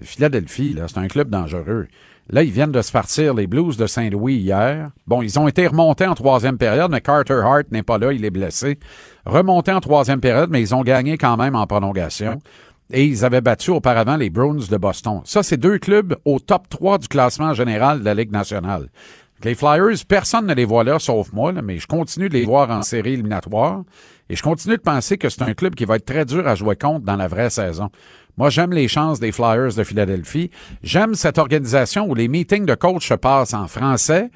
Philadelphie, 0.00 0.72
là, 0.72 0.86
c'est 0.88 0.98
un 0.98 1.08
club 1.08 1.28
dangereux. 1.28 1.88
Là, 2.32 2.42
ils 2.42 2.50
viennent 2.50 2.72
de 2.72 2.80
se 2.80 2.90
partir 2.90 3.34
les 3.34 3.46
Blues 3.46 3.76
de 3.76 3.86
Saint-Louis 3.86 4.36
hier. 4.36 4.90
Bon, 5.06 5.20
ils 5.20 5.38
ont 5.38 5.48
été 5.48 5.66
remontés 5.66 6.06
en 6.06 6.14
troisième 6.14 6.56
période, 6.56 6.90
mais 6.90 7.02
Carter 7.02 7.42
Hart 7.44 7.70
n'est 7.70 7.82
pas 7.82 7.98
là, 7.98 8.10
il 8.10 8.24
est 8.24 8.30
blessé. 8.30 8.78
Remontés 9.26 9.72
en 9.72 9.80
troisième 9.80 10.20
période, 10.20 10.48
mais 10.50 10.62
ils 10.62 10.74
ont 10.74 10.80
gagné 10.80 11.18
quand 11.18 11.36
même 11.36 11.54
en 11.54 11.66
prolongation. 11.66 12.38
Et 12.90 13.04
ils 13.04 13.26
avaient 13.26 13.42
battu 13.42 13.70
auparavant 13.70 14.16
les 14.16 14.30
Bruins 14.30 14.66
de 14.70 14.76
Boston. 14.78 15.20
Ça, 15.24 15.42
c'est 15.42 15.58
deux 15.58 15.78
clubs 15.78 16.16
au 16.24 16.38
top 16.38 16.70
3 16.70 16.98
du 16.98 17.08
classement 17.08 17.52
général 17.52 18.00
de 18.00 18.04
la 18.06 18.14
Ligue 18.14 18.32
nationale. 18.32 18.88
Les 19.44 19.54
Flyers, 19.54 19.98
personne 20.08 20.46
ne 20.46 20.54
les 20.54 20.64
voit 20.64 20.84
là, 20.84 20.98
sauf 20.98 21.32
moi, 21.32 21.52
là, 21.52 21.60
mais 21.60 21.78
je 21.78 21.86
continue 21.86 22.30
de 22.30 22.34
les 22.34 22.46
voir 22.46 22.70
en 22.70 22.82
série 22.82 23.14
éliminatoire. 23.14 23.82
Et 24.30 24.36
je 24.36 24.42
continue 24.42 24.76
de 24.76 24.82
penser 24.82 25.18
que 25.18 25.28
c'est 25.28 25.42
un 25.42 25.52
club 25.52 25.74
qui 25.74 25.84
va 25.84 25.96
être 25.96 26.06
très 26.06 26.24
dur 26.24 26.48
à 26.48 26.54
jouer 26.54 26.76
contre 26.76 27.04
dans 27.04 27.16
la 27.16 27.28
vraie 27.28 27.50
saison. 27.50 27.90
Moi, 28.38 28.48
j'aime 28.48 28.72
les 28.72 28.88
chances 28.88 29.20
des 29.20 29.32
Flyers 29.32 29.74
de 29.74 29.84
Philadelphie. 29.84 30.50
J'aime 30.82 31.14
cette 31.14 31.38
organisation 31.38 32.08
où 32.08 32.14
les 32.14 32.28
meetings 32.28 32.64
de 32.64 32.74
coach 32.74 33.08
se 33.08 33.14
passent 33.14 33.54
en 33.54 33.68
français. 33.68 34.30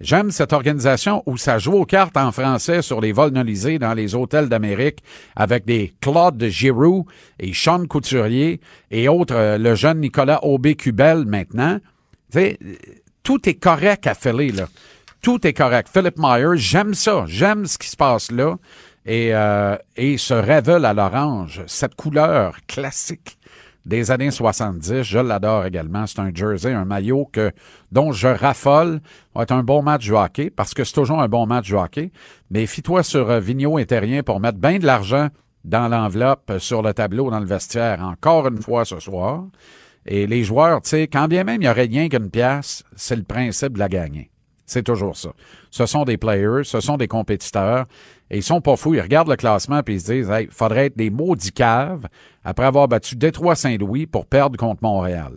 J'aime 0.00 0.30
cette 0.30 0.54
organisation 0.54 1.22
où 1.26 1.36
ça 1.36 1.58
joue 1.58 1.72
aux 1.72 1.84
cartes 1.84 2.16
en 2.16 2.32
français 2.32 2.80
sur 2.80 3.02
les 3.02 3.12
vols 3.12 3.32
nolisés 3.32 3.78
dans 3.78 3.92
les 3.92 4.14
hôtels 4.14 4.48
d'Amérique 4.48 5.00
avec 5.36 5.66
des 5.66 5.92
Claude 6.00 6.42
Giroux 6.42 7.04
et 7.38 7.52
Sean 7.52 7.84
Couturier 7.84 8.60
et 8.90 9.08
autres, 9.08 9.34
euh, 9.34 9.58
le 9.58 9.74
jeune 9.74 10.00
Nicolas 10.00 10.42
Aubé-Cubel 10.42 11.26
maintenant. 11.26 11.78
Tout 13.22 13.48
est 13.48 13.54
correct 13.54 14.06
à 14.06 14.14
Philly, 14.14 14.52
là. 14.52 14.68
Tout 15.20 15.46
est 15.46 15.52
correct. 15.52 15.90
Philip 15.92 16.14
Myers, 16.16 16.56
j'aime 16.56 16.94
ça. 16.94 17.24
J'aime 17.26 17.66
ce 17.66 17.76
qui 17.76 17.88
se 17.88 17.96
passe 17.96 18.30
là. 18.30 18.56
Et, 19.04 19.34
euh, 19.34 19.76
et 19.96 20.16
ce 20.16 20.32
révèle 20.32 20.86
à 20.86 20.94
l'orange, 20.94 21.62
cette 21.66 21.94
couleur 21.94 22.56
classique 22.66 23.36
des 23.86 24.10
années 24.10 24.30
70, 24.30 25.02
je 25.02 25.18
l'adore 25.18 25.64
également. 25.64 26.06
C'est 26.06 26.20
un 26.20 26.30
jersey, 26.34 26.72
un 26.72 26.84
maillot 26.84 27.28
que, 27.32 27.50
dont 27.92 28.12
je 28.12 28.28
raffole. 28.28 29.00
Va 29.34 29.42
être 29.42 29.52
un 29.52 29.62
bon 29.62 29.82
match 29.82 30.08
de 30.08 30.12
hockey, 30.14 30.50
parce 30.50 30.74
que 30.74 30.84
c'est 30.84 30.94
toujours 30.94 31.20
un 31.20 31.28
bon 31.28 31.46
match 31.46 31.70
de 31.70 31.76
hockey. 31.76 32.12
Mais 32.50 32.66
fie-toi 32.66 33.02
sur 33.02 33.30
euh, 33.30 33.40
Vigneault 33.40 33.78
et 33.78 33.86
Terrien 33.86 34.22
pour 34.22 34.40
mettre 34.40 34.58
bien 34.58 34.78
de 34.78 34.86
l'argent 34.86 35.28
dans 35.64 35.88
l'enveloppe, 35.88 36.50
euh, 36.50 36.58
sur 36.58 36.82
le 36.82 36.92
tableau, 36.92 37.30
dans 37.30 37.40
le 37.40 37.46
vestiaire, 37.46 38.02
encore 38.02 38.48
une 38.48 38.60
fois 38.60 38.84
ce 38.84 39.00
soir. 39.00 39.44
Et 40.06 40.26
les 40.26 40.44
joueurs, 40.44 40.80
tu 40.82 40.90
sais, 40.90 41.08
quand 41.08 41.28
bien 41.28 41.44
même 41.44 41.56
il 41.56 41.64
n'y 41.64 41.68
aurait 41.68 41.84
rien 41.84 42.08
qu'une 42.08 42.30
pièce, 42.30 42.82
c'est 42.96 43.16
le 43.16 43.22
principe 43.22 43.74
de 43.74 43.78
la 43.78 43.88
gagner. 43.88 44.30
C'est 44.66 44.84
toujours 44.84 45.16
ça. 45.16 45.30
Ce 45.70 45.84
sont 45.84 46.04
des 46.04 46.16
players, 46.16 46.62
ce 46.64 46.80
sont 46.80 46.96
des 46.96 47.08
compétiteurs, 47.08 47.86
et 48.30 48.38
ils 48.38 48.42
sont 48.42 48.60
pas 48.60 48.76
fous. 48.76 48.94
Ils 48.94 49.00
regardent 49.00 49.28
le 49.28 49.36
classement 49.36 49.82
puis 49.82 49.94
ils 49.94 50.00
se 50.00 50.12
disent, 50.12 50.30
hey, 50.30 50.48
faudrait 50.50 50.86
être 50.86 50.96
des 50.96 51.10
maudits 51.10 51.52
caves 51.52 52.06
après 52.44 52.66
avoir 52.66 52.88
battu 52.88 53.16
Détroit-Saint-Louis 53.16 54.06
pour 54.06 54.26
perdre 54.26 54.56
contre 54.56 54.82
Montréal. 54.82 55.32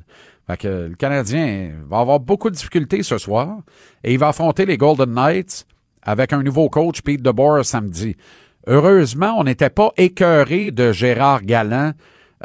Fait 0.47 0.58
que 0.58 0.88
le 0.89 0.95
Canadien 0.95 1.72
va 1.88 1.99
avoir 1.99 2.20
beaucoup 2.20 2.49
de 2.49 2.56
difficultés 2.56 3.04
ce 3.04 3.18
soir, 3.18 3.60
et 4.04 4.14
il 4.14 4.20
va 4.20 4.30
affronter 4.30 4.66
les 4.66 4.78
Golden 4.78 5.14
Knights 5.14 5.66
avec 6.01 6.34
un 6.34 6.43
nouveau 6.43 6.70
coach, 6.70 7.01
Pete 7.01 7.22
DeBoer, 7.22 7.64
samedi. 7.64 8.16
Heureusement, 8.68 9.36
on 9.38 9.43
n'était 9.43 9.70
pas 9.70 9.91
écœuré 9.97 10.72
de 10.72 10.91
Gérard 10.91 11.43
Galland 11.43 11.93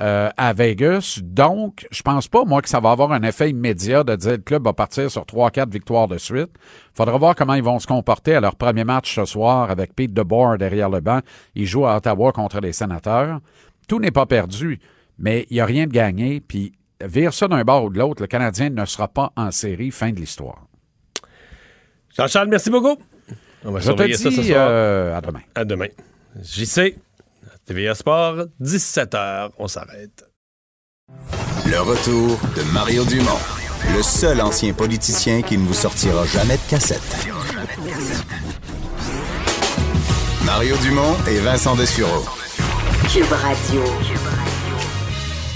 euh, 0.01 0.31
à 0.37 0.53
Vegas. 0.53 1.19
Donc, 1.23 1.87
je 1.91 2.03
pense 2.03 2.29
pas, 2.29 2.45
moi, 2.45 2.63
que 2.63 2.69
ça 2.69 2.79
va 2.79 2.93
avoir 2.93 3.11
un 3.13 3.23
effet 3.23 3.51
immédiat 3.51 4.05
de 4.05 4.15
dire 4.15 4.33
le 4.33 4.39
club 4.39 4.65
va 4.65 4.73
partir 4.73 5.11
sur 5.11 5.23
3-4 5.23 5.71
victoires 5.71 6.07
de 6.07 6.19
suite. 6.19 6.51
Faudra 6.95 7.19
voir 7.19 7.35
comment 7.35 7.55
ils 7.55 7.65
vont 7.65 7.81
se 7.81 7.87
comporter 7.89 8.35
à 8.35 8.41
leur 8.41 8.55
premier 8.55 8.85
match 8.85 9.13
ce 9.13 9.25
soir 9.25 9.71
avec 9.71 9.95
Pete 9.95 10.13
DeBoer 10.13 10.57
derrière 10.57 10.89
le 10.89 11.01
banc. 11.01 11.21
Ils 11.57 11.67
jouent 11.67 11.87
à 11.87 11.97
Ottawa 11.97 12.31
contre 12.31 12.61
les 12.61 12.73
sénateurs. 12.73 13.41
Tout 13.89 13.99
n'est 13.99 14.11
pas 14.13 14.27
perdu, 14.27 14.79
mais 15.19 15.47
il 15.51 15.55
n'y 15.55 15.61
a 15.61 15.67
rien 15.67 15.87
de 15.87 15.93
gagné. 15.93 16.41
Puis, 16.41 16.73
vire 17.05 17.33
ça 17.35 17.49
d'un 17.49 17.65
bord 17.65 17.85
ou 17.85 17.91
de 17.91 17.99
l'autre, 17.99 18.23
le 18.23 18.29
Canadien 18.29 18.71
ne 18.71 18.85
sera 18.85 19.09
pas 19.09 19.33
en 19.37 19.51
série. 19.51 19.91
Fin 19.91 20.11
de 20.11 20.21
l'histoire. 20.21 20.67
Jean-Charles, 22.17 22.49
merci 22.49 22.71
beaucoup. 22.71 22.97
On 23.65 23.73
va 23.73 23.81
Je 23.81 23.91
te 23.93 24.13
ça 24.13 24.31
ce 24.31 24.43
soir. 24.43 24.69
euh, 24.71 25.17
à 25.17 25.21
demain. 25.21 25.41
À 25.55 25.65
demain. 25.65 25.89
JC, 26.41 26.97
TVA 27.67 27.95
Sport, 27.95 28.45
17h, 28.63 29.51
on 29.59 29.67
s'arrête. 29.69 30.25
Le 31.67 31.81
retour 31.81 32.39
de 32.57 32.63
Mario 32.73 33.05
Dumont, 33.05 33.39
le 33.97 34.03
seul 34.03 34.41
ancien 34.41 34.73
politicien 34.75 35.43
qui 35.43 35.57
ne 35.59 35.67
vous 35.67 35.75
sortira 35.75 36.25
jamais 36.27 36.57
de 36.57 36.71
cassette. 36.71 37.29
Mario 40.45 40.77
Dumont 40.79 41.15
et 41.29 41.39
Vincent 41.41 41.75
Dessureau. 41.77 42.25
Cube 43.09 43.33
Radio. 43.33 44.18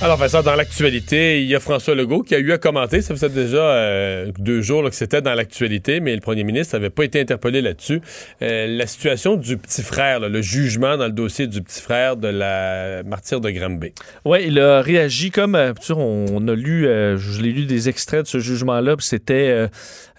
Alors, 0.03 0.17
Vincent, 0.17 0.43
dans 0.43 0.57
l'actualité, 0.57 1.43
il 1.43 1.49
y 1.49 1.55
a 1.55 1.61
François 1.61 1.95
Legault 1.95 2.23
qui 2.23 2.35
a 2.35 2.41
eu 2.41 2.51
à 2.51 2.59
commenter. 2.59 3.03
Ça 3.03 3.15
faisait 3.15 3.29
déjà 3.29 3.59
euh, 3.59 4.33
deux 4.37 4.61
jours 4.61 4.83
que 4.83 4.97
c'était 4.97 5.23
dans 5.23 5.35
l'actualité, 5.35 6.01
mais 6.01 6.13
le 6.13 6.21
premier 6.21 6.43
ministre 6.43 6.75
n'avait 6.77 6.91
pas 6.91 7.05
été 7.05 7.21
interpellé 7.21 7.63
là-dessus. 7.63 8.01
Euh, 8.43 8.67
la 8.67 8.89
situation 8.89 9.37
du 9.37 9.57
petit 9.57 9.83
frère, 9.83 10.19
le 10.19 10.43
jugement 10.43 10.97
dans 10.97 11.07
le 11.07 11.13
dossier 11.13 11.47
du 11.47 11.63
petit 11.63 11.81
frère 11.81 12.17
de 12.17 12.27
la 12.27 13.05
martyre 13.05 13.41
de 13.41 13.49
Granby. 13.51 13.93
Oui, 14.25 14.41
il 14.45 14.59
a 14.59 14.83
réagi 14.83 15.31
comme 15.31 15.55
euh, 15.55 15.73
tu 15.73 15.87
sais, 15.87 15.95
on, 15.97 16.49
a 16.49 16.55
lu, 16.57 16.83
je 16.83 17.41
l'ai 17.41 17.53
lu 17.53 17.67
des 17.67 17.89
extraits 17.89 18.25
de 18.25 18.27
ce 18.27 18.41
jugement-là, 18.41 18.97
puis 18.97 19.07
c'était 19.07 19.69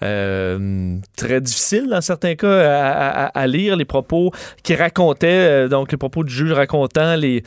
très 0.00 1.40
difficile 1.42 1.88
dans 1.90 2.00
certains 2.00 2.36
cas 2.36 2.48
à, 2.48 3.26
à- 3.26 3.46
lire 3.46 3.76
les 3.76 3.84
propos 3.84 4.32
qui 4.62 4.74
racontaient, 4.74 5.68
donc 5.68 5.92
les 5.92 5.98
propos 5.98 6.24
du 6.24 6.32
juge 6.32 6.52
racontant 6.52 7.16
les 7.16 7.42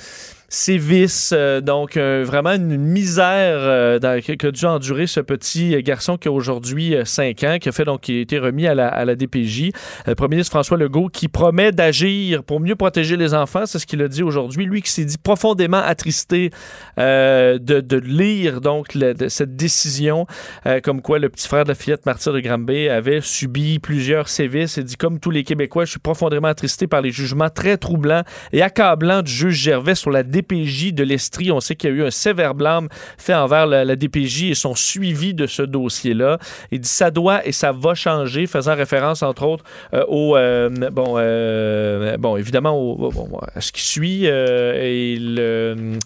sévices, 0.49 1.33
euh, 1.35 1.59
donc 1.61 1.97
euh, 1.97 2.23
vraiment 2.25 2.53
une 2.53 2.77
misère 2.77 3.57
euh, 3.59 3.99
que, 4.21 4.33
que 4.33 4.47
dû 4.47 4.65
endurer 4.65 5.05
ce 5.07 5.19
petit 5.19 5.81
garçon 5.83 6.17
qui 6.17 6.27
a 6.27 6.31
aujourd'hui 6.31 6.95
5 7.03 7.43
ans, 7.43 7.57
qui 7.59 7.67
a 7.69 7.71
fait 7.71 7.83
donc 7.83 8.01
qui 8.01 8.17
a 8.17 8.21
été 8.21 8.39
remis 8.39 8.65
à 8.65 8.73
la, 8.73 8.87
à 8.87 9.03
la 9.05 9.15
DPJ. 9.15 9.71
Le 10.05 10.15
premier 10.15 10.35
ministre 10.37 10.51
François 10.51 10.77
Legault 10.77 11.09
qui 11.09 11.27
promet 11.27 11.71
d'agir 11.71 12.43
pour 12.43 12.59
mieux 12.59 12.75
protéger 12.75 13.17
les 13.17 13.33
enfants, 13.33 13.65
c'est 13.65 13.79
ce 13.79 13.85
qu'il 13.85 14.01
a 14.01 14.07
dit 14.07 14.23
aujourd'hui. 14.23 14.65
Lui 14.65 14.81
qui 14.81 14.91
s'est 14.91 15.05
dit 15.05 15.17
profondément 15.17 15.77
attristé 15.77 16.51
euh, 16.97 17.57
de, 17.59 17.81
de 17.81 17.97
lire 17.97 18.61
donc 18.61 18.93
le- 18.95 19.13
de 19.13 19.27
cette 19.27 19.55
décision, 19.55 20.27
euh, 20.65 20.79
comme 20.81 21.01
quoi 21.01 21.19
le 21.19 21.29
petit 21.29 21.47
frère 21.47 21.63
de 21.65 21.69
la 21.69 21.75
fillette 21.75 22.05
martyr 22.05 22.31
de 22.33 22.39
Granby 22.39 22.87
avait 22.89 23.19
subi 23.21 23.79
plusieurs 23.79 24.29
sévices. 24.29 24.77
Il 24.77 24.85
dit 24.85 24.95
comme 24.95 25.19
tous 25.19 25.31
les 25.31 25.43
Québécois, 25.43 25.85
je 25.85 25.91
suis 25.91 25.99
profondément 25.99 26.47
attristé 26.47 26.87
par 26.87 27.01
les 27.01 27.11
jugements 27.11 27.49
très 27.49 27.77
troublants 27.77 28.23
et 28.53 28.61
accablants 28.61 29.21
du 29.21 29.31
juge 29.31 29.55
Gervais 29.57 29.95
sur 29.95 30.11
la 30.11 30.23
DPJ 30.37 30.93
de 30.93 31.03
l'Estrie. 31.03 31.51
On 31.51 31.59
sait 31.59 31.75
qu'il 31.75 31.89
y 31.89 31.93
a 31.93 31.95
eu 31.95 32.03
un 32.03 32.11
sévère 32.11 32.53
blâme 32.53 32.89
fait 33.17 33.33
envers 33.33 33.65
la, 33.65 33.95
DPJ 33.95 34.43
et 34.43 34.55
son 34.55 34.75
suivi 34.75 35.33
de 35.33 35.47
ce 35.47 35.63
dossier-là. 35.63 36.37
Il 36.71 36.81
dit 36.81 36.89
ça 36.89 37.11
doit 37.11 37.45
et 37.47 37.51
ça 37.51 37.71
va 37.71 37.95
changer, 37.95 38.45
faisant 38.47 38.75
référence 38.75 39.23
entre 39.23 39.43
autres 39.43 39.63
euh, 39.93 40.05
au 40.07 40.35
euh, 40.35 40.69
bon 40.91 41.15
euh, 41.17 42.17
bon 42.17 42.37
évidemment 42.37 42.77
au, 42.79 42.95
bon, 42.95 43.39
à 43.55 43.61
ce 43.61 43.71
qui 43.71 43.81
suit 43.81 44.25
et 44.25 45.17
le 45.19 45.97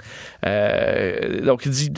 euh, 0.46 1.42
donc 1.42 1.66
il 1.66 1.72
dit 1.72 1.92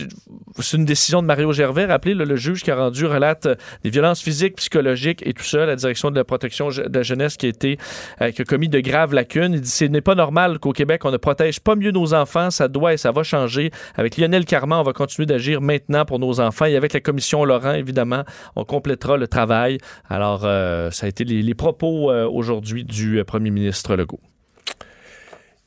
c'est 0.59 0.77
une 0.77 0.85
décision 0.85 1.21
de 1.21 1.27
Mario 1.27 1.51
Gervais. 1.51 1.85
Rappelez 1.85 2.13
le, 2.13 2.25
le 2.25 2.35
juge 2.35 2.63
qui 2.63 2.71
a 2.71 2.75
rendu 2.75 3.05
relate 3.05 3.45
euh, 3.45 3.55
des 3.83 3.89
violences 3.89 4.21
physiques, 4.21 4.55
psychologiques 4.57 5.25
et 5.25 5.33
tout 5.33 5.43
ça. 5.43 5.65
La 5.65 5.75
direction 5.75 6.11
de 6.11 6.15
la 6.15 6.23
protection 6.23 6.69
de 6.69 6.89
la 6.93 7.03
jeunesse 7.03 7.37
qui 7.37 7.45
a 7.45 7.49
été 7.49 7.77
euh, 8.21 8.31
qui 8.31 8.41
a 8.41 8.45
commis 8.45 8.69
de 8.69 8.79
graves 8.79 9.13
lacunes. 9.13 9.53
Il 9.53 9.61
dit 9.61 9.69
ce 9.69 9.85
n'est 9.85 10.01
pas 10.01 10.15
normal 10.15 10.59
qu'au 10.59 10.73
Québec 10.73 11.05
on 11.05 11.11
ne 11.11 11.17
protège 11.17 11.59
pas 11.59 11.75
mieux 11.75 11.91
nos 11.91 12.13
enfants 12.13 12.51
ça 12.51 12.67
doit 12.67 12.93
et 12.93 12.97
ça 12.97 13.11
va 13.11 13.23
changer. 13.23 13.71
Avec 13.95 14.17
Lionel 14.17 14.45
Carman, 14.45 14.79
on 14.79 14.83
va 14.83 14.93
continuer 14.93 15.25
d'agir 15.25 15.61
maintenant 15.61 16.05
pour 16.05 16.19
nos 16.19 16.39
enfants. 16.39 16.65
Et 16.65 16.75
avec 16.75 16.93
la 16.93 16.99
commission 16.99 17.45
Laurent, 17.45 17.73
évidemment, 17.73 18.23
on 18.55 18.65
complétera 18.65 19.17
le 19.17 19.27
travail. 19.27 19.77
Alors, 20.09 20.41
ça 20.41 21.05
a 21.05 21.09
été 21.09 21.23
les, 21.23 21.53
propos 21.53 22.11
aujourd'hui 22.11 22.83
du 22.83 23.23
premier 23.25 23.51
ministre 23.51 23.95
Legault. 23.95 24.19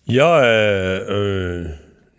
Il 0.08 0.14
y 0.14 0.20
a 0.20 0.36
euh, 0.36 1.68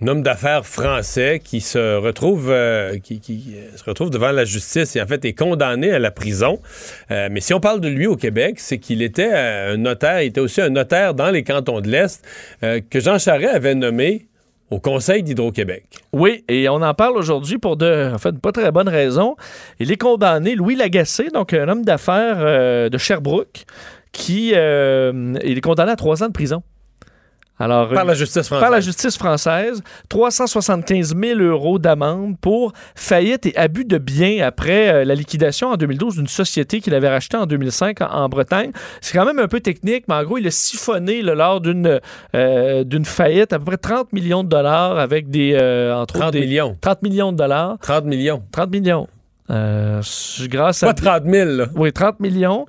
un, 0.02 0.08
homme 0.08 0.22
d'affaires 0.22 0.66
français 0.66 1.42
qui 1.44 1.62
se 1.62 1.98
retrouve 1.98 2.50
euh, 2.50 2.98
qui, 3.00 3.22
euh, 3.56 3.76
se 3.76 3.84
retrouve 3.84 4.10
devant 4.10 4.32
la 4.32 4.46
justice 4.46 4.96
et 4.96 5.02
en 5.02 5.08
fait 5.08 5.24
est 5.26 5.34
condamné 5.34 5.92
à 5.92 6.00
la 6.00 6.12
prison. 6.12 6.60
Euh, 7.12 7.30
mais 7.32 7.42
si 7.42 7.54
on 7.54 7.60
parle 7.60 7.82
de 7.82 7.88
lui 7.88 8.08
au 8.08 8.16
Québec, 8.16 8.56
c'est 8.60 8.78
qu'il 8.78 9.02
était 9.02 9.32
un 9.32 9.78
notaire, 9.78 10.22
il 10.22 10.28
était 10.28 10.42
aussi 10.42 10.62
un 10.62 10.70
notaire 10.70 11.14
dans 11.14 11.30
les 11.30 11.44
cantons 11.44 11.82
de 11.82 11.90
l'Est 11.90 12.24
que 12.62 13.00
Jean 13.00 13.18
Charest 13.18 13.54
avait 13.54 13.76
nommé 13.76 14.28
au 14.70 14.80
Conseil 14.80 15.24
d'Hydro-Québec. 15.24 15.86
Oui, 16.12 16.44
et 16.50 16.68
on 16.68 16.82
en 16.82 16.94
parle 16.94 17.18
aujourd'hui 17.18 17.58
pour 17.58 17.78
de, 17.78 18.12
en 18.14 18.18
fait, 18.18 18.38
pas 18.38 18.52
très 18.52 18.72
bonnes 18.72 18.90
raisons. 18.90 19.36
Il 19.80 19.92
est 19.92 19.98
condamné, 19.98 20.56
Louis 20.56 20.76
Lagacé, 20.76 21.30
donc 21.30 21.54
un 21.54 21.70
homme 21.70 21.86
d'affaires 21.86 22.90
de 22.90 22.98
Sherbrooke, 22.98 23.66
qui 24.12 24.50
il 24.50 24.54
est 25.58 25.62
condamné 25.62 25.92
à 25.92 25.96
trois 25.96 26.24
ans 26.24 26.28
de 26.28 26.34
prison. 26.34 26.64
Alors, 27.60 27.90
Par 27.90 28.06
la 28.06 28.14
justice 28.14 28.46
française. 28.48 28.62
Par 28.62 28.70
la 28.72 28.80
justice 28.82 29.18
française, 29.18 29.82
375 30.10 31.16
000 31.16 31.40
euros 31.40 31.80
d'amende 31.80 32.38
pour 32.40 32.74
faillite 32.96 33.46
et 33.48 33.58
abus 33.58 33.86
de 33.86 33.98
biens 33.98 34.46
après 34.46 34.90
euh, 34.90 35.06
la 35.06 35.16
liquidation 35.16 35.70
en 35.70 35.76
2012 35.78 36.18
d'une 36.18 36.28
société 36.28 36.82
qu'il 36.82 36.94
avait 36.94 37.10
rachetée 37.10 37.38
en 37.38 37.46
2005 37.48 38.02
en, 38.02 38.06
en 38.06 38.30
Bretagne. 38.30 38.72
C'est 39.02 39.18
quand 39.18 39.26
même 39.26 39.40
un 39.40 39.48
peu 39.48 39.60
technique, 39.60 40.04
mais 40.08 40.16
en 40.16 40.24
gros, 40.24 40.38
il 40.38 40.46
a 40.46 40.52
siphonné 40.52 41.22
là, 41.24 41.34
lors 41.34 41.62
d'une 41.62 42.00
euh, 42.36 42.84
d'une 42.84 43.06
faillite 43.06 43.54
à 43.54 43.60
peu 43.60 43.66
près 43.66 43.78
30 43.78 44.14
millions 44.14 44.44
de 44.44 44.50
dollars 44.50 45.00
avec 45.00 45.30
des... 45.30 45.54
euh, 45.60 45.96
entre 45.96 46.14
30 46.16 46.24
autres, 46.26 46.32
des- 46.34 46.42
millions. 46.42 46.78
30 46.80 47.02
millions 47.02 47.32
de 47.32 47.38
dollars. 47.38 47.78
30 47.82 48.06
millions. 48.06 48.44
30 48.52 48.70
millions. 48.72 49.08
Euh, 49.50 50.02
grâce 50.50 50.84
à... 50.84 50.88
Pas 50.88 50.94
30 50.94 51.24
000, 51.26 51.50
là. 51.52 51.66
Oui, 51.76 51.94
30 51.94 52.20
millions 52.20 52.66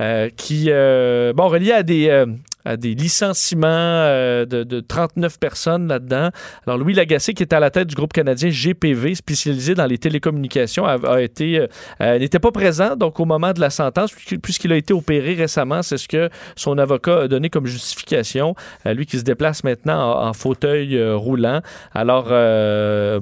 euh, 0.00 0.28
qui, 0.36 0.66
euh, 0.68 1.32
bon, 1.34 1.48
reliés 1.48 1.72
à 1.72 1.82
des, 1.82 2.08
euh, 2.08 2.24
à 2.64 2.76
des 2.76 2.94
licenciements 2.94 3.66
euh, 3.68 4.44
de, 4.44 4.64
de 4.64 4.80
39 4.80 5.38
personnes 5.38 5.88
là-dedans. 5.88 6.30
Alors, 6.66 6.78
Louis 6.78 6.94
Lagacé, 6.94 7.32
qui 7.34 7.42
est 7.42 7.52
à 7.52 7.60
la 7.60 7.70
tête 7.70 7.88
du 7.88 7.94
groupe 7.94 8.12
canadien 8.12 8.50
GPV, 8.50 9.14
spécialisé 9.14 9.74
dans 9.74 9.86
les 9.86 9.98
télécommunications, 9.98 10.84
a, 10.84 10.96
a 11.10 11.20
été, 11.20 11.58
euh, 11.58 11.66
euh, 12.02 12.18
n'était 12.18 12.38
pas 12.38 12.52
présent, 12.52 12.96
donc, 12.96 13.18
au 13.20 13.24
moment 13.24 13.52
de 13.52 13.60
la 13.60 13.70
sentence, 13.70 14.12
puisqu'il- 14.42 14.72
a 14.72 14.76
été 14.76 14.92
opéré 14.92 15.34
récemment. 15.34 15.82
C'est 15.82 15.96
ce 15.96 16.06
que 16.06 16.28
son 16.54 16.78
avocat 16.78 17.22
a 17.22 17.28
donné 17.28 17.48
comme 17.50 17.66
justification. 17.66 18.54
Euh, 18.86 18.94
lui 18.94 19.06
qui 19.06 19.18
se 19.18 19.24
déplace 19.24 19.64
maintenant 19.64 20.16
en, 20.22 20.28
en 20.28 20.32
fauteuil 20.32 21.00
roulant. 21.12 21.60
Alors, 21.94 22.24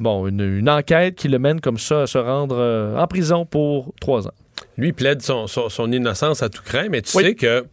bon, 0.01 0.27
une, 0.27 0.41
une 0.59 0.69
enquête 0.69 1.15
qui 1.15 1.29
le 1.29 1.39
mène 1.39 1.61
comme 1.61 1.79
ça 1.79 2.03
à 2.03 2.07
se 2.07 2.19
rendre 2.19 2.95
en 2.99 3.07
prison 3.07 3.47
pour 3.47 3.95
trois 4.01 4.27
ans. 4.27 4.33
Lui 4.77 4.93
plaide 4.93 5.23
son, 5.23 5.47
son- 5.47 5.69
son 5.69 5.91
innocence 5.93 6.43
à 6.43 6.49
tout 6.49 6.63
craint, 6.65 6.89
mais 6.91 7.03
tu 7.03 7.17
Oui. 7.17 7.23
sais 7.25 7.35
que 7.35 7.65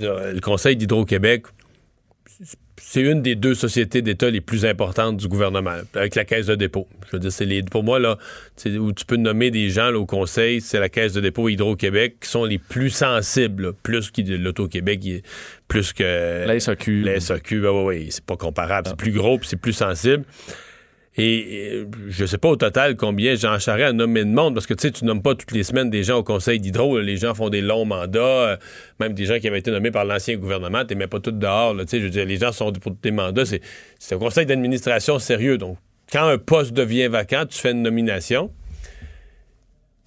le 0.00 0.40
Conseil 0.40 0.76
d'Hydro-Québec, 0.76 1.46
c'est 2.78 3.00
une 3.00 3.22
des 3.22 3.34
deux 3.34 3.54
sociétés 3.54 4.02
d'État 4.02 4.30
les 4.30 4.40
plus 4.40 4.64
importantes 4.64 5.16
du 5.16 5.28
gouvernement, 5.28 5.76
avec 5.94 6.14
la 6.14 6.24
Caisse 6.24 6.46
de 6.46 6.54
dépôt. 6.54 6.86
Je 7.06 7.12
veux 7.12 7.18
dire, 7.18 7.32
c'est 7.32 7.44
les, 7.44 7.62
pour 7.62 7.82
moi, 7.82 7.98
là, 7.98 8.18
où 8.78 8.92
tu 8.92 9.04
peux 9.04 9.16
nommer 9.16 9.50
des 9.50 9.70
gens 9.70 9.90
là, 9.90 9.98
au 9.98 10.06
Conseil, 10.06 10.60
c'est 10.60 10.78
la 10.78 10.88
Caisse 10.88 11.12
de 11.12 11.20
dépôt 11.20 11.48
Hydro-Québec 11.48 12.16
qui 12.20 12.28
sont 12.28 12.44
les 12.44 12.58
plus 12.58 12.90
sensibles, 12.90 13.64
là, 13.64 13.72
plus 13.82 14.10
que 14.10 14.22
l'Auto-Québec, 14.22 15.00
plus 15.68 15.92
que 15.92 16.46
La 16.46 16.60
SAQ. 16.60 17.02
la 17.02 17.18
SAQ. 17.18 17.60
Ben 17.60 17.70
oui, 17.70 17.84
oui, 17.84 18.06
c'est 18.10 18.24
pas 18.24 18.36
comparable. 18.36 18.88
C'est 18.88 18.96
plus 18.96 19.12
gros 19.12 19.38
c'est 19.42 19.56
plus 19.60 19.72
sensible. 19.72 20.24
Et 21.18 21.70
euh, 21.72 21.86
je 22.08 22.26
sais 22.26 22.36
pas 22.36 22.48
au 22.48 22.56
total 22.56 22.96
combien 22.96 23.36
Jean 23.36 23.58
Charest 23.58 23.88
a 23.88 23.92
nommé 23.92 24.20
de 24.24 24.30
monde, 24.30 24.52
parce 24.54 24.66
que 24.66 24.74
tu 24.74 24.82
sais, 24.82 24.90
tu 24.90 25.06
nommes 25.06 25.22
pas 25.22 25.34
toutes 25.34 25.52
les 25.52 25.62
semaines 25.62 25.88
des 25.88 26.02
gens 26.02 26.18
au 26.18 26.22
conseil 26.22 26.60
d'hydro. 26.60 27.00
Les 27.00 27.16
gens 27.16 27.34
font 27.34 27.48
des 27.48 27.62
longs 27.62 27.86
mandats, 27.86 28.20
euh, 28.20 28.56
même 29.00 29.14
des 29.14 29.24
gens 29.24 29.38
qui 29.38 29.48
avaient 29.48 29.60
été 29.60 29.70
nommés 29.70 29.90
par 29.90 30.04
l'ancien 30.04 30.36
gouvernement, 30.36 30.84
tu 30.84 30.94
mets 30.94 31.06
pas 31.06 31.20
tous 31.20 31.32
dehors. 31.32 31.72
là. 31.72 31.84
Tu 31.84 31.92
sais, 31.92 32.00
je 32.00 32.04
veux 32.04 32.10
dire, 32.10 32.26
les 32.26 32.36
gens 32.36 32.52
sont 32.52 32.70
pour 32.72 32.92
des 32.92 33.10
mandats. 33.10 33.44
C'est 33.46 34.14
un 34.14 34.18
conseil 34.18 34.44
d'administration 34.44 35.18
sérieux. 35.18 35.56
Donc, 35.56 35.78
quand 36.12 36.26
un 36.26 36.38
poste 36.38 36.72
devient 36.72 37.08
vacant, 37.08 37.46
tu 37.46 37.58
fais 37.58 37.72
une 37.72 37.82
nomination. 37.82 38.50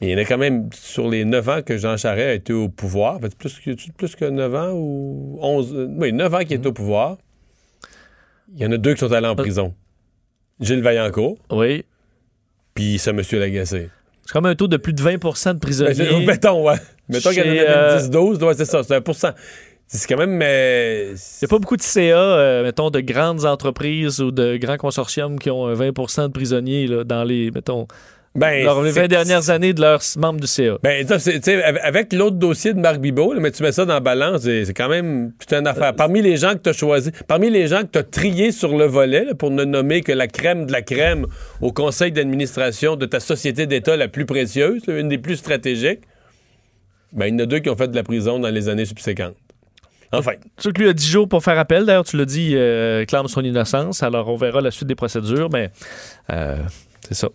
Il 0.02 0.10
y 0.10 0.16
en 0.16 0.18
a 0.18 0.26
quand 0.26 0.38
même, 0.38 0.70
sur 0.74 1.10
les 1.10 1.26
9 1.26 1.50
ans 1.50 1.62
que 1.62 1.78
Jean 1.78 1.98
Charest 1.98 2.28
a 2.28 2.34
été 2.34 2.54
au 2.54 2.70
pouvoir, 2.70 3.20
plus 3.38 3.60
que, 3.60 3.72
plus 3.98 4.16
que 4.16 4.26
9 4.26 4.56
ans 4.56 4.72
ou 4.74 5.38
11, 5.42 5.74
euh, 5.76 5.88
oui, 5.90 6.14
9 6.14 6.34
ans 6.34 6.40
qu'il 6.40 6.54
est 6.54 6.66
au 6.66 6.72
pouvoir, 6.72 7.18
il 8.56 8.62
y 8.62 8.66
en 8.66 8.72
a 8.72 8.78
deux 8.78 8.94
qui 8.94 9.00
sont 9.00 9.12
allés 9.12 9.28
en 9.28 9.36
prison. 9.36 9.74
Gilles 10.60 10.82
Vaillancourt. 10.82 11.38
Oui. 11.52 11.86
Puis 12.74 13.00
ce 13.00 13.10
monsieur 13.12 13.40
Lagacé. 13.40 13.90
C'est 14.26 14.34
comme 14.34 14.46
un 14.46 14.56
taux 14.56 14.68
de 14.68 14.78
plus 14.78 14.94
de 14.94 15.02
20% 15.02 15.56
de 15.56 15.60
prisonniers. 15.60 16.26
mettons, 16.26 16.68
ouais. 16.68 16.76
Mettons 17.08 17.32
qu'il 17.32 17.40
y 17.40 17.48
en 17.48 17.52
avait 17.52 17.68
euh, 17.68 17.98
10-12, 17.98 18.44
ouais, 18.44 18.54
c'est 18.54 18.66
ça, 18.66 18.84
c'est 18.84 18.96
un 18.96 19.02
pourcent. 19.02 19.32
C'est 19.88 20.08
quand 20.08 20.18
même. 20.18 20.30
mais 20.30 21.08
Il 21.10 21.14
n'y 21.14 21.46
a 21.46 21.48
pas 21.48 21.58
beaucoup 21.58 21.76
de 21.76 21.82
CA, 21.82 22.00
euh, 22.00 22.64
mettons, 22.64 22.92
de 22.92 23.00
grandes 23.00 23.46
entreprises 23.46 24.22
ou 24.22 24.30
de 24.30 24.58
grands 24.58 24.78
consortiums 24.78 25.40
qui 25.40 25.50
ont 25.50 25.66
un 25.66 25.74
20% 25.74 26.28
de 26.28 26.32
prisonniers 26.32 26.86
là, 26.86 27.04
dans 27.04 27.24
les, 27.24 27.50
mettons, 27.50 27.88
Ben, 28.40 28.64
leurs 28.64 28.82
les 28.82 28.92
c'est- 28.92 29.02
20 29.02 29.08
dernières 29.08 29.50
années 29.50 29.74
de 29.74 29.82
leurs 29.82 30.02
membres 30.18 30.40
du 30.40 30.48
CA. 30.48 30.78
Ben, 30.82 31.06
tu 31.06 31.52
avec- 31.84 32.14
l'autre 32.14 32.38
dossier 32.38 32.74
de 32.74 32.80
Marc 32.80 32.98
Bibot, 33.00 33.34
là, 33.34 33.40
mais 33.40 33.52
tu 33.52 33.62
mets 33.64 33.72
ça 33.72 33.86
dans 33.86 33.94
la 33.94 34.00
balance, 34.00 34.42
c'est 34.44 34.66
c'est 34.66 34.74
quand 34.74 34.90
même 34.90 35.34
toute 35.40 35.52
une 35.54 35.68
affaire. 35.68 35.94
Parmi 35.96 36.22
les 36.22 36.38
gens 36.38 36.54
que 36.54 36.60
tu 36.60 36.70
as 36.70 36.74
choisis, 36.74 37.12
parmi 37.28 37.50
les 37.50 37.68
gens 37.68 37.82
que 37.82 37.88
tu 37.92 38.00
as 38.00 38.04
triés 38.04 38.52
sur 38.52 38.78
le 38.78 38.86
volet, 38.86 39.26
là, 39.26 39.36
pour 39.36 39.52
ne 39.52 39.64
nommer 39.64 40.02
que 40.02 40.12
la 40.12 40.28
crème 40.28 40.66
de 40.66 40.72
la 40.72 40.82
crème 40.82 41.26
au 41.62 41.72
conseil 41.72 42.12
d'administration 42.12 42.96
de 42.96 43.06
ta 43.06 43.20
société 43.20 43.66
d'État 43.68 43.98
la 43.98 44.08
plus 44.08 44.26
précieuse, 44.26 44.86
là, 44.88 44.98
une 45.00 45.10
des 45.10 45.18
plus 45.18 45.36
stratégiques, 45.36 46.02
ben, 47.12 47.26
il 47.28 47.34
y 47.34 47.36
en 47.36 47.40
a 47.40 47.46
deux 47.46 47.60
qui 47.60 47.70
ont 47.70 47.76
fait 47.76 47.88
de 47.90 47.96
la 47.96 48.04
prison 48.04 48.40
dans 48.40 48.50
les 48.50 48.70
années 48.70 48.86
subséquentes. 48.86 49.36
Enfin. 50.12 50.32
Que 50.58 50.70
lui 50.80 50.90
a 50.90 50.94
10 50.94 51.08
jours 51.08 51.28
pour 51.30 51.44
faire 51.44 51.60
appel. 51.60 51.86
D'ailleurs, 51.86 52.04
tu 52.06 52.18
l'as 52.18 52.26
dit, 52.26 52.54
euh, 52.56 53.06
clame 53.06 53.28
son 53.28 53.44
innocence. 53.44 54.02
Alors, 54.02 54.28
on 54.30 54.38
verra 54.38 54.60
la 54.62 54.72
suite 54.72 54.88
des 54.88 54.96
procédures, 54.96 55.50
mais 55.52 55.70
euh, 56.32 56.56
c'est 57.10 57.16
ça. 57.16 57.30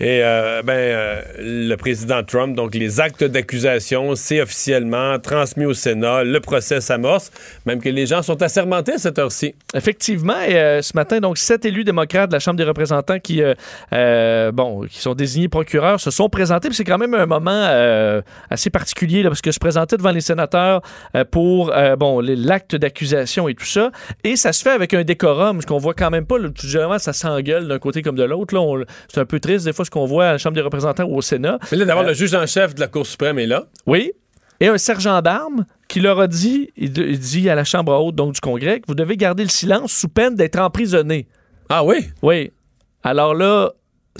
Et 0.00 0.20
euh, 0.22 0.62
ben, 0.62 0.72
euh, 0.74 1.22
le 1.38 1.74
président 1.76 2.22
Trump, 2.24 2.54
donc 2.56 2.74
les 2.74 3.00
actes 3.00 3.24
d'accusation, 3.24 4.14
c'est 4.16 4.40
officiellement 4.40 5.18
transmis 5.18 5.64
au 5.66 5.74
Sénat, 5.74 6.24
le 6.24 6.40
procès 6.40 6.80
s'amorce, 6.80 7.30
même 7.66 7.80
que 7.80 7.88
les 7.88 8.06
gens 8.06 8.22
sont 8.22 8.40
assermentés 8.42 8.92
à 8.94 8.98
cette 8.98 9.18
heure-ci. 9.18 9.54
Effectivement, 9.74 10.40
et, 10.46 10.56
euh, 10.56 10.82
ce 10.82 10.92
matin, 10.94 11.20
donc, 11.20 11.38
sept 11.38 11.64
élus 11.64 11.84
démocrates 11.84 12.30
de 12.30 12.34
la 12.34 12.40
Chambre 12.40 12.56
des 12.56 12.64
représentants 12.64 13.18
qui, 13.20 13.42
euh, 13.92 14.52
bon, 14.52 14.82
qui 14.88 14.98
sont 14.98 15.14
désignés 15.14 15.48
procureurs 15.48 16.00
se 16.00 16.10
sont 16.10 16.28
présentés. 16.28 16.68
C'est 16.72 16.84
quand 16.84 16.98
même 16.98 17.14
un 17.14 17.26
moment 17.26 17.68
assez 18.50 18.70
particulier 18.70 19.22
là, 19.22 19.30
parce 19.30 19.40
que 19.42 19.52
se 19.52 19.58
présenter 19.58 19.96
devant 19.96 20.10
les 20.10 20.20
sénateurs 20.20 20.82
pour 21.30 21.72
bon, 21.98 22.20
l'acte 22.20 22.76
d'accusation 22.76 23.48
et 23.48 23.54
tout 23.54 23.64
ça. 23.64 23.90
Et 24.24 24.36
ça 24.36 24.52
se 24.52 24.62
fait 24.62 24.70
avec 24.70 24.94
un 24.94 25.02
décorum, 25.04 25.60
ce 25.62 25.66
qu'on 25.66 25.78
voit 25.78 25.94
quand 25.94 26.10
même 26.10 26.26
pas. 26.26 26.38
Là, 26.38 26.48
tout 26.50 26.66
généralement, 26.66 26.98
ça 26.98 27.12
s'engueule 27.12 27.68
d'un 27.68 27.78
côté 27.78 28.02
comme 28.02 28.16
de 28.16 28.24
l'autre. 28.24 28.54
Là, 28.54 28.60
On- 28.60 28.84
C'est 29.08 29.20
un 29.20 29.24
peu 29.26 29.40
triste 29.40 29.64
des 29.64 29.72
fois 29.72 29.84
ce 29.84 29.90
qu'on 29.90 30.06
voit 30.06 30.26
à 30.28 30.32
la 30.32 30.38
Chambre 30.38 30.54
des 30.56 30.60
représentants 30.62 31.04
ou 31.04 31.16
au 31.16 31.22
Sénat. 31.22 31.58
Mais 31.70 31.78
là, 31.78 31.84
d'abord, 31.84 32.02
Euh, 32.04 32.08
le 32.08 32.14
juge 32.14 32.34
en 32.34 32.46
chef 32.46 32.74
de 32.74 32.80
la 32.80 32.88
Cour 32.88 33.06
suprême 33.06 33.38
est 33.38 33.46
là. 33.46 33.66
oui. 33.86 34.12
Et 34.60 34.66
un 34.66 34.76
sergent 34.76 35.22
d'armes 35.22 35.66
qui 35.86 36.00
leur 36.00 36.18
a 36.18 36.26
dit, 36.26 36.70
il, 36.76 36.90
dit 36.92 37.48
à 37.48 37.54
la 37.54 37.62
Chambre 37.62 37.92
haute 37.92 38.16
donc 38.16 38.32
du 38.34 38.40
Congrès 38.40 38.80
que 38.80 38.86
vous 38.88 38.96
devez 38.96 39.16
garder 39.16 39.44
le 39.44 39.48
silence 39.50 39.92
sous 39.92 40.08
peine 40.08 40.34
d'être 40.34 40.58
emprisonné. 40.58 41.28
Ah 41.68 41.84
oui? 41.84 42.08
Oui. 42.22 42.50
Alors 43.04 43.34
là, 43.36 43.70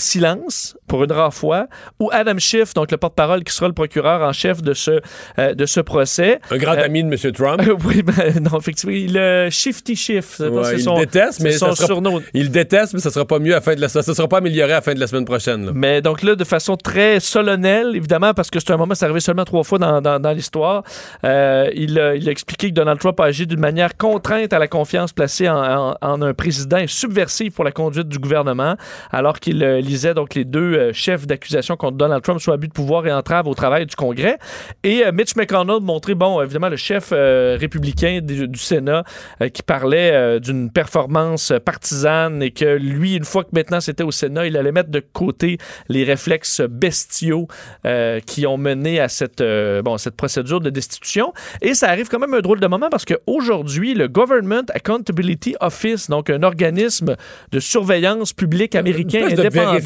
silence 0.00 0.76
pour 0.86 1.04
une 1.04 1.12
rare 1.12 1.34
fois, 1.34 1.66
ou 2.00 2.08
Adam 2.12 2.38
Schiff, 2.38 2.72
donc 2.74 2.90
le 2.90 2.96
porte-parole 2.96 3.44
qui 3.44 3.52
sera 3.52 3.68
le 3.68 3.74
procureur 3.74 4.22
en 4.22 4.32
chef 4.32 4.62
de 4.62 4.72
ce, 4.74 5.00
euh, 5.38 5.54
de 5.54 5.66
ce 5.66 5.80
procès. 5.80 6.40
Un 6.50 6.56
grand 6.56 6.72
Euh, 6.72 6.84
ami 6.84 7.04
de 7.04 7.08
M. 7.12 7.32
Trump. 7.32 7.60
oui, 7.84 8.02
ben, 8.02 8.40
non, 8.42 8.58
effectivement, 8.58 8.94
le 8.94 9.48
Shifty 9.50 9.94
pas- 9.94 10.48
Ouais, 10.48 10.64
c'est 10.64 10.74
il 10.76 10.82
son, 10.82 10.98
déteste, 10.98 11.40
mais 11.42 11.52
son 11.52 11.66
ça 11.70 11.74
sera- 11.76 11.86
surnom. 11.86 12.20
Il 12.34 12.44
le 12.44 12.48
déteste, 12.48 12.94
mais 12.94 13.00
ça 13.00 13.10
sera 13.10 13.24
pas 13.26 13.38
mieux 13.38 13.54
à 13.54 13.60
fin 13.60 13.74
de 13.74 13.80
la, 13.80 13.88
ça, 13.88 14.02
ça 14.02 14.14
sera 14.14 14.28
pas 14.28 14.38
amélioré 14.38 14.72
à 14.72 14.76
la 14.76 14.80
fin 14.80 14.94
de 14.94 15.00
la 15.00 15.06
semaine 15.06 15.24
prochaine. 15.24 15.66
là. 15.66 15.72
Mais 15.74 16.00
donc 16.00 16.22
là, 16.22 16.34
de 16.34 16.44
façon 16.44 16.76
très 16.76 17.20
solennelle, 17.20 17.92
évidemment, 17.94 18.32
parce 18.34 18.50
que 18.50 18.60
c'est 18.60 18.70
un 18.70 18.76
moment, 18.76 18.94
c'est 18.94 19.04
arrivé 19.04 19.20
seulement 19.20 19.44
trois 19.44 19.64
fois 19.64 19.78
dans, 19.78 20.00
dans- 20.00 20.18
dans 20.20 20.32
l'histoire, 20.32 20.82
euh, 21.24 21.68
il, 21.74 21.98
a- 21.98 22.14
il 22.14 22.28
a 22.28 22.32
expliqué 22.32 22.68
que 22.70 22.74
Donald 22.74 22.98
Trump 23.00 23.18
a 23.20 23.24
agi 23.24 23.46
d'une 23.46 23.60
manière 23.60 23.96
contrainte 23.96 24.52
à 24.52 24.58
la 24.58 24.68
confiance 24.68 25.12
placée 25.12 25.48
en, 25.48 25.56
en- 25.90 25.96
en 26.00 26.22
un 26.22 26.34
président 26.34 26.78
et 26.78 26.86
subversive 26.86 27.52
pour 27.52 27.64
la 27.64 27.72
conduite 27.72 28.08
du 28.08 28.18
gouvernement, 28.18 28.76
alors 29.10 29.38
qu'il 29.40 29.62
euh, 29.62 29.66
euh, 29.68 29.80
lisait 29.88 30.14
donc 30.14 30.34
les 30.34 30.44
deux 30.44 30.74
euh, 30.74 30.92
chefs 30.92 31.26
d'accusation 31.26 31.76
contre 31.76 31.96
Donald 31.96 32.22
Trump 32.22 32.40
sur 32.40 32.52
abus 32.52 32.68
de 32.68 32.72
pouvoir 32.72 33.06
et 33.06 33.12
entrave 33.12 33.46
au 33.46 33.54
travail 33.54 33.86
du 33.86 33.96
Congrès. 33.96 34.38
Et 34.84 35.04
euh, 35.04 35.12
Mitch 35.12 35.36
McConnell 35.36 35.80
montrait, 35.80 36.14
bon, 36.14 36.40
évidemment, 36.42 36.68
le 36.68 36.76
chef 36.76 37.10
euh, 37.12 37.56
républicain 37.60 38.20
du, 38.22 38.48
du 38.48 38.58
Sénat 38.58 39.04
qui 39.52 39.62
parlait 39.62 40.40
d'une 40.40 40.70
performance 40.70 41.52
partisane 41.64 42.42
et 42.42 42.50
que 42.50 42.76
lui, 42.76 43.16
une 43.16 43.24
fois 43.24 43.44
que 43.44 43.50
maintenant 43.52 43.80
c'était 43.80 44.02
au 44.02 44.10
Sénat, 44.10 44.46
il 44.46 44.56
allait 44.56 44.72
mettre 44.72 44.90
de 44.90 45.00
côté 45.00 45.58
les 45.88 46.04
réflexes 46.04 46.60
bestiaux 46.60 47.48
euh, 47.84 48.20
qui 48.20 48.46
ont 48.46 48.56
mené 48.56 49.00
à 49.00 49.08
cette, 49.08 49.40
euh, 49.40 49.82
bon, 49.82 49.98
cette 49.98 50.16
procédure 50.16 50.60
de 50.60 50.70
destitution. 50.70 51.32
Et 51.62 51.74
ça 51.74 51.88
arrive 51.88 52.08
quand 52.08 52.18
même 52.18 52.34
un 52.34 52.40
drôle 52.40 52.60
de 52.60 52.66
moment 52.66 52.88
parce 52.90 53.04
qu'aujourd'hui, 53.04 53.94
le 53.94 54.08
Government 54.08 54.64
Accountability 54.74 55.56
Office, 55.60 56.08
donc 56.08 56.30
un 56.30 56.42
organisme 56.42 57.16
de 57.52 57.60
surveillance 57.60 58.32
publique 58.32 58.74
américain 58.74 59.26
indépendant, 59.30 59.77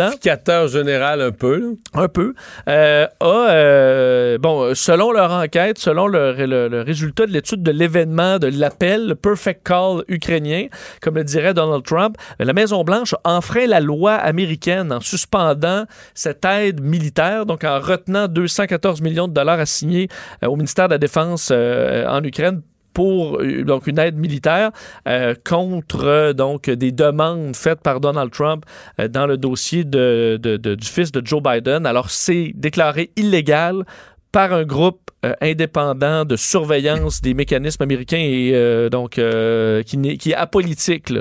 général 0.68 1.20
un 1.20 1.30
peu. 1.32 1.58
là. 1.60 2.02
un 2.02 2.08
peu, 2.08 2.34
euh, 2.68 3.06
a, 3.20 3.26
euh, 3.50 4.38
bon, 4.38 4.74
selon 4.74 5.12
leur 5.12 5.30
enquête, 5.32 5.78
selon 5.78 6.06
le, 6.06 6.32
le- 6.34 6.68
le 6.68 6.80
résultat 6.82 7.26
de 7.26 7.32
l'étude 7.32 7.62
de 7.62 7.70
l'événement, 7.70 8.38
de 8.38 8.48
l'appel, 8.48 9.06
le 9.08 9.14
perfect 9.14 9.66
call 9.66 10.04
ukrainien, 10.08 10.66
comme 11.00 11.16
le 11.16 11.24
dirait 11.24 11.54
Donald 11.54 11.84
Trump, 11.84 12.16
la 12.38 12.52
Maison-Blanche 12.52 13.14
a 13.24 13.36
enfreint 13.36 13.66
la 13.66 13.80
loi 13.80 14.14
américaine 14.14 14.92
en 14.92 15.00
suspendant 15.00 15.84
cette 16.14 16.44
aide 16.44 16.80
militaire, 16.82 17.46
donc 17.46 17.64
en 17.64 17.80
retenant 17.80 18.28
214 18.28 19.00
millions 19.02 19.28
de 19.28 19.32
dollars 19.34 19.60
à 19.60 19.66
signer 19.66 20.08
euh, 20.42 20.48
au 20.48 20.56
ministère 20.56 20.88
de 20.88 20.94
la 20.94 20.98
Défense 20.98 21.50
euh, 21.52 22.06
en 22.06 22.22
Ukraine 22.24 22.62
pour 22.92 23.40
euh, 23.40 23.64
donc 23.64 23.86
une 23.86 23.98
aide 23.98 24.16
militaire 24.16 24.70
euh, 25.08 25.34
contre 25.48 26.04
euh, 26.04 26.32
donc 26.32 26.68
des 26.68 26.92
demandes 26.92 27.54
faites 27.56 27.80
par 27.80 28.00
Donald 28.00 28.30
Trump 28.30 28.64
dans 29.10 29.26
le 29.26 29.36
dossier 29.36 29.84
de, 29.84 30.36
du 30.36 30.86
fils 30.86 31.12
de 31.12 31.24
Joe 31.24 31.42
Biden. 31.42 31.86
Alors 31.86 32.10
c'est 32.10 32.52
déclaré 32.54 33.10
illégal 33.16 33.84
par 34.30 34.52
un 34.52 34.64
groupe 34.64 35.10
indépendant 35.40 36.24
de 36.24 36.36
surveillance 36.36 37.20
des 37.20 37.34
mécanismes 37.34 37.82
américains 37.82 38.18
et 38.18 38.88
donc 38.90 39.12
qui, 39.12 40.30
est 40.30 40.34
apolitique. 40.34 41.12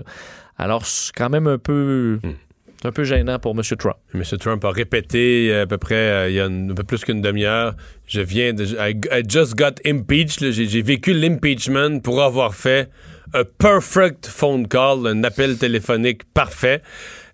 Alors 0.58 0.86
c'est 0.86 1.14
quand 1.14 1.30
même 1.30 1.48
un 1.48 1.58
peu 1.58 2.20
c'est 2.82 2.88
un 2.88 2.92
peu 2.92 3.04
gênant 3.04 3.38
pour 3.38 3.52
M. 3.52 3.62
Trump. 3.78 3.98
M. 4.14 4.24
Trump 4.40 4.66
a 4.66 4.72
répété 4.72 5.52
euh, 5.52 5.64
à 5.64 5.68
peu 5.68 5.78
près 5.78 5.96
euh, 5.96 6.30
il 6.30 6.36
y 6.36 6.40
a 6.40 6.46
un 6.46 6.74
peu 6.74 6.84
plus 6.84 7.04
qu'une 7.06 7.22
demi-heure. 7.22 7.76
Je 8.08 8.22
viens 8.22 8.54
de. 8.54 8.66
I, 8.66 9.00
I 9.12 9.24
just 9.28 9.56
got 9.56 9.76
impeached. 9.86 10.52
j'ai 10.52 10.82
vécu 10.82 11.14
l'impeachment 11.14 12.00
pour 12.02 12.24
avoir 12.24 12.56
fait 12.56 12.90
un 13.34 13.44
perfect 13.58 14.28
phone 14.28 14.68
call, 14.68 15.08
un 15.08 15.24
appel 15.24 15.58
téléphonique 15.58 16.24
parfait. 16.34 16.82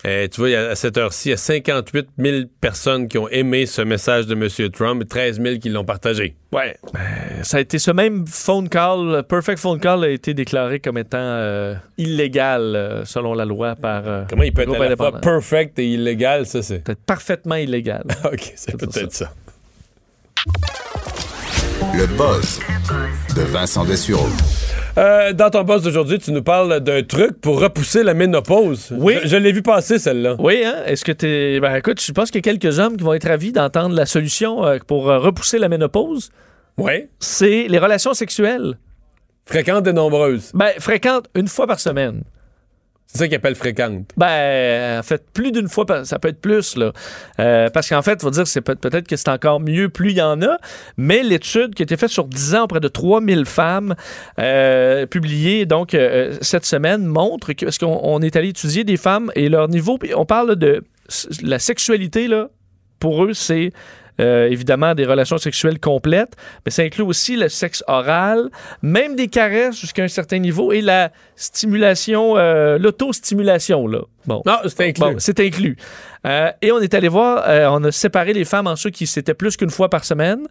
Euh, 0.06 0.28
tu 0.32 0.41
vois, 0.41 0.50
a- 0.52 0.70
à 0.70 0.76
cette 0.76 0.95
heure-ci, 0.98 1.30
il 1.30 1.32
y 1.32 1.34
a 1.34 1.38
58 1.38 2.08
000 2.20 2.38
personnes 2.62 3.08
qui 3.08 3.18
ont 3.18 3.28
aimé 3.30 3.66
ce 3.66 3.82
message 3.82 4.28
de 4.28 4.36
M. 4.36 4.70
Trump 4.72 5.02
et 5.02 5.06
13 5.08 5.41
000 5.41 5.58
qui 5.58 5.70
l'ont 5.70 5.84
partagé. 5.86 6.36
Ouais. 6.54 6.78
Euh, 6.95 7.00
ça 7.43 7.58
a 7.58 7.60
été 7.62 7.80
ce 7.80 7.89
même 7.91 8.26
phone 8.28 8.70
call, 8.70 9.24
perfect 9.28 9.58
phone 9.60 9.80
call 9.80 10.04
a 10.04 10.10
été 10.10 10.34
déclaré 10.36 10.80
comme 10.80 11.00
étant 11.00 11.18
euh, 11.20 11.74
illégal 11.98 12.62
euh, 12.76 13.06
selon 13.06 13.34
la 13.34 13.43
loi 13.45 13.76
par. 13.76 14.08
euh, 14.08 14.24
Comment 14.30 14.43
il 14.43 14.54
peut 14.54 14.62
être 14.62 14.70
à 14.70 14.72
la 14.88 14.95
fois 14.95 15.08
indépendant. 15.08 15.20
perfect 15.20 15.80
et 15.80 15.88
illégal, 15.88 16.45
ça 16.45 16.62
c'est? 16.62 16.84
Peut-être 16.84 17.04
parfaitement 17.04 17.56
illégal. 17.56 18.04
ok, 18.24 18.54
c'est 18.56 18.78
peut-être 18.78 19.14
ça. 19.14 19.34
Le 21.95 22.06
buzz 22.06 22.60
de 23.36 23.41
Vincent 23.41 23.84
Dessureau. 23.84 24.28
Euh, 24.98 25.32
dans 25.32 25.52
ton 25.52 25.64
poste 25.64 25.86
d'aujourd'hui, 25.86 26.18
tu 26.18 26.32
nous 26.32 26.41
parles 26.41 26.80
d'un 26.80 27.04
truc 27.04 27.39
pour 27.39 27.62
repousser 27.62 28.02
la 28.02 28.16
ménopause. 28.16 28.91
Oui. 28.98 29.18
Je, 29.24 29.28
je 29.28 29.38
l'ai 29.38 29.52
vu 29.52 29.62
passer, 29.62 30.00
celle-là. 30.00 30.36
Oui, 30.39 30.64
hein? 30.66 30.78
Est-ce 30.88 31.06
que 31.06 31.12
tu 31.12 31.60
Ben 31.62 31.76
écoute, 31.76 32.02
je 32.02 32.12
pense 32.12 32.32
qu'il 32.32 32.39
y 32.43 32.50
a 32.50 32.54
quelques 32.54 32.80
hommes 32.80 32.98
qui 32.98 33.04
vont 33.04 33.14
être 33.14 33.28
ravis 33.28 33.52
d'entendre 33.52 33.95
la 33.95 34.08
solution 34.08 34.66
euh, 34.66 34.80
pour 34.88 35.10
euh, 35.10 35.20
repousser 35.20 35.60
la 35.60 35.70
ménopause. 35.70 36.32
Oui. 36.78 37.08
C'est 37.20 37.68
les 37.68 37.78
relations 37.78 38.16
sexuelles. 38.16 38.80
Fréquentes 39.45 39.86
et 39.88 39.93
nombreuses. 39.93 40.52
Ben, 40.56 40.72
fréquentes 40.80 41.28
une 41.36 41.48
fois 41.48 41.68
par 41.68 41.80
semaine. 41.80 42.24
C'est 43.10 43.20
ça 43.20 43.28
qu'ils 43.28 43.38
appellent 43.38 43.55
fréquente. 43.55 44.10
Ben, 44.18 44.99
en 44.99 45.03
fait, 45.03 45.24
plus 45.34 45.51
d'une 45.53 45.70
fois, 45.70 45.86
ça 46.03 46.20
peut 46.20 46.28
être 46.28 46.41
plus, 46.41 46.76
là. 46.76 46.91
Euh, 47.39 47.70
parce 47.70 47.88
qu'en 47.89 48.01
fait, 48.01 48.14
il 48.16 48.22
faut 48.22 48.30
dire, 48.32 48.45
c'est 48.45 48.60
peut- 48.62 48.76
peut-être 48.76 49.08
que 49.08 49.16
c'est 49.16 49.30
encore 49.30 49.62
mieux, 49.62 49.88
plus 49.88 50.12
il 50.12 50.18
y 50.18 50.22
en 50.22 50.41
a. 50.41 50.58
Mais 50.97 51.24
l'étude 51.24 51.74
qui 51.74 51.84
a 51.84 51.86
été 51.86 51.95
faite 51.95 52.10
sur 52.10 52.26
10 52.26 52.53
ans 52.55 52.64
auprès 52.66 52.82
de 52.82 52.88
3000 52.89 53.45
femmes, 53.45 53.95
euh, 54.39 55.05
publiée 55.05 55.66
donc 55.66 55.93
euh, 55.93 56.36
cette 56.41 56.66
semaine, 56.66 57.05
montre 57.05 57.53
que, 57.53 57.66
parce 57.66 57.78
qu'on 57.78 57.97
on 58.03 58.22
est 58.22 58.36
allé 58.36 58.49
étudier 58.49 58.84
des 58.84 58.97
femmes 58.97 59.32
et 59.36 59.47
leur 59.47 59.70
niveau, 59.70 59.97
on 60.16 60.26
parle 60.26 60.55
de 60.58 60.84
la 61.41 61.60
sexualité, 61.60 62.28
là, 62.28 62.49
pour 62.99 63.24
eux, 63.24 63.34
c'est 63.34 63.72
euh, 64.20 64.47
évidemment 64.49 64.95
des 64.95 65.05
relations 65.05 65.38
sexuelles 65.38 65.80
complètes, 65.80 66.36
mais 66.65 66.72
ça 66.72 66.84
inclut 66.84 67.03
aussi 67.03 67.36
le 67.36 67.49
sexe 67.49 67.84
oral, 67.88 68.49
même 68.82 69.15
des 69.15 69.28
caresses 69.28 69.80
jusqu'à 69.80 70.03
un 70.03 70.07
certain 70.07 70.39
niveau 70.39 70.72
et 70.72 70.82
la 70.82 71.11
stimulation, 71.36 72.38
euh, 72.38 72.78
l'autostimulation. 72.78 73.88
Là. 73.88 73.99
Bon. 74.26 74.41
Non, 74.45 74.57
c'est 74.65 74.82
inclus. 74.82 75.01
Bon, 75.01 75.15
c'est 75.20 75.39
inclus. 75.39 75.78
Euh, 76.26 76.51
et 76.61 76.72
on 76.72 76.80
est 76.80 76.93
allé 76.93 77.07
voir, 77.07 77.43
euh, 77.47 77.68
on 77.72 77.84
a 77.86 77.91
séparé 77.91 78.34
les 78.34 78.43
femmes 78.43 78.68
en 78.68 78.76
ceux 78.76 78.89
qui 78.89 79.07
c'était 79.07 79.34
plus 79.34 79.55
qu'une 79.55 79.70
fois 79.70 79.89
par 79.89 80.03
semaine 80.03 80.45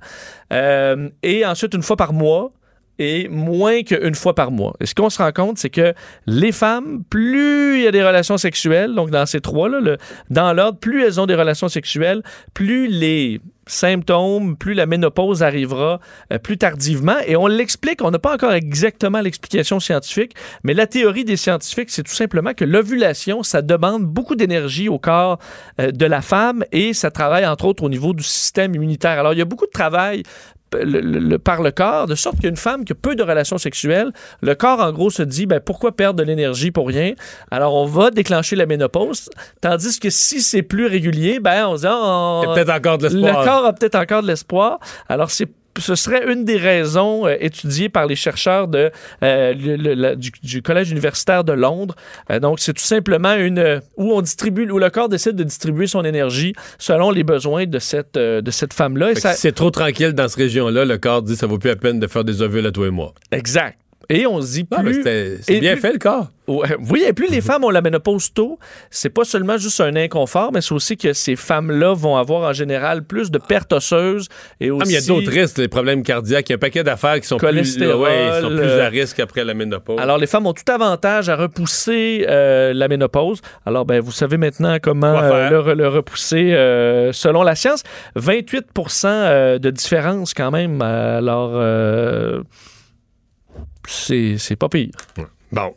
euh, 0.52 1.08
et 1.22 1.44
ensuite 1.44 1.74
une 1.74 1.82
fois 1.82 1.96
par 1.96 2.12
mois 2.12 2.52
et 2.98 3.28
moins 3.28 3.82
qu'une 3.82 4.14
fois 4.14 4.34
par 4.34 4.50
mois. 4.50 4.74
Et 4.80 4.86
ce 4.86 4.94
qu'on 4.94 5.10
se 5.10 5.18
rend 5.18 5.32
compte, 5.32 5.58
c'est 5.58 5.70
que 5.70 5.94
les 6.26 6.52
femmes, 6.52 7.02
plus 7.08 7.78
il 7.78 7.82
y 7.82 7.86
a 7.86 7.92
des 7.92 8.04
relations 8.04 8.38
sexuelles, 8.38 8.94
donc 8.94 9.10
dans 9.10 9.26
ces 9.26 9.40
trois-là, 9.40 9.96
dans 10.30 10.52
l'ordre, 10.52 10.78
plus 10.78 11.04
elles 11.04 11.20
ont 11.20 11.26
des 11.26 11.34
relations 11.34 11.68
sexuelles, 11.68 12.22
plus 12.54 12.88
les 12.88 13.40
symptômes, 13.66 14.56
plus 14.56 14.74
la 14.74 14.86
ménopause 14.86 15.42
arrivera 15.42 16.00
euh, 16.32 16.38
plus 16.38 16.56
tardivement. 16.56 17.16
Et 17.26 17.36
on 17.36 17.46
l'explique, 17.46 18.02
on 18.02 18.10
n'a 18.10 18.18
pas 18.18 18.34
encore 18.34 18.52
exactement 18.52 19.20
l'explication 19.20 19.80
scientifique, 19.80 20.34
mais 20.62 20.72
la 20.72 20.86
théorie 20.86 21.24
des 21.24 21.36
scientifiques, 21.36 21.90
c'est 21.90 22.04
tout 22.04 22.14
simplement 22.14 22.54
que 22.54 22.64
l'ovulation, 22.64 23.42
ça 23.42 23.62
demande 23.62 24.04
beaucoup 24.04 24.36
d'énergie 24.36 24.88
au 24.88 24.98
corps 24.98 25.38
euh, 25.80 25.90
de 25.90 26.06
la 26.06 26.22
femme 26.22 26.64
et 26.72 26.94
ça 26.94 27.10
travaille 27.10 27.46
entre 27.46 27.64
autres 27.64 27.82
au 27.82 27.88
niveau 27.88 28.12
du 28.12 28.22
système 28.22 28.74
immunitaire. 28.74 29.18
Alors, 29.18 29.32
il 29.32 29.38
y 29.38 29.42
a 29.42 29.46
beaucoup 29.46 29.66
de 29.66 29.72
travail 29.72 30.22
le- 30.74 31.00
le- 31.00 31.18
le- 31.20 31.38
par 31.38 31.62
le 31.62 31.70
corps, 31.70 32.06
de 32.06 32.14
sorte 32.14 32.40
qu'une 32.40 32.56
femme 32.56 32.84
qui 32.84 32.92
a 32.92 32.96
peu 32.96 33.14
de 33.14 33.22
relations 33.22 33.58
sexuelles, 33.58 34.10
le 34.42 34.54
corps, 34.54 34.80
en 34.80 34.92
gros, 34.92 35.10
se 35.10 35.22
dit 35.22 35.46
ben, 35.46 35.60
pourquoi 35.60 35.92
perdre 35.92 36.18
de 36.18 36.24
l'énergie 36.24 36.70
pour 36.70 36.88
rien? 36.88 37.14
Alors, 37.50 37.74
on 37.74 37.86
va 37.86 38.10
déclencher 38.10 38.56
la 38.56 38.66
ménopause. 38.66 39.28
Tandis 39.60 39.98
que 40.00 40.10
si 40.10 40.40
c'est 40.42 40.62
plus 40.62 40.86
régulier, 40.86 41.38
ben, 41.40 41.66
on 41.68 41.76
se 41.76 41.82
dit 41.82 41.88
on- 41.90 42.54
peut-être 42.54 42.70
encore 42.70 42.98
de 42.98 43.04
l'espoir. 43.08 43.40
Le 43.40 43.46
corps 43.46 43.64
a 43.64 43.72
peut-être 43.72 43.94
encore 43.94 44.22
de 44.22 44.26
l'espoir. 44.26 44.78
Alors, 45.08 45.30
c'est 45.30 45.48
ce 45.78 45.94
serait 45.94 46.30
une 46.32 46.44
des 46.44 46.56
raisons 46.56 47.26
euh, 47.26 47.36
étudiées 47.40 47.88
par 47.88 48.06
les 48.06 48.16
chercheurs 48.16 48.68
de, 48.68 48.90
euh, 49.22 49.54
le- 49.54 49.76
le- 49.76 49.94
la- 49.94 50.16
du, 50.16 50.30
du 50.42 50.62
Collège 50.62 50.90
universitaire 50.90 51.44
de 51.44 51.52
Londres. 51.52 51.94
Euh, 52.30 52.38
donc, 52.40 52.60
c'est 52.60 52.72
tout 52.72 52.82
simplement 52.84 53.34
une 53.34 53.58
euh, 53.58 53.80
où 53.96 54.12
on 54.12 54.20
distribue, 54.22 54.70
où 54.70 54.78
le 54.78 54.90
corps 54.90 55.08
décide 55.08 55.36
de 55.36 55.44
distribuer 55.44 55.86
son 55.86 56.04
énergie 56.04 56.54
selon 56.78 57.10
les 57.10 57.24
besoins 57.24 57.66
de 57.66 57.78
cette, 57.78 58.16
euh, 58.16 58.40
de 58.40 58.50
cette 58.50 58.72
femme-là. 58.72 59.14
Ça- 59.14 59.32
si 59.34 59.40
c'est 59.42 59.52
trop 59.52 59.70
tranquille 59.70 60.12
dans 60.12 60.28
cette 60.28 60.38
région-là, 60.38 60.84
le 60.84 60.98
corps 60.98 61.22
dit 61.22 61.36
ça 61.36 61.46
vaut 61.46 61.58
plus 61.58 61.68
la 61.70 61.76
peine 61.76 62.00
de 62.00 62.06
faire 62.06 62.24
des 62.24 62.42
ovules 62.42 62.66
à 62.66 62.70
toi 62.72 62.86
et 62.86 62.90
moi. 62.90 63.12
Exact. 63.32 63.76
Et 64.08 64.26
on 64.26 64.40
se 64.40 64.52
dit 64.52 64.64
plus. 64.64 64.76
Ah, 64.78 64.82
mais 64.82 65.36
c'est 65.42 65.60
bien 65.60 65.72
plus- 65.72 65.80
fait, 65.80 65.92
le 65.92 65.98
corps. 65.98 66.28
Oui, 66.48 67.04
et 67.04 67.12
plus 67.12 67.28
les 67.28 67.40
femmes 67.40 67.64
ont 67.64 67.70
la 67.70 67.80
ménopause 67.82 68.32
tôt, 68.32 68.60
c'est 68.88 69.10
pas 69.10 69.24
seulement 69.24 69.58
juste 69.58 69.80
un 69.80 69.96
inconfort, 69.96 70.52
mais 70.52 70.60
c'est 70.60 70.74
aussi 70.74 70.96
que 70.96 71.12
ces 71.12 71.34
femmes-là 71.34 71.92
vont 71.94 72.16
avoir 72.16 72.48
en 72.48 72.52
général 72.52 73.02
plus 73.02 73.32
de 73.32 73.38
pertes 73.38 73.72
osseuses 73.72 74.28
et 74.60 74.70
aussi. 74.70 74.80
Ah, 74.80 74.84
mais 74.86 74.92
il 74.92 74.94
y 74.94 75.04
a 75.04 75.06
d'autres 75.08 75.32
risques, 75.32 75.58
les 75.58 75.66
problèmes 75.66 76.04
cardiaques. 76.04 76.48
Il 76.48 76.52
y 76.52 76.54
a 76.54 76.56
un 76.56 76.58
paquet 76.58 76.84
d'affaires 76.84 77.20
qui 77.20 77.26
sont 77.26 77.36
plus, 77.36 77.50
ouais, 77.50 78.28
ils 78.38 78.42
sont 78.42 78.48
plus 78.50 78.70
à 78.80 78.88
risque 78.88 79.18
après 79.18 79.44
la 79.44 79.54
ménopause. 79.54 79.98
Alors, 80.00 80.18
les 80.18 80.28
femmes 80.28 80.46
ont 80.46 80.52
tout 80.52 80.70
avantage 80.70 81.28
à 81.28 81.34
repousser 81.34 82.24
euh, 82.28 82.72
la 82.72 82.86
ménopause. 82.86 83.40
Alors, 83.64 83.84
ben, 83.84 84.00
vous 84.00 84.12
savez 84.12 84.36
maintenant 84.36 84.76
comment 84.80 85.18
euh, 85.18 85.50
le, 85.50 85.74
le 85.74 85.88
repousser 85.88 86.52
euh, 86.54 87.12
selon 87.12 87.42
la 87.42 87.56
science. 87.56 87.82
28% 88.16 89.06
euh, 89.06 89.58
de 89.58 89.70
différence 89.70 90.32
quand 90.32 90.52
même. 90.52 90.80
Alors, 90.80 91.52
c'est 93.86 94.56
pas 94.56 94.68
pire. 94.68 94.90
Bon. 95.52 95.74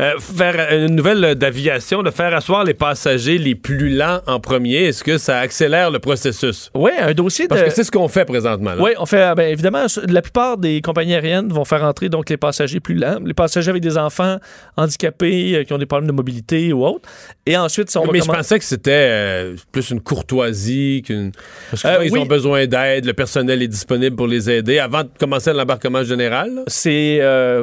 Euh, 0.00 0.18
faire 0.18 0.72
une 0.72 0.94
nouvelle 0.94 1.34
d'aviation, 1.34 2.02
de 2.02 2.10
faire 2.10 2.34
asseoir 2.34 2.64
les 2.64 2.74
passagers 2.74 3.38
les 3.38 3.54
plus 3.54 3.90
lents 3.90 4.20
en 4.26 4.40
premier, 4.40 4.86
est-ce 4.86 5.04
que 5.04 5.18
ça 5.18 5.38
accélère 5.38 5.90
le 5.90 5.98
processus? 5.98 6.70
Oui, 6.74 6.90
un 6.98 7.12
dossier 7.12 7.48
Parce 7.48 7.60
de... 7.62 7.66
que 7.66 7.72
c'est 7.72 7.84
ce 7.84 7.90
qu'on 7.90 8.08
fait 8.08 8.24
présentement. 8.24 8.74
là. 8.74 8.82
Oui, 8.82 8.90
on 8.98 9.06
fait, 9.06 9.34
ben, 9.34 9.50
évidemment, 9.50 9.86
la 10.08 10.22
plupart 10.22 10.56
des 10.58 10.80
compagnies 10.80 11.14
aériennes 11.14 11.52
vont 11.52 11.64
faire 11.64 11.84
entrer 11.84 12.08
donc 12.08 12.30
les 12.30 12.36
passagers 12.36 12.80
plus 12.80 12.94
lents, 12.94 13.18
les 13.24 13.34
passagers 13.34 13.70
avec 13.70 13.82
des 13.82 13.98
enfants 13.98 14.38
handicapés 14.76 15.56
euh, 15.56 15.64
qui 15.64 15.72
ont 15.72 15.78
des 15.78 15.86
problèmes 15.86 16.08
de 16.08 16.12
mobilité 16.14 16.72
ou 16.72 16.84
autres. 16.84 17.08
Et 17.46 17.56
ensuite, 17.56 17.90
si 17.90 17.98
on 17.98 18.04
va 18.04 18.12
Mais 18.12 18.20
je 18.20 18.26
pensais 18.26 18.58
que 18.58 18.64
c'était 18.64 18.90
euh, 18.92 19.56
plus 19.72 19.90
une 19.90 20.00
courtoisie 20.00 21.02
qu'une. 21.04 21.32
Parce 21.70 21.82
que 21.82 21.88
souvent, 21.88 22.02
ils 22.02 22.12
oui. 22.12 22.18
ont 22.18 22.26
besoin 22.26 22.66
d'aide, 22.66 23.04
le 23.04 23.12
personnel 23.12 23.62
est 23.62 23.68
disponible 23.68 24.16
pour 24.16 24.26
les 24.26 24.50
aider 24.50 24.78
avant 24.78 25.02
de 25.02 25.10
commencer 25.18 25.52
l'embarquement 25.52 26.02
général. 26.02 26.54
là? 26.54 26.62
c'est 26.66 27.20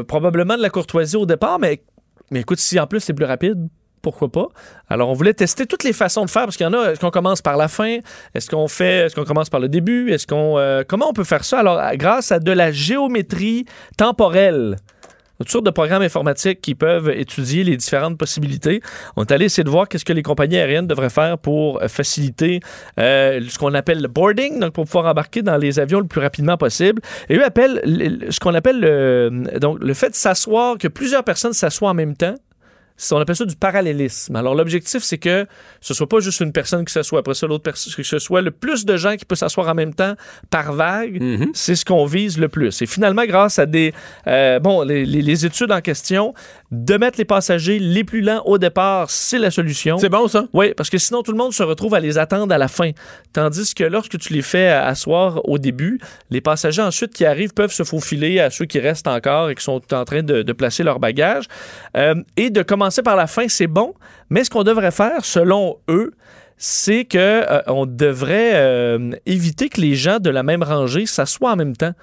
probablement 0.07 0.57
de 0.57 0.61
la 0.61 0.69
courtoisie 0.69 1.15
au 1.15 1.25
départ, 1.25 1.59
mais, 1.59 1.81
mais 2.31 2.41
écoute, 2.41 2.59
si 2.59 2.79
en 2.79 2.87
plus 2.87 2.99
c'est 2.99 3.13
plus 3.13 3.25
rapide 3.25 3.67
pourquoi 4.01 4.31
pas? 4.31 4.47
Alors, 4.89 5.09
on 5.09 5.13
voulait 5.13 5.33
tester 5.33 5.65
toutes 5.65 5.83
les 5.83 5.91
façons 5.91 6.23
de 6.23 6.29
faire, 6.29 6.43
parce 6.43 6.55
qu'il 6.55 6.65
y 6.65 6.69
en 6.69 6.73
a, 6.73 6.91
est-ce 6.91 6.99
qu'on 6.99 7.11
commence 7.11 7.41
par 7.41 7.57
la 7.57 7.67
fin? 7.67 7.97
Est-ce 8.33 8.49
qu'on 8.49 8.67
fait, 8.69 9.05
est-ce 9.05 9.15
qu'on 9.15 9.25
commence 9.25 9.49
par 9.49 9.59
le 9.59 9.67
début? 9.67 10.11
Est-ce 10.11 10.25
qu'on, 10.25 10.57
euh, 10.57 10.83
comment 10.87 11.09
on 11.09 11.13
peut 11.13 11.25
faire 11.25 11.43
ça? 11.43 11.59
Alors, 11.59 11.81
grâce 11.95 12.31
à 12.31 12.39
de 12.39 12.51
la 12.51 12.71
géométrie 12.71 13.65
temporelle 13.97 14.77
toutes 15.39 15.49
sortes 15.51 15.65
de 15.65 15.71
programmes 15.71 16.01
informatiques 16.01 16.61
qui 16.61 16.75
peuvent 16.75 17.09
étudier 17.09 17.63
les 17.63 17.77
différentes 17.77 18.17
possibilités. 18.17 18.81
On 19.15 19.23
est 19.23 19.31
allé 19.31 19.45
essayer 19.45 19.63
de 19.63 19.69
voir 19.69 19.87
qu'est-ce 19.87 20.05
que 20.05 20.13
les 20.13 20.23
compagnies 20.23 20.57
aériennes 20.57 20.87
devraient 20.87 21.09
faire 21.09 21.37
pour 21.37 21.81
euh, 21.81 21.87
faciliter 21.87 22.59
euh, 22.99 23.41
ce 23.47 23.57
qu'on 23.57 23.73
appelle 23.73 24.01
le 24.01 24.07
boarding, 24.07 24.59
donc 24.59 24.73
pour 24.73 24.85
pouvoir 24.85 25.05
embarquer 25.05 25.41
dans 25.41 25.57
les 25.57 25.79
avions 25.79 25.99
le 25.99 26.07
plus 26.07 26.21
rapidement 26.21 26.57
possible. 26.57 27.01
Et 27.29 27.35
eux 27.37 27.45
appellent 27.45 27.81
le- 27.85 28.31
ce 28.31 28.39
qu'on 28.39 28.53
appelle 28.53 28.79
le, 28.79 29.43
donc, 29.59 29.77
le 29.79 29.93
fait 29.93 30.09
de 30.09 30.15
s'asseoir, 30.15 30.77
que 30.77 30.87
plusieurs 30.87 31.23
personnes 31.23 31.53
s'assoient 31.53 31.89
en 31.89 31.93
même 31.93 32.15
temps. 32.15 32.35
C'est- 32.97 33.13
On 33.13 33.19
appelle 33.19 33.35
ça 33.35 33.45
du 33.45 33.55
parallélisme. 33.55 34.35
Alors, 34.35 34.55
l'objectif, 34.55 35.03
c'est 35.03 35.19
que 35.19 35.45
ce 35.81 35.93
soit 35.93 36.09
pas 36.09 36.19
juste 36.19 36.39
une 36.41 36.51
personne 36.51 36.83
qui 36.83 36.91
s'assoit 36.91 37.19
après 37.19 37.35
ça, 37.35 37.45
l'autre 37.47 37.63
personne, 37.63 37.93
que 37.93 38.01
ce 38.03 38.17
soit 38.19 38.41
le 38.41 38.51
plus 38.51 38.85
de 38.85 38.97
gens 38.97 39.15
qui 39.15 39.23
peuvent 39.23 39.37
s'asseoir 39.37 39.67
en 39.69 39.75
même 39.75 39.93
temps 39.93 40.15
par 40.49 40.73
vague. 40.73 41.21
C'est 41.53 41.75
ce 41.75 41.85
qu'on 41.85 42.05
vise 42.05 42.37
le 42.39 42.49
plus. 42.49 42.81
Et 42.81 42.85
finalement, 42.87 43.23
grâce 43.25 43.59
à 43.59 43.65
des, 43.67 43.93
euh, 44.27 44.59
bon, 44.59 44.81
les, 44.81 45.05
les- 45.05 45.21
les 45.21 45.45
études 45.45 45.71
en 45.71 45.79
question, 45.81 46.33
de 46.71 46.97
mettre 46.97 47.17
les 47.17 47.25
passagers 47.25 47.79
les 47.79 48.03
plus 48.03 48.21
lents 48.21 48.41
au 48.45 48.57
départ, 48.57 49.09
c'est 49.09 49.39
la 49.39 49.51
solution. 49.51 49.97
C'est 49.97 50.09
bon, 50.09 50.27
ça? 50.27 50.47
Oui, 50.53 50.73
parce 50.75 50.89
que 50.89 50.97
sinon, 50.97 51.23
tout 51.23 51.31
le 51.31 51.37
monde 51.37 51.53
se 51.53 51.63
retrouve 51.63 51.93
à 51.93 51.99
les 51.99 52.17
attendre 52.17 52.53
à 52.53 52.57
la 52.57 52.67
fin. 52.67 52.91
Tandis 53.31 53.73
que 53.73 53.85
lorsque 53.85 54.17
tu 54.17 54.33
les 54.33 54.41
fais 54.41 54.67
asseoir 54.67 55.47
au 55.47 55.57
début, 55.59 55.99
les 56.29 56.41
passagers 56.41 56.81
ensuite 56.81 57.13
qui 57.13 57.25
arrivent 57.25 57.53
peuvent 57.53 57.71
se 57.71 57.83
faufiler 57.83 58.39
à 58.39 58.49
ceux 58.49 58.65
qui 58.65 58.79
restent 58.79 59.07
encore 59.07 59.49
et 59.49 59.55
qui 59.55 59.63
sont 59.63 59.81
en 59.93 60.03
train 60.05 60.23
de, 60.23 60.41
de 60.41 60.53
placer 60.53 60.83
leur 60.83 60.99
bagage. 60.99 61.45
Euh, 61.95 62.15
et 62.35 62.49
de 62.49 62.61
commencer 62.63 63.01
par 63.01 63.15
la 63.15 63.27
fin, 63.27 63.47
c'est 63.47 63.67
bon, 63.67 63.93
mais 64.29 64.43
ce 64.43 64.49
qu'on 64.49 64.63
devrait 64.63 64.91
faire, 64.91 65.23
selon 65.23 65.77
eux, 65.89 66.11
c'est 66.57 67.05
que 67.05 67.17
euh, 67.17 67.61
on 67.67 67.85
devrait 67.85 68.53
euh, 68.55 69.11
éviter 69.25 69.69
que 69.69 69.79
les 69.79 69.95
gens 69.95 70.19
de 70.19 70.29
la 70.29 70.43
même 70.43 70.63
rangée 70.63 71.05
s'assoient 71.05 71.51
en 71.51 71.55
même 71.55 71.75
temps. 71.77 71.93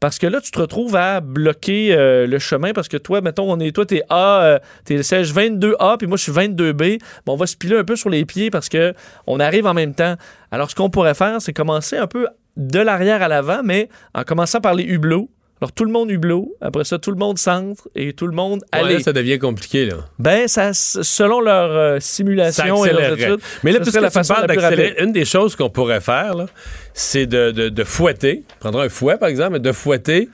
Parce 0.00 0.18
que 0.18 0.26
là, 0.26 0.40
tu 0.40 0.50
te 0.50 0.58
retrouves 0.58 0.96
à 0.96 1.20
bloquer 1.20 1.94
euh, 1.94 2.26
le 2.26 2.38
chemin 2.38 2.72
parce 2.72 2.88
que 2.88 2.96
toi, 2.96 3.20
mettons, 3.20 3.52
on 3.52 3.60
est, 3.60 3.70
toi, 3.70 3.84
t'es 3.84 4.02
A, 4.08 4.42
euh, 4.42 4.58
t'es 4.86 4.96
le 4.96 5.02
siège 5.02 5.34
22A, 5.34 5.98
puis 5.98 6.06
moi, 6.06 6.16
je 6.16 6.22
suis 6.22 6.32
22B. 6.32 6.98
Bon, 7.26 7.34
on 7.34 7.36
va 7.36 7.46
se 7.46 7.54
piler 7.56 7.76
un 7.76 7.84
peu 7.84 7.96
sur 7.96 8.08
les 8.08 8.24
pieds 8.24 8.50
parce 8.50 8.70
que 8.70 8.94
on 9.26 9.38
arrive 9.38 9.66
en 9.66 9.74
même 9.74 9.94
temps. 9.94 10.14
Alors, 10.50 10.70
ce 10.70 10.74
qu'on 10.74 10.88
pourrait 10.88 11.14
faire, 11.14 11.42
c'est 11.42 11.52
commencer 11.52 11.98
un 11.98 12.06
peu 12.06 12.26
de 12.56 12.78
l'arrière 12.78 13.22
à 13.22 13.28
l'avant, 13.28 13.60
mais 13.62 13.90
en 14.14 14.24
commençant 14.24 14.62
par 14.62 14.74
les 14.74 14.84
hublots. 14.84 15.28
Alors, 15.60 15.72
tout 15.72 15.84
le 15.84 15.92
monde 15.92 16.10
hublot, 16.10 16.54
après 16.62 16.84
ça, 16.84 16.98
tout 16.98 17.10
le 17.10 17.18
monde 17.18 17.38
centre 17.38 17.86
et 17.94 18.14
tout 18.14 18.26
le 18.26 18.32
monde 18.34 18.62
Ouais, 18.72 18.78
aller. 18.80 18.94
là, 18.94 19.00
ça 19.00 19.12
devient 19.12 19.38
compliqué, 19.38 19.84
là. 19.84 19.96
Ben, 20.18 20.48
ça, 20.48 20.72
selon 20.72 21.40
leur 21.42 21.70
euh, 21.70 21.98
simulation 22.00 22.84
et 22.86 22.92
leurs 22.92 23.12
études, 23.18 23.40
Mais 23.62 23.72
là, 23.72 23.80
puisque 23.80 24.00
la 24.00 24.10
façon 24.10 24.34
la 24.40 24.46
d'accélérer, 24.46 24.96
une 25.02 25.12
des 25.12 25.26
choses 25.26 25.56
qu'on 25.56 25.68
pourrait 25.68 26.00
faire, 26.00 26.34
là, 26.34 26.46
c'est 26.94 27.26
de, 27.26 27.50
de- 27.50 27.68
de 27.68 27.84
fouetter, 27.84 28.44
prendre 28.58 28.80
un 28.80 28.88
fouet, 28.88 29.18
par 29.18 29.28
exemple, 29.28 29.56
et 29.56 29.60
de 29.60 29.72
fouetter 29.72 30.30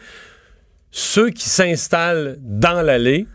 ceux 0.92 1.30
qui 1.30 1.48
s'installent 1.48 2.36
dans 2.40 2.82
l'allée. 2.82 3.26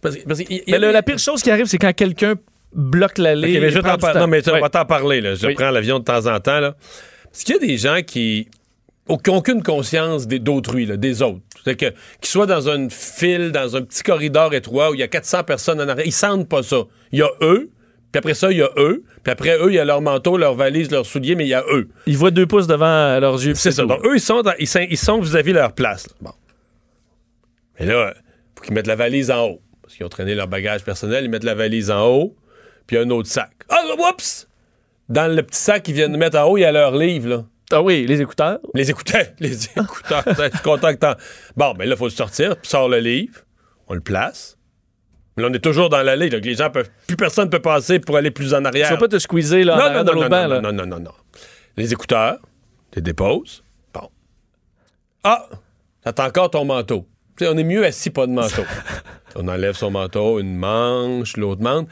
Parce, 0.00 0.16
que- 0.16 0.26
parce 0.26 0.40
y 0.40 0.62
Mais 0.66 0.78
le- 0.80 0.90
la 0.90 1.02
pire 1.02 1.18
chose 1.20 1.40
qui 1.42 1.50
arrive, 1.52 1.66
c'est 1.66 1.78
quand 1.78 1.92
quelqu'un 1.94 2.34
bloque 2.74 3.18
l'allée. 3.18 3.54
Ok, 3.56 3.62
mais 3.62 3.70
je 3.70 3.76
vais 3.76 3.82
t'en 3.82 3.94
du 3.94 4.00
par- 4.00 4.12
temps. 4.14 4.18
Non, 4.20 4.26
mais 4.26 4.46
on 4.48 4.52
Ouais. 4.54 4.60
va 4.60 4.68
t'en 4.70 4.84
parler. 4.84 5.20
Là. 5.20 5.34
Je 5.36 5.46
Oui. 5.46 5.54
prends 5.54 5.70
l'avion 5.70 5.98
de 6.00 6.04
temps 6.04 6.26
en 6.26 6.40
temps. 6.40 6.58
Là. 6.58 6.74
Parce 7.30 7.44
qu'il 7.44 7.54
y 7.54 7.58
a 7.58 7.60
des 7.60 7.76
gens 7.78 8.00
qui 8.04 8.48
aucune 9.12 9.62
conscience 9.62 10.26
des- 10.26 10.38
d'autrui, 10.38 10.86
des 10.98 11.22
autres. 11.22 11.40
C'est 11.64 11.76
que 11.76 11.86
qu'ils 12.20 12.30
soient 12.30 12.46
dans 12.46 12.68
une 12.68 12.90
file, 12.90 13.52
dans 13.52 13.76
un 13.76 13.82
petit 13.82 14.02
corridor 14.02 14.52
étroit 14.54 14.90
où 14.90 14.94
il 14.94 15.00
y 15.00 15.02
a 15.02 15.08
400 15.08 15.44
personnes 15.44 15.80
en 15.80 15.88
arrière, 15.88 16.06
ils 16.06 16.12
sentent 16.12 16.48
pas 16.48 16.62
ça. 16.62 16.82
Il 17.12 17.18
y 17.20 17.22
a 17.22 17.30
eux, 17.40 17.70
puis 18.10 18.18
après 18.18 18.34
ça, 18.34 18.50
il 18.50 18.58
y 18.58 18.62
a 18.62 18.70
eux, 18.76 19.04
puis 19.22 19.32
après 19.32 19.56
eux, 19.58 19.70
il 19.70 19.74
y 19.74 19.78
a 19.78 19.84
leur 19.84 20.02
manteau, 20.02 20.36
leur 20.36 20.54
valise, 20.54 20.90
leurs 20.90 21.06
souliers, 21.06 21.34
mais 21.34 21.44
il 21.44 21.50
y 21.50 21.54
a 21.54 21.64
eux. 21.72 21.88
Ils 22.06 22.16
voient 22.16 22.30
deux 22.32 22.46
pouces 22.46 22.66
devant 22.66 23.18
leurs 23.20 23.34
yeux. 23.44 23.54
C'est 23.54 23.70
ça. 23.72 23.82
tout. 23.82 23.88
Donc, 23.88 24.04
eux, 24.04 24.14
ils 24.16 24.20
sont, 24.20 24.42
dans- 24.42 24.54
ils 24.58 24.66
sont, 24.66 24.86
ils 24.90 24.98
sont 24.98 25.20
vis-à-vis 25.20 25.52
leur 25.52 25.72
place. 25.72 26.08
là. 26.08 26.14
Bon. 26.20 26.32
Mais 27.80 27.86
là, 27.86 28.14
faut 28.56 28.64
qu'ils 28.64 28.74
mettent 28.74 28.86
la 28.86 28.96
valise 28.96 29.30
en 29.30 29.46
haut. 29.46 29.60
Parce 29.82 29.94
qu'ils 29.94 30.06
ont 30.06 30.08
traîné 30.10 30.34
leur 30.34 30.48
bagage 30.48 30.84
personnel, 30.84 31.24
ils 31.24 31.30
mettent 31.30 31.44
la 31.44 31.54
valise 31.54 31.90
en 31.90 32.06
haut, 32.06 32.36
puis 32.86 32.96
un 32.98 33.08
autre 33.10 33.28
sac. 33.28 33.50
Ah, 33.68 33.80
oups! 34.10 34.48
Dans 35.08 35.34
le 35.34 35.42
petit 35.42 35.58
sac 35.60 35.82
qu'ils 35.82 35.94
viennent 35.94 36.12
de 36.12 36.16
mettre 36.18 36.38
en 36.38 36.44
haut, 36.44 36.56
il 36.56 36.62
y 36.62 36.64
a 36.64 36.72
leur 36.72 36.96
livre, 36.96 37.28
là. 37.28 37.44
Ah 37.72 37.82
oui, 37.82 38.06
les 38.06 38.20
écouteurs. 38.20 38.58
Les 38.74 38.90
écouteurs. 38.90 39.26
Les 39.40 39.64
écouteurs. 39.66 40.22
Je 40.26 40.50
suis 40.50 40.62
content 40.62 40.90
que 40.92 40.98
t'en- 40.98 41.14
Bon, 41.56 41.74
mais 41.78 41.86
là, 41.86 41.94
il 41.94 41.98
faut 41.98 42.06
le 42.06 42.10
sortir, 42.10 42.56
puis 42.56 42.68
sort 42.68 42.88
le 42.88 42.98
livre, 42.98 43.40
on 43.88 43.94
le 43.94 44.00
place. 44.00 44.56
Mais 45.36 45.42
là, 45.42 45.48
on 45.50 45.54
est 45.54 45.58
toujours 45.64 45.88
dans 45.88 46.02
l'allée, 46.02 46.28
donc 46.28 46.44
les 46.44 46.54
gens 46.54 46.70
peuvent. 46.70 46.90
Plus 47.06 47.16
personne 47.16 47.46
ne 47.46 47.50
peut 47.50 47.62
passer 47.62 47.98
pour 47.98 48.16
aller 48.16 48.30
plus 48.30 48.52
en 48.54 48.64
arrière. 48.66 48.88
Tu 48.88 48.94
vas 48.94 49.00
pas 49.00 49.08
te 49.08 49.18
squeezer 49.18 49.64
là, 49.64 49.76
non, 49.76 50.04
non, 50.04 50.04
non, 50.14 50.20
non, 50.22 50.28
banc, 50.28 50.46
là. 50.46 50.60
non, 50.60 50.72
non, 50.72 50.86
non, 50.86 51.00
non. 51.00 51.12
Les 51.76 51.92
écouteurs, 51.92 52.38
tu 52.90 52.96
les 52.98 53.02
déposes. 53.02 53.62
Bon. 53.94 54.10
Ah! 55.24 55.48
T'as 56.04 56.26
encore 56.26 56.50
ton 56.50 56.64
manteau. 56.64 57.06
Tu 57.38 57.44
sais, 57.44 57.50
on 57.50 57.56
est 57.56 57.64
mieux 57.64 57.84
assis 57.86 58.10
pas 58.10 58.26
de 58.26 58.32
manteau. 58.32 58.62
on 59.36 59.48
enlève 59.48 59.74
son 59.74 59.90
manteau, 59.90 60.38
une 60.40 60.56
manche, 60.56 61.36
l'autre 61.36 61.62
manche. 61.62 61.86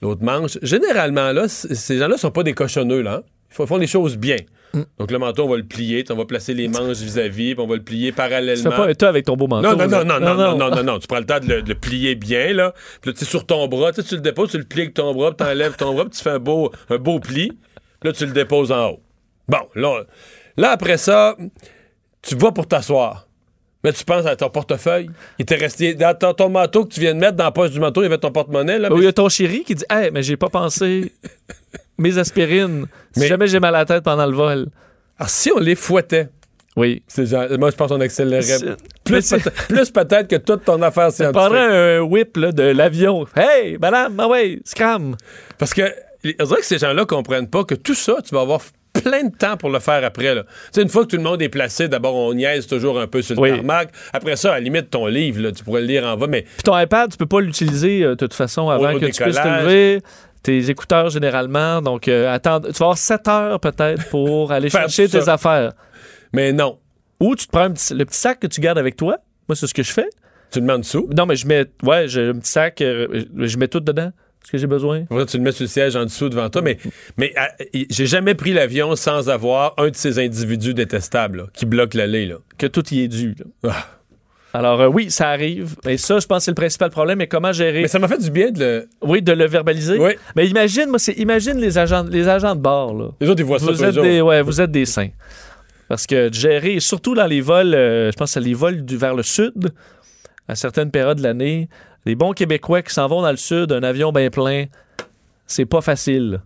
L'autre 0.00 0.22
manche. 0.22 0.58
Généralement, 0.62 1.32
là, 1.32 1.48
ces 1.48 1.98
gens-là 1.98 2.16
sont 2.16 2.30
pas 2.30 2.44
des 2.44 2.54
cochonneux, 2.54 3.02
là. 3.02 3.14
hein. 3.16 3.22
Ils 3.58 3.66
font 3.66 3.76
les 3.78 3.86
choses 3.86 4.16
bien. 4.16 4.36
Mm. 4.74 4.82
Donc, 4.98 5.10
le 5.10 5.18
manteau, 5.18 5.44
on 5.44 5.48
va 5.48 5.56
le 5.56 5.64
plier, 5.64 6.04
on 6.10 6.14
va 6.14 6.24
placer 6.26 6.52
les 6.54 6.68
manches 6.68 6.98
vis-à-vis, 6.98 7.54
puis 7.54 7.64
on 7.64 7.66
va 7.66 7.76
le 7.76 7.82
plier 7.82 8.10
Tu 8.10 8.16
parallèlement. 8.16 8.70
fais 8.70 8.76
pas 8.76 8.86
un 8.88 8.94
tas 8.94 9.08
avec 9.08 9.24
ton 9.24 9.36
beau 9.36 9.46
manteau. 9.46 9.68
Non, 9.74 9.76
non, 9.76 9.88
non, 9.88 10.04
non, 10.04 10.20
non, 10.20 10.34
non, 10.34 10.56
non, 10.56 10.70
non, 10.70 10.82
non. 10.82 10.98
Tu 10.98 11.06
prends 11.06 11.18
le 11.18 11.24
temps 11.26 11.40
de 11.40 11.46
le, 11.46 11.62
de 11.62 11.68
le 11.70 11.74
plier 11.74 12.14
bien, 12.14 12.52
là. 12.52 12.74
Puis 13.00 13.10
là, 13.10 13.12
tu 13.14 13.24
sais, 13.24 13.30
sur 13.30 13.46
ton 13.46 13.66
bras, 13.68 13.92
tu 13.92 14.02
tu 14.04 14.14
le 14.14 14.20
déposes, 14.20 14.50
tu 14.50 14.58
le 14.58 14.64
plies 14.64 14.82
avec 14.82 14.94
ton 14.94 15.14
bras, 15.14 15.30
puis 15.34 15.46
t'enlèves 15.46 15.76
ton 15.76 15.94
bras, 15.94 16.04
puis 16.04 16.16
tu 16.16 16.22
fais 16.22 16.30
un 16.30 16.38
beau, 16.38 16.70
un 16.90 16.98
beau 16.98 17.18
pli. 17.20 17.48
Puis 17.48 18.10
là, 18.10 18.12
tu 18.12 18.26
le 18.26 18.32
déposes 18.32 18.70
en 18.70 18.90
haut. 18.90 19.00
Bon, 19.48 19.60
là, 19.74 20.02
là, 20.56 20.70
après 20.72 20.98
ça, 20.98 21.36
tu 22.22 22.36
vas 22.36 22.52
pour 22.52 22.66
t'asseoir. 22.66 23.26
Mais 23.84 23.92
tu 23.92 24.04
penses 24.04 24.26
à 24.26 24.34
ton 24.34 24.50
portefeuille. 24.50 25.08
Il 25.38 25.44
t'est 25.46 25.54
resté 25.54 25.94
dans 25.94 26.12
ton, 26.12 26.34
ton 26.34 26.48
manteau 26.48 26.84
que 26.84 26.92
tu 26.92 27.00
viens 27.00 27.14
de 27.14 27.20
mettre 27.20 27.36
dans 27.36 27.44
la 27.44 27.52
poche 27.52 27.70
du 27.70 27.78
manteau, 27.78 28.02
il 28.02 28.04
y 28.04 28.06
avait 28.06 28.18
ton 28.18 28.32
porte-monnaie, 28.32 28.78
là. 28.78 28.90
Mais 28.90 28.96
il 28.96 29.04
y 29.04 29.06
a 29.06 29.12
ton 29.12 29.28
chéri 29.28 29.62
qui 29.64 29.76
dit 29.76 29.84
Hey, 29.88 30.10
mais 30.12 30.22
j'ai 30.22 30.36
pas 30.36 30.48
pensé 30.48 31.12
mes 31.98 32.18
aspirines. 32.18 32.86
Si 33.12 33.20
Mais- 33.20 33.26
jamais 33.28 33.46
j'ai 33.46 33.60
mal 33.60 33.74
à 33.74 33.78
la 33.78 33.84
tête 33.84 34.04
pendant 34.04 34.26
le 34.26 34.34
vol. 34.34 34.66
Alors, 35.18 35.30
si 35.30 35.50
on 35.54 35.58
les 35.58 35.74
fouettait, 35.74 36.28
Oui. 36.76 37.02
moi, 37.58 37.70
je 37.70 37.76
pense 37.76 37.88
qu'on 37.90 38.00
accélérerait. 38.00 38.76
Plus, 39.04 39.30
peut- 39.30 39.40
peut-être 39.92 40.28
que 40.28 40.36
toute 40.36 40.64
ton 40.64 40.80
affaire 40.82 41.10
scientifique. 41.10 41.32
prendrait 41.36 41.96
un 41.96 42.00
whip 42.02 42.36
là, 42.36 42.52
de 42.52 42.62
l'avion. 42.62 43.26
Hey, 43.36 43.78
madame, 43.80 44.14
ah 44.20 44.28
ouais, 44.28 44.60
scram. 44.64 45.16
Parce 45.58 45.74
que 45.74 45.82
on 46.40 46.44
dirait 46.44 46.60
que 46.60 46.66
ces 46.66 46.78
gens-là 46.78 47.04
comprennent 47.04 47.48
pas 47.48 47.64
que 47.64 47.74
tout 47.74 47.94
ça, 47.94 48.16
tu 48.26 48.34
vas 48.34 48.42
avoir 48.42 48.60
plein 48.92 49.24
de 49.24 49.36
temps 49.36 49.56
pour 49.56 49.70
le 49.70 49.78
faire 49.78 50.04
après. 50.04 50.34
Là. 50.34 50.42
Une 50.76 50.88
fois 50.88 51.04
que 51.04 51.10
tout 51.10 51.16
le 51.16 51.22
monde 51.22 51.40
est 51.40 51.48
placé, 51.48 51.88
d'abord, 51.88 52.14
on 52.16 52.34
niaise 52.34 52.66
toujours 52.66 52.98
un 53.00 53.06
peu 53.06 53.22
sur 53.22 53.36
le 53.36 53.40
Oui. 53.40 53.50
tarmac. 53.50 53.90
Après 54.12 54.34
ça, 54.36 54.50
à 54.52 54.54
la 54.54 54.60
limite, 54.60 54.90
ton 54.90 55.06
livre, 55.06 55.40
là, 55.40 55.52
tu 55.52 55.62
pourrais 55.62 55.80
le 55.82 55.86
lire 55.86 56.04
en 56.04 56.16
va, 56.16 56.26
mais 56.26 56.42
Puis 56.42 56.62
ton 56.64 56.76
iPad, 56.78 57.10
tu 57.10 57.16
peux 57.16 57.26
pas 57.26 57.40
l'utiliser 57.40 58.02
euh, 58.02 58.10
de 58.10 58.14
toute 58.16 58.34
façon 58.34 58.68
avant 58.68 58.92
Au 58.94 58.98
que 58.98 59.06
tu 59.06 59.22
puisses 59.22 59.36
te 59.36 59.62
lever. 59.62 60.00
Tes 60.42 60.70
écouteurs 60.70 61.10
généralement. 61.10 61.82
Donc, 61.82 62.08
euh, 62.08 62.32
attends, 62.32 62.60
tu 62.60 62.68
vas 62.72 62.86
avoir 62.86 62.98
7 62.98 63.28
heures 63.28 63.60
peut-être 63.60 64.08
pour 64.10 64.52
aller 64.52 64.70
chercher 64.70 65.08
tes 65.08 65.28
affaires. 65.28 65.72
mais 66.32 66.52
non. 66.52 66.78
Ou 67.20 67.34
tu 67.34 67.46
te 67.46 67.50
prends 67.52 67.70
petit- 67.72 67.94
le 67.94 68.04
petit 68.04 68.18
sac 68.18 68.38
que 68.40 68.46
tu 68.46 68.60
gardes 68.60 68.78
avec 68.78 68.96
toi. 68.96 69.16
Moi, 69.48 69.56
c'est 69.56 69.66
ce 69.66 69.74
que 69.74 69.82
je 69.82 69.92
fais. 69.92 70.08
Tu 70.52 70.60
le 70.60 70.66
mets 70.66 70.72
en 70.74 70.78
dessous? 70.78 71.08
Non, 71.16 71.26
mais 71.26 71.34
je 71.36 71.46
mets, 71.46 71.66
ouais, 71.82 72.06
j'ai 72.08 72.28
un 72.28 72.34
petit 72.38 72.50
sac, 72.50 72.80
euh, 72.80 73.24
je 73.36 73.56
mets 73.58 73.68
tout 73.68 73.80
dedans. 73.80 74.12
Ce 74.46 74.52
que 74.52 74.56
j'ai 74.58 74.66
besoin. 74.68 75.02
Après, 75.10 75.26
tu 75.26 75.36
le 75.36 75.42
mets 75.42 75.52
sur 75.52 75.64
le 75.64 75.68
siège 75.68 75.96
en 75.96 76.04
dessous 76.04 76.28
devant 76.30 76.48
toi. 76.48 76.62
Mais, 76.62 76.78
mais 77.18 77.32
ah, 77.36 77.48
j'ai 77.90 78.06
jamais 78.06 78.34
pris 78.34 78.52
l'avion 78.54 78.94
sans 78.96 79.28
avoir 79.28 79.74
un 79.78 79.88
de 79.90 79.96
ces 79.96 80.18
individus 80.20 80.72
détestables 80.74 81.38
là, 81.38 81.44
qui 81.52 81.66
bloquent 81.66 81.98
l'allée. 81.98 82.24
Là. 82.24 82.36
Que 82.56 82.66
tout 82.68 82.84
y 82.94 83.00
est 83.02 83.08
dû. 83.08 83.34
là. 83.64 83.72
Ah. 83.74 83.86
Alors, 84.54 84.80
euh, 84.80 84.86
oui, 84.86 85.10
ça 85.10 85.28
arrive. 85.28 85.76
Et 85.86 85.98
ça, 85.98 86.18
je 86.18 86.26
pense 86.26 86.38
que 86.38 86.44
c'est 86.44 86.50
le 86.50 86.56
principal 86.56 86.90
problème. 86.90 87.18
Mais 87.18 87.26
comment 87.26 87.52
gérer? 87.52 87.82
Mais 87.82 87.88
ça 87.88 87.98
m'a 87.98 88.08
fait 88.08 88.18
du 88.18 88.30
bien 88.30 88.50
de 88.50 88.60
le. 88.60 88.88
Oui, 89.02 89.20
de 89.22 89.32
le 89.32 89.46
verbaliser. 89.46 89.98
Oui. 89.98 90.12
Mais 90.36 90.46
imagine, 90.46 90.86
moi, 90.88 90.98
c'est 90.98 91.12
imagine 91.12 91.58
les 91.58 91.76
agents, 91.76 92.04
les 92.08 92.28
agents 92.28 92.54
de 92.54 92.60
bord. 92.60 92.94
Là. 92.94 93.08
Les 93.20 93.28
autres, 93.28 93.40
ils 93.40 93.46
voient 93.46 93.58
ça 93.58 93.66
tous 93.66 93.74
Vous 93.74 93.82
les 93.82 93.88
êtes 93.88 93.94
jours. 93.94 94.04
des, 94.04 94.20
ouais, 94.20 94.42
vous 94.42 94.60
êtes 94.60 94.70
des 94.70 94.86
saints. 94.86 95.10
Parce 95.88 96.06
que 96.06 96.28
de 96.28 96.34
gérer, 96.34 96.80
surtout 96.80 97.14
dans 97.14 97.26
les 97.26 97.40
vols, 97.40 97.74
euh, 97.74 98.10
je 98.10 98.16
pense 98.16 98.34
que 98.34 98.40
les 98.40 98.54
vols 98.54 98.84
du, 98.84 98.96
vers 98.96 99.14
le 99.14 99.22
sud, 99.22 99.70
à 100.46 100.54
certaines 100.54 100.90
périodes 100.90 101.18
de 101.18 101.22
l'année, 101.22 101.68
les 102.04 102.14
bons 102.14 102.32
Québécois 102.32 102.82
qui 102.82 102.92
s'en 102.92 103.06
vont 103.06 103.22
dans 103.22 103.30
le 103.30 103.36
sud, 103.36 103.72
un 103.72 103.82
avion 103.82 104.12
bien 104.12 104.30
plein, 104.30 104.66
c'est 105.46 105.66
pas 105.66 105.80
facile. 105.80 106.40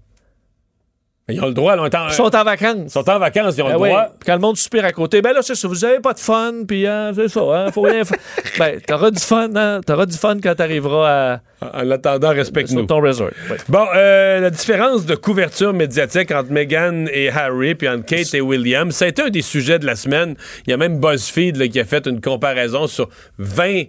Ils 1.28 1.40
ont 1.40 1.46
le 1.46 1.54
droit. 1.54 1.76
là, 1.76 1.82
en- 1.82 2.08
Ils 2.08 2.14
sont 2.14 2.34
en 2.34 2.44
vacances. 2.44 2.76
ils 2.86 2.90
sont 2.90 3.08
en 3.08 3.18
vacances, 3.18 3.54
ils 3.56 3.62
ont 3.62 3.68
le 3.68 3.76
ouais, 3.76 3.88
droit. 3.90 4.06
puis 4.18 4.26
quand 4.26 4.34
le 4.34 4.40
monde 4.40 4.56
soupire 4.56 4.84
à 4.84 4.90
côté, 4.92 5.22
ben 5.22 5.32
là, 5.32 5.40
c'est 5.42 5.54
ça, 5.54 5.68
vous 5.68 5.84
avez 5.84 6.00
pas 6.00 6.12
de 6.14 6.18
fun, 6.18 6.52
puis 6.66 6.84
hein, 6.86 7.12
c'est 7.14 7.28
ça, 7.28 7.40
hein, 7.40 7.70
faut 7.72 7.82
rien 7.82 8.04
faire. 8.04 8.18
ben, 8.58 8.80
t'auras 8.86 9.10
du 9.12 9.20
fun, 9.20 9.48
hein, 9.54 9.80
t'auras 9.86 10.06
du 10.06 10.16
fun 10.16 10.36
quand 10.42 10.54
t'arriveras 10.56 11.40
à, 11.62 11.78
En 11.78 11.82
l'attendant, 11.84 12.30
respecte-nous. 12.30 12.78
sur 12.80 12.86
ton 12.88 13.00
resort. 13.00 13.30
Bon, 13.68 13.86
euh, 13.94 14.40
la 14.40 14.50
différence 14.50 15.06
de 15.06 15.14
couverture 15.14 15.72
médiatique 15.72 16.32
entre 16.32 16.50
Meghan 16.50 17.06
et 17.12 17.30
Harry, 17.30 17.76
puis 17.76 17.88
entre 17.88 18.04
Kate 18.04 18.34
et 18.34 18.40
William, 18.40 18.90
ça 18.90 19.04
a 19.04 19.08
été 19.08 19.22
un 19.22 19.30
des 19.30 19.42
sujets 19.42 19.78
de 19.78 19.86
la 19.86 19.94
semaine. 19.94 20.34
Il 20.66 20.70
y 20.70 20.72
a 20.72 20.76
même 20.76 20.98
BuzzFeed 20.98 21.56
là, 21.56 21.68
qui 21.68 21.78
a 21.78 21.84
fait 21.84 22.04
une 22.06 22.20
comparaison 22.20 22.88
sur 22.88 23.08
20 23.38 23.84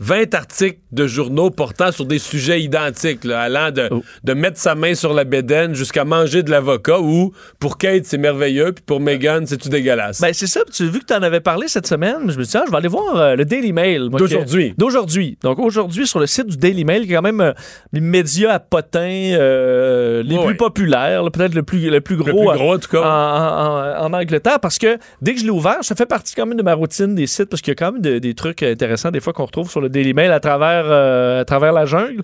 20 0.00 0.34
articles 0.34 0.78
de 0.90 1.06
journaux 1.06 1.50
portant 1.50 1.92
sur 1.92 2.04
des 2.06 2.18
sujets 2.18 2.60
identiques, 2.60 3.24
là, 3.24 3.40
allant 3.42 3.70
de, 3.70 3.88
Oh. 3.90 4.02
de 4.24 4.32
mettre 4.34 4.58
sa 4.58 4.74
main 4.74 4.94
sur 4.94 5.12
la 5.14 5.24
bédaine 5.24 5.74
jusqu'à 5.74 6.04
manger 6.04 6.42
de 6.42 6.50
l'avocat 6.50 6.98
ou 7.00 7.32
pour 7.60 7.78
Kate, 7.78 8.04
c'est 8.04 8.18
merveilleux, 8.18 8.72
puis 8.72 8.82
pour 8.84 9.00
Meghan, 9.00 9.42
c'est-tu 9.46 9.68
dégueulasse? 9.68 10.20
Ben, 10.20 10.32
c'est 10.32 10.46
ça. 10.46 10.60
Tu 10.72 10.86
vu 10.88 11.00
que 11.00 11.04
tu 11.06 11.14
en 11.14 11.22
avais 11.22 11.40
parlé 11.40 11.68
cette 11.68 11.86
semaine. 11.86 12.16
Je 12.30 12.36
me 12.38 12.42
suis 12.44 12.50
dit, 12.52 12.56
ah, 12.56 12.64
je 12.66 12.70
vais 12.70 12.76
aller 12.78 12.88
voir 12.88 13.16
euh, 13.16 13.36
le 13.36 13.44
Daily 13.44 13.72
Mail. 13.72 14.08
D'aujourd'hui. 14.10 14.74
D'aujourd'hui. 14.76 15.38
Donc, 15.42 15.58
aujourd'hui, 15.58 16.06
sur 16.06 16.18
le 16.18 16.26
site 16.26 16.46
du 16.46 16.56
Daily 16.56 16.84
Mail, 16.84 17.06
qui 17.06 17.12
est 17.12 17.16
quand 17.16 17.22
même 17.22 17.40
euh, 17.40 17.52
les 17.92 18.00
médias 18.00 18.54
à 18.54 18.58
potins 18.58 18.98
euh, 19.36 20.22
les 20.24 20.38
plus 20.38 20.56
populaires, 20.56 21.22
peut-être 21.30 21.54
le 21.54 21.62
plus, 21.62 21.90
le 21.90 22.00
plus 22.00 22.16
gros, 22.16 22.26
Le 22.26 22.32
plus 22.32 22.58
gros, 22.58 22.74
en 22.74 22.78
tout 22.78 22.88
cas. 22.90 23.02
en, 23.02 24.02
en- 24.02 24.06
en 24.06 24.12
Angleterre. 24.12 24.58
Parce 24.60 24.78
que 24.78 24.98
dès 25.20 25.34
que 25.34 25.40
je 25.40 25.44
l'ai 25.44 25.50
ouvert, 25.50 25.78
ça 25.82 25.94
fait 25.94 26.06
partie 26.06 26.34
quand 26.34 26.46
même 26.46 26.56
de 26.58 26.62
ma 26.62 26.74
routine 26.74 27.14
des 27.14 27.26
sites, 27.26 27.46
parce 27.50 27.60
qu'il 27.62 27.70
y 27.72 27.76
a 27.76 27.76
quand 27.76 27.92
même 27.92 28.02
de- 28.02 28.18
des 28.18 28.34
trucs 28.34 28.62
intéressants, 28.62 29.10
des 29.10 29.20
fois, 29.20 29.32
qu'on 29.32 29.44
retrouve 29.46 29.70
sur 29.70 29.80
le 29.82 29.88
Daily 29.88 30.14
Mail 30.14 30.32
à 30.32 30.40
travers, 30.40 30.84
euh, 30.86 31.40
à 31.40 31.44
travers 31.44 31.72
la 31.72 31.84
jungle. 31.84 32.22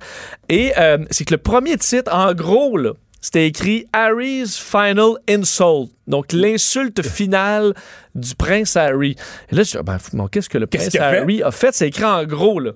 Et 0.48 0.72
euh, 0.78 0.98
c'est 1.10 1.24
que 1.24 1.34
le 1.34 1.38
premier 1.38 1.76
titre, 1.76 2.12
en 2.14 2.32
gros, 2.32 2.76
là, 2.76 2.92
c'était 3.20 3.46
écrit 3.46 3.86
Harry's 3.92 4.56
Final 4.56 5.14
Insult. 5.28 5.90
Donc, 6.06 6.32
l'insulte 6.32 7.02
finale 7.02 7.74
du 8.14 8.34
prince 8.34 8.76
Harry. 8.76 9.16
Et 9.50 9.56
là, 9.56 9.62
je 9.64 9.76
dis, 9.76 9.84
ben, 9.84 9.98
bon, 10.12 10.28
qu'est-ce 10.28 10.48
que 10.48 10.58
le 10.58 10.66
prince? 10.66 10.94
Harry 10.96 11.42
a 11.42 11.50
fait? 11.50 11.74
C'est 11.74 11.88
écrit 11.88 12.04
en 12.04 12.24
gros, 12.24 12.60
là. 12.60 12.70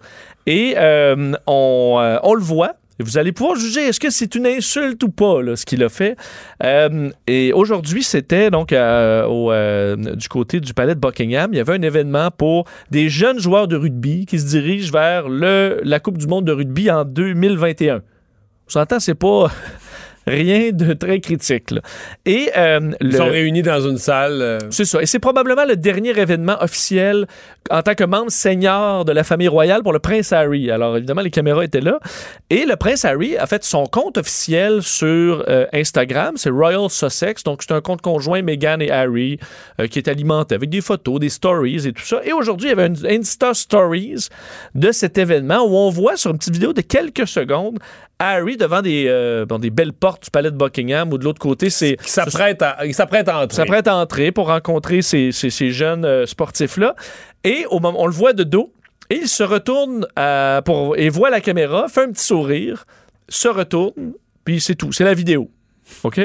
Et 0.47 0.75
euh, 0.77 1.33
on, 1.47 1.99
euh, 2.01 2.19
on 2.25 2.35
le 2.35 2.43
voit. 2.43 2.75
Et 3.01 3.03
vous 3.05 3.17
allez 3.19 3.33
pouvoir 3.33 3.57
juger 3.57 3.81
est-ce 3.81 3.99
que 3.99 4.11
c'est 4.11 4.35
une 4.35 4.47
insulte 4.47 5.03
ou 5.03 5.09
pas, 5.09 5.43
là, 5.43 5.57
ce 5.57 5.65
qu'il 5.65 5.83
a 5.83 5.89
fait. 5.89 6.15
Euh, 6.63 7.11
et 7.27 7.53
aujourd'hui, 7.53 8.03
c'était 8.03 8.51
donc 8.51 8.73
euh, 8.73 9.25
au, 9.25 9.51
euh, 9.51 9.97
du 9.97 10.29
côté 10.29 10.61
du 10.61 10.75
palais 10.75 10.95
de 10.95 11.01
Buckingham. 11.01 11.51
Il 11.53 11.57
y 11.57 11.61
avait 11.61 11.73
un 11.75 11.83
événement 11.83 12.31
pour 12.31 12.67
des 12.91 13.09
jeunes 13.09 13.39
joueurs 13.41 13.67
de 13.67 13.77
rugby 13.77 14.27
qui 14.27 14.39
se 14.39 14.47
dirigent 14.47 14.93
vers 14.93 15.29
le, 15.29 15.81
la 15.85 16.01
Coupe 16.01 16.19
du 16.19 16.27
monde 16.27 16.45
de 16.45 16.53
rugby 16.53 16.91
en 16.91 17.05
2021. 17.05 17.97
On 17.97 18.71
s'entend, 18.71 19.01
c'est 19.01 19.15
pas 19.15 19.51
rien 20.27 20.71
de 20.71 20.93
très 20.93 21.19
critique. 21.21 21.73
là. 21.73 21.81
Et 22.25 22.51
euh, 22.57 22.93
Ils 23.01 23.09
le- 23.09 23.17
sont 23.17 23.25
réunis 23.27 23.63
dans 23.63 23.81
une 23.89 23.99
salle. 23.99 24.41
euh, 24.41 24.59
c'est 24.71 24.85
ça. 24.85 25.03
Et 25.03 25.07
c'est 25.07 25.19
probablement 25.19 25.65
le 25.65 25.75
dernier 25.77 26.11
événement 26.11 26.57
officiel 26.63 27.27
en 27.71 27.83
tant 27.83 27.95
que 27.95 28.05
membre 28.05 28.31
senior 28.31 29.05
de 29.05 29.13
la 29.13 29.25
famille 29.25 29.49
royale 29.49 29.83
pour 29.83 29.93
le 29.93 29.99
prince 29.99 30.33
Harry. 30.33 30.71
Alors, 30.71 30.97
évidemment, 30.97 31.21
les 31.23 31.31
caméras 31.31 31.65
étaient 31.65 31.81
là. 31.81 31.99
Et 32.51 32.65
le 32.67 32.77
prince 32.77 33.05
Harry 33.05 33.37
a 33.37 33.47
fait 33.47 33.63
son 33.65 33.87
compte 33.87 34.19
officiel 34.19 34.83
sur 34.83 35.45
euh, 35.49 35.67
Instagram. 35.73 36.35
C'est 36.37 36.51
Royal 36.51 36.91
Sussex. 36.91 37.43
Donc, 37.45 37.63
c'est 37.63 37.73
un 37.73 37.81
compte 37.81 38.03
conjoint 38.03 38.43
Meghan 38.43 38.81
et 38.81 38.91
Harry 38.91 39.39
euh, 39.81 39.87
qui 39.87 39.99
est 39.99 40.09
alimenté 40.09 40.55
avec 40.55 40.71
des 40.71 40.81
photos, 40.81 41.21
des 41.21 41.29
stories 41.29 41.87
et 41.87 41.93
tout 41.93 42.03
ça. 42.05 42.21
Et 42.25 42.33
aujourd'hui, 42.33 42.69
il 42.69 42.71
y 42.71 42.81
avait 42.81 42.87
une 42.89 43.07
Insta 43.07 43.55
Stories 43.55 44.29
de 44.75 44.93
cet 44.93 45.17
événement 45.19 45.63
où 45.65 45.77
on 45.77 45.91
voit 45.91 46.17
sur 46.17 46.31
une 46.33 46.39
petite 46.39 46.55
vidéo 46.55 46.73
de 46.73 46.81
quelques 46.83 47.27
secondes 47.27 47.79
Harry 48.19 48.57
devant 48.57 48.83
des, 48.83 49.07
euh, 49.09 49.45
bon, 49.47 49.59
des 49.59 49.71
belles 49.71 49.93
portes 49.93 50.25
du 50.25 50.31
palais 50.31 50.53
de 50.53 50.57
Buckingham 50.57 51.13
ou 51.13 51.19
de 51.19 51.25
l'autre 51.25 51.41
côté, 51.41 51.71
c'est 51.71 51.97
qui 51.97 52.09
s'apprête 52.09 52.63
à, 52.63 52.87
il 52.87 52.95
s'apprête 52.95 53.29
à 53.29 53.41
entrer. 53.41 53.57
s'apprête 53.57 53.89
à 53.89 53.97
entrer 53.97 54.31
pour 54.31 54.47
rencontrer 54.47 55.03
ces, 55.03 55.33
ces- 55.33 55.51
ces 55.51 55.71
jeunes 55.71 56.05
euh, 56.05 56.25
sportifs-là. 56.25 56.95
Et 57.45 57.67
au 57.71 57.81
moment, 57.81 58.01
on 58.01 58.07
le 58.07 58.13
voit 58.13 58.33
de 58.33 58.45
dos. 58.45 58.73
Et 59.11 59.17
il 59.17 59.29
se 59.29 59.43
retourne 59.43 60.07
euh, 60.19 60.63
pour, 60.63 60.97
et 60.97 61.09
voit 61.09 61.31
la 61.31 61.41
caméra, 61.41 61.89
fait 61.89 62.05
un 62.05 62.13
petit 62.13 62.25
sourire, 62.25 62.87
se 63.29 63.49
retourne, 63.49 64.15
puis 64.45 64.61
c'est 64.61 64.75
tout. 64.75 64.93
C'est 64.93 65.05
la 65.05 65.15
vidéo. 65.15 65.51
OK? 66.05 66.21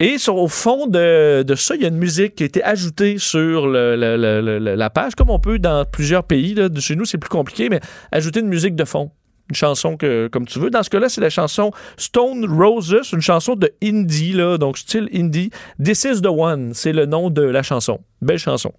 Et 0.00 0.16
sur, 0.16 0.36
au 0.36 0.48
fond 0.48 0.86
de, 0.86 1.42
de 1.42 1.54
ça, 1.54 1.74
il 1.76 1.82
y 1.82 1.84
a 1.84 1.88
une 1.88 1.98
musique 1.98 2.34
qui 2.34 2.42
a 2.42 2.46
été 2.46 2.64
ajoutée 2.64 3.18
sur 3.18 3.66
la 3.66 4.90
page, 4.90 5.14
comme 5.14 5.30
on 5.30 5.38
peut 5.38 5.58
dans 5.58 5.84
plusieurs 5.84 6.24
pays. 6.24 6.54
Là. 6.54 6.68
Chez 6.78 6.96
nous, 6.96 7.04
c'est 7.04 7.18
plus 7.18 7.28
compliqué, 7.28 7.68
mais 7.68 7.80
ajouter 8.10 8.40
une 8.40 8.48
musique 8.48 8.74
de 8.74 8.84
fond. 8.84 9.10
Une 9.50 9.56
chanson 9.56 9.96
que, 9.96 10.28
comme 10.28 10.46
tu 10.46 10.58
veux. 10.58 10.70
Dans 10.70 10.82
ce 10.82 10.90
cas-là, 10.90 11.08
c'est 11.08 11.20
la 11.20 11.28
chanson 11.28 11.72
Stone 11.96 12.46
Roses, 12.50 13.10
une 13.12 13.20
chanson 13.20 13.56
de 13.56 13.70
indie, 13.82 14.32
là, 14.32 14.58
donc 14.58 14.78
style 14.78 15.08
indie. 15.12 15.50
This 15.82 16.04
is 16.04 16.22
the 16.22 16.28
one, 16.28 16.72
c'est 16.72 16.92
le 16.92 17.04
nom 17.04 17.30
de 17.30 17.42
la 17.42 17.62
chanson. 17.62 18.00
Belle 18.22 18.38
chanson. 18.38 18.72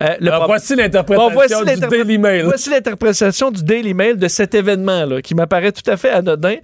Euh, 0.00 0.14
le 0.20 0.28
Alors, 0.28 0.40
prob- 0.42 0.50
voici 0.50 0.76
l'interprétation 0.76 1.58
Bon, 1.64 1.74
du 1.74 1.80
Daily 1.88 2.18
Mail. 2.18 2.44
Voici 2.44 2.70
l'interprétation 2.70 3.50
du 3.50 3.64
Daily 3.64 3.94
Mail 3.94 4.16
de 4.16 4.28
cet 4.28 4.54
événement-là, 4.54 5.22
qui 5.22 5.34
m'apparaît 5.34 5.72
tout 5.72 5.88
à 5.90 5.96
fait 5.96 6.10
anodin. 6.10 6.56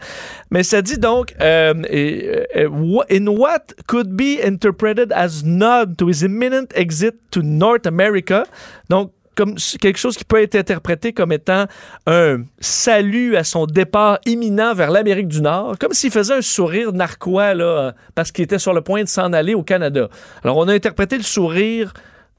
Mais 0.51 0.63
ça 0.63 0.83
dit 0.83 0.99
donc, 0.99 1.35
euh, 1.41 1.75
euh, 1.93 3.01
in 3.11 3.27
what 3.27 3.65
could 3.89 4.09
be 4.11 4.39
interpreted 4.45 5.13
as 5.13 5.43
nod 5.45 5.97
to 5.97 6.09
his 6.09 6.23
imminent 6.25 6.69
exit 6.75 7.15
to 7.33 7.43
North 7.43 7.87
America. 7.87 8.45
Donc, 8.89 9.11
comme 9.37 9.57
quelque 9.81 9.99
chose 9.99 10.17
qui 10.17 10.25
peut 10.25 10.41
être 10.41 10.55
interprété 10.55 11.13
comme 11.13 11.33
étant 11.33 11.65
un 12.07 12.45
salut 12.61 13.35
à 13.35 13.43
son 13.43 13.67
départ 13.67 14.21
imminent 14.27 14.75
vers 14.75 14.93
l'Amérique 14.93 15.27
du 15.27 15.41
Nord, 15.41 15.75
comme 15.81 15.93
s'il 15.93 16.13
faisait 16.13 16.35
un 16.35 16.41
sourire 16.41 16.93
narquois 16.93 17.53
là, 17.55 17.95
parce 18.15 18.31
qu'il 18.31 18.45
était 18.45 18.61
sur 18.61 18.73
le 18.73 18.81
point 18.81 19.03
de 19.03 19.09
s'en 19.09 19.33
aller 19.33 19.55
au 19.55 19.65
Canada. 19.65 20.09
Alors, 20.45 20.57
on 20.59 20.69
a 20.69 20.73
interprété 20.73 21.17
le 21.17 21.25
sourire 21.25 21.93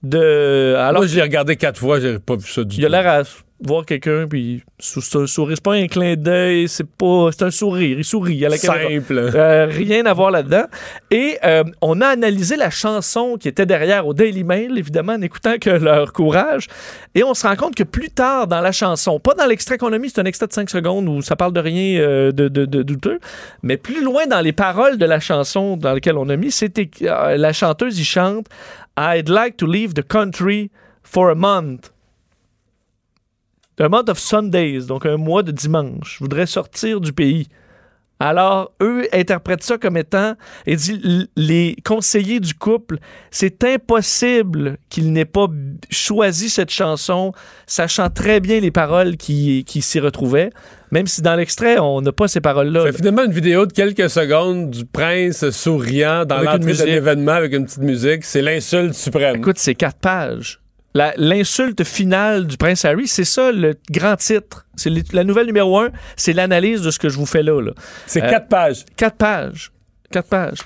de... 0.09 0.75
Alors, 0.77 1.01
Moi, 1.01 1.07
je 1.07 1.15
l'ai 1.15 1.21
regardé 1.21 1.55
quatre 1.55 1.79
fois, 1.79 1.99
j'ai 1.99 2.19
pas 2.19 2.35
vu 2.35 2.47
ça 2.47 2.63
du 2.63 2.77
il 2.77 2.85
a 2.85 2.87
tout. 2.87 2.91
l'air 2.91 3.07
à 3.07 3.23
voir 3.61 3.85
quelqu'un, 3.85 4.27
puis 4.27 4.63
c'est 4.79 4.99
un 5.17 5.25
sourire. 5.27 5.55
C'est 5.57 5.63
pas 5.63 5.73
un 5.75 5.87
clin 5.87 6.15
d'œil, 6.17 6.67
c'est 6.67 6.85
pas. 6.85 7.29
C'est 7.31 7.45
un 7.45 7.51
sourire. 7.51 7.97
Il 7.97 8.03
sourit 8.03 8.45
à 8.45 8.49
la 8.49 8.57
caméra. 8.57 8.89
Simple. 8.89 9.17
Euh, 9.33 9.65
rien 9.71 10.05
à 10.05 10.13
voir 10.13 10.29
là-dedans. 10.29 10.65
Et 11.09 11.37
euh, 11.45 11.63
on 11.81 12.01
a 12.01 12.07
analysé 12.07 12.57
la 12.57 12.69
chanson 12.69 13.37
qui 13.39 13.47
était 13.47 13.65
derrière 13.65 14.05
au 14.05 14.13
Daily 14.13 14.43
Mail, 14.43 14.77
évidemment, 14.77 15.13
en 15.13 15.21
écoutant 15.21 15.57
que 15.59 15.69
leur 15.69 16.11
courage. 16.11 16.67
Et 17.15 17.23
on 17.23 17.33
se 17.33 17.47
rend 17.47 17.55
compte 17.55 17.75
que 17.75 17.83
plus 17.83 18.09
tard 18.09 18.47
dans 18.47 18.59
la 18.59 18.73
chanson, 18.73 19.21
pas 19.21 19.33
dans 19.35 19.45
l'extrait 19.45 19.77
qu'on 19.77 19.93
a 19.93 19.97
mis, 19.97 20.09
c'est 20.09 20.19
un 20.19 20.25
extrait 20.25 20.47
de 20.47 20.53
5 20.53 20.69
secondes 20.69 21.07
où 21.07 21.21
ça 21.21 21.37
parle 21.37 21.53
de 21.53 21.61
rien 21.61 21.97
euh, 22.01 22.31
de, 22.33 22.49
de- 22.49 22.65
de 22.65 22.83
douteux, 22.83 23.19
mais 23.63 23.77
plus 23.77 24.03
loin 24.03 24.27
dans 24.27 24.41
les 24.41 24.51
paroles 24.53 24.97
de 24.97 25.05
la 25.05 25.21
chanson 25.21 25.77
dans 25.77 25.93
laquelle 25.93 26.17
on 26.17 26.27
a 26.27 26.35
mis, 26.35 26.51
c'était 26.51 26.89
la 27.01 27.53
chanteuse, 27.53 27.97
il 27.97 28.03
chante 28.03 28.47
I'd 28.97 29.29
like 29.29 29.57
to 29.57 29.67
leave 29.67 29.93
the 29.95 30.03
country 30.03 30.71
for 31.03 31.29
a 31.29 31.35
month. 31.35 31.91
Un 33.77 33.89
month 33.89 34.09
of 34.09 34.17
Sundays, 34.17 34.87
donc 34.87 35.05
un 35.05 35.17
mois 35.17 35.43
de 35.43 35.51
dimanche. 35.51 36.17
Je 36.17 36.23
voudrais 36.23 36.47
sortir 36.47 37.01
du 37.01 37.11
pays. 37.11 37.47
Alors, 38.19 38.71
eux 38.81 39.07
interprètent 39.11 39.63
ça 39.63 39.77
comme 39.77 39.97
étant, 39.97 40.35
et 40.65 40.77
dit, 40.77 41.29
les 41.35 41.75
conseillers 41.83 42.39
du 42.39 42.53
couple, 42.53 42.97
c'est 43.29 43.63
impossible 43.65 44.77
qu'ils 44.89 45.11
n'aient 45.11 45.25
pas 45.25 45.47
choisi 45.89 46.49
cette 46.49 46.69
chanson, 46.69 47.33
sachant 47.67 48.09
très 48.09 48.39
bien 48.39 48.61
les 48.61 48.71
paroles 48.71 49.17
qui, 49.17 49.65
qui 49.65 49.81
s'y 49.81 49.99
retrouvaient, 49.99 50.49
même 50.91 51.07
si 51.07 51.21
dans 51.21 51.35
l'extrait, 51.35 51.77
on 51.77 51.99
n'a 51.99 52.13
pas 52.13 52.29
ces 52.29 52.39
paroles-là. 52.39 52.83
C'est 52.85 52.95
finalement 52.97 53.25
une 53.25 53.33
vidéo 53.33 53.65
de 53.65 53.73
quelques 53.73 54.09
secondes 54.09 54.69
du 54.69 54.85
prince 54.85 55.49
souriant 55.49 56.25
dans 56.25 56.41
l'entrée 56.41 56.73
de 56.73 56.83
l'événement 56.85 57.33
avec 57.33 57.53
une 57.53 57.65
petite 57.65 57.81
musique. 57.81 58.23
C'est 58.23 58.41
l'insulte 58.41 58.93
suprême. 58.93 59.37
Écoute, 59.37 59.57
c'est 59.57 59.75
quatre 59.75 59.99
pages. 59.99 60.61
L'insulte 60.95 61.83
finale 61.83 62.47
du 62.47 62.55
prince 62.55 62.85
Harry, 62.85 63.07
c'est 63.07 63.25
ça 63.25 63.51
le 63.51 63.73
grand 63.91 64.15
titre. 64.15 64.65
C'est 64.77 64.91
la 65.13 65.23
nouvelle 65.25 65.45
numéro 65.45 65.77
un, 65.79 65.89
c'est 66.15 66.31
l'analyse 66.31 66.81
de 66.81 66.89
ce 66.89 66.99
que 66.99 67.09
je 67.09 67.17
vous 67.17 67.25
fais 67.25 67.43
là. 67.43 67.61
là. 67.61 67.71
C'est 68.07 68.23
Euh, 68.23 68.29
quatre 68.29 68.47
pages. 68.47 68.85
Quatre 68.95 69.17
pages. 69.17 69.71
Quatre 70.11 70.29
pages. 70.29 70.59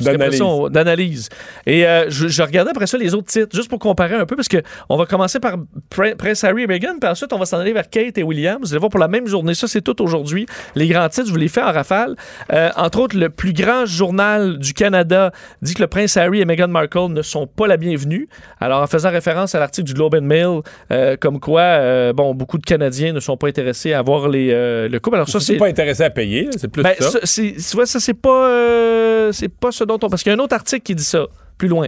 D'analyse. 0.69 1.29
Et 1.65 1.85
euh, 1.85 2.09
je, 2.09 2.27
je 2.27 2.41
regardais 2.43 2.71
après 2.71 2.87
ça 2.87 2.97
les 2.97 3.13
autres 3.13 3.27
titres, 3.27 3.55
juste 3.55 3.69
pour 3.69 3.79
comparer 3.79 4.15
un 4.15 4.25
peu, 4.25 4.35
parce 4.35 4.47
que 4.47 4.57
on 4.89 4.97
va 4.97 5.05
commencer 5.05 5.39
par 5.39 5.55
Prin- 5.89 6.15
Prince 6.15 6.43
Harry 6.43 6.63
et 6.63 6.67
Meghan, 6.67 6.99
puis 6.99 7.09
ensuite 7.09 7.31
on 7.33 7.39
va 7.39 7.45
s'en 7.45 7.57
aller 7.57 7.73
vers 7.73 7.89
Kate 7.89 8.17
et 8.17 8.23
William. 8.23 8.59
Vous 8.61 8.71
allez 8.73 8.79
voir 8.79 8.89
pour 8.89 8.99
la 8.99 9.07
même 9.07 9.27
journée. 9.27 9.53
Ça, 9.53 9.67
c'est 9.67 9.81
tout 9.81 10.01
aujourd'hui. 10.01 10.45
Les 10.75 10.87
grands 10.87 11.07
titres, 11.09 11.27
je 11.27 11.31
vous 11.31 11.37
les 11.37 11.47
fais 11.47 11.61
en 11.61 11.71
rafale. 11.71 12.15
Euh, 12.51 12.69
entre 12.75 12.99
autres, 12.99 13.17
le 13.17 13.29
plus 13.29 13.53
grand 13.53 13.85
journal 13.85 14.57
du 14.57 14.73
Canada 14.73 15.31
dit 15.61 15.73
que 15.73 15.81
le 15.81 15.87
Prince 15.87 16.17
Harry 16.17 16.41
et 16.41 16.45
Meghan 16.45 16.67
Markle 16.67 17.07
ne 17.09 17.21
sont 17.21 17.47
pas 17.47 17.67
la 17.67 17.77
bienvenue. 17.77 18.27
Alors, 18.59 18.81
en 18.81 18.87
faisant 18.87 19.09
référence 19.09 19.55
à 19.55 19.59
l'article 19.59 19.87
du 19.87 19.93
Globe 19.93 20.15
and 20.15 20.21
Mail, 20.21 20.61
euh, 20.91 21.15
comme 21.19 21.39
quoi, 21.39 22.13
bon, 22.13 22.35
beaucoup 22.35 22.57
de 22.57 22.65
Canadiens 22.65 23.13
ne 23.13 23.19
sont 23.19 23.37
pas 23.37 23.47
intéressés 23.47 23.93
à 23.93 24.01
voir 24.01 24.27
les, 24.29 24.49
le 24.89 24.99
couple. 24.99 25.15
Alors, 25.15 25.29
ça, 25.29 25.39
c'est 25.39 25.57
pas 25.57 25.67
intéressé 25.67 26.03
à 26.03 26.09
payer, 26.09 26.49
c'est 26.57 26.67
plus 26.67 26.83
ben, 26.83 26.93
ça. 26.99 27.11
ça, 27.11 27.19
c'est, 27.23 27.55
tu 27.55 27.75
vois, 27.75 27.85
ça, 27.85 27.99
c'est 27.99 28.13
pas, 28.13 29.31
c'est 29.39 29.49
pas 29.49 29.71
ce 29.71 29.83
dont 29.83 29.99
on. 30.03 30.09
Parce 30.09 30.23
qu'il 30.23 30.31
y 30.31 30.35
a 30.35 30.37
un 30.37 30.43
autre 30.43 30.55
article 30.55 30.81
qui 30.83 30.95
dit 30.95 31.03
ça, 31.03 31.25
plus 31.57 31.67
loin. 31.67 31.87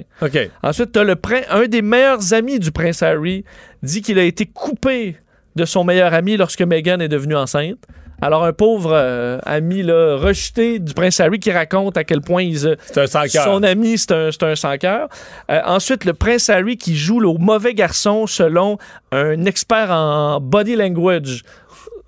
Ensuite, 0.63 0.91
t'as 0.93 1.03
le 1.03 1.15
prin- 1.15 1.41
un 1.49 1.67
des 1.67 1.81
meilleurs 1.81 2.33
amis 2.33 2.59
du 2.59 2.71
prince 2.71 3.03
Harry 3.03 3.43
dit 3.83 4.01
qu'il 4.01 4.17
a 4.19 4.23
été 4.23 4.45
coupé 4.45 5.17
de 5.55 5.65
son 5.65 5.83
meilleur 5.83 6.13
ami 6.13 6.37
lorsque 6.37 6.61
Meghan 6.61 6.99
est 6.99 7.07
devenue 7.09 7.35
enceinte. 7.35 7.77
Alors, 8.23 8.43
un 8.43 8.53
pauvre 8.53 8.91
euh, 8.93 9.39
ami 9.47 9.81
là, 9.81 10.15
rejeté 10.17 10.77
du 10.77 10.93
prince 10.93 11.19
Harry 11.19 11.39
qui 11.39 11.51
raconte 11.51 11.97
à 11.97 12.03
quel 12.03 12.21
point 12.21 12.43
il, 12.43 12.59
se- 12.59 12.75
C'est 12.85 12.99
un 12.99 13.07
sans-cœur. 13.07 13.43
son 13.45 13.63
ami, 13.63 13.97
c'est 13.97 14.11
un, 14.11 14.29
un 14.41 14.55
sans-cœur. 14.55 15.09
Euh, 15.49 15.59
ensuite, 15.65 16.05
le 16.05 16.13
prince 16.13 16.47
Harry 16.51 16.77
qui 16.77 16.95
joue 16.95 17.19
le 17.19 17.33
mauvais 17.39 17.73
garçon 17.73 18.27
selon 18.27 18.77
un 19.11 19.43
expert 19.45 19.89
en 19.89 20.39
body 20.39 20.75
language. 20.75 21.41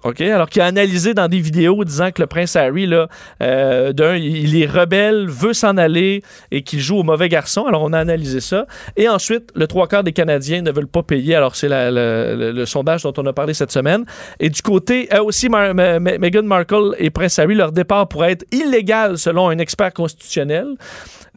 OK? 0.03 0.21
Alors 0.21 0.49
qu'il 0.49 0.61
a 0.61 0.65
analysé 0.65 1.13
dans 1.13 1.27
des 1.27 1.39
vidéos 1.39 1.83
disant 1.83 2.11
que 2.11 2.21
le 2.21 2.27
prince 2.27 2.55
Harry, 2.55 2.85
là, 2.85 3.07
euh, 3.41 3.93
d'un, 3.93 4.15
il 4.15 4.61
est 4.61 4.65
rebelle, 4.65 5.27
veut 5.27 5.53
s'en 5.53 5.77
aller 5.77 6.21
et 6.51 6.61
qu'il 6.61 6.79
joue 6.79 6.97
au 6.97 7.03
mauvais 7.03 7.29
garçon. 7.29 7.65
Alors, 7.65 7.83
on 7.83 7.93
a 7.93 7.99
analysé 7.99 8.41
ça. 8.41 8.67
Et 8.97 9.07
ensuite, 9.07 9.51
le 9.55 9.67
trois 9.67 9.87
quarts 9.87 10.03
des 10.03 10.13
Canadiens 10.13 10.61
ne 10.61 10.71
veulent 10.71 10.87
pas 10.87 11.03
payer. 11.03 11.35
Alors, 11.35 11.55
c'est 11.55 11.69
le, 11.69 12.63
sondage 12.65 13.03
dont 13.03 13.13
on 13.17 13.25
a 13.25 13.33
parlé 13.33 13.53
cette 13.53 13.71
semaine. 13.71 14.05
Et 14.39 14.49
du 14.49 14.61
côté, 14.61 15.07
euh, 15.13 15.23
aussi, 15.23 15.49
Meghan 15.49 16.43
Markle 16.43 16.95
et 16.97 17.09
Prince 17.09 17.39
Harry, 17.39 17.55
leur 17.55 17.71
départ 17.71 18.07
pourrait 18.07 18.31
être 18.31 18.45
illégal 18.51 19.17
selon 19.17 19.49
un 19.49 19.57
expert 19.57 19.93
constitutionnel. 19.93 20.67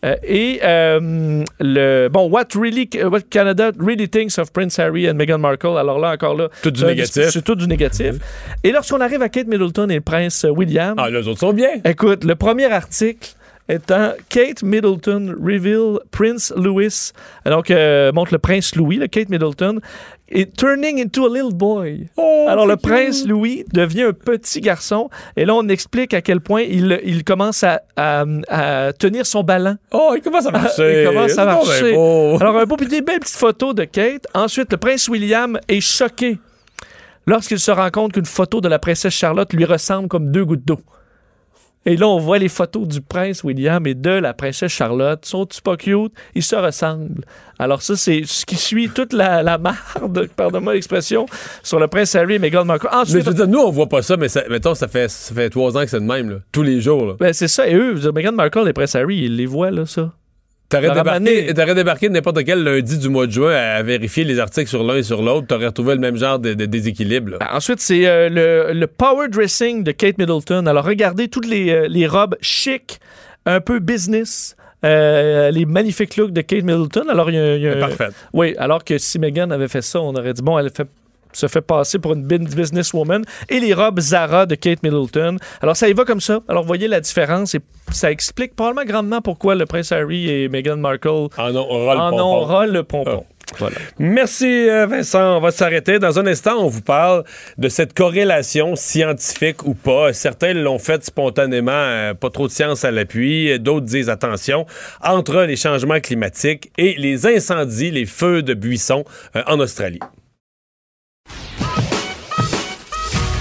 Euh, 0.06 0.14
et 0.22 0.60
euh, 0.62 1.42
le 1.58 2.08
bon, 2.08 2.28
what 2.30 2.44
really, 2.54 2.88
what 3.02 3.22
Canada 3.30 3.72
really 3.78 4.08
thinks 4.08 4.38
of 4.38 4.52
Prince 4.52 4.78
Harry 4.78 5.08
and 5.10 5.14
Meghan 5.14 5.38
Markle. 5.38 5.76
Alors 5.78 5.98
là, 5.98 6.12
encore 6.12 6.36
là, 6.36 6.48
Tout 6.62 6.70
du 6.70 6.84
un 6.84 6.88
négatif. 6.88 7.30
C'est 7.30 7.42
tout 7.42 7.54
du 7.56 7.66
négatif. 7.66 8.14
Et 8.62 8.70
lorsqu'on 8.72 9.00
arrive 9.00 9.22
à 9.22 9.28
Kate 9.28 9.46
Middleton 9.48 9.88
et 9.88 9.96
le 9.96 10.00
prince 10.00 10.46
William, 10.48 10.94
Ah, 10.98 11.10
les 11.10 11.26
autres 11.26 11.40
sont 11.40 11.52
bien. 11.52 11.70
écoute, 11.84 12.24
le 12.24 12.34
premier 12.36 12.66
article 12.72 13.30
étant 13.68 14.12
Kate 14.28 14.62
Middleton 14.62 15.34
reveal 15.42 15.98
Prince 16.10 16.52
Louis, 16.56 17.12
donc 17.44 17.70
euh, 17.70 18.12
montre 18.12 18.32
le 18.32 18.38
prince 18.38 18.74
Louis, 18.76 18.96
le 18.96 19.06
Kate 19.08 19.28
Middleton, 19.28 19.80
est 20.28 20.56
turning 20.56 21.00
into 21.00 21.24
a 21.26 21.28
little 21.28 21.54
boy. 21.54 22.08
Oh, 22.16 22.46
Alors 22.48 22.66
le 22.66 22.76
prince 22.76 23.26
Louis 23.26 23.64
devient 23.72 24.02
un 24.04 24.12
petit 24.12 24.60
garçon 24.60 25.08
et 25.36 25.44
là 25.44 25.54
on 25.54 25.68
explique 25.68 26.14
à 26.14 26.20
quel 26.20 26.40
point 26.40 26.62
il, 26.62 27.00
il 27.04 27.22
commence 27.24 27.62
à, 27.64 27.82
à- 27.96 28.24
à 28.48 28.92
tenir 28.92 29.24
son 29.26 29.42
ballon. 29.42 29.76
Oh, 29.92 30.12
il 30.16 30.22
commence 30.22 30.46
à 30.46 30.50
marcher. 30.50 31.02
il 31.02 31.08
commence 31.08 31.38
à 31.38 31.44
marcher. 31.44 31.92
beau. 31.94 32.36
Alors 32.40 32.56
un 32.58 32.64
beau 32.64 32.76
puis 32.76 32.86
des 32.88 33.02
belles 33.02 33.20
petites 33.20 33.36
photos 33.36 33.74
de 33.74 33.84
Kate. 33.84 34.26
Ensuite 34.34 34.70
le 34.72 34.78
prince 34.78 35.08
William 35.08 35.58
est 35.68 35.80
choqué 35.80 36.38
lorsqu'il 37.28 37.58
se 37.60 37.70
rend 37.70 37.90
compte 37.90 38.12
qu'une 38.12 38.24
photo 38.26 38.60
de 38.60 38.68
la 38.68 38.78
princesse 38.80 39.14
Charlotte 39.14 39.52
lui 39.52 39.64
ressemble 39.64 40.08
comme 40.08 40.30
deux 40.32 40.44
gouttes 40.44 40.64
d'eau. 40.64 40.80
Et 41.88 41.96
là, 41.96 42.08
on 42.08 42.18
voit 42.18 42.38
les 42.38 42.48
photos 42.48 42.86
du 42.86 43.00
prince 43.00 43.44
William 43.44 43.86
et 43.86 43.94
de 43.94 44.10
la 44.10 44.34
princesse 44.34 44.72
Charlotte. 44.72 45.24
Sont-ils 45.24 45.62
pas 45.62 45.76
cute? 45.76 46.12
Ils 46.34 46.42
se 46.42 46.56
ressemblent. 46.56 47.24
Alors 47.60 47.80
ça, 47.80 47.94
c'est 47.96 48.22
ce 48.26 48.44
qui 48.44 48.56
suit 48.56 48.88
toute 48.88 49.12
la, 49.12 49.42
la 49.44 49.56
marde, 49.56 50.26
pardonne-moi 50.36 50.74
l'expression, 50.74 51.26
sur 51.62 51.78
le 51.78 51.86
prince 51.86 52.14
Harry 52.16 52.34
et 52.34 52.38
Meghan 52.40 52.64
Markle. 52.64 52.88
Mais 52.90 52.98
Ensuite, 52.98 53.24
je 53.24 53.30
veux 53.30 53.34
dire, 53.36 53.46
nous, 53.48 53.60
on 53.60 53.70
voit 53.70 53.88
pas 53.88 54.02
ça, 54.02 54.16
mais 54.16 54.28
ça, 54.28 54.42
mettons, 54.50 54.74
ça 54.74 54.88
fait, 54.88 55.08
ça 55.08 55.32
fait 55.32 55.48
trois 55.48 55.76
ans 55.76 55.82
que 55.82 55.86
c'est 55.86 56.00
de 56.00 56.04
même, 56.04 56.28
là. 56.28 56.36
Tous 56.50 56.62
les 56.62 56.80
jours, 56.80 57.06
là. 57.06 57.14
ben, 57.20 57.32
c'est 57.32 57.48
ça. 57.48 57.68
Et 57.68 57.74
eux, 57.74 57.90
je 57.90 57.94
veux 57.94 58.00
dire, 58.00 58.12
Meghan 58.12 58.32
Markle 58.32 58.58
et 58.62 58.64
le 58.64 58.72
prince 58.72 58.96
Harry, 58.96 59.18
ils 59.18 59.36
les 59.36 59.46
voient, 59.46 59.70
là, 59.70 59.86
ça. 59.86 60.12
T'aurais 60.68 60.88
débarqué, 60.90 61.74
débarqué 61.74 62.08
n'importe 62.08 62.44
quel 62.44 62.62
lundi 62.64 62.98
du 62.98 63.08
mois 63.08 63.26
de 63.26 63.32
juin 63.32 63.52
à, 63.54 63.76
à 63.76 63.82
vérifier 63.82 64.24
les 64.24 64.38
articles 64.40 64.68
sur 64.68 64.82
l'un 64.82 64.96
et 64.96 65.02
sur 65.04 65.22
l'autre, 65.22 65.46
t'aurais 65.46 65.66
retrouvé 65.66 65.94
le 65.94 66.00
même 66.00 66.16
genre 66.16 66.38
de, 66.40 66.54
de 66.54 66.66
déséquilibre. 66.66 67.38
Ben, 67.38 67.46
ensuite, 67.52 67.80
c'est 67.80 68.06
euh, 68.06 68.28
le, 68.28 68.72
le 68.72 68.86
power 68.88 69.28
dressing 69.28 69.84
de 69.84 69.92
Kate 69.92 70.18
Middleton. 70.18 70.66
Alors, 70.66 70.84
regardez 70.84 71.28
toutes 71.28 71.46
les, 71.46 71.70
euh, 71.70 71.86
les 71.88 72.06
robes 72.08 72.36
chic, 72.40 72.98
un 73.46 73.60
peu 73.60 73.78
business. 73.78 74.56
euh, 74.84 75.50
les 75.52 75.64
magnifiques 75.66 76.16
looks 76.16 76.32
de 76.32 76.40
Kate 76.42 76.62
Middleton. 76.64 77.08
Alors, 77.08 77.30
il 77.30 77.36
y 77.36 77.38
a, 77.38 77.54
il 77.56 77.62
y 77.62 77.66
a- 77.68 77.72
Elle 77.72 77.76
est 77.78 77.80
parfaite. 77.80 78.14
Oui, 78.32 78.54
alors 78.58 78.82
que 78.84 78.98
si 78.98 79.18
Meghan 79.18 79.50
avait 79.50 79.68
fait 79.68 79.82
ça, 79.82 80.00
on 80.00 80.14
aurait 80.14 80.32
dit, 80.32 80.42
bon, 80.42 80.58
elle 80.58 80.70
fait- 80.70 80.86
se 81.36 81.48
fait 81.48 81.60
passer 81.60 81.98
pour 81.98 82.14
une 82.14 82.26
businesswoman. 82.26 83.22
Et 83.48 83.60
les 83.60 83.74
robes 83.74 84.00
Zara 84.00 84.46
de 84.46 84.54
Kate 84.54 84.82
Middleton. 84.82 85.36
Alors, 85.60 85.76
ça 85.76 85.88
y 85.88 85.92
va 85.92 86.04
comme 86.04 86.20
ça. 86.20 86.40
Alors, 86.48 86.64
voyez 86.64 86.88
la 86.88 87.00
différence 87.00 87.54
et 87.54 87.60
ça 87.92 88.10
explique 88.10 88.56
probablement 88.56 88.86
grandement 88.86 89.20
pourquoi 89.20 89.54
le 89.54 89.66
prince 89.66 89.92
Harry 89.92 90.30
et 90.30 90.48
Meghan 90.48 90.76
Markle 90.76 91.28
En 91.38 91.54
ont 91.54 92.66
le 92.66 92.82
pompon. 92.82 93.24
Voilà. 93.58 93.76
Merci 93.98 94.68
euh, 94.68 94.86
Vincent. 94.86 95.36
On 95.36 95.40
va 95.40 95.50
s'arrêter. 95.50 95.98
Dans 95.98 96.18
un 96.18 96.26
instant, 96.26 96.56
on 96.58 96.68
vous 96.68 96.82
parle 96.82 97.24
de 97.58 97.68
cette 97.68 97.94
corrélation 97.94 98.76
scientifique 98.76 99.64
ou 99.64 99.74
pas. 99.74 100.12
Certains 100.12 100.52
l'ont 100.52 100.78
fait 100.78 101.04
spontanément, 101.04 101.70
euh, 101.72 102.14
pas 102.14 102.30
trop 102.30 102.48
de 102.48 102.52
science 102.52 102.84
à 102.84 102.90
l'appui. 102.90 103.58
D'autres 103.60 103.86
disent 103.86 104.10
attention 104.10 104.66
entre 105.02 105.42
les 105.42 105.56
changements 105.56 106.00
climatiques 106.00 106.70
et 106.76 106.96
les 106.98 107.26
incendies, 107.26 107.90
les 107.90 108.06
feux 108.06 108.42
de 108.42 108.54
buissons 108.54 109.04
euh, 109.36 109.42
en 109.46 109.60
Australie. 109.60 110.00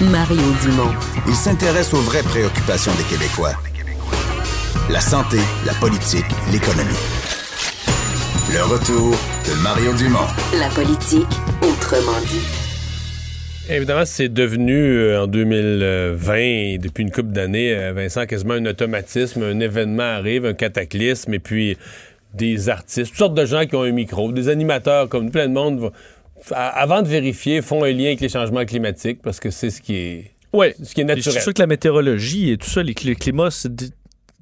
Mario 0.00 0.42
Dumont. 0.62 0.92
Il 1.26 1.34
s'intéresse 1.34 1.92
aux 1.94 2.00
vraies 2.00 2.22
préoccupations 2.22 2.92
des 2.96 3.04
Québécois. 3.04 3.52
La 4.90 5.00
santé, 5.00 5.38
la 5.64 5.72
politique, 5.74 6.24
l'économie. 6.52 6.92
Le 8.52 8.62
retour 8.64 9.12
de 9.46 9.62
Mario 9.62 9.92
Dumont. 9.94 10.26
La 10.58 10.68
politique, 10.68 11.26
autrement 11.62 12.20
dit. 12.28 12.44
Évidemment, 13.68 14.04
c'est 14.04 14.28
devenu 14.28 14.74
euh, 14.76 15.22
en 15.24 15.26
2020, 15.26 16.34
et 16.36 16.78
depuis 16.78 17.02
une 17.02 17.10
couple 17.10 17.30
d'années, 17.32 17.74
euh, 17.74 17.92
Vincent, 17.92 18.24
quasiment 18.26 18.54
un 18.54 18.66
automatisme. 18.66 19.42
Un 19.42 19.58
événement 19.58 20.04
arrive, 20.04 20.46
un 20.46 20.54
cataclysme, 20.54 21.34
et 21.34 21.40
puis 21.40 21.76
des 22.32 22.68
artistes, 22.68 23.08
toutes 23.10 23.18
sortes 23.18 23.34
de 23.34 23.44
gens 23.46 23.66
qui 23.66 23.74
ont 23.74 23.82
un 23.82 23.90
micro, 23.92 24.30
des 24.30 24.48
animateurs, 24.48 25.08
comme 25.08 25.30
plein 25.32 25.48
de 25.48 25.54
monde, 25.54 25.84
a- 25.84 25.90
avant 26.52 27.02
de 27.02 27.08
vérifier, 27.08 27.62
font 27.62 27.84
un 27.84 27.92
lien 27.92 28.06
avec 28.06 28.20
les 28.20 28.28
changements 28.28 28.64
climatiques 28.64 29.20
parce 29.22 29.40
que 29.40 29.50
c'est 29.50 29.70
ce 29.70 29.80
qui 29.80 29.96
est, 29.96 30.30
Oui. 30.52 30.68
ce 30.82 30.94
qui 30.94 31.00
est 31.00 31.04
naturel. 31.04 31.34
C'est 31.34 31.40
sûr 31.42 31.54
que 31.54 31.60
la 31.62 31.66
météorologie 31.66 32.50
et 32.50 32.56
tout 32.58 32.68
ça, 32.68 32.82
les, 32.82 32.94
le 33.04 33.14
climat, 33.14 33.50
c'est 33.50 33.72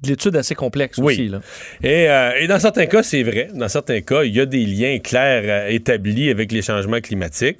de, 0.05 0.09
de 0.09 0.11
l'étude 0.11 0.35
assez 0.35 0.55
complexe 0.55 0.97
Oui. 0.97 1.13
aussi. 1.13 1.27
Là. 1.29 1.41
Et, 1.83 2.09
euh, 2.09 2.31
et 2.39 2.47
dans 2.47 2.59
certains 2.59 2.85
cas, 2.85 3.03
c'est 3.03 3.23
vrai. 3.23 3.49
Dans 3.53 3.67
certains 3.67 4.01
cas, 4.01 4.23
il 4.23 4.35
y 4.35 4.39
a 4.39 4.45
des 4.45 4.65
liens 4.65 4.99
clairs 4.99 5.43
euh, 5.45 5.69
établis 5.69 6.29
avec 6.29 6.51
les 6.51 6.61
changements 6.61 7.01
climatiques. 7.01 7.57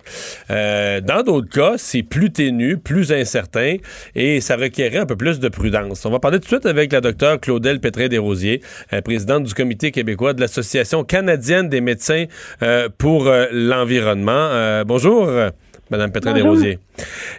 Euh, 0.52 1.02
dans 1.02 1.24
d'autres 1.24 1.50
cas, 1.50 1.74
c'est 1.78 2.04
plus 2.04 2.32
ténu, 2.32 2.78
plus 2.78 3.12
incertain 3.12 3.78
et 4.16 4.42
ça 4.42 4.56
requérait 4.56 4.98
un 4.98 5.06
peu 5.06 5.16
plus 5.16 5.40
de 5.40 5.50
prudence. 5.50 6.06
On 6.06 6.12
va 6.12 6.20
parler 6.20 6.40
tout 6.40 6.46
de 6.46 6.50
suite 6.50 6.66
avec 6.66 6.92
la 6.94 7.02
docteure 7.02 7.40
Claudel 7.40 7.80
Pétrin-Desrosiers, 7.80 8.62
présidente 9.04 9.44
du 9.44 9.54
Comité 9.54 9.92
québécois 9.92 10.34
de 10.34 10.42
l'Association 10.42 11.04
canadienne 11.04 11.70
des 11.70 11.82
médecins 11.82 12.26
pour 12.98 13.32
l'environnement. 13.52 14.84
Bonjour. 14.86 15.30
Madame 15.92 16.12
Pétrin-Desrosiers. 16.12 16.80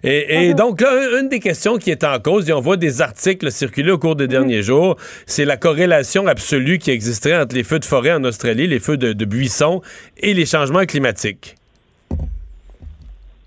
Et, 0.05 0.49
et 0.49 0.55
donc 0.55 0.81
là, 0.81 0.89
un- 0.93 1.21
une 1.21 1.29
des 1.29 1.41
questions 1.41 1.79
qui 1.79 1.91
est 1.91 2.05
en 2.05 2.19
cause, 2.21 2.49
et 2.49 2.53
on 2.53 2.61
voit 2.61 2.77
des 2.77 3.03
articles 3.03 3.51
circuler 3.51 3.91
au 3.91 3.99
cours 3.99 4.15
des 4.17 4.29
derniers 4.29 4.63
jours, 4.63 4.97
c'est 5.27 5.45
la 5.45 5.57
corrélation 5.57 6.27
absolue 6.29 6.79
qui 6.79 6.91
existerait 6.93 7.37
entre 7.37 7.55
les 7.57 7.65
feux 7.65 7.79
de 7.81 7.85
forêt 7.85 8.13
en 8.13 8.23
Australie, 8.25 8.67
les 8.69 8.79
feux 8.81 8.97
de, 8.97 9.13
de 9.13 9.25
buissons 9.25 9.83
et 10.19 10.33
les 10.35 10.47
changements 10.47 10.85
climatiques. 10.85 11.57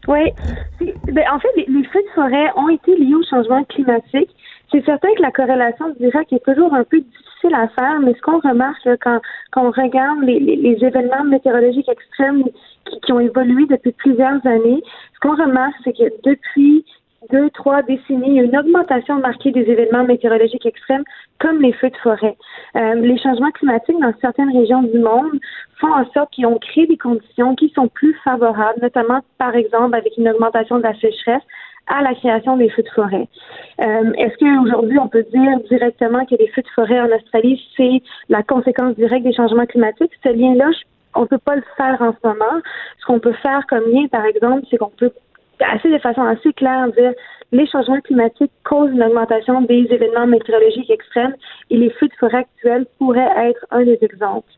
Oui. 0.07 0.31
Ben, 0.81 1.23
en 1.31 1.39
fait, 1.39 1.49
les, 1.55 1.65
les 1.67 1.83
feux 1.85 2.01
de 2.01 2.13
forêt 2.15 2.47
ont 2.55 2.69
été 2.69 2.95
liés 2.97 3.13
au 3.13 3.23
changement 3.29 3.63
climatique. 3.65 4.29
C'est 4.71 4.83
certain 4.85 5.07
que 5.17 5.21
la 5.21 5.31
corrélation 5.31 5.85
directe 5.99 6.33
est 6.33 6.43
toujours 6.43 6.73
un 6.73 6.83
peu 6.83 6.99
difficile 6.99 7.25
à 7.47 7.67
faire, 7.69 7.99
mais 8.01 8.13
ce 8.13 8.21
qu'on 8.21 8.39
remarque 8.39 8.83
là, 8.85 8.95
quand, 8.97 9.19
quand 9.51 9.65
on 9.67 9.71
regarde 9.71 10.19
les, 10.23 10.39
les- 10.39 10.55
les 10.57 10.83
événements 10.85 11.23
météorologiques 11.23 11.89
extrêmes 11.89 12.43
qui, 12.85 12.99
qui 13.01 13.11
ont 13.13 13.19
évolué 13.19 13.65
depuis 13.65 13.91
plusieurs 13.93 14.45
années, 14.45 14.83
ce 15.15 15.19
qu'on 15.21 15.35
remarque, 15.35 15.75
c'est 15.83 15.93
que 15.93 16.11
depuis 16.23 16.85
deux, 17.31 17.49
trois 17.49 17.81
décennies, 17.83 18.27
il 18.29 18.33
y 18.35 18.39
a 18.39 18.43
une 18.43 18.57
augmentation 18.57 19.15
marquée 19.19 19.51
des 19.51 19.61
événements 19.69 20.05
météorologiques 20.05 20.65
extrêmes 20.65 21.03
comme 21.39 21.61
les 21.61 21.73
feux 21.73 21.89
de 21.89 21.97
forêt. 21.97 22.37
Euh, 22.77 22.95
les 22.95 23.17
changements 23.17 23.51
climatiques 23.51 23.99
dans 23.99 24.13
certaines 24.21 24.55
régions 24.57 24.83
du 24.83 24.99
monde 24.99 25.39
font 25.79 25.93
en 25.93 26.05
sorte 26.11 26.31
qu'ils 26.31 26.45
ont 26.45 26.57
créé 26.57 26.87
des 26.87 26.97
conditions 26.97 27.55
qui 27.55 27.69
sont 27.75 27.87
plus 27.89 28.13
favorables, 28.23 28.79
notamment 28.81 29.19
par 29.37 29.55
exemple 29.55 29.95
avec 29.95 30.13
une 30.17 30.29
augmentation 30.29 30.77
de 30.77 30.83
la 30.83 30.93
sécheresse 30.95 31.43
à 31.89 32.01
la 32.01 32.13
création 32.13 32.55
des 32.55 32.69
feux 32.69 32.83
de 32.83 32.89
forêt. 32.89 33.27
Euh, 33.81 34.13
Est-ce 34.13 34.37
qu'aujourd'hui 34.37 34.99
on 34.99 35.07
peut 35.07 35.25
dire 35.33 35.59
directement 35.69 36.25
que 36.25 36.35
les 36.35 36.47
feux 36.49 36.61
de 36.61 36.69
forêt 36.75 37.01
en 37.01 37.09
Australie, 37.15 37.61
c'est 37.75 38.01
la 38.29 38.43
conséquence 38.43 38.95
directe 38.95 39.25
des 39.25 39.33
changements 39.33 39.65
climatiques? 39.65 40.11
Ce 40.23 40.29
lien-là, 40.29 40.69
on 41.15 41.21
ne 41.21 41.25
peut 41.25 41.39
pas 41.39 41.55
le 41.55 41.63
faire 41.75 41.97
en 42.01 42.13
ce 42.13 42.27
moment. 42.27 42.61
Ce 42.99 43.05
qu'on 43.05 43.19
peut 43.19 43.33
faire 43.33 43.65
comme 43.67 43.83
lien, 43.91 44.07
par 44.07 44.25
exemple, 44.25 44.65
c'est 44.69 44.77
qu'on 44.77 44.91
peut 44.91 45.11
assez 45.59 45.89
de 45.89 45.97
façon 45.97 46.21
assez 46.21 46.53
claire 46.53 46.87
dire 46.93 47.11
les 47.51 47.67
changements 47.67 47.99
climatiques 48.01 48.51
causent 48.63 48.91
une 48.91 49.03
augmentation 49.03 49.61
des 49.61 49.87
événements 49.89 50.27
météorologiques 50.27 50.89
extrêmes 50.89 51.35
et 51.69 51.77
les 51.77 51.89
feux 51.89 52.07
de 52.07 52.13
forêt 52.19 52.37
actuels 52.37 52.85
pourraient 52.97 53.49
être 53.49 53.65
un 53.71 53.83
des 53.83 53.97
exemples. 54.01 54.51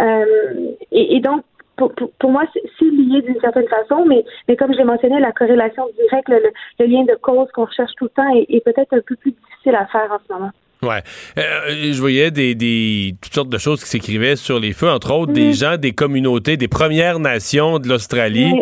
Euh, 0.00 0.74
et 0.92 1.20
donc, 1.20 1.42
pour, 1.78 2.10
pour, 2.18 2.30
moi, 2.30 2.44
c'est 2.52 2.84
lié 2.84 3.22
d'une 3.22 3.40
certaine 3.40 3.68
façon, 3.68 4.04
mais, 4.06 4.24
mais 4.48 4.56
comme 4.56 4.72
je 4.72 4.78
l'ai 4.78 4.84
mentionné, 4.84 5.18
la 5.20 5.32
corrélation 5.32 5.84
directe, 5.96 6.28
le, 6.28 6.40
le- 6.40 6.52
le 6.80 6.86
lien 6.86 7.04
de 7.04 7.14
cause 7.14 7.48
qu'on 7.52 7.64
recherche 7.64 7.92
tout 7.96 8.04
le 8.04 8.10
temps 8.10 8.28
est, 8.34 8.46
est 8.50 8.64
peut-être 8.64 8.92
un 8.92 9.00
peu 9.06 9.16
plus 9.16 9.32
difficile 9.32 9.74
à 9.76 9.86
faire 9.86 10.10
en 10.12 10.18
ce 10.26 10.32
moment. 10.32 10.50
Ouais. 10.80 11.02
Euh, 11.36 11.92
je 11.92 11.98
voyais 11.98 12.30
des, 12.30 12.54
des, 12.54 13.16
toutes 13.20 13.34
sortes 13.34 13.48
de 13.48 13.58
choses 13.58 13.82
qui 13.82 13.90
s'écrivaient 13.90 14.36
sur 14.36 14.60
les 14.60 14.72
feux, 14.72 14.88
entre 14.88 15.12
autres 15.12 15.32
des 15.32 15.52
gens 15.52 15.76
des 15.76 15.90
communautés, 15.90 16.56
des 16.56 16.68
Premières 16.68 17.18
Nations 17.18 17.80
de 17.80 17.88
l'Australie 17.88 18.52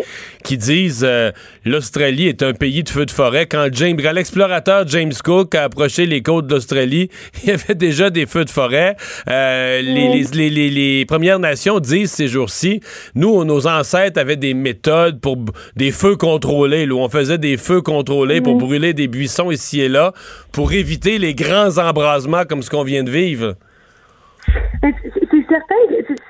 qui 0.43 0.57
disent 0.57 1.05
euh, 1.07 1.31
l'Australie 1.63 2.27
est 2.27 2.41
un 2.41 2.53
pays 2.53 2.81
de 2.81 2.89
feux 2.89 3.05
de 3.05 3.11
forêt. 3.11 3.45
Quand 3.45 3.67
James, 3.71 3.97
quand 4.01 4.13
l'explorateur 4.13 4.87
James 4.87 5.13
Cook 5.23 5.53
a 5.53 5.65
approché 5.65 6.07
les 6.07 6.23
côtes 6.23 6.47
d'Australie, 6.47 7.09
il 7.43 7.49
y 7.49 7.51
avait 7.51 7.75
déjà 7.75 8.09
des 8.09 8.25
feux 8.25 8.45
de 8.45 8.49
forêt. 8.49 8.95
Euh, 9.29 9.81
les, 9.81 10.23
les, 10.23 10.49
les, 10.49 10.69
les, 10.71 11.05
Premières 11.05 11.39
Nations 11.39 11.79
disent 11.79 12.11
ces 12.11 12.27
jours-ci, 12.27 12.81
nous, 13.13 13.43
nos 13.45 13.67
ancêtres 13.67 14.19
avaient 14.19 14.37
des 14.37 14.55
méthodes 14.55 15.21
pour 15.21 15.37
des 15.75 15.91
feux 15.91 16.15
contrôlés, 16.15 16.89
où 16.89 16.97
on 16.97 17.09
faisait 17.09 17.37
des 17.37 17.57
feux 17.57 17.81
contrôlés 17.81 18.41
pour 18.41 18.55
brûler 18.55 18.93
des 18.93 19.07
buissons 19.07 19.51
ici 19.51 19.81
et 19.81 19.89
là, 19.89 20.13
pour 20.51 20.73
éviter 20.73 21.19
les 21.19 21.35
grands 21.35 21.77
embrassements 21.77 22.06
comme 22.47 22.61
ce 22.61 22.69
qu'on 22.69 22.83
vient 22.83 23.03
de 23.03 23.11
vivre? 23.11 23.55
C'est 24.81 25.45
certain. 25.49 25.75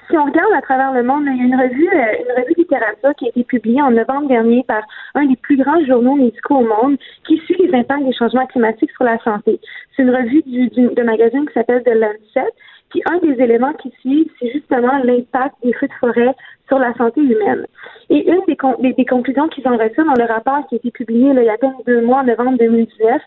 Si 0.09 0.17
on 0.17 0.25
regarde 0.25 0.53
à 0.55 0.61
travers 0.61 0.93
le 0.93 1.03
monde, 1.03 1.23
il 1.27 1.37
y 1.37 1.41
a 1.41 1.43
une 1.43 1.55
revue, 1.55 1.89
euh, 1.89 2.23
une 2.23 2.41
revue 2.41 2.53
littérature 2.57 3.13
qui 3.17 3.25
a 3.25 3.29
été 3.29 3.43
publiée 3.43 3.81
en 3.81 3.91
novembre 3.91 4.27
dernier 4.27 4.63
par 4.63 4.81
un 5.15 5.25
des 5.25 5.35
plus 5.35 5.57
grands 5.57 5.83
journaux 5.85 6.15
médicaux 6.15 6.57
au 6.57 6.67
monde 6.67 6.97
qui 7.27 7.37
suit 7.39 7.57
les 7.59 7.73
impacts 7.77 8.05
des 8.05 8.13
changements 8.13 8.45
climatiques 8.47 8.91
sur 8.91 9.03
la 9.03 9.19
santé. 9.19 9.59
C'est 9.95 10.03
une 10.03 10.15
revue 10.15 10.41
du, 10.45 10.69
de 10.69 11.03
magazine 11.03 11.45
qui 11.47 11.53
s'appelle 11.53 11.83
The 11.83 11.93
Lancet. 11.93 12.51
Puis 12.89 13.03
un 13.05 13.17
des 13.17 13.41
éléments 13.43 13.73
qui 13.73 13.91
suit, 13.99 14.31
c'est 14.39 14.51
justement 14.51 14.97
l'impact 15.03 15.55
des 15.63 15.73
feux 15.73 15.87
de 15.87 15.93
forêt 15.99 16.33
sur 16.67 16.79
la 16.79 16.93
santé 16.93 17.21
humaine. 17.21 17.65
Et 18.09 18.29
une 18.29 18.41
des, 18.47 18.93
des, 18.93 19.05
conclusions 19.05 19.49
qu'ils 19.49 19.67
ont 19.67 19.77
reçues 19.77 20.05
dans 20.05 20.15
le 20.17 20.25
rapport 20.25 20.65
qui 20.67 20.75
a 20.75 20.77
été 20.77 20.91
publié 20.91 21.31
il 21.31 21.43
y 21.43 21.49
a 21.49 21.53
à 21.53 21.57
peine 21.57 21.73
deux 21.85 22.01
mois, 22.01 22.21
en 22.21 22.23
novembre 22.23 22.57
2019, 22.57 23.21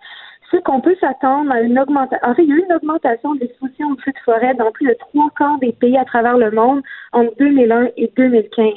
c'est 0.50 0.62
qu'on 0.64 0.80
peut 0.80 0.96
s'attendre 1.00 1.50
à 1.52 1.60
une 1.60 1.78
augmentation. 1.78 2.28
En 2.28 2.34
fait, 2.34 2.42
il 2.42 2.48
y 2.48 2.52
a 2.52 2.56
eu 2.56 2.64
une 2.64 2.72
augmentation 2.72 3.34
des 3.34 3.46
l'exposition 3.46 3.94
de 3.94 4.00
feux 4.00 4.12
de 4.12 4.18
forêt 4.24 4.54
dans 4.54 4.72
plus 4.72 4.86
de 4.86 4.94
trois 4.94 5.30
quarts 5.36 5.58
des 5.58 5.72
pays 5.72 5.96
à 5.96 6.04
travers 6.04 6.36
le 6.36 6.50
monde 6.50 6.82
entre 7.12 7.32
2001 7.38 7.88
et 7.96 8.12
2015 8.16 8.72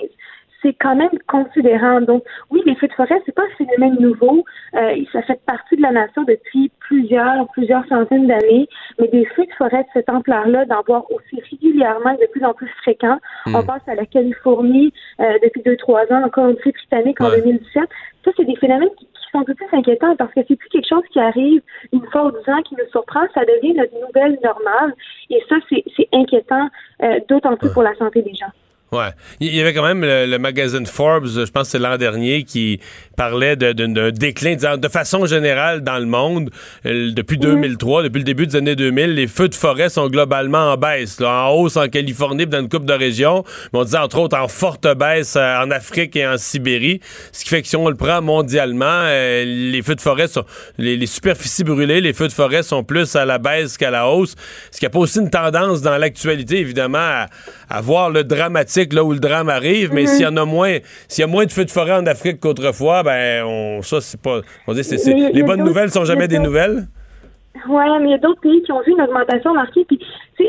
c'est 0.64 0.74
quand 0.74 0.96
même 0.96 1.12
considérant. 1.28 2.02
Donc, 2.02 2.24
oui, 2.50 2.62
les 2.66 2.76
feux 2.76 2.88
de 2.88 2.94
forêt, 2.94 3.22
c'est 3.26 3.36
pas 3.36 3.44
un 3.44 3.56
phénomène 3.58 3.98
nouveau. 4.00 4.44
Euh, 4.76 4.96
ça 5.12 5.22
fait 5.24 5.40
partie 5.46 5.76
de 5.76 5.82
la 5.82 5.92
nation 5.92 6.24
depuis 6.24 6.72
plusieurs, 6.80 7.48
plusieurs 7.50 7.86
centaines 7.88 8.28
d'années. 8.28 8.68
Mais 9.00 9.10
des 9.10 9.26
feux 9.26 9.46
de 9.46 9.54
forêt 9.58 9.84
de 9.84 9.90
cette 9.94 10.10
ampleur-là, 10.10 10.66
d'en 10.66 10.82
voir 10.88 11.04
aussi 11.12 11.42
régulièrement, 11.52 12.14
de 12.14 12.28
plus 12.32 12.44
en 12.44 12.54
plus 12.54 12.70
fréquents. 12.82 13.20
On 13.48 13.62
hmm. 13.62 13.66
passe 13.66 13.88
à 13.88 13.96
la 13.96 14.06
Californie 14.06 14.94
euh, 15.20 15.34
depuis 15.44 15.62
deux, 15.64 15.78
trois 15.78 16.04
ans, 16.12 16.24
encore 16.24 16.48
une 16.48 16.56
britannique 16.56 17.22
en 17.22 17.30
2017. 17.30 17.84
Ça, 18.26 18.32
c'est 18.38 18.46
des 18.46 18.56
phénomènes 18.56 18.90
qui, 18.98 19.08
sont 19.32 19.40
un 19.40 19.44
peu 19.46 19.56
plus 19.56 19.66
inquiétants 19.72 20.16
parce 20.16 20.32
que 20.34 20.42
c'est 20.48 20.56
plus 20.56 20.70
quelque 20.70 20.88
chose 20.88 21.02
qui 21.12 21.20
arrive 21.20 21.62
une 21.92 22.06
fois 22.12 22.26
ou 22.26 22.32
deux 22.32 22.54
ans 22.54 22.62
qui 22.62 22.76
nous 22.76 22.88
surprend, 22.92 23.22
ça 23.34 23.42
devient 23.46 23.74
notre 23.74 23.94
nouvelle 24.00 24.38
normale. 24.44 24.94
Et 25.32 25.42
ça, 25.50 25.56
c'est 25.70 26.08
inquiétant, 26.14 26.70
euh, 27.02 27.20
d'autant 27.28 27.58
plus 27.58 27.74
pour 27.74 27.82
la 27.82 27.96
santé 27.96 28.22
des 28.22 28.36
gens. 28.36 28.52
Ouais. 28.94 29.10
Il 29.40 29.56
y 29.56 29.60
avait 29.60 29.74
quand 29.74 29.84
même 29.84 30.04
le, 30.04 30.38
magazine 30.38 30.86
Forbes, 30.86 31.26
je 31.26 31.50
pense 31.50 31.64
que 31.64 31.72
c'est 31.72 31.80
l'an 31.80 31.98
dernier, 31.98 32.44
qui 32.44 32.80
parlait 33.18 33.56
d'un 33.56 34.12
déclin, 34.12 34.56
de 34.56 34.88
façon 34.88 35.26
générale 35.26 35.82
dans 35.82 35.98
le 35.98 36.06
monde, 36.06 36.52
euh, 36.86 37.12
depuis 37.12 37.40
2003, 37.40 38.04
depuis 38.04 38.20
le 38.20 38.24
début 38.24 38.46
des 38.46 38.56
années 38.56 38.76
2000, 38.76 39.16
les 39.16 39.26
feux 39.26 39.50
de 39.50 39.56
forêt 39.56 39.90
sont 39.90 40.08
globalement 40.10 40.72
en 40.72 40.78
baisse, 40.78 41.20
en 41.22 41.50
hausse 41.50 41.76
en 41.76 41.88
Californie, 41.88 42.46
dans 42.46 42.60
une 42.60 42.70
coupe 42.70 42.86
de 42.86 42.94
régions, 42.94 43.44
mais 43.74 43.80
on 43.80 43.84
disait 43.84 43.98
entre 43.98 44.20
autres 44.20 44.38
en 44.38 44.48
forte 44.48 44.88
baisse 44.96 45.36
euh, 45.38 45.64
en 45.64 45.72
Afrique 45.72 46.16
et 46.16 46.28
en 46.28 46.38
Sibérie, 46.38 47.00
ce 47.32 47.44
qui 47.44 47.50
fait 47.50 47.64
que 47.64 47.68
si 47.68 47.76
on 47.76 47.90
le 47.90 47.96
prend 47.96 48.22
mondialement, 48.22 48.86
euh, 48.86 49.44
les 49.44 49.82
feux 49.82 49.96
de 49.96 50.02
forêt 50.02 50.28
sont, 50.28 50.46
les, 50.78 51.04
superficies 51.08 51.64
brûlées, 51.64 52.00
les 52.00 52.14
feux 52.14 52.28
de 52.28 52.34
forêt 52.34 52.62
sont 52.62 52.84
plus 52.84 53.16
à 53.16 53.26
la 53.26 53.40
baisse 53.40 53.76
qu'à 53.76 53.90
la 53.90 54.08
hausse, 54.08 54.36
ce 54.70 54.80
qui 54.80 54.86
a 54.86 54.92
pas 54.92 55.00
aussi 55.00 55.18
une 55.18 55.32
tendance 55.32 55.82
dans 55.82 55.98
l'actualité, 55.98 56.60
évidemment, 56.60 57.00
à, 57.00 57.28
à 57.70 57.82
voir 57.82 58.12
le 58.12 58.24
dramatique 58.24 58.83
là 58.92 59.04
où 59.06 59.14
le 59.14 59.20
drame 59.20 59.48
arrive, 59.48 59.94
mais 59.94 60.02
mhm. 60.02 60.08
s'il 60.08 60.24
y 60.24 60.28
en 60.28 60.36
a 60.36 60.44
moins, 60.46 60.80
s'il 61.08 61.22
y 61.22 61.26
a 61.26 61.28
moins 61.28 61.46
de 61.46 61.52
feux 61.52 61.64
de 61.64 61.72
forêt 61.72 61.94
en 61.94 62.06
Afrique 62.06 62.42
qu'autrefois, 62.42 63.04
ben 63.04 63.46
on, 63.46 63.82
ça 63.82 64.02
c'est 64.02 64.22
pas. 64.22 64.42
On 64.68 64.74
dit, 64.74 64.82
les 65.34 65.44
bonnes 65.44 65.64
nouvelles 65.64 65.92
sont 65.92 66.04
jamais 66.04 66.28
des 66.28 66.40
nouvelles. 66.40 66.88
Oui, 67.70 67.84
mais 68.02 68.08
il 68.10 68.12
y 68.12 68.16
a 68.16 68.18
d'autres 68.18 68.42
pays 68.42 68.62
qui 68.64 68.72
ont 68.72 68.82
vu 68.82 68.92
une 68.92 69.02
augmentation 69.02 69.54
marquée. 69.54 69.86
Puis, 69.86 70.00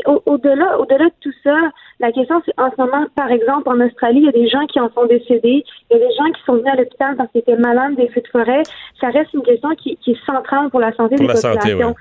au, 0.05 0.21
au-delà, 0.25 0.77
au-delà 0.79 1.05
de 1.05 1.13
tout 1.21 1.31
ça, 1.43 1.55
la 1.99 2.11
question, 2.11 2.41
c'est 2.45 2.53
en 2.57 2.69
ce 2.71 2.81
moment, 2.81 3.05
par 3.15 3.31
exemple, 3.31 3.69
en 3.69 3.79
Australie, 3.79 4.19
il 4.19 4.25
y 4.25 4.29
a 4.29 4.31
des 4.31 4.49
gens 4.49 4.65
qui 4.65 4.79
en 4.79 4.91
sont 4.91 5.05
décédés, 5.05 5.63
il 5.89 5.93
y 5.93 5.95
a 5.95 5.99
des 5.99 6.13
gens 6.15 6.25
qui 6.33 6.41
sont 6.45 6.53
venus 6.53 6.73
à 6.73 6.75
l'hôpital 6.75 7.15
parce 7.15 7.31
qu'ils 7.31 7.41
étaient 7.41 7.55
malades 7.55 7.95
des 7.95 8.09
feux 8.09 8.21
de 8.21 8.27
forêt. 8.27 8.63
Ça 8.99 9.07
reste 9.09 9.33
une 9.33 9.43
question 9.43 9.69
qui, 9.75 9.97
est 10.05 10.25
centrale 10.25 10.69
pour 10.69 10.79
la 10.79 10.93
santé 10.93 11.15
des 11.15 11.27
populations 11.27 11.95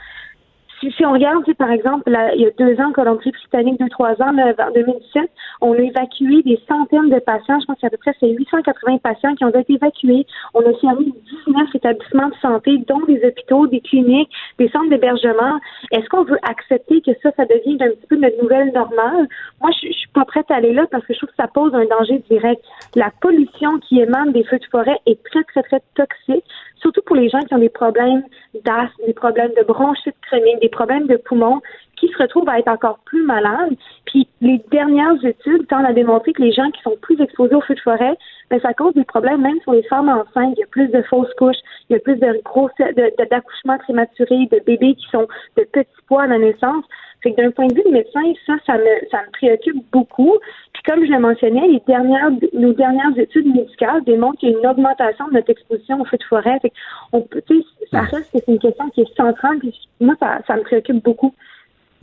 si, 0.92 1.06
on 1.06 1.12
regarde, 1.12 1.44
par 1.54 1.70
exemple, 1.70 2.10
il 2.34 2.42
y 2.42 2.46
a 2.46 2.50
deux 2.58 2.80
ans, 2.80 2.92
Colombie-Britannique, 2.92 3.78
deux, 3.78 3.88
trois 3.88 4.12
ans, 4.22 4.36
en 4.36 4.70
2017, 4.72 5.30
on 5.60 5.72
a 5.72 5.78
évacué 5.78 6.42
des 6.42 6.60
centaines 6.68 7.10
de 7.10 7.18
patients. 7.20 7.60
Je 7.60 7.66
pense 7.66 7.78
qu'à 7.80 7.90
peu 7.90 7.96
près 7.96 8.14
c'est 8.20 8.28
880 8.28 8.98
patients 8.98 9.34
qui 9.34 9.44
ont 9.44 9.50
été 9.50 9.74
évacués. 9.74 10.26
On 10.54 10.60
a 10.60 10.74
fermé 10.80 11.12
19 11.46 11.74
établissements 11.74 12.28
de 12.28 12.34
santé, 12.40 12.78
dont 12.88 13.04
des 13.06 13.24
hôpitaux, 13.24 13.66
des 13.66 13.80
cliniques, 13.80 14.30
des 14.58 14.68
centres 14.68 14.90
d'hébergement. 14.90 15.58
Est-ce 15.92 16.08
qu'on 16.08 16.24
veut 16.24 16.38
accepter 16.48 17.00
que 17.00 17.12
ça, 17.22 17.30
ça 17.36 17.44
devienne 17.44 17.82
un 17.82 17.90
petit 17.90 18.06
peu 18.08 18.16
notre 18.16 18.40
nouvelle 18.42 18.72
normale? 18.72 19.28
Moi, 19.60 19.70
je, 19.80 19.88
je 19.88 19.92
suis 19.92 20.08
pas 20.08 20.24
prête 20.24 20.50
à 20.50 20.56
aller 20.56 20.72
là 20.72 20.86
parce 20.90 21.04
que 21.06 21.14
je 21.14 21.18
trouve 21.18 21.30
que 21.30 21.36
ça 21.36 21.48
pose 21.48 21.74
un 21.74 21.86
danger 21.86 22.22
direct. 22.30 22.62
La 22.94 23.10
pollution 23.20 23.78
qui 23.80 24.00
émane 24.00 24.32
des 24.32 24.44
feux 24.44 24.58
de 24.58 24.64
forêt 24.70 24.98
est 25.06 25.22
très, 25.24 25.44
très, 25.44 25.62
très 25.62 25.80
toxique 25.94 26.44
surtout 26.84 27.00
pour 27.06 27.16
les 27.16 27.30
gens 27.30 27.40
qui 27.40 27.54
ont 27.54 27.58
des 27.58 27.70
problèmes 27.70 28.22
d'asthme, 28.62 29.06
des 29.06 29.14
problèmes 29.14 29.52
de 29.56 29.64
bronchite 29.64 30.14
chronique, 30.28 30.60
des 30.60 30.68
problèmes 30.68 31.06
de 31.06 31.16
poumons, 31.16 31.62
qui 31.96 32.08
se 32.08 32.18
retrouvent 32.18 32.48
à 32.48 32.58
être 32.58 32.68
encore 32.68 32.98
plus 33.06 33.22
malades. 33.22 33.74
Puis 34.04 34.28
les 34.42 34.60
dernières 34.70 35.24
études 35.24 35.66
tendent 35.68 35.86
à 35.86 35.94
démontrer 35.94 36.34
que 36.34 36.42
les 36.42 36.52
gens 36.52 36.70
qui 36.72 36.82
sont 36.82 36.96
plus 37.00 37.18
exposés 37.20 37.54
aux 37.54 37.62
feux 37.62 37.74
de 37.74 37.80
forêt, 37.80 38.16
ben, 38.50 38.60
ça 38.60 38.74
cause 38.74 38.92
des 38.94 39.04
problèmes 39.04 39.40
même 39.40 39.60
sur 39.62 39.72
les 39.72 39.82
femmes 39.84 40.10
enceintes. 40.10 40.54
Il 40.56 40.60
y 40.60 40.62
a 40.62 40.66
plus 40.66 40.88
de 40.88 41.00
fausses 41.02 41.32
couches, 41.38 41.56
il 41.88 41.94
y 41.94 41.96
a 41.96 42.00
plus 42.00 42.16
de 42.16 42.42
d'accouchements 43.30 43.78
prématurés, 43.78 44.46
de 44.52 44.60
bébés 44.66 44.94
qui 44.94 45.06
sont 45.10 45.26
de 45.56 45.64
petits 45.72 46.02
poids 46.06 46.24
à 46.24 46.26
la 46.26 46.38
naissance. 46.38 46.84
Fait 47.22 47.32
que 47.32 47.40
d'un 47.40 47.50
point 47.52 47.68
de 47.68 47.74
vue 47.74 47.82
de 47.86 47.90
médecin, 47.90 48.20
ça, 48.46 48.52
ça 48.66 48.76
me, 48.76 49.08
ça 49.10 49.22
me 49.22 49.30
préoccupe 49.32 49.82
beaucoup. 49.90 50.36
Comme 50.86 51.04
je 51.04 51.10
le 51.10 51.18
mentionnais, 51.18 51.66
les 51.68 51.82
dernières, 51.86 52.30
nos 52.52 52.72
dernières 52.74 53.16
études 53.18 53.46
médicales 53.46 54.04
démontrent 54.04 54.38
qu'il 54.38 54.50
y 54.50 54.54
a 54.54 54.58
une 54.58 54.66
augmentation 54.66 55.26
de 55.28 55.34
notre 55.34 55.50
exposition 55.50 56.00
au 56.00 56.04
feu 56.04 56.18
de 56.18 56.24
forêt. 56.24 56.58
Fait 56.60 56.72
on 57.12 57.22
peut, 57.22 57.42
ça 57.90 58.02
reste 58.02 58.30
que 58.32 58.38
c'est 58.38 58.48
une 58.48 58.58
question 58.58 58.90
qui 58.90 59.00
est 59.00 59.16
centrale. 59.16 59.58
Puis 59.60 59.74
moi, 60.00 60.14
ça, 60.20 60.40
ça 60.46 60.56
me 60.56 60.62
préoccupe 60.62 61.02
beaucoup. 61.02 61.34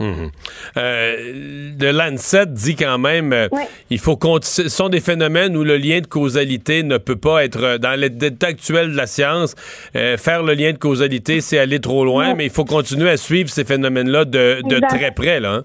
Mhm. 0.02 0.30
Euh, 0.76 1.72
de 1.76 1.86
Lancet 1.86 2.46
dit 2.46 2.74
quand 2.74 2.98
même, 2.98 3.32
euh, 3.32 3.48
il 3.90 3.98
faut 3.98 4.18
ce 4.42 4.68
sont 4.68 4.88
des 4.88 5.00
phénomènes 5.00 5.56
où 5.56 5.62
le 5.62 5.76
lien 5.76 6.00
de 6.00 6.06
causalité 6.06 6.82
ne 6.82 6.98
peut 6.98 7.16
pas 7.16 7.44
être 7.44 7.62
euh, 7.62 7.78
dans 7.78 7.98
l'état 7.98 8.46
actuel 8.46 8.92
de 8.92 8.96
la 8.96 9.06
science. 9.06 9.54
faire 9.92 10.42
le 10.42 10.54
lien 10.54 10.72
de 10.72 10.78
causalité, 10.78 11.40
c'est 11.40 11.58
aller 11.58 11.80
trop 11.80 12.04
loin, 12.04 12.34
mais 12.34 12.46
il 12.46 12.50
faut 12.50 12.64
continuer 12.64 13.10
à 13.10 13.16
suivre 13.16 13.48
ces 13.48 13.64
phénomènes-là 13.64 14.24
de, 14.24 14.88
très 14.88 15.12
près, 15.12 15.40
là. 15.40 15.54
Hein. 15.54 15.64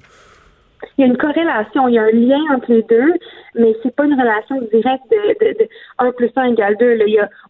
Il 0.97 1.01
y 1.01 1.03
a 1.03 1.07
une 1.07 1.17
corrélation, 1.17 1.87
il 1.87 1.95
y 1.95 1.99
a 1.99 2.03
un 2.03 2.11
lien 2.11 2.39
entre 2.53 2.71
les 2.71 2.83
deux, 2.83 3.13
mais 3.55 3.75
c'est 3.83 3.95
pas 3.95 4.05
une 4.05 4.19
relation 4.19 4.61
directe 4.73 5.03
de, 5.11 5.63
de, 5.63 5.69
1 5.99 6.11
plus 6.11 6.31
1 6.35 6.53
égale 6.53 6.77
2. 6.77 6.99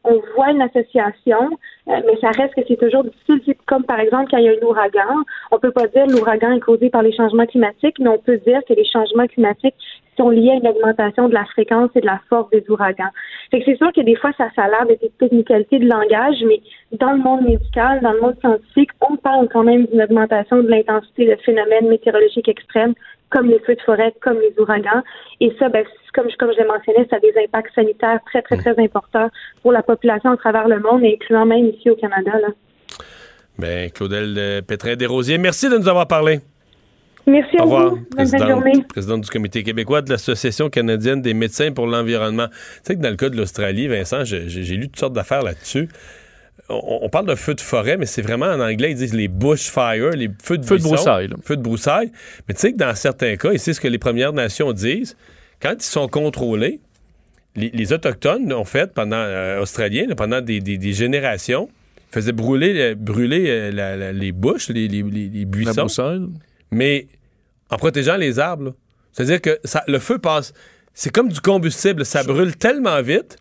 on 0.03 0.21
voit 0.35 0.51
une 0.51 0.61
association, 0.61 1.49
euh, 1.87 2.01
mais 2.05 2.17
ça 2.21 2.29
reste 2.31 2.55
que 2.55 2.61
c'est 2.67 2.77
toujours 2.77 3.03
difficile. 3.03 3.55
Comme 3.65 3.83
par 3.83 3.99
exemple 3.99 4.31
quand 4.31 4.37
il 4.37 4.45
y 4.45 4.49
a 4.49 4.51
un 4.51 4.65
ouragan, 4.65 5.23
on 5.51 5.59
peut 5.59 5.71
pas 5.71 5.87
dire 5.87 6.07
l'ouragan 6.07 6.53
est 6.53 6.59
causé 6.59 6.89
par 6.89 7.03
les 7.03 7.13
changements 7.13 7.45
climatiques, 7.45 7.99
mais 7.99 8.09
on 8.09 8.19
peut 8.19 8.37
dire 8.37 8.61
que 8.67 8.73
les 8.73 8.85
changements 8.85 9.27
climatiques 9.27 9.75
sont 10.17 10.29
liés 10.29 10.51
à 10.51 10.55
une 10.55 10.67
augmentation 10.67 11.29
de 11.29 11.33
la 11.33 11.45
fréquence 11.45 11.91
et 11.95 12.01
de 12.01 12.05
la 12.05 12.19
force 12.27 12.49
des 12.49 12.63
ouragans. 12.69 13.11
c'est 13.51 13.77
sûr 13.77 13.93
que 13.93 14.01
des 14.01 14.15
fois, 14.15 14.31
ça, 14.37 14.49
ça 14.55 14.63
a 14.63 14.69
l'air 14.69 14.85
d'être 14.87 15.03
une 15.03 15.09
technicalité 15.11 15.79
de 15.79 15.87
langage, 15.87 16.43
mais 16.45 16.59
dans 16.93 17.11
le 17.11 17.19
monde 17.19 17.43
médical, 17.43 18.01
dans 18.01 18.13
le 18.13 18.21
monde 18.21 18.39
scientifique, 18.39 18.89
on 19.07 19.15
parle 19.15 19.47
quand 19.49 19.63
même 19.63 19.85
d'une 19.85 20.01
augmentation 20.01 20.63
de 20.63 20.67
l'intensité 20.67 21.25
de 21.27 21.35
phénomènes 21.43 21.87
météorologiques 21.87 22.49
extrêmes 22.49 22.95
comme 23.29 23.47
les 23.47 23.59
feux 23.59 23.75
de 23.75 23.81
forêt, 23.81 24.13
comme 24.21 24.39
les 24.39 24.53
ouragans. 24.59 25.03
Et 25.41 25.53
ça, 25.59 25.69
ben, 25.69 25.85
comme, 26.13 26.27
comme 26.39 26.51
je 26.53 26.57
l'ai 26.57 26.67
mentionné, 26.67 27.07
ça 27.09 27.17
a 27.17 27.19
des 27.19 27.33
impacts 27.43 27.73
sanitaires 27.75 28.19
très, 28.25 28.41
très, 28.41 28.57
très 28.57 28.79
importants 28.83 29.29
pour 29.61 29.71
la 29.71 29.83
population 29.83 30.31
à 30.31 30.37
travers 30.37 30.67
le 30.67 30.79
monde, 30.79 31.03
incluant 31.03 31.45
même 31.45 31.67
ici 31.67 31.89
au 31.89 31.95
Canada. 31.95 32.31
Là. 32.39 32.47
Ben, 33.59 33.89
Claudel 33.91 34.35
euh, 34.37 34.61
Pétrin-Desrosiers, 34.61 35.37
merci 35.37 35.69
de 35.69 35.77
nous 35.77 35.87
avoir 35.87 36.07
parlé. 36.07 36.39
Merci 37.25 37.57
Au 37.59 37.63
revoir. 37.63 37.89
vous. 37.89 37.99
Bonne 38.15 38.83
Présidente 38.87 39.21
du 39.21 39.29
Comité 39.29 39.61
québécois 39.61 40.01
de 40.01 40.09
l'Association 40.09 40.69
canadienne 40.69 41.21
des 41.21 41.33
médecins 41.33 41.73
pour 41.73 41.85
l'environnement. 41.85 42.47
Tu 42.47 42.55
sais 42.83 42.95
que 42.95 43.01
dans 43.01 43.09
le 43.09 43.17
cas 43.17 43.27
de 43.27 43.35
l'Australie, 43.35 43.87
Vincent, 43.87 44.23
j'ai 44.23 44.75
lu 44.75 44.87
toutes 44.87 44.99
sortes 44.99 45.13
d'affaires 45.13 45.43
là-dessus 45.43 45.89
on, 46.69 47.09
parle 47.09 47.27
de 47.27 47.35
feu 47.35 47.53
de 47.53 47.61
forêt, 47.61 47.97
mais 47.97 48.05
c'est 48.05 48.21
vraiment 48.21 48.47
en 48.47 48.59
anglais, 48.59 48.91
ils 48.91 48.97
disent 48.97 49.13
les 49.13 49.27
bushfires, 49.27 50.11
les 50.11 50.29
feux 50.41 50.57
de, 50.57 50.65
feu 50.65 50.77
de 50.77 50.83
broussailles. 50.83 51.29
Feux 51.43 51.57
de 51.57 51.61
broussailles. 51.61 52.11
Mais 52.47 52.53
tu 52.53 52.61
sais 52.61 52.73
que 52.73 52.77
dans 52.77 52.93
certains 52.95 53.35
cas, 53.37 53.51
et 53.51 53.57
c'est 53.57 53.73
ce 53.73 53.79
que 53.79 53.87
les 53.87 53.97
Premières 53.97 54.33
Nations 54.33 54.73
disent, 54.73 55.15
quand 55.61 55.75
ils 55.77 55.81
sont 55.81 56.07
contrôlés, 56.07 56.81
les, 57.55 57.91
Autochtones, 57.93 58.53
en 58.53 58.65
fait, 58.65 58.93
pendant, 58.93 59.15
euh, 59.15 59.61
Australiens, 59.61 60.05
pendant 60.15 60.41
des, 60.41 60.93
générations, 60.93 61.69
faisaient 62.11 62.31
brûler, 62.31 62.93
brûler 62.95 63.45
euh, 63.47 63.71
la- 63.71 63.95
la- 63.97 64.11
les 64.13 64.31
buches, 64.31 64.69
les, 64.69 64.87
les- 64.87 65.01
les- 65.01 65.29
les 65.29 65.45
buissons. 65.45 65.87
Mais 66.71 67.07
en 67.69 67.77
protégeant 67.77 68.15
les 68.17 68.39
arbres. 68.39 68.75
C'est-à-dire 69.11 69.41
que 69.41 69.57
ça, 69.63 69.83
le 69.87 69.99
feu 69.99 70.19
passe. 70.19 70.53
C'est 70.93 71.11
comme 71.11 71.29
du 71.29 71.39
combustible. 71.41 72.05
Ça 72.05 72.23
brûle 72.23 72.55
tellement 72.55 73.01
vite 73.01 73.37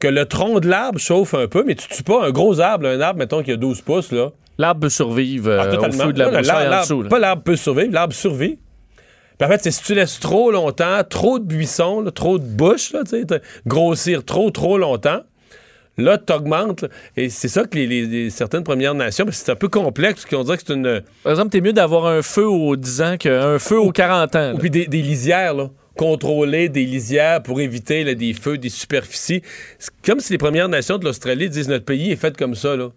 que 0.00 0.08
le 0.08 0.24
tronc 0.26 0.58
de 0.60 0.68
l'arbre 0.68 0.98
chauffe 0.98 1.34
un 1.34 1.46
peu, 1.46 1.62
mais 1.64 1.74
tu 1.76 1.86
tues 1.88 2.02
pas 2.02 2.26
un 2.26 2.30
gros 2.30 2.58
arbre, 2.60 2.86
un 2.86 3.00
arbre, 3.00 3.18
mettons, 3.18 3.42
qui 3.42 3.52
a 3.52 3.56
12 3.56 3.82
pouces, 3.82 4.10
là. 4.12 4.30
L'arbre 4.58 4.80
peut 4.82 4.88
survivre 4.88 5.50
Ah, 5.58 5.64
euh, 5.66 5.72
au 5.72 5.76
totalement. 5.76 6.04
feu 6.04 6.12
de 6.12 6.18
la 6.18 6.28
en 6.28 6.80
dessous. 6.82 7.02
là. 7.02 7.08
Pas 7.08 7.18
l'arbre 7.18 7.42
peut 7.42 7.56
survivre, 7.56 7.92
l'arbre 7.92 8.12
survit. 8.14 8.58
Puis 9.38 9.46
en 9.46 9.48
fait, 9.48 9.60
c'est 9.62 9.70
si 9.70 9.82
tu 9.82 9.94
laisses 9.94 10.20
trop 10.20 10.50
longtemps, 10.50 11.00
trop 11.08 11.38
de 11.38 11.44
buissons, 11.44 12.00
là, 12.02 12.10
trop 12.10 12.38
de 12.38 12.44
bouches, 12.44 12.92
là, 12.92 13.00
grossir 13.66 14.24
trop, 14.24 14.50
trop 14.50 14.76
longtemps, 14.76 15.20
là, 15.96 16.18
t'augmentes. 16.18 16.84
Et 17.16 17.30
c'est 17.30 17.48
ça 17.48 17.64
que 17.64 17.74
les, 17.76 17.86
les- 17.86 18.06
les- 18.06 18.30
certaines 18.30 18.64
Premières 18.64 18.94
Nations, 18.94 19.24
parce 19.24 19.38
que 19.38 19.44
c'est 19.46 19.52
un 19.52 19.56
peu 19.56 19.68
complexe, 19.68 20.26
qu'on 20.26 20.44
dirait 20.44 20.58
que 20.58 20.62
c'est 20.66 20.74
une... 20.74 21.02
Par 21.22 21.32
exemple, 21.32 21.50
t'es 21.50 21.60
mieux 21.62 21.72
d'avoir 21.72 22.06
un 22.06 22.20
feu 22.22 22.46
aux 22.46 22.76
10 22.76 23.00
ans 23.02 23.16
qu'un 23.18 23.58
feu 23.58 23.78
aux 23.80 23.92
40 23.92 24.36
ans. 24.36 24.52
Ou 24.54 24.58
puis 24.58 24.70
des, 24.70 24.86
des 24.86 25.02
lisières, 25.02 25.54
là. 25.54 25.70
Contrôler 26.00 26.70
des 26.70 26.86
lisières 26.86 27.42
pour 27.42 27.60
éviter 27.60 28.14
des 28.14 28.32
feux, 28.32 28.56
des 28.56 28.70
superficies. 28.70 29.42
C'est 29.78 29.90
comme 30.02 30.20
si 30.20 30.32
les 30.32 30.38
Premières 30.38 30.70
Nations 30.70 30.96
de 30.96 31.04
l'Australie 31.04 31.50
disent 31.50 31.68
notre 31.68 31.84
pays 31.84 32.10
est 32.10 32.16
fait 32.16 32.34
comme 32.38 32.54
ça. 32.54 32.74
Là. 32.74 32.88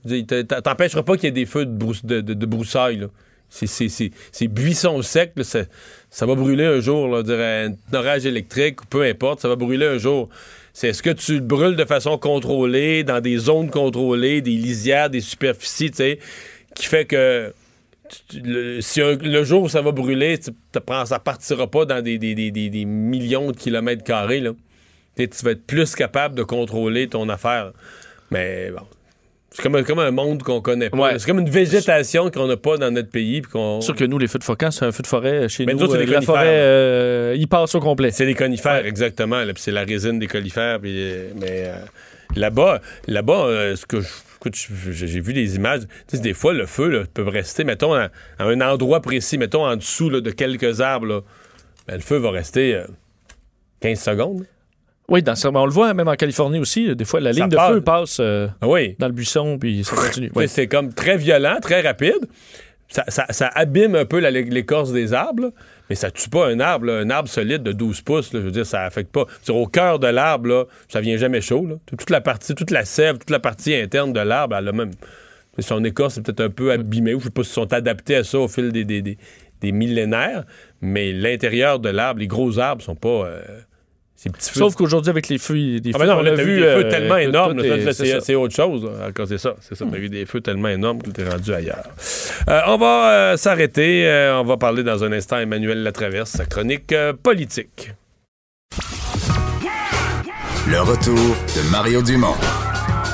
T'empêcheras 0.63 1.03
pas 1.03 1.15
qu'il 1.17 1.25
y 1.25 1.27
ait 1.27 1.31
des 1.31 1.45
feux 1.45 1.65
de, 1.65 1.77
brousse- 1.77 2.05
de, 2.05 2.45
broussailles. 2.45 3.05
C'est, 3.49 3.67
c'est- 3.67 3.89
c'est- 3.89 4.11
ces 4.31 4.47
buissons 4.47 5.01
secs, 5.01 5.34
ça, 5.41 6.25
va 6.25 6.35
brûler 6.35 6.63
un 6.63 6.80
jour. 6.80 7.09
Là, 7.09 7.23
un 7.27 7.75
orage 7.93 8.25
électrique 8.25 8.77
peu 8.89 9.01
importe, 9.03 9.41
ça 9.41 9.49
va 9.49 9.57
brûler 9.57 9.85
un 9.85 9.97
jour. 9.97 10.30
C'est 10.71 10.88
est-ce 10.88 11.03
que 11.03 11.09
tu 11.09 11.34
le 11.34 11.39
brûles 11.41 11.75
de 11.75 11.84
façon 11.84 12.17
contrôlée, 12.17 13.03
dans 13.03 13.19
des 13.19 13.35
zones 13.35 13.69
contrôlées, 13.69 14.39
des 14.39 14.51
lisières, 14.55 15.09
des 15.09 15.19
superficies, 15.19 15.91
tu 15.91 15.97
sais, 15.97 16.19
qui 16.73 16.85
fait 16.85 17.03
que 17.03 17.53
tu- 18.30 18.40
le, 18.44 18.81
si 18.81 19.02
un- 19.02 19.15
le 19.15 19.44
jour 19.44 19.64
où 19.64 19.69
ça 19.69 19.81
va 19.81 19.91
brûler, 19.91 20.38
tu, 20.40 20.52
ça 21.06 21.19
partira 21.19 21.68
pas 21.68 21.85
dans 21.85 22.02
des, 22.02 22.18
des- 22.18 22.35
des- 22.35 22.52
des- 22.52 22.69
des 22.69 22.85
millions 22.85 23.52
de 23.52 23.57
kilomètres 23.57 24.03
carrés. 24.03 24.40
Là. 24.40 24.52
Tu 25.18 25.27
vas 25.44 25.52
être 25.52 25.65
plus 25.65 25.94
capable 25.95 26.35
de 26.35 26.44
contrôler 26.44 27.07
ton 27.07 27.30
affaire. 27.30 27.72
Mais 28.31 28.72
bon. 28.72 28.81
C'est 29.52 29.61
comme, 29.61 29.76
un- 29.76 29.84
comme 29.84 29.99
un 29.99 30.10
monde 30.10 30.41
qu'on 30.41 30.61
connaît 30.61 30.90
pas. 30.90 30.98
Ouais. 30.98 31.19
C'est 31.19 31.27
comme 31.27 31.38
une 31.40 31.49
végétation 31.49 32.31
qu'on 32.31 32.48
n'a 32.48 32.57
pas 32.57 32.77
dans 32.77 32.90
notre 32.90 33.11
pays. 33.11 33.44
qu'on... 33.44 33.81
C'est 33.81 33.85
sûr 33.85 33.95
que 33.95 34.03
nous, 34.06 34.18
les 34.18 34.27
feux 34.27 34.40
de 34.40 34.44
forêt, 34.44 34.72
c'est 34.72 34.84
un 34.85 34.91
feu 34.91 35.03
de 35.03 35.07
forêt 35.07 35.48
chez 35.48 35.68
Mais 35.68 35.73
nous. 35.76 35.84
autres, 35.84 35.91
c'est 35.94 35.98
euh, 36.02 36.06
des 36.06 36.11
la 36.11 36.14
conifères. 36.18 36.34
forêt, 36.35 36.48
euh, 36.49 37.35
il 37.38 37.48
passe 37.48 37.76
au 37.76 37.80
complet. 37.80 38.10
C'est 38.10 38.26
des 38.26 38.34
conifères, 38.34 38.84
exactement. 38.85 39.44
c'est 39.57 39.69
la 39.72 39.84
résine 39.84 40.18
des 40.18 40.26
conifères. 40.27 40.80
puis, 40.80 40.91
euh, 40.98 41.30
mais 41.40 41.65
euh, 41.68 41.76
là-bas, 42.35 42.81
là-bas 43.07 43.45
euh, 43.45 43.76
ce 43.76 43.85
que 43.85 44.02
je- 44.02 44.07
écoute, 44.47 44.55
j'ai 44.91 45.19
vu 45.21 45.33
des 45.33 45.55
images. 45.55 45.81
Tu 46.07 46.17
sais, 46.17 46.21
des 46.21 46.33
fois, 46.33 46.53
le 46.53 46.65
feu 46.65 46.89
là, 46.89 47.03
peut 47.13 47.27
rester, 47.27 47.63
mettons, 47.63 47.93
à, 47.93 48.09
à 48.37 48.43
un 48.45 48.59
endroit 48.61 49.01
précis, 49.01 49.37
mettons, 49.37 49.65
en 49.65 49.75
dessous 49.75 50.09
là, 50.09 50.21
de 50.21 50.31
quelques 50.31 50.81
arbres. 50.81 51.05
là. 51.07 51.21
Ben, 51.87 51.95
le 51.95 52.01
feu 52.01 52.17
va 52.17 52.31
rester 52.31 52.75
euh, 52.75 52.85
15 53.81 53.99
secondes. 53.99 54.45
Oui, 55.09 55.21
dans 55.21 55.35
ce- 55.35 55.47
on 55.49 55.65
le 55.65 55.71
voit 55.71 55.93
même 55.93 56.07
en 56.07 56.15
Californie 56.15 56.59
aussi. 56.59 56.87
là, 56.87 56.95
Des 56.95 57.03
fois, 57.05 57.19
la 57.19 57.33
Ça 57.33 57.39
ligne 57.41 57.49
de 57.49 57.57
feu 57.57 57.81
passe 57.81 58.17
euh, 58.21 58.47
Ah 58.61 58.67
oui. 58.67 58.95
dans 58.99 59.07
le 59.07 59.13
buisson, 59.13 59.57
puis 59.59 59.83
ça 59.83 59.95
continue. 59.95 60.31
Ouais. 60.35 60.47
C'est 60.47 60.67
comme 60.67 60.93
très 60.93 61.17
violent, 61.17 61.57
très 61.61 61.81
rapide. 61.81 62.19
Ça, 62.89 63.03
ça- 63.09 63.25
ça 63.31 63.47
abîme 63.55 63.95
un 63.95 64.05
peu 64.05 64.19
l'écorce 64.19 64.91
des 64.93 65.13
arbres, 65.13 65.51
mais 65.89 65.95
ça 65.95 66.11
tue 66.11 66.30
pas 66.30 66.47
un 66.47 66.60
arbre. 66.60 66.89
Un 66.89 67.10
arbre 67.10 67.30
solide 67.30 67.64
de 67.64 67.72
12 67.72 68.01
pouces, 68.01 68.30
je 68.34 68.38
veux 68.38 68.51
dire, 68.51 68.65
ça 68.65 68.84
affecte 68.84 69.11
pas. 69.11 69.26
Au 69.49 69.68
cœur 69.68 69.99
de 69.99 70.07
l'arbre, 70.07 70.68
ça 70.88 71.01
vient 71.01 71.18
jamais 71.18 71.41
chaud. 71.41 71.65
là. 71.65 71.76
Toute 71.85 72.10
la 72.10 72.22
partie, 72.22 72.55
toute 72.55 72.72
la 72.72 72.85
sève, 72.85 73.18
toute 73.18 73.30
la 73.30 73.39
partie 73.39 73.73
interne 73.76 74.14
de 74.14 74.19
l'arbre, 74.19 74.55
elle 74.55 74.68
a 74.68 74.72
même. 74.72 74.91
Son 75.60 75.84
écorce 75.84 76.18
est 76.18 76.22
peut-être 76.23 76.41
un 76.41 76.49
peu 76.49 76.72
abîmée, 76.72 77.14
ou 77.14 77.19
je 77.19 77.26
sais 77.26 77.30
pas 77.30 77.43
s'ils 77.43 77.53
sont 77.53 77.72
adaptés 77.73 78.15
à 78.15 78.23
ça 78.23 78.39
au 78.39 78.47
fil 78.47 78.72
des 78.72 79.72
millénaires, 79.72 80.45
mais 80.81 81.14
l'intérieur 81.14 81.80
de 81.80 81.89
l'arbre, 81.89 82.19
les 82.22 82.27
gros 82.27 82.57
arbres 82.57 82.81
sont 82.81 82.95
pas. 82.95 83.27
euh, 83.27 83.41
ces 84.15 84.30
petits 84.30 84.52
feux 84.52 84.60
Sauf 84.60 84.76
qu'aujourd'hui, 84.76 85.10
avec 85.10 85.27
les 85.30 85.38
feux, 85.38 85.80
des 85.80 85.91
ah 85.94 85.99
feux 85.99 86.06
ben 86.06 86.15
non, 86.15 86.22
là, 86.22 86.31
a 86.31 86.35
vu 86.35 86.56
des 86.56 86.61
feux 86.61 86.85
euh, 86.85 86.90
tellement 86.90 87.18
énormes. 87.18 87.61
c'est 87.61 88.35
autre 88.35 88.56
chose. 88.56 88.90
C'est 89.27 89.38
ça. 89.38 89.56
C'est 89.61 89.76
ça. 89.76 89.85
T'as 89.91 89.98
vu 89.98 90.10
des 90.10 90.26
feux 90.26 90.41
tellement 90.41 90.69
énormes 90.69 91.02
que 91.02 91.10
t'es 91.10 91.27
rendu 91.27 91.53
ailleurs. 91.53 91.84
Euh, 92.49 92.61
on 92.68 92.77
va 92.77 93.11
euh, 93.11 93.38
s'arrêter. 93.38 94.07
Euh, 94.07 94.40
on 94.40 94.44
va 94.44 94.57
parler 94.57 94.84
dans 94.84 95.03
un 95.03 95.11
instant 95.11 95.38
Emmanuel 95.40 95.84
Latraverse, 95.84 96.31
sa 96.31 96.45
chronique 96.45 96.91
euh, 96.91 97.14
politique. 97.14 97.91
Le 100.69 100.80
retour 100.80 101.15
de 101.15 101.72
Mario 101.72 102.02
Dumont. 102.02 102.35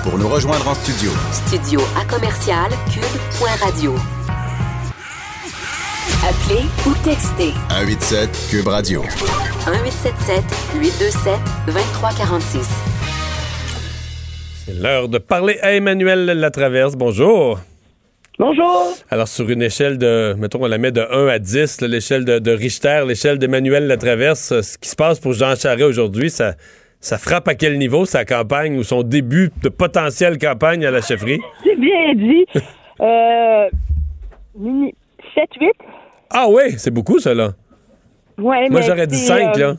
Pour 0.03 0.17
nous 0.17 0.29
rejoindre 0.29 0.67
en 0.67 0.75
studio, 0.75 1.11
Studio 1.33 1.81
à 1.99 2.05
commercial 2.05 2.69
cube.radio. 2.93 3.95
Appelez 6.17 6.65
ou 6.85 6.93
textez 7.05 7.53
187 7.69 8.29
Cube 8.49 8.67
Radio. 8.67 9.01
1877 9.01 10.43
827 10.81 11.33
2346. 11.67 12.67
C'est 14.65 14.73
l'heure 14.73 15.07
de 15.07 15.17
parler 15.17 15.57
à 15.61 15.71
Emmanuel 15.73 16.25
Latraverse. 16.25 16.95
Bonjour. 16.95 17.59
Bonjour. 18.37 18.93
Alors, 19.09 19.27
sur 19.27 19.49
une 19.49 19.61
échelle 19.61 19.97
de, 19.97 20.35
mettons, 20.37 20.63
on 20.63 20.67
la 20.67 20.77
met 20.77 20.91
de 20.91 21.01
1 21.09 21.27
à 21.27 21.39
10, 21.39 21.81
là, 21.81 21.87
l'échelle 21.87 22.25
de, 22.25 22.39
de 22.39 22.51
Richter, 22.51 23.03
l'échelle 23.07 23.37
d'Emmanuel 23.37 23.87
Latraverse, 23.87 24.51
euh, 24.51 24.61
ce 24.61 24.77
qui 24.77 24.89
se 24.89 24.95
passe 24.95 25.19
pour 25.19 25.33
Jean 25.33 25.55
Charest 25.55 25.83
aujourd'hui, 25.83 26.29
ça, 26.29 26.55
ça 26.99 27.17
frappe 27.17 27.47
à 27.47 27.55
quel 27.55 27.77
niveau 27.77 28.05
sa 28.05 28.25
campagne 28.25 28.77
ou 28.77 28.83
son 28.83 29.03
début 29.03 29.51
de 29.61 29.69
potentielle 29.69 30.37
campagne 30.37 30.85
à 30.85 30.91
la 30.91 31.01
chefferie? 31.01 31.39
C'est 31.63 31.79
bien 31.79 32.13
dit. 32.15 32.45
Euh, 33.01 33.69
7-8. 34.59 35.71
Ah 36.33 36.47
oui, 36.49 36.77
c'est 36.77 36.91
beaucoup, 36.91 37.19
ça, 37.19 37.33
là. 37.33 37.51
Ouais, 38.37 38.69
Moi, 38.69 38.81
j'aurais 38.81 39.07
dit 39.07 39.17
c'est, 39.17 39.27
5, 39.27 39.57
euh, 39.57 39.59
là. 39.59 39.73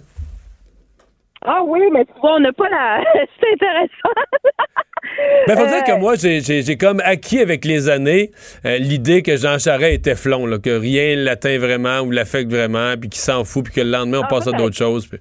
Ah 1.47 1.62
oui, 1.64 1.81
mais 1.93 2.05
tu 2.05 2.12
vois, 2.20 2.35
on 2.36 2.40
n'a 2.40 2.52
pas 2.52 2.68
la. 2.68 3.02
c'est 3.40 3.52
intéressant. 3.55 3.89
Mais 5.48 5.55
faut 5.56 5.62
Euh, 5.62 5.66
dire 5.68 5.85
que 5.85 5.98
moi, 5.98 6.14
j'ai- 6.16 6.77
comme 6.77 7.01
acquis 7.02 7.40
avec 7.40 7.64
les 7.64 7.89
années 7.89 8.31
euh, 8.66 8.77
l'idée 8.77 9.22
que 9.22 9.36
Jean 9.36 9.59
Charest 9.59 9.94
était 9.94 10.14
flon, 10.14 10.44
là, 10.47 10.59
que 10.59 10.68
rien 10.70 11.16
ne 11.16 11.24
l'atteint 11.24 11.59
vraiment 11.59 12.01
ou 12.01 12.10
l'affecte 12.10 12.51
vraiment, 12.51 12.94
puis 13.01 13.09
qu'il 13.09 13.20
s'en 13.20 13.44
fout, 13.44 13.64
puis 13.64 13.72
que 13.72 13.81
le 13.81 13.90
lendemain, 13.90 14.18
on 14.18 14.24
Ah, 14.24 14.28
passe 14.28 14.47
à 14.47 14.52
d'autres 14.52 14.77
choses. 14.77 15.06
puis- 15.06 15.18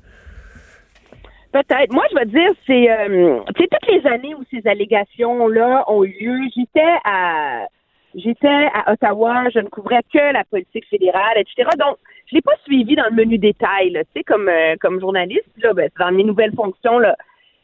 Peut-être. 1.53 1.91
Moi, 1.93 2.03
je 2.11 2.15
vais 2.19 2.25
te 2.25 2.29
dire, 2.31 2.51
c'est. 2.67 2.91
euh, 2.91 3.39
tu 3.55 3.63
sais, 3.63 3.69
toutes 3.71 3.89
les 3.89 4.05
années 4.09 4.35
où 4.35 4.43
ces 4.51 4.67
allégations-là 4.69 5.85
ont 5.87 6.03
eu 6.03 6.13
lieu, 6.19 6.39
j'étais 6.55 6.85
à. 7.05 7.65
J'étais 8.15 8.47
à 8.73 8.91
Ottawa, 8.91 9.49
je 9.53 9.59
ne 9.59 9.67
couvrais 9.69 10.01
que 10.11 10.33
la 10.33 10.43
politique 10.45 10.87
fédérale, 10.89 11.37
etc. 11.37 11.69
Donc, 11.77 11.97
je 12.27 12.35
l'ai 12.35 12.41
pas 12.41 12.55
suivi 12.65 12.95
dans 12.95 13.05
le 13.09 13.15
menu 13.15 13.37
détail, 13.37 13.91
tu 13.93 13.99
sais, 14.19 14.23
comme, 14.23 14.49
euh, 14.49 14.75
comme 14.81 14.99
journaliste. 14.99 15.45
Là, 15.61 15.73
ben, 15.73 15.89
dans 15.99 16.11
mes 16.11 16.23
nouvelles 16.23 16.53
fonctions, 16.55 16.97
là. 16.99 17.15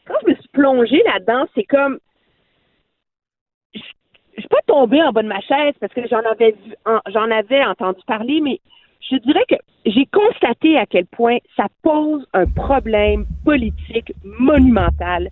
Quand 0.06 0.14
je 0.24 0.30
me 0.30 0.34
suis 0.36 0.48
plongée 0.52 1.02
là-dedans, 1.04 1.46
c'est 1.54 1.64
comme. 1.64 1.98
Je 3.74 3.80
suis 4.42 4.48
pas 4.48 4.60
tombée 4.66 5.02
en 5.02 5.12
bas 5.12 5.22
de 5.22 5.28
ma 5.28 5.40
chaise 5.40 5.74
parce 5.80 5.92
que 5.92 6.06
j'en 6.08 6.20
avais 6.20 6.52
vu, 6.52 6.74
en- 6.84 7.00
j'en 7.12 7.30
avais 7.30 7.64
entendu 7.64 8.00
parler, 8.06 8.40
mais 8.40 8.60
je 9.10 9.16
dirais 9.16 9.44
que 9.48 9.56
j'ai 9.86 10.06
constaté 10.06 10.78
à 10.78 10.86
quel 10.86 11.06
point 11.06 11.38
ça 11.56 11.66
pose 11.82 12.26
un 12.34 12.44
problème 12.46 13.24
politique 13.44 14.12
monumental 14.24 15.28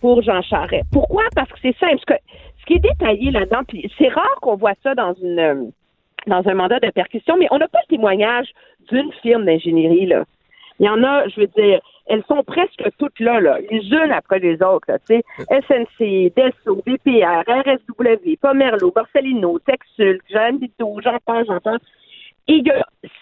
pour 0.00 0.22
Jean 0.22 0.42
Charest. 0.42 0.84
Pourquoi? 0.92 1.22
Parce 1.34 1.50
que 1.52 1.58
c'est 1.62 1.76
simple. 1.78 1.98
Ce, 2.00 2.06
que- 2.06 2.22
qui 2.68 2.74
est 2.74 2.80
détaillé 2.80 3.30
là-dedans, 3.30 3.62
puis 3.66 3.90
c'est 3.98 4.08
rare 4.08 4.36
qu'on 4.42 4.56
voit 4.56 4.74
ça 4.82 4.94
dans 4.94 5.14
une 5.14 5.38
euh, 5.38 5.64
dans 6.26 6.46
un 6.46 6.54
mandat 6.54 6.78
de 6.80 6.90
perquisition, 6.90 7.36
mais 7.38 7.46
on 7.50 7.58
n'a 7.58 7.68
pas 7.68 7.78
le 7.88 7.96
témoignage 7.96 8.48
d'une 8.90 9.10
firme 9.22 9.46
d'ingénierie, 9.46 10.06
là. 10.06 10.24
Il 10.78 10.86
y 10.86 10.88
en 10.88 11.02
a, 11.02 11.26
je 11.28 11.40
veux 11.40 11.46
dire, 11.46 11.80
elles 12.06 12.22
sont 12.28 12.44
presque 12.44 12.84
toutes 12.98 13.18
là, 13.18 13.40
là, 13.40 13.58
les 13.70 13.80
unes 13.88 14.12
après 14.12 14.38
les 14.38 14.62
autres, 14.62 14.86
tu 15.08 15.16
sais. 15.16 15.22
SNC, 15.50 16.32
Desso, 16.36 16.82
BPR, 16.86 17.42
RSW, 17.48 18.36
Pomerlo, 18.40 18.92
Barcelino, 18.92 19.58
Texul, 19.60 20.20
Jean 20.30 20.58
Bito, 20.58 21.00
j'en 21.02 21.18
passe, 21.24 21.46
j'en 21.46 21.60
passe. 21.60 21.80
Et 22.46 22.62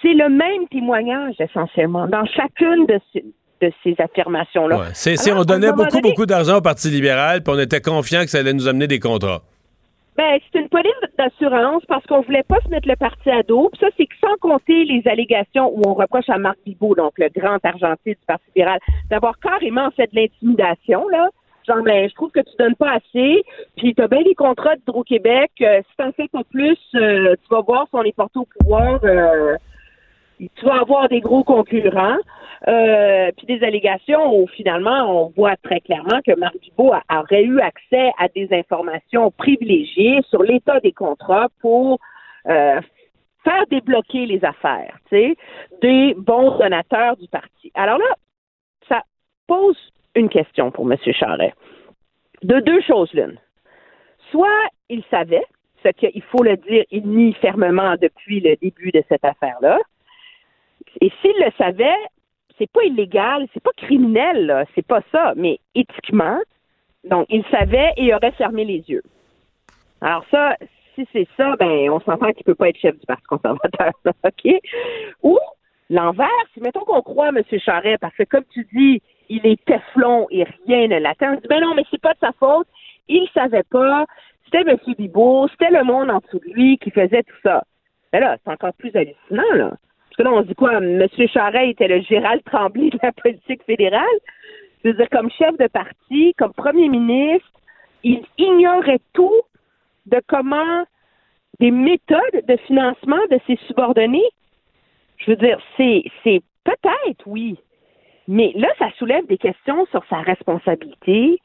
c'est 0.02 0.14
le 0.14 0.28
même 0.28 0.66
témoignage, 0.68 1.36
essentiellement, 1.40 2.09
dans 2.09 2.27
chacune 2.27 2.86
de 2.86 2.98
ces, 3.12 3.24
de 3.61 3.73
ces 3.83 3.95
affirmations-là. 3.99 4.77
Ouais. 4.78 4.87
C'est, 4.95 5.33
on 5.33 5.45
donnait 5.45 5.73
beaucoup, 5.73 6.01
donné- 6.01 6.11
beaucoup 6.11 6.27
d'argent 6.27 6.59
au 6.59 6.61
Parti 6.61 6.89
libéral, 6.89 7.43
puis 7.43 7.55
on 7.55 7.59
était 7.59 7.81
confiant 7.81 8.23
que 8.23 8.31
ça 8.31 8.39
allait 8.39 8.53
nous 8.53 8.69
amener 8.69 8.87
des 8.87 8.99
contrats. 9.01 9.43
Ben, 10.16 10.39
c'est 10.51 10.61
une 10.61 10.69
police 10.70 10.93
d'assurance 11.19 11.83
parce 11.87 12.05
qu'on 12.07 12.23
voulait 12.23 12.43
pas 12.43 12.57
se 12.65 12.70
mettre 12.70 12.89
le 12.89 12.97
parti 12.97 13.31
à 13.31 13.43
dos. 13.43 13.69
Puis 13.70 13.81
ça, 13.81 13.89
c'est 13.99 14.07
que 14.07 14.15
sans 14.19 14.35
compter 14.41 14.85
les 14.85 15.03
allégations 15.07 15.70
où 15.74 15.83
on 15.87 15.93
reproche 15.93 16.28
à 16.28 16.39
Marc 16.39 16.57
Bibot, 16.65 16.95
donc 16.95 17.12
le 17.19 17.28
grand 17.39 17.62
argentier 17.62 18.15
du 18.15 18.20
Parti 18.27 18.45
libéral, 18.57 18.78
d'avoir 19.11 19.39
carrément 19.41 19.91
fait 19.91 20.11
de 20.12 20.19
l'intimidation, 20.20 21.07
là. 21.09 21.28
Genre, 21.69 21.83
ben, 21.83 22.09
je 22.09 22.15
trouve 22.15 22.31
que 22.31 22.41
tu 22.41 22.57
donnes 22.59 22.77
pas 22.77 22.93
assez, 22.93 23.43
puis 23.77 23.95
tu 23.95 24.01
as 24.01 24.09
bien 24.09 24.20
les 24.23 24.35
contrats 24.37 24.77
d'Hydro-Québec. 24.77 25.51
euh, 25.61 25.81
si 25.91 25.97
t'en 25.99 26.12
fais 26.12 26.28
pas 26.28 26.45
plus, 26.51 26.78
euh, 26.95 27.35
tu 27.43 27.49
vas 27.55 27.61
voir 27.61 27.83
si 27.91 27.95
on 27.95 28.03
est 28.05 28.16
porté 28.16 28.39
au 28.39 28.47
pouvoir. 28.59 29.01
euh, 29.05 29.57
tu 30.39 30.65
vas 30.65 30.81
avoir 30.81 31.09
des 31.09 31.21
gros 31.21 31.45
concurrents. 31.45 32.19
Euh, 32.69 33.31
puis 33.37 33.47
des 33.47 33.63
allégations 33.63 34.35
où 34.35 34.47
finalement 34.49 35.25
on 35.25 35.29
voit 35.37 35.57
très 35.57 35.79
clairement 35.81 36.21
que 36.27 36.35
Marc 36.39 36.57
a- 36.79 37.21
aurait 37.21 37.45
eu 37.45 37.61
accès 37.61 38.11
à 38.19 38.29
des 38.29 38.49
informations 38.51 39.31
privilégiées 39.31 40.21
sur 40.31 40.43
l'état 40.43 40.81
des 40.81 40.93
contrats 40.93 41.49
pour 41.61 42.01
euh, 42.49 42.81
faire 43.45 43.67
débloquer 43.71 44.25
les 44.25 44.43
affaires, 44.43 44.99
tu 45.11 45.17
sais, 45.17 45.37
des 45.83 46.15
bons 46.17 46.57
donateurs 46.57 47.19
du 47.19 47.29
parti. 47.29 47.71
Alors 47.75 47.99
là, 47.99 48.15
ça 48.89 49.03
pose 49.47 49.77
une 50.15 50.31
question 50.31 50.71
pour 50.71 50.91
M. 50.91 50.97
Charret. 51.13 51.53
De 52.43 52.59
deux 52.61 52.81
choses 52.81 53.13
l'une. 53.13 53.39
Soit 54.31 54.67
il 54.89 55.05
savait, 55.11 55.45
ce 55.85 55.91
qu'il 55.91 56.23
faut 56.23 56.43
le 56.43 56.57
dire, 56.57 56.85
il 56.91 57.07
nie 57.07 57.35
fermement 57.35 57.97
depuis 58.01 58.41
le 58.41 58.57
début 58.57 58.91
de 58.93 59.05
cette 59.11 59.25
affaire-là. 59.27 59.79
Et 61.01 61.11
s'il 61.21 61.35
le 61.39 61.51
savait, 61.59 61.97
c'est 62.59 62.71
pas 62.71 62.85
illégal, 62.85 63.47
c'est 63.53 63.63
pas 63.63 63.73
criminel, 63.77 64.67
c'est 64.75 64.87
pas 64.87 65.01
ça, 65.13 65.35
mais 65.37 65.59
éthiquement, 65.75 66.39
donc 67.05 67.27
il 67.29 67.45
savait 67.51 67.93
et 67.97 68.15
aurait 68.15 68.33
fermé 68.33 68.65
les 68.65 68.85
yeux. 68.89 69.03
Alors 70.01 70.25
ça, 70.31 70.57
si 70.95 71.07
c'est 71.13 71.29
ça, 71.37 71.57
ben 71.57 71.91
on 71.91 72.01
s'entend 72.01 72.33
qu'il 72.33 72.45
peut 72.45 72.55
pas 72.55 72.69
être 72.69 72.79
chef 72.79 72.99
du 72.99 73.07
Parti 73.07 73.25
conservateur, 73.27 73.93
OK? 74.25 74.61
Ou 75.23 75.39
l'envers, 75.91 76.29
si 76.55 76.61
mettons 76.61 76.81
qu'on 76.81 77.03
croit 77.03 77.29
M. 77.29 77.43
Charret, 77.59 77.99
parce 77.99 78.15
que 78.15 78.25
comme 78.25 78.45
tu 78.53 78.67
dis, 78.73 79.03
il 79.29 79.47
est 79.47 79.63
Teflon 79.65 80.27
et 80.31 80.45
rien 80.67 80.89
ne 80.89 80.99
l'atteint, 80.99 81.35
on 81.35 81.41
dit 81.41 81.49
ben 81.49 81.61
non, 81.61 81.75
mais 81.75 81.85
c'est 81.91 82.01
pas 82.01 82.15
de 82.15 82.19
sa 82.21 82.33
faute, 82.33 82.69
il 83.09 83.29
savait 83.35 83.65
pas, 83.65 84.07
c'était 84.45 84.69
M. 84.69 84.77
Bibeau, 84.97 85.49
c'était 85.49 85.71
le 85.71 85.85
monde 85.85 86.11
en 86.11 86.19
dessous 86.19 86.39
de 86.39 86.53
lui 86.53 86.79
qui 86.79 86.91
faisait 86.91 87.23
tout 87.23 87.37
ça. 87.43 87.65
Mais 88.13 88.21
là, 88.21 88.37
c'est 88.43 88.51
encore 88.51 88.73
plus 88.75 88.95
hallucinant, 88.95 89.53
là. 89.55 89.73
Parce 90.16 90.28
que 90.28 90.34
là, 90.34 90.38
on 90.38 90.43
se 90.43 90.48
dit 90.48 90.55
quoi? 90.55 90.78
M. 90.78 91.06
Charret 91.28 91.70
était 91.70 91.88
le 91.88 92.01
Gérald 92.01 92.43
Tremblay 92.44 92.88
de 92.88 92.98
la 93.02 93.12
politique 93.12 93.62
fédérale. 93.64 94.02
Je 94.82 94.88
veux 94.88 94.94
dire, 94.94 95.10
comme 95.10 95.30
chef 95.30 95.56
de 95.59 95.66
parti, 95.66 96.32
comme 96.38 96.55
premier 96.55 96.88
ministre, 96.88 97.51
il 98.02 98.22
ignorait 98.38 99.01
tout 99.12 99.43
de 100.06 100.20
comment 100.26 100.84
des 101.60 101.70
méthodes 101.70 102.47
de 102.48 102.56
financement 102.66 103.20
de 103.30 103.38
ses 103.47 103.56
subordonnés. 103.66 104.28
Je 105.18 105.32
veux 105.32 105.36
dire, 105.36 105.59
c'est, 105.76 106.05
c'est 106.24 106.40
peut-être, 106.64 107.26
oui. 107.26 107.59
Mais 108.26 108.52
là, 108.55 108.68
ça 108.78 108.88
soulève 108.98 109.26
des 109.26 109.38
questions 109.38 109.86
sur 109.90 110.02
sa 110.09 110.20
responsabilité, 110.22 111.38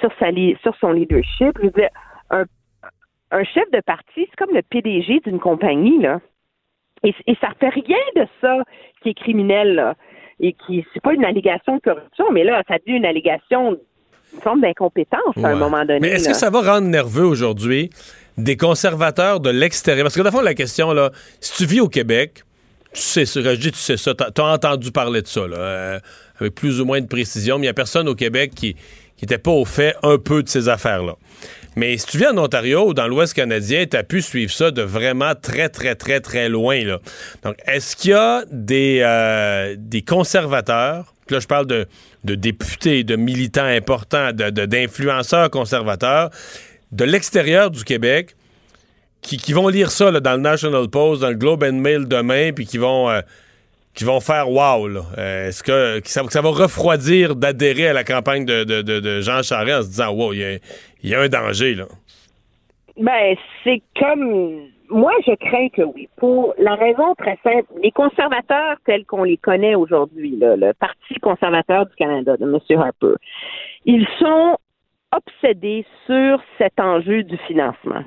sur, 0.00 0.10
sa, 0.18 0.26
sur 0.62 0.76
son 0.80 0.92
leadership. 0.92 1.56
Je 1.56 1.62
veux 1.62 1.70
dire, 1.70 1.90
un 2.30 3.44
chef 3.44 3.70
de 3.70 3.80
parti, 3.80 4.26
c'est 4.28 4.36
comme 4.36 4.54
le 4.54 4.62
PDG 4.62 5.20
d'une 5.20 5.40
compagnie, 5.40 5.98
là. 5.98 6.20
Et, 7.04 7.14
et 7.26 7.36
ça 7.40 7.48
fait 7.58 7.68
rien 7.68 7.96
de 8.16 8.26
ça 8.40 8.56
qui 9.02 9.10
est 9.10 9.14
criminel, 9.14 9.74
là. 9.74 9.94
Et 10.40 10.54
qui, 10.66 10.84
c'est 10.94 11.02
pas 11.02 11.14
une 11.14 11.24
allégation 11.24 11.76
de 11.76 11.80
corruption, 11.80 12.26
mais 12.32 12.44
là, 12.44 12.62
ça 12.68 12.76
devient 12.78 12.98
une 12.98 13.04
allégation, 13.06 13.76
une 14.32 14.40
forme 14.40 14.60
d'incompétence 14.60 15.36
à 15.42 15.48
un 15.48 15.56
moment 15.56 15.84
donné. 15.84 15.98
Mais 16.00 16.08
est-ce 16.10 16.28
que 16.28 16.34
ça 16.34 16.50
va 16.50 16.60
rendre 16.60 16.86
nerveux 16.86 17.24
aujourd'hui 17.24 17.90
des 18.36 18.56
conservateurs 18.56 19.40
de 19.40 19.50
l'extérieur? 19.50 20.04
Parce 20.04 20.14
que, 20.14 20.20
dans 20.20 20.30
le 20.30 20.36
fond, 20.36 20.40
la 20.40 20.54
question, 20.54 20.92
là, 20.92 21.10
si 21.40 21.56
tu 21.56 21.66
vis 21.66 21.80
au 21.80 21.88
Québec, 21.88 22.44
tu 22.92 23.00
sais 23.00 23.26
ça, 23.26 23.42
je 23.42 23.60
dis 23.60 23.72
tu 23.72 23.78
sais 23.78 23.96
ça, 23.96 24.14
t'as 24.14 24.30
as 24.36 24.54
entendu 24.54 24.92
parler 24.92 25.22
de 25.22 25.26
ça, 25.26 25.46
là, 25.46 25.56
euh, 25.56 25.98
avec 26.40 26.54
plus 26.54 26.80
ou 26.80 26.84
moins 26.84 27.00
de 27.00 27.06
précision, 27.06 27.56
mais 27.56 27.62
il 27.62 27.66
n'y 27.66 27.70
a 27.70 27.74
personne 27.74 28.08
au 28.08 28.14
Québec 28.14 28.52
qui 28.54 28.76
n'était 29.20 29.38
pas 29.38 29.50
au 29.50 29.64
fait 29.64 29.94
un 30.02 30.18
peu 30.18 30.42
de 30.42 30.48
ces 30.48 30.68
affaires-là. 30.68 31.16
Mais 31.78 31.96
si 31.96 32.06
tu 32.06 32.18
vis 32.18 32.26
en 32.26 32.36
Ontario 32.38 32.88
ou 32.88 32.92
dans 32.94 33.06
l'Ouest 33.06 33.34
canadien, 33.34 33.84
tu 33.88 33.96
as 33.96 34.02
pu 34.02 34.20
suivre 34.20 34.50
ça 34.52 34.72
de 34.72 34.82
vraiment 34.82 35.34
très, 35.40 35.68
très, 35.68 35.94
très, 35.94 36.18
très 36.18 36.48
loin. 36.48 36.82
Là. 36.84 36.98
Donc, 37.44 37.54
est-ce 37.68 37.94
qu'il 37.94 38.10
y 38.10 38.14
a 38.14 38.42
des, 38.50 39.00
euh, 39.04 39.76
des 39.78 40.02
conservateurs, 40.02 41.14
là 41.30 41.38
je 41.38 41.46
parle 41.46 41.66
de, 41.68 41.86
de 42.24 42.34
députés, 42.34 43.04
de 43.04 43.14
militants 43.14 43.62
importants, 43.64 44.32
de- 44.32 44.50
de- 44.50 44.66
d'influenceurs 44.66 45.50
conservateurs, 45.50 46.30
de 46.90 47.04
l'extérieur 47.04 47.70
du 47.70 47.84
Québec, 47.84 48.34
qui, 49.22 49.36
qui 49.36 49.52
vont 49.52 49.68
lire 49.68 49.92
ça 49.92 50.10
là, 50.10 50.18
dans 50.18 50.34
le 50.34 50.40
National 50.40 50.88
Post, 50.88 51.20
dans 51.22 51.28
le 51.28 51.36
Globe 51.36 51.62
and 51.62 51.74
Mail 51.74 52.08
demain, 52.08 52.50
puis 52.52 52.66
qui 52.66 52.78
vont, 52.78 53.08
euh, 53.08 53.20
qui 53.98 54.04
vont 54.04 54.20
faire 54.20 54.48
wow. 54.48 54.86
Euh, 55.18 55.48
Est-ce 55.48 55.64
que, 55.64 56.00
ça, 56.04 56.40
va 56.40 56.50
refroidir 56.50 57.34
d'adhérer 57.34 57.88
à 57.88 57.92
la 57.92 58.04
campagne 58.04 58.44
de, 58.44 58.62
de- 58.62 58.80
de- 58.80 59.20
Jean 59.20 59.42
Charest 59.42 59.80
en 59.80 59.82
se 59.82 59.88
disant 59.88 60.12
wow, 60.12 60.32
il 60.32 60.60
y 61.02 61.14
a, 61.14 61.20
un 61.20 61.28
danger 61.28 61.74
là? 61.74 61.86
Ben, 62.96 63.34
c'est 63.64 63.82
comme. 63.98 64.68
Moi, 64.90 65.12
je 65.26 65.34
crains 65.34 65.68
que 65.68 65.82
oui. 65.82 66.08
Pour 66.16 66.54
la 66.58 66.76
raison 66.76 67.14
très 67.16 67.38
simple, 67.42 67.66
les 67.82 67.90
conservateurs 67.90 68.76
tels 68.86 69.04
qu'on 69.04 69.24
les 69.24 69.36
connaît 69.36 69.74
aujourd'hui, 69.74 70.38
le 70.40 70.72
Parti 70.74 71.14
conservateur 71.20 71.84
du 71.86 71.94
Canada 71.96 72.36
de 72.38 72.44
M. 72.44 72.80
Harper, 72.80 73.16
ils 73.84 74.06
sont 74.18 74.56
obsédés 75.12 75.84
sur 76.06 76.40
cet 76.56 76.78
enjeu 76.80 77.24
du 77.24 77.36
financement. 77.48 78.04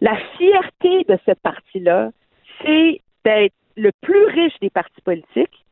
La 0.00 0.16
fierté 0.36 1.04
de 1.08 1.18
ce 1.26 1.32
parti-là, 1.42 2.10
c'est 2.64 3.00
d'être 3.24 3.54
le 3.76 3.90
plus 4.00 4.24
riche 4.26 4.58
des 4.60 4.70
partis 4.70 5.00
politiques 5.02 5.64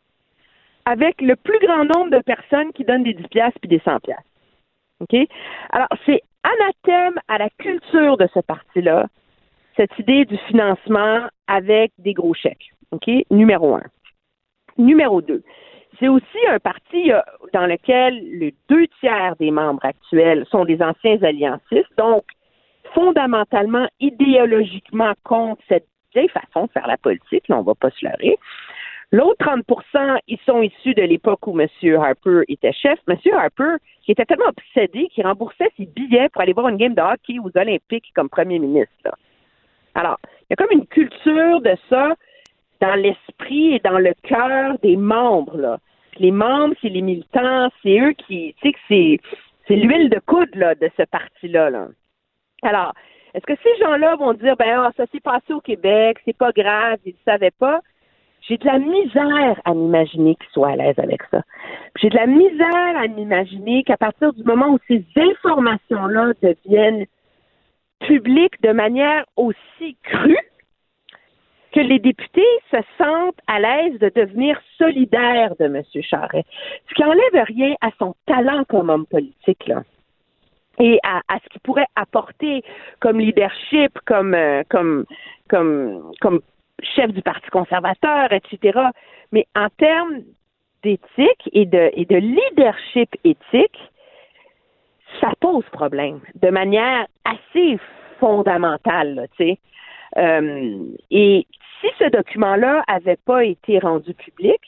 avec 0.85 1.20
le 1.20 1.36
plus 1.36 1.59
grand 1.60 1.85
nombre 1.85 2.10
de 2.10 2.22
personnes 2.22 2.72
qui 2.72 2.85
donnent 2.85 3.05
des 3.05 3.14
10 3.14 3.28
piastres 3.28 3.60
puis 3.60 3.68
des 3.68 3.81
100 3.81 4.01
piastres. 4.01 4.24
OK? 5.01 5.14
Alors, 5.70 5.89
c'est 6.06 6.22
anathème 6.43 7.18
à 7.28 7.39
la 7.39 7.48
culture 7.51 8.16
de 8.16 8.28
ce 8.32 8.40
parti-là, 8.40 9.06
cette 9.77 9.97
idée 9.98 10.24
du 10.24 10.36
financement 10.48 11.27
avec 11.47 11.93
des 11.98 12.12
gros 12.12 12.35
chèques. 12.35 12.70
OK? 12.90 13.09
Numéro 13.31 13.74
un. 13.74 13.85
Numéro 14.78 15.20
deux. 15.20 15.43
C'est 15.98 16.09
aussi 16.09 16.39
un 16.48 16.59
parti 16.59 17.12
euh, 17.12 17.20
dans 17.52 17.66
lequel 17.66 18.14
les 18.39 18.55
deux 18.68 18.86
tiers 19.01 19.36
des 19.39 19.51
membres 19.51 19.85
actuels 19.85 20.47
sont 20.51 20.64
des 20.64 20.81
anciens 20.82 21.22
alliancistes, 21.22 21.93
donc 21.98 22.24
fondamentalement, 22.94 23.86
idéologiquement 24.01 25.12
contre 25.24 25.62
cette 25.68 25.86
vieille 26.15 26.28
façon 26.28 26.66
de 26.66 26.70
faire 26.70 26.87
la 26.87 26.97
politique, 26.97 27.49
là, 27.49 27.59
on 27.59 27.62
va 27.62 27.74
pas 27.74 27.91
se 27.91 28.05
leurrer. 28.05 28.39
L'autre 29.12 29.45
30% 29.45 30.20
ils 30.28 30.39
sont 30.47 30.62
issus 30.62 30.95
de 30.95 31.03
l'époque 31.03 31.45
où 31.47 31.59
M. 31.59 31.66
Harper 32.01 32.43
était 32.49 32.73
chef. 32.73 32.99
M. 33.09 33.16
Harper, 33.32 33.77
qui 34.03 34.12
était 34.12 34.24
tellement 34.24 34.47
obsédé 34.47 35.09
qu'il 35.09 35.27
remboursait 35.27 35.70
ses 35.77 35.87
billets 35.87 36.28
pour 36.28 36.43
aller 36.43 36.53
voir 36.53 36.69
une 36.69 36.77
game 36.77 36.95
de 36.95 37.03
hockey 37.03 37.39
aux 37.41 37.51
Olympiques 37.59 38.12
comme 38.15 38.28
premier 38.28 38.61
ministre. 38.61 39.11
Alors, 39.97 40.19
il 40.43 40.47
y 40.51 40.53
a 40.53 40.57
comme 40.57 40.70
une 40.70 40.87
culture 40.87 41.61
de 41.61 41.77
ça 41.89 42.15
dans 42.81 42.95
l'esprit 42.95 43.74
et 43.74 43.78
dans 43.81 43.99
le 43.99 44.15
cœur 44.23 44.78
des 44.82 44.97
membres. 44.97 45.57
Là. 45.57 45.78
Les 46.19 46.31
membres, 46.31 46.74
c'est 46.81 46.89
les 46.89 47.03
militants, 47.03 47.69
c'est 47.82 47.99
eux 47.99 48.12
qui, 48.12 48.55
tu 48.61 48.69
sais, 48.69 48.73
que 48.73 48.78
c'est, 48.89 49.19
c'est 49.66 49.77
l'huile 49.77 50.09
de 50.09 50.20
coude 50.20 50.51
de 50.53 50.91
ce 50.97 51.03
parti-là. 51.03 51.70
Là. 51.70 51.89
Alors, 52.62 52.95
est-ce 53.35 53.47
que 53.47 53.61
ces 53.62 53.85
gens-là 53.85 54.16
vont 54.16 54.32
dire, 54.35 54.57
ben, 54.57 54.81
ah, 54.81 54.90
ça 54.97 55.05
s'est 55.12 55.20
passé 55.20 55.52
au 55.52 55.61
Québec, 55.61 56.19
c'est 56.24 56.36
pas 56.36 56.52
grave, 56.52 56.98
ils 57.05 57.15
ne 57.15 57.32
savaient 57.32 57.52
pas? 57.52 57.81
J'ai 58.48 58.57
de 58.57 58.66
la 58.66 58.78
misère 58.78 59.61
à 59.65 59.74
m'imaginer 59.74 60.35
qu'ils 60.35 60.51
soient 60.52 60.70
à 60.70 60.77
l'aise 60.77 60.98
avec 60.98 61.23
ça. 61.31 61.43
J'ai 62.01 62.09
de 62.09 62.16
la 62.16 62.27
misère 62.27 62.97
à 62.97 63.07
m'imaginer 63.07 63.85
qu'à 63.85 63.97
partir 63.97 64.32
du 64.32 64.43
moment 64.44 64.69
où 64.70 64.78
ces 64.89 65.05
informations-là 65.16 66.32
deviennent 66.43 67.07
publiques 68.01 68.61
de 68.62 68.73
manière 68.73 69.24
aussi 69.36 69.97
crue, 70.02 70.39
que 71.73 71.81
les 71.81 71.98
députés 72.01 72.43
se 72.70 72.78
sentent 72.98 73.39
à 73.47 73.61
l'aise 73.61 73.98
de 74.01 74.11
devenir 74.15 74.61
solidaires 74.78 75.55
de 75.61 75.66
M. 75.66 75.82
Charest. 76.02 76.48
Ce 76.89 76.94
qui 76.94 77.05
enlève 77.05 77.44
rien 77.47 77.74
à 77.81 77.90
son 77.98 78.16
talent 78.27 78.65
comme 78.69 78.90
homme 78.90 79.07
politique, 79.07 79.66
là 79.69 79.85
et 80.81 80.98
à, 81.02 81.20
à 81.28 81.39
ce 81.39 81.48
qu'il 81.51 81.61
pourrait 81.61 81.86
apporter 81.94 82.62
comme 83.01 83.20
leadership, 83.20 83.98
comme, 84.07 84.35
euh, 84.35 84.62
comme, 84.69 85.05
comme, 85.48 86.12
comme 86.20 86.40
chef 86.82 87.12
du 87.12 87.23
Parti 87.23 87.48
conservateur, 87.51 88.32
etc. 88.32 88.78
Mais 89.32 89.47
en 89.55 89.69
termes 89.78 90.23
d'éthique 90.82 91.51
et 91.52 91.66
de, 91.66 91.90
et 91.93 92.07
de 92.07 92.16
leadership 92.16 93.15
éthique, 93.24 93.78
ça 95.20 95.32
pose 95.40 95.65
problème 95.73 96.20
de 96.40 96.48
manière 96.48 97.07
assez 97.24 97.78
fondamentale, 98.19 99.28
tu 99.36 99.44
sais. 99.44 99.59
Euh, 100.16 100.78
et 101.11 101.47
si 101.81 101.86
ce 101.98 102.09
document-là 102.11 102.82
avait 102.89 103.19
pas 103.24 103.44
été 103.44 103.78
rendu 103.78 104.15
public, 104.15 104.61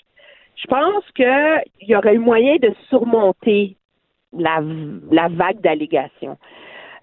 je 0.56 0.66
pense 0.66 1.04
qu'il 1.14 1.88
y 1.88 1.96
aurait 1.96 2.14
eu 2.14 2.18
moyen 2.18 2.56
de 2.56 2.72
surmonter 2.88 3.76
la, 4.36 4.60
la 5.10 5.28
vague 5.28 5.60
d'allégations. 5.60 6.36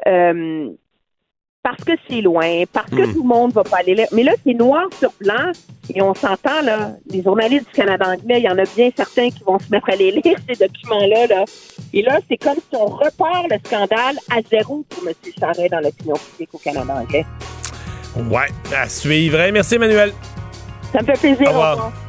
Euh, 0.07 0.69
parce 1.61 1.83
que 1.83 1.91
c'est 2.07 2.21
loin, 2.21 2.63
parce 2.71 2.89
que 2.89 3.11
tout 3.13 3.21
le 3.21 3.27
monde 3.27 3.51
va 3.51 3.63
pas 3.63 3.77
aller 3.79 3.93
là. 3.93 4.05
Mais 4.13 4.23
là, 4.23 4.31
c'est 4.45 4.53
noir 4.53 4.87
sur 4.97 5.11
blanc 5.19 5.51
et 5.93 6.01
on 6.01 6.13
s'entend, 6.13 6.61
là, 6.63 6.93
les 7.09 7.21
journalistes 7.21 7.67
du 7.67 7.73
Canada 7.73 8.05
anglais, 8.07 8.39
il 8.39 8.43
y 8.43 8.49
en 8.49 8.57
a 8.57 8.63
bien 8.75 8.89
certains 8.95 9.29
qui 9.29 9.43
vont 9.43 9.59
se 9.59 9.69
mettre 9.69 9.89
à 9.89 9.95
les 9.95 10.11
lire, 10.11 10.37
ces 10.47 10.65
documents-là. 10.65 11.27
Là. 11.27 11.45
Et 11.93 12.01
là, 12.01 12.19
c'est 12.29 12.37
comme 12.37 12.55
si 12.55 12.75
on 12.75 12.85
repart 12.85 13.45
le 13.49 13.57
scandale 13.63 14.15
à 14.31 14.41
zéro 14.49 14.85
pour 14.89 15.07
M. 15.07 15.13
Charret 15.37 15.69
dans 15.69 15.81
l'opinion 15.81 16.15
publique 16.15 16.53
au 16.53 16.59
Canada 16.59 16.95
anglais. 17.01 17.25
Ouais, 18.15 18.47
à 18.75 18.87
suivre. 18.87 19.37
Merci, 19.51 19.75
Emmanuel. 19.75 20.11
Ça 20.91 21.01
me 21.01 21.05
fait 21.05 21.19
plaisir. 21.19 21.47
Au 21.47 21.49
revoir. 21.49 21.73
au 21.73 21.75
revoir. 21.75 22.08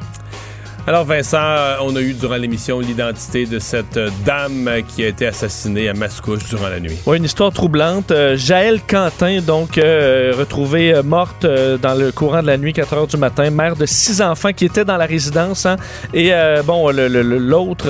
Alors 0.87 1.05
Vincent, 1.05 1.37
euh, 1.39 1.75
on 1.83 1.95
a 1.95 2.01
eu 2.01 2.13
durant 2.13 2.37
l'émission 2.37 2.79
l'identité 2.79 3.45
de 3.45 3.59
cette 3.59 3.97
euh, 3.97 4.09
dame 4.25 4.67
qui 4.87 5.03
a 5.03 5.09
été 5.09 5.27
assassinée 5.27 5.87
à 5.87 5.93
Mascouche 5.93 6.49
durant 6.49 6.69
la 6.69 6.79
nuit. 6.79 6.97
Oui, 7.05 7.17
une 7.17 7.23
histoire 7.23 7.51
troublante. 7.51 8.09
Euh, 8.09 8.35
Jaël 8.35 8.81
Quentin, 8.87 9.41
donc 9.41 9.75
retrouvée 9.75 10.99
morte 11.03 11.45
dans 11.45 11.93
le 11.93 12.11
courant 12.11 12.41
de 12.41 12.47
la 12.47 12.57
nuit, 12.57 12.73
4 12.73 12.93
heures 12.93 13.07
du 13.07 13.17
matin, 13.17 13.51
mère 13.51 13.75
de 13.75 13.85
six 13.85 14.21
enfants 14.23 14.53
qui 14.53 14.65
étaient 14.65 14.83
dans 14.83 14.97
la 14.97 15.05
résidence. 15.05 15.67
hein. 15.67 15.75
Et 16.13 16.31
bon, 16.65 16.89
l'autre 16.89 17.87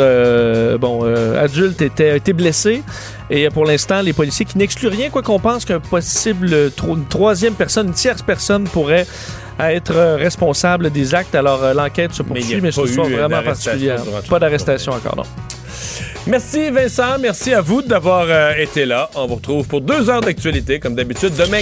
bon 0.77 1.03
adulte 1.35 1.81
était, 1.81 2.33
blessé. 2.33 2.83
Et 3.33 3.49
pour 3.49 3.63
l'instant, 3.65 4.01
les 4.01 4.11
policiers 4.11 4.45
qui 4.45 4.57
n'excluent 4.57 4.89
rien, 4.89 5.09
quoi 5.09 5.21
qu'on 5.21 5.39
pense 5.39 5.63
qu'un 5.63 5.79
possible 5.79 6.69
tro- 6.71 6.95
une 6.97 7.05
troisième 7.07 7.53
personne, 7.53 7.87
une 7.87 7.93
tierce 7.93 8.21
personne 8.21 8.65
pourrait 8.65 9.07
être 9.57 9.95
euh, 9.95 10.17
responsable 10.17 10.89
des 10.91 11.15
actes. 11.15 11.33
Alors 11.33 11.63
euh, 11.63 11.73
l'enquête 11.73 12.11
se 12.13 12.23
Mais 12.23 12.27
poursuit, 12.41 12.59
mais, 12.61 12.69
histoire 12.69 13.07
eu, 13.07 13.13
euh, 13.13 13.17
vraiment 13.25 13.41
particulière. 13.41 14.01
Pas 14.29 14.37
d'arrestation 14.39 14.91
encore, 14.91 15.15
non. 15.15 15.23
Merci 16.27 16.69
Vincent, 16.71 17.17
merci 17.19 17.53
à 17.53 17.61
vous 17.61 17.81
d'avoir 17.81 18.25
euh, 18.27 18.53
été 18.57 18.85
là. 18.85 19.09
On 19.15 19.27
vous 19.27 19.35
retrouve 19.35 19.65
pour 19.65 19.79
deux 19.81 20.09
heures 20.09 20.21
d'actualité 20.21 20.79
comme 20.79 20.93
d'habitude 20.95 21.33
demain. 21.35 21.61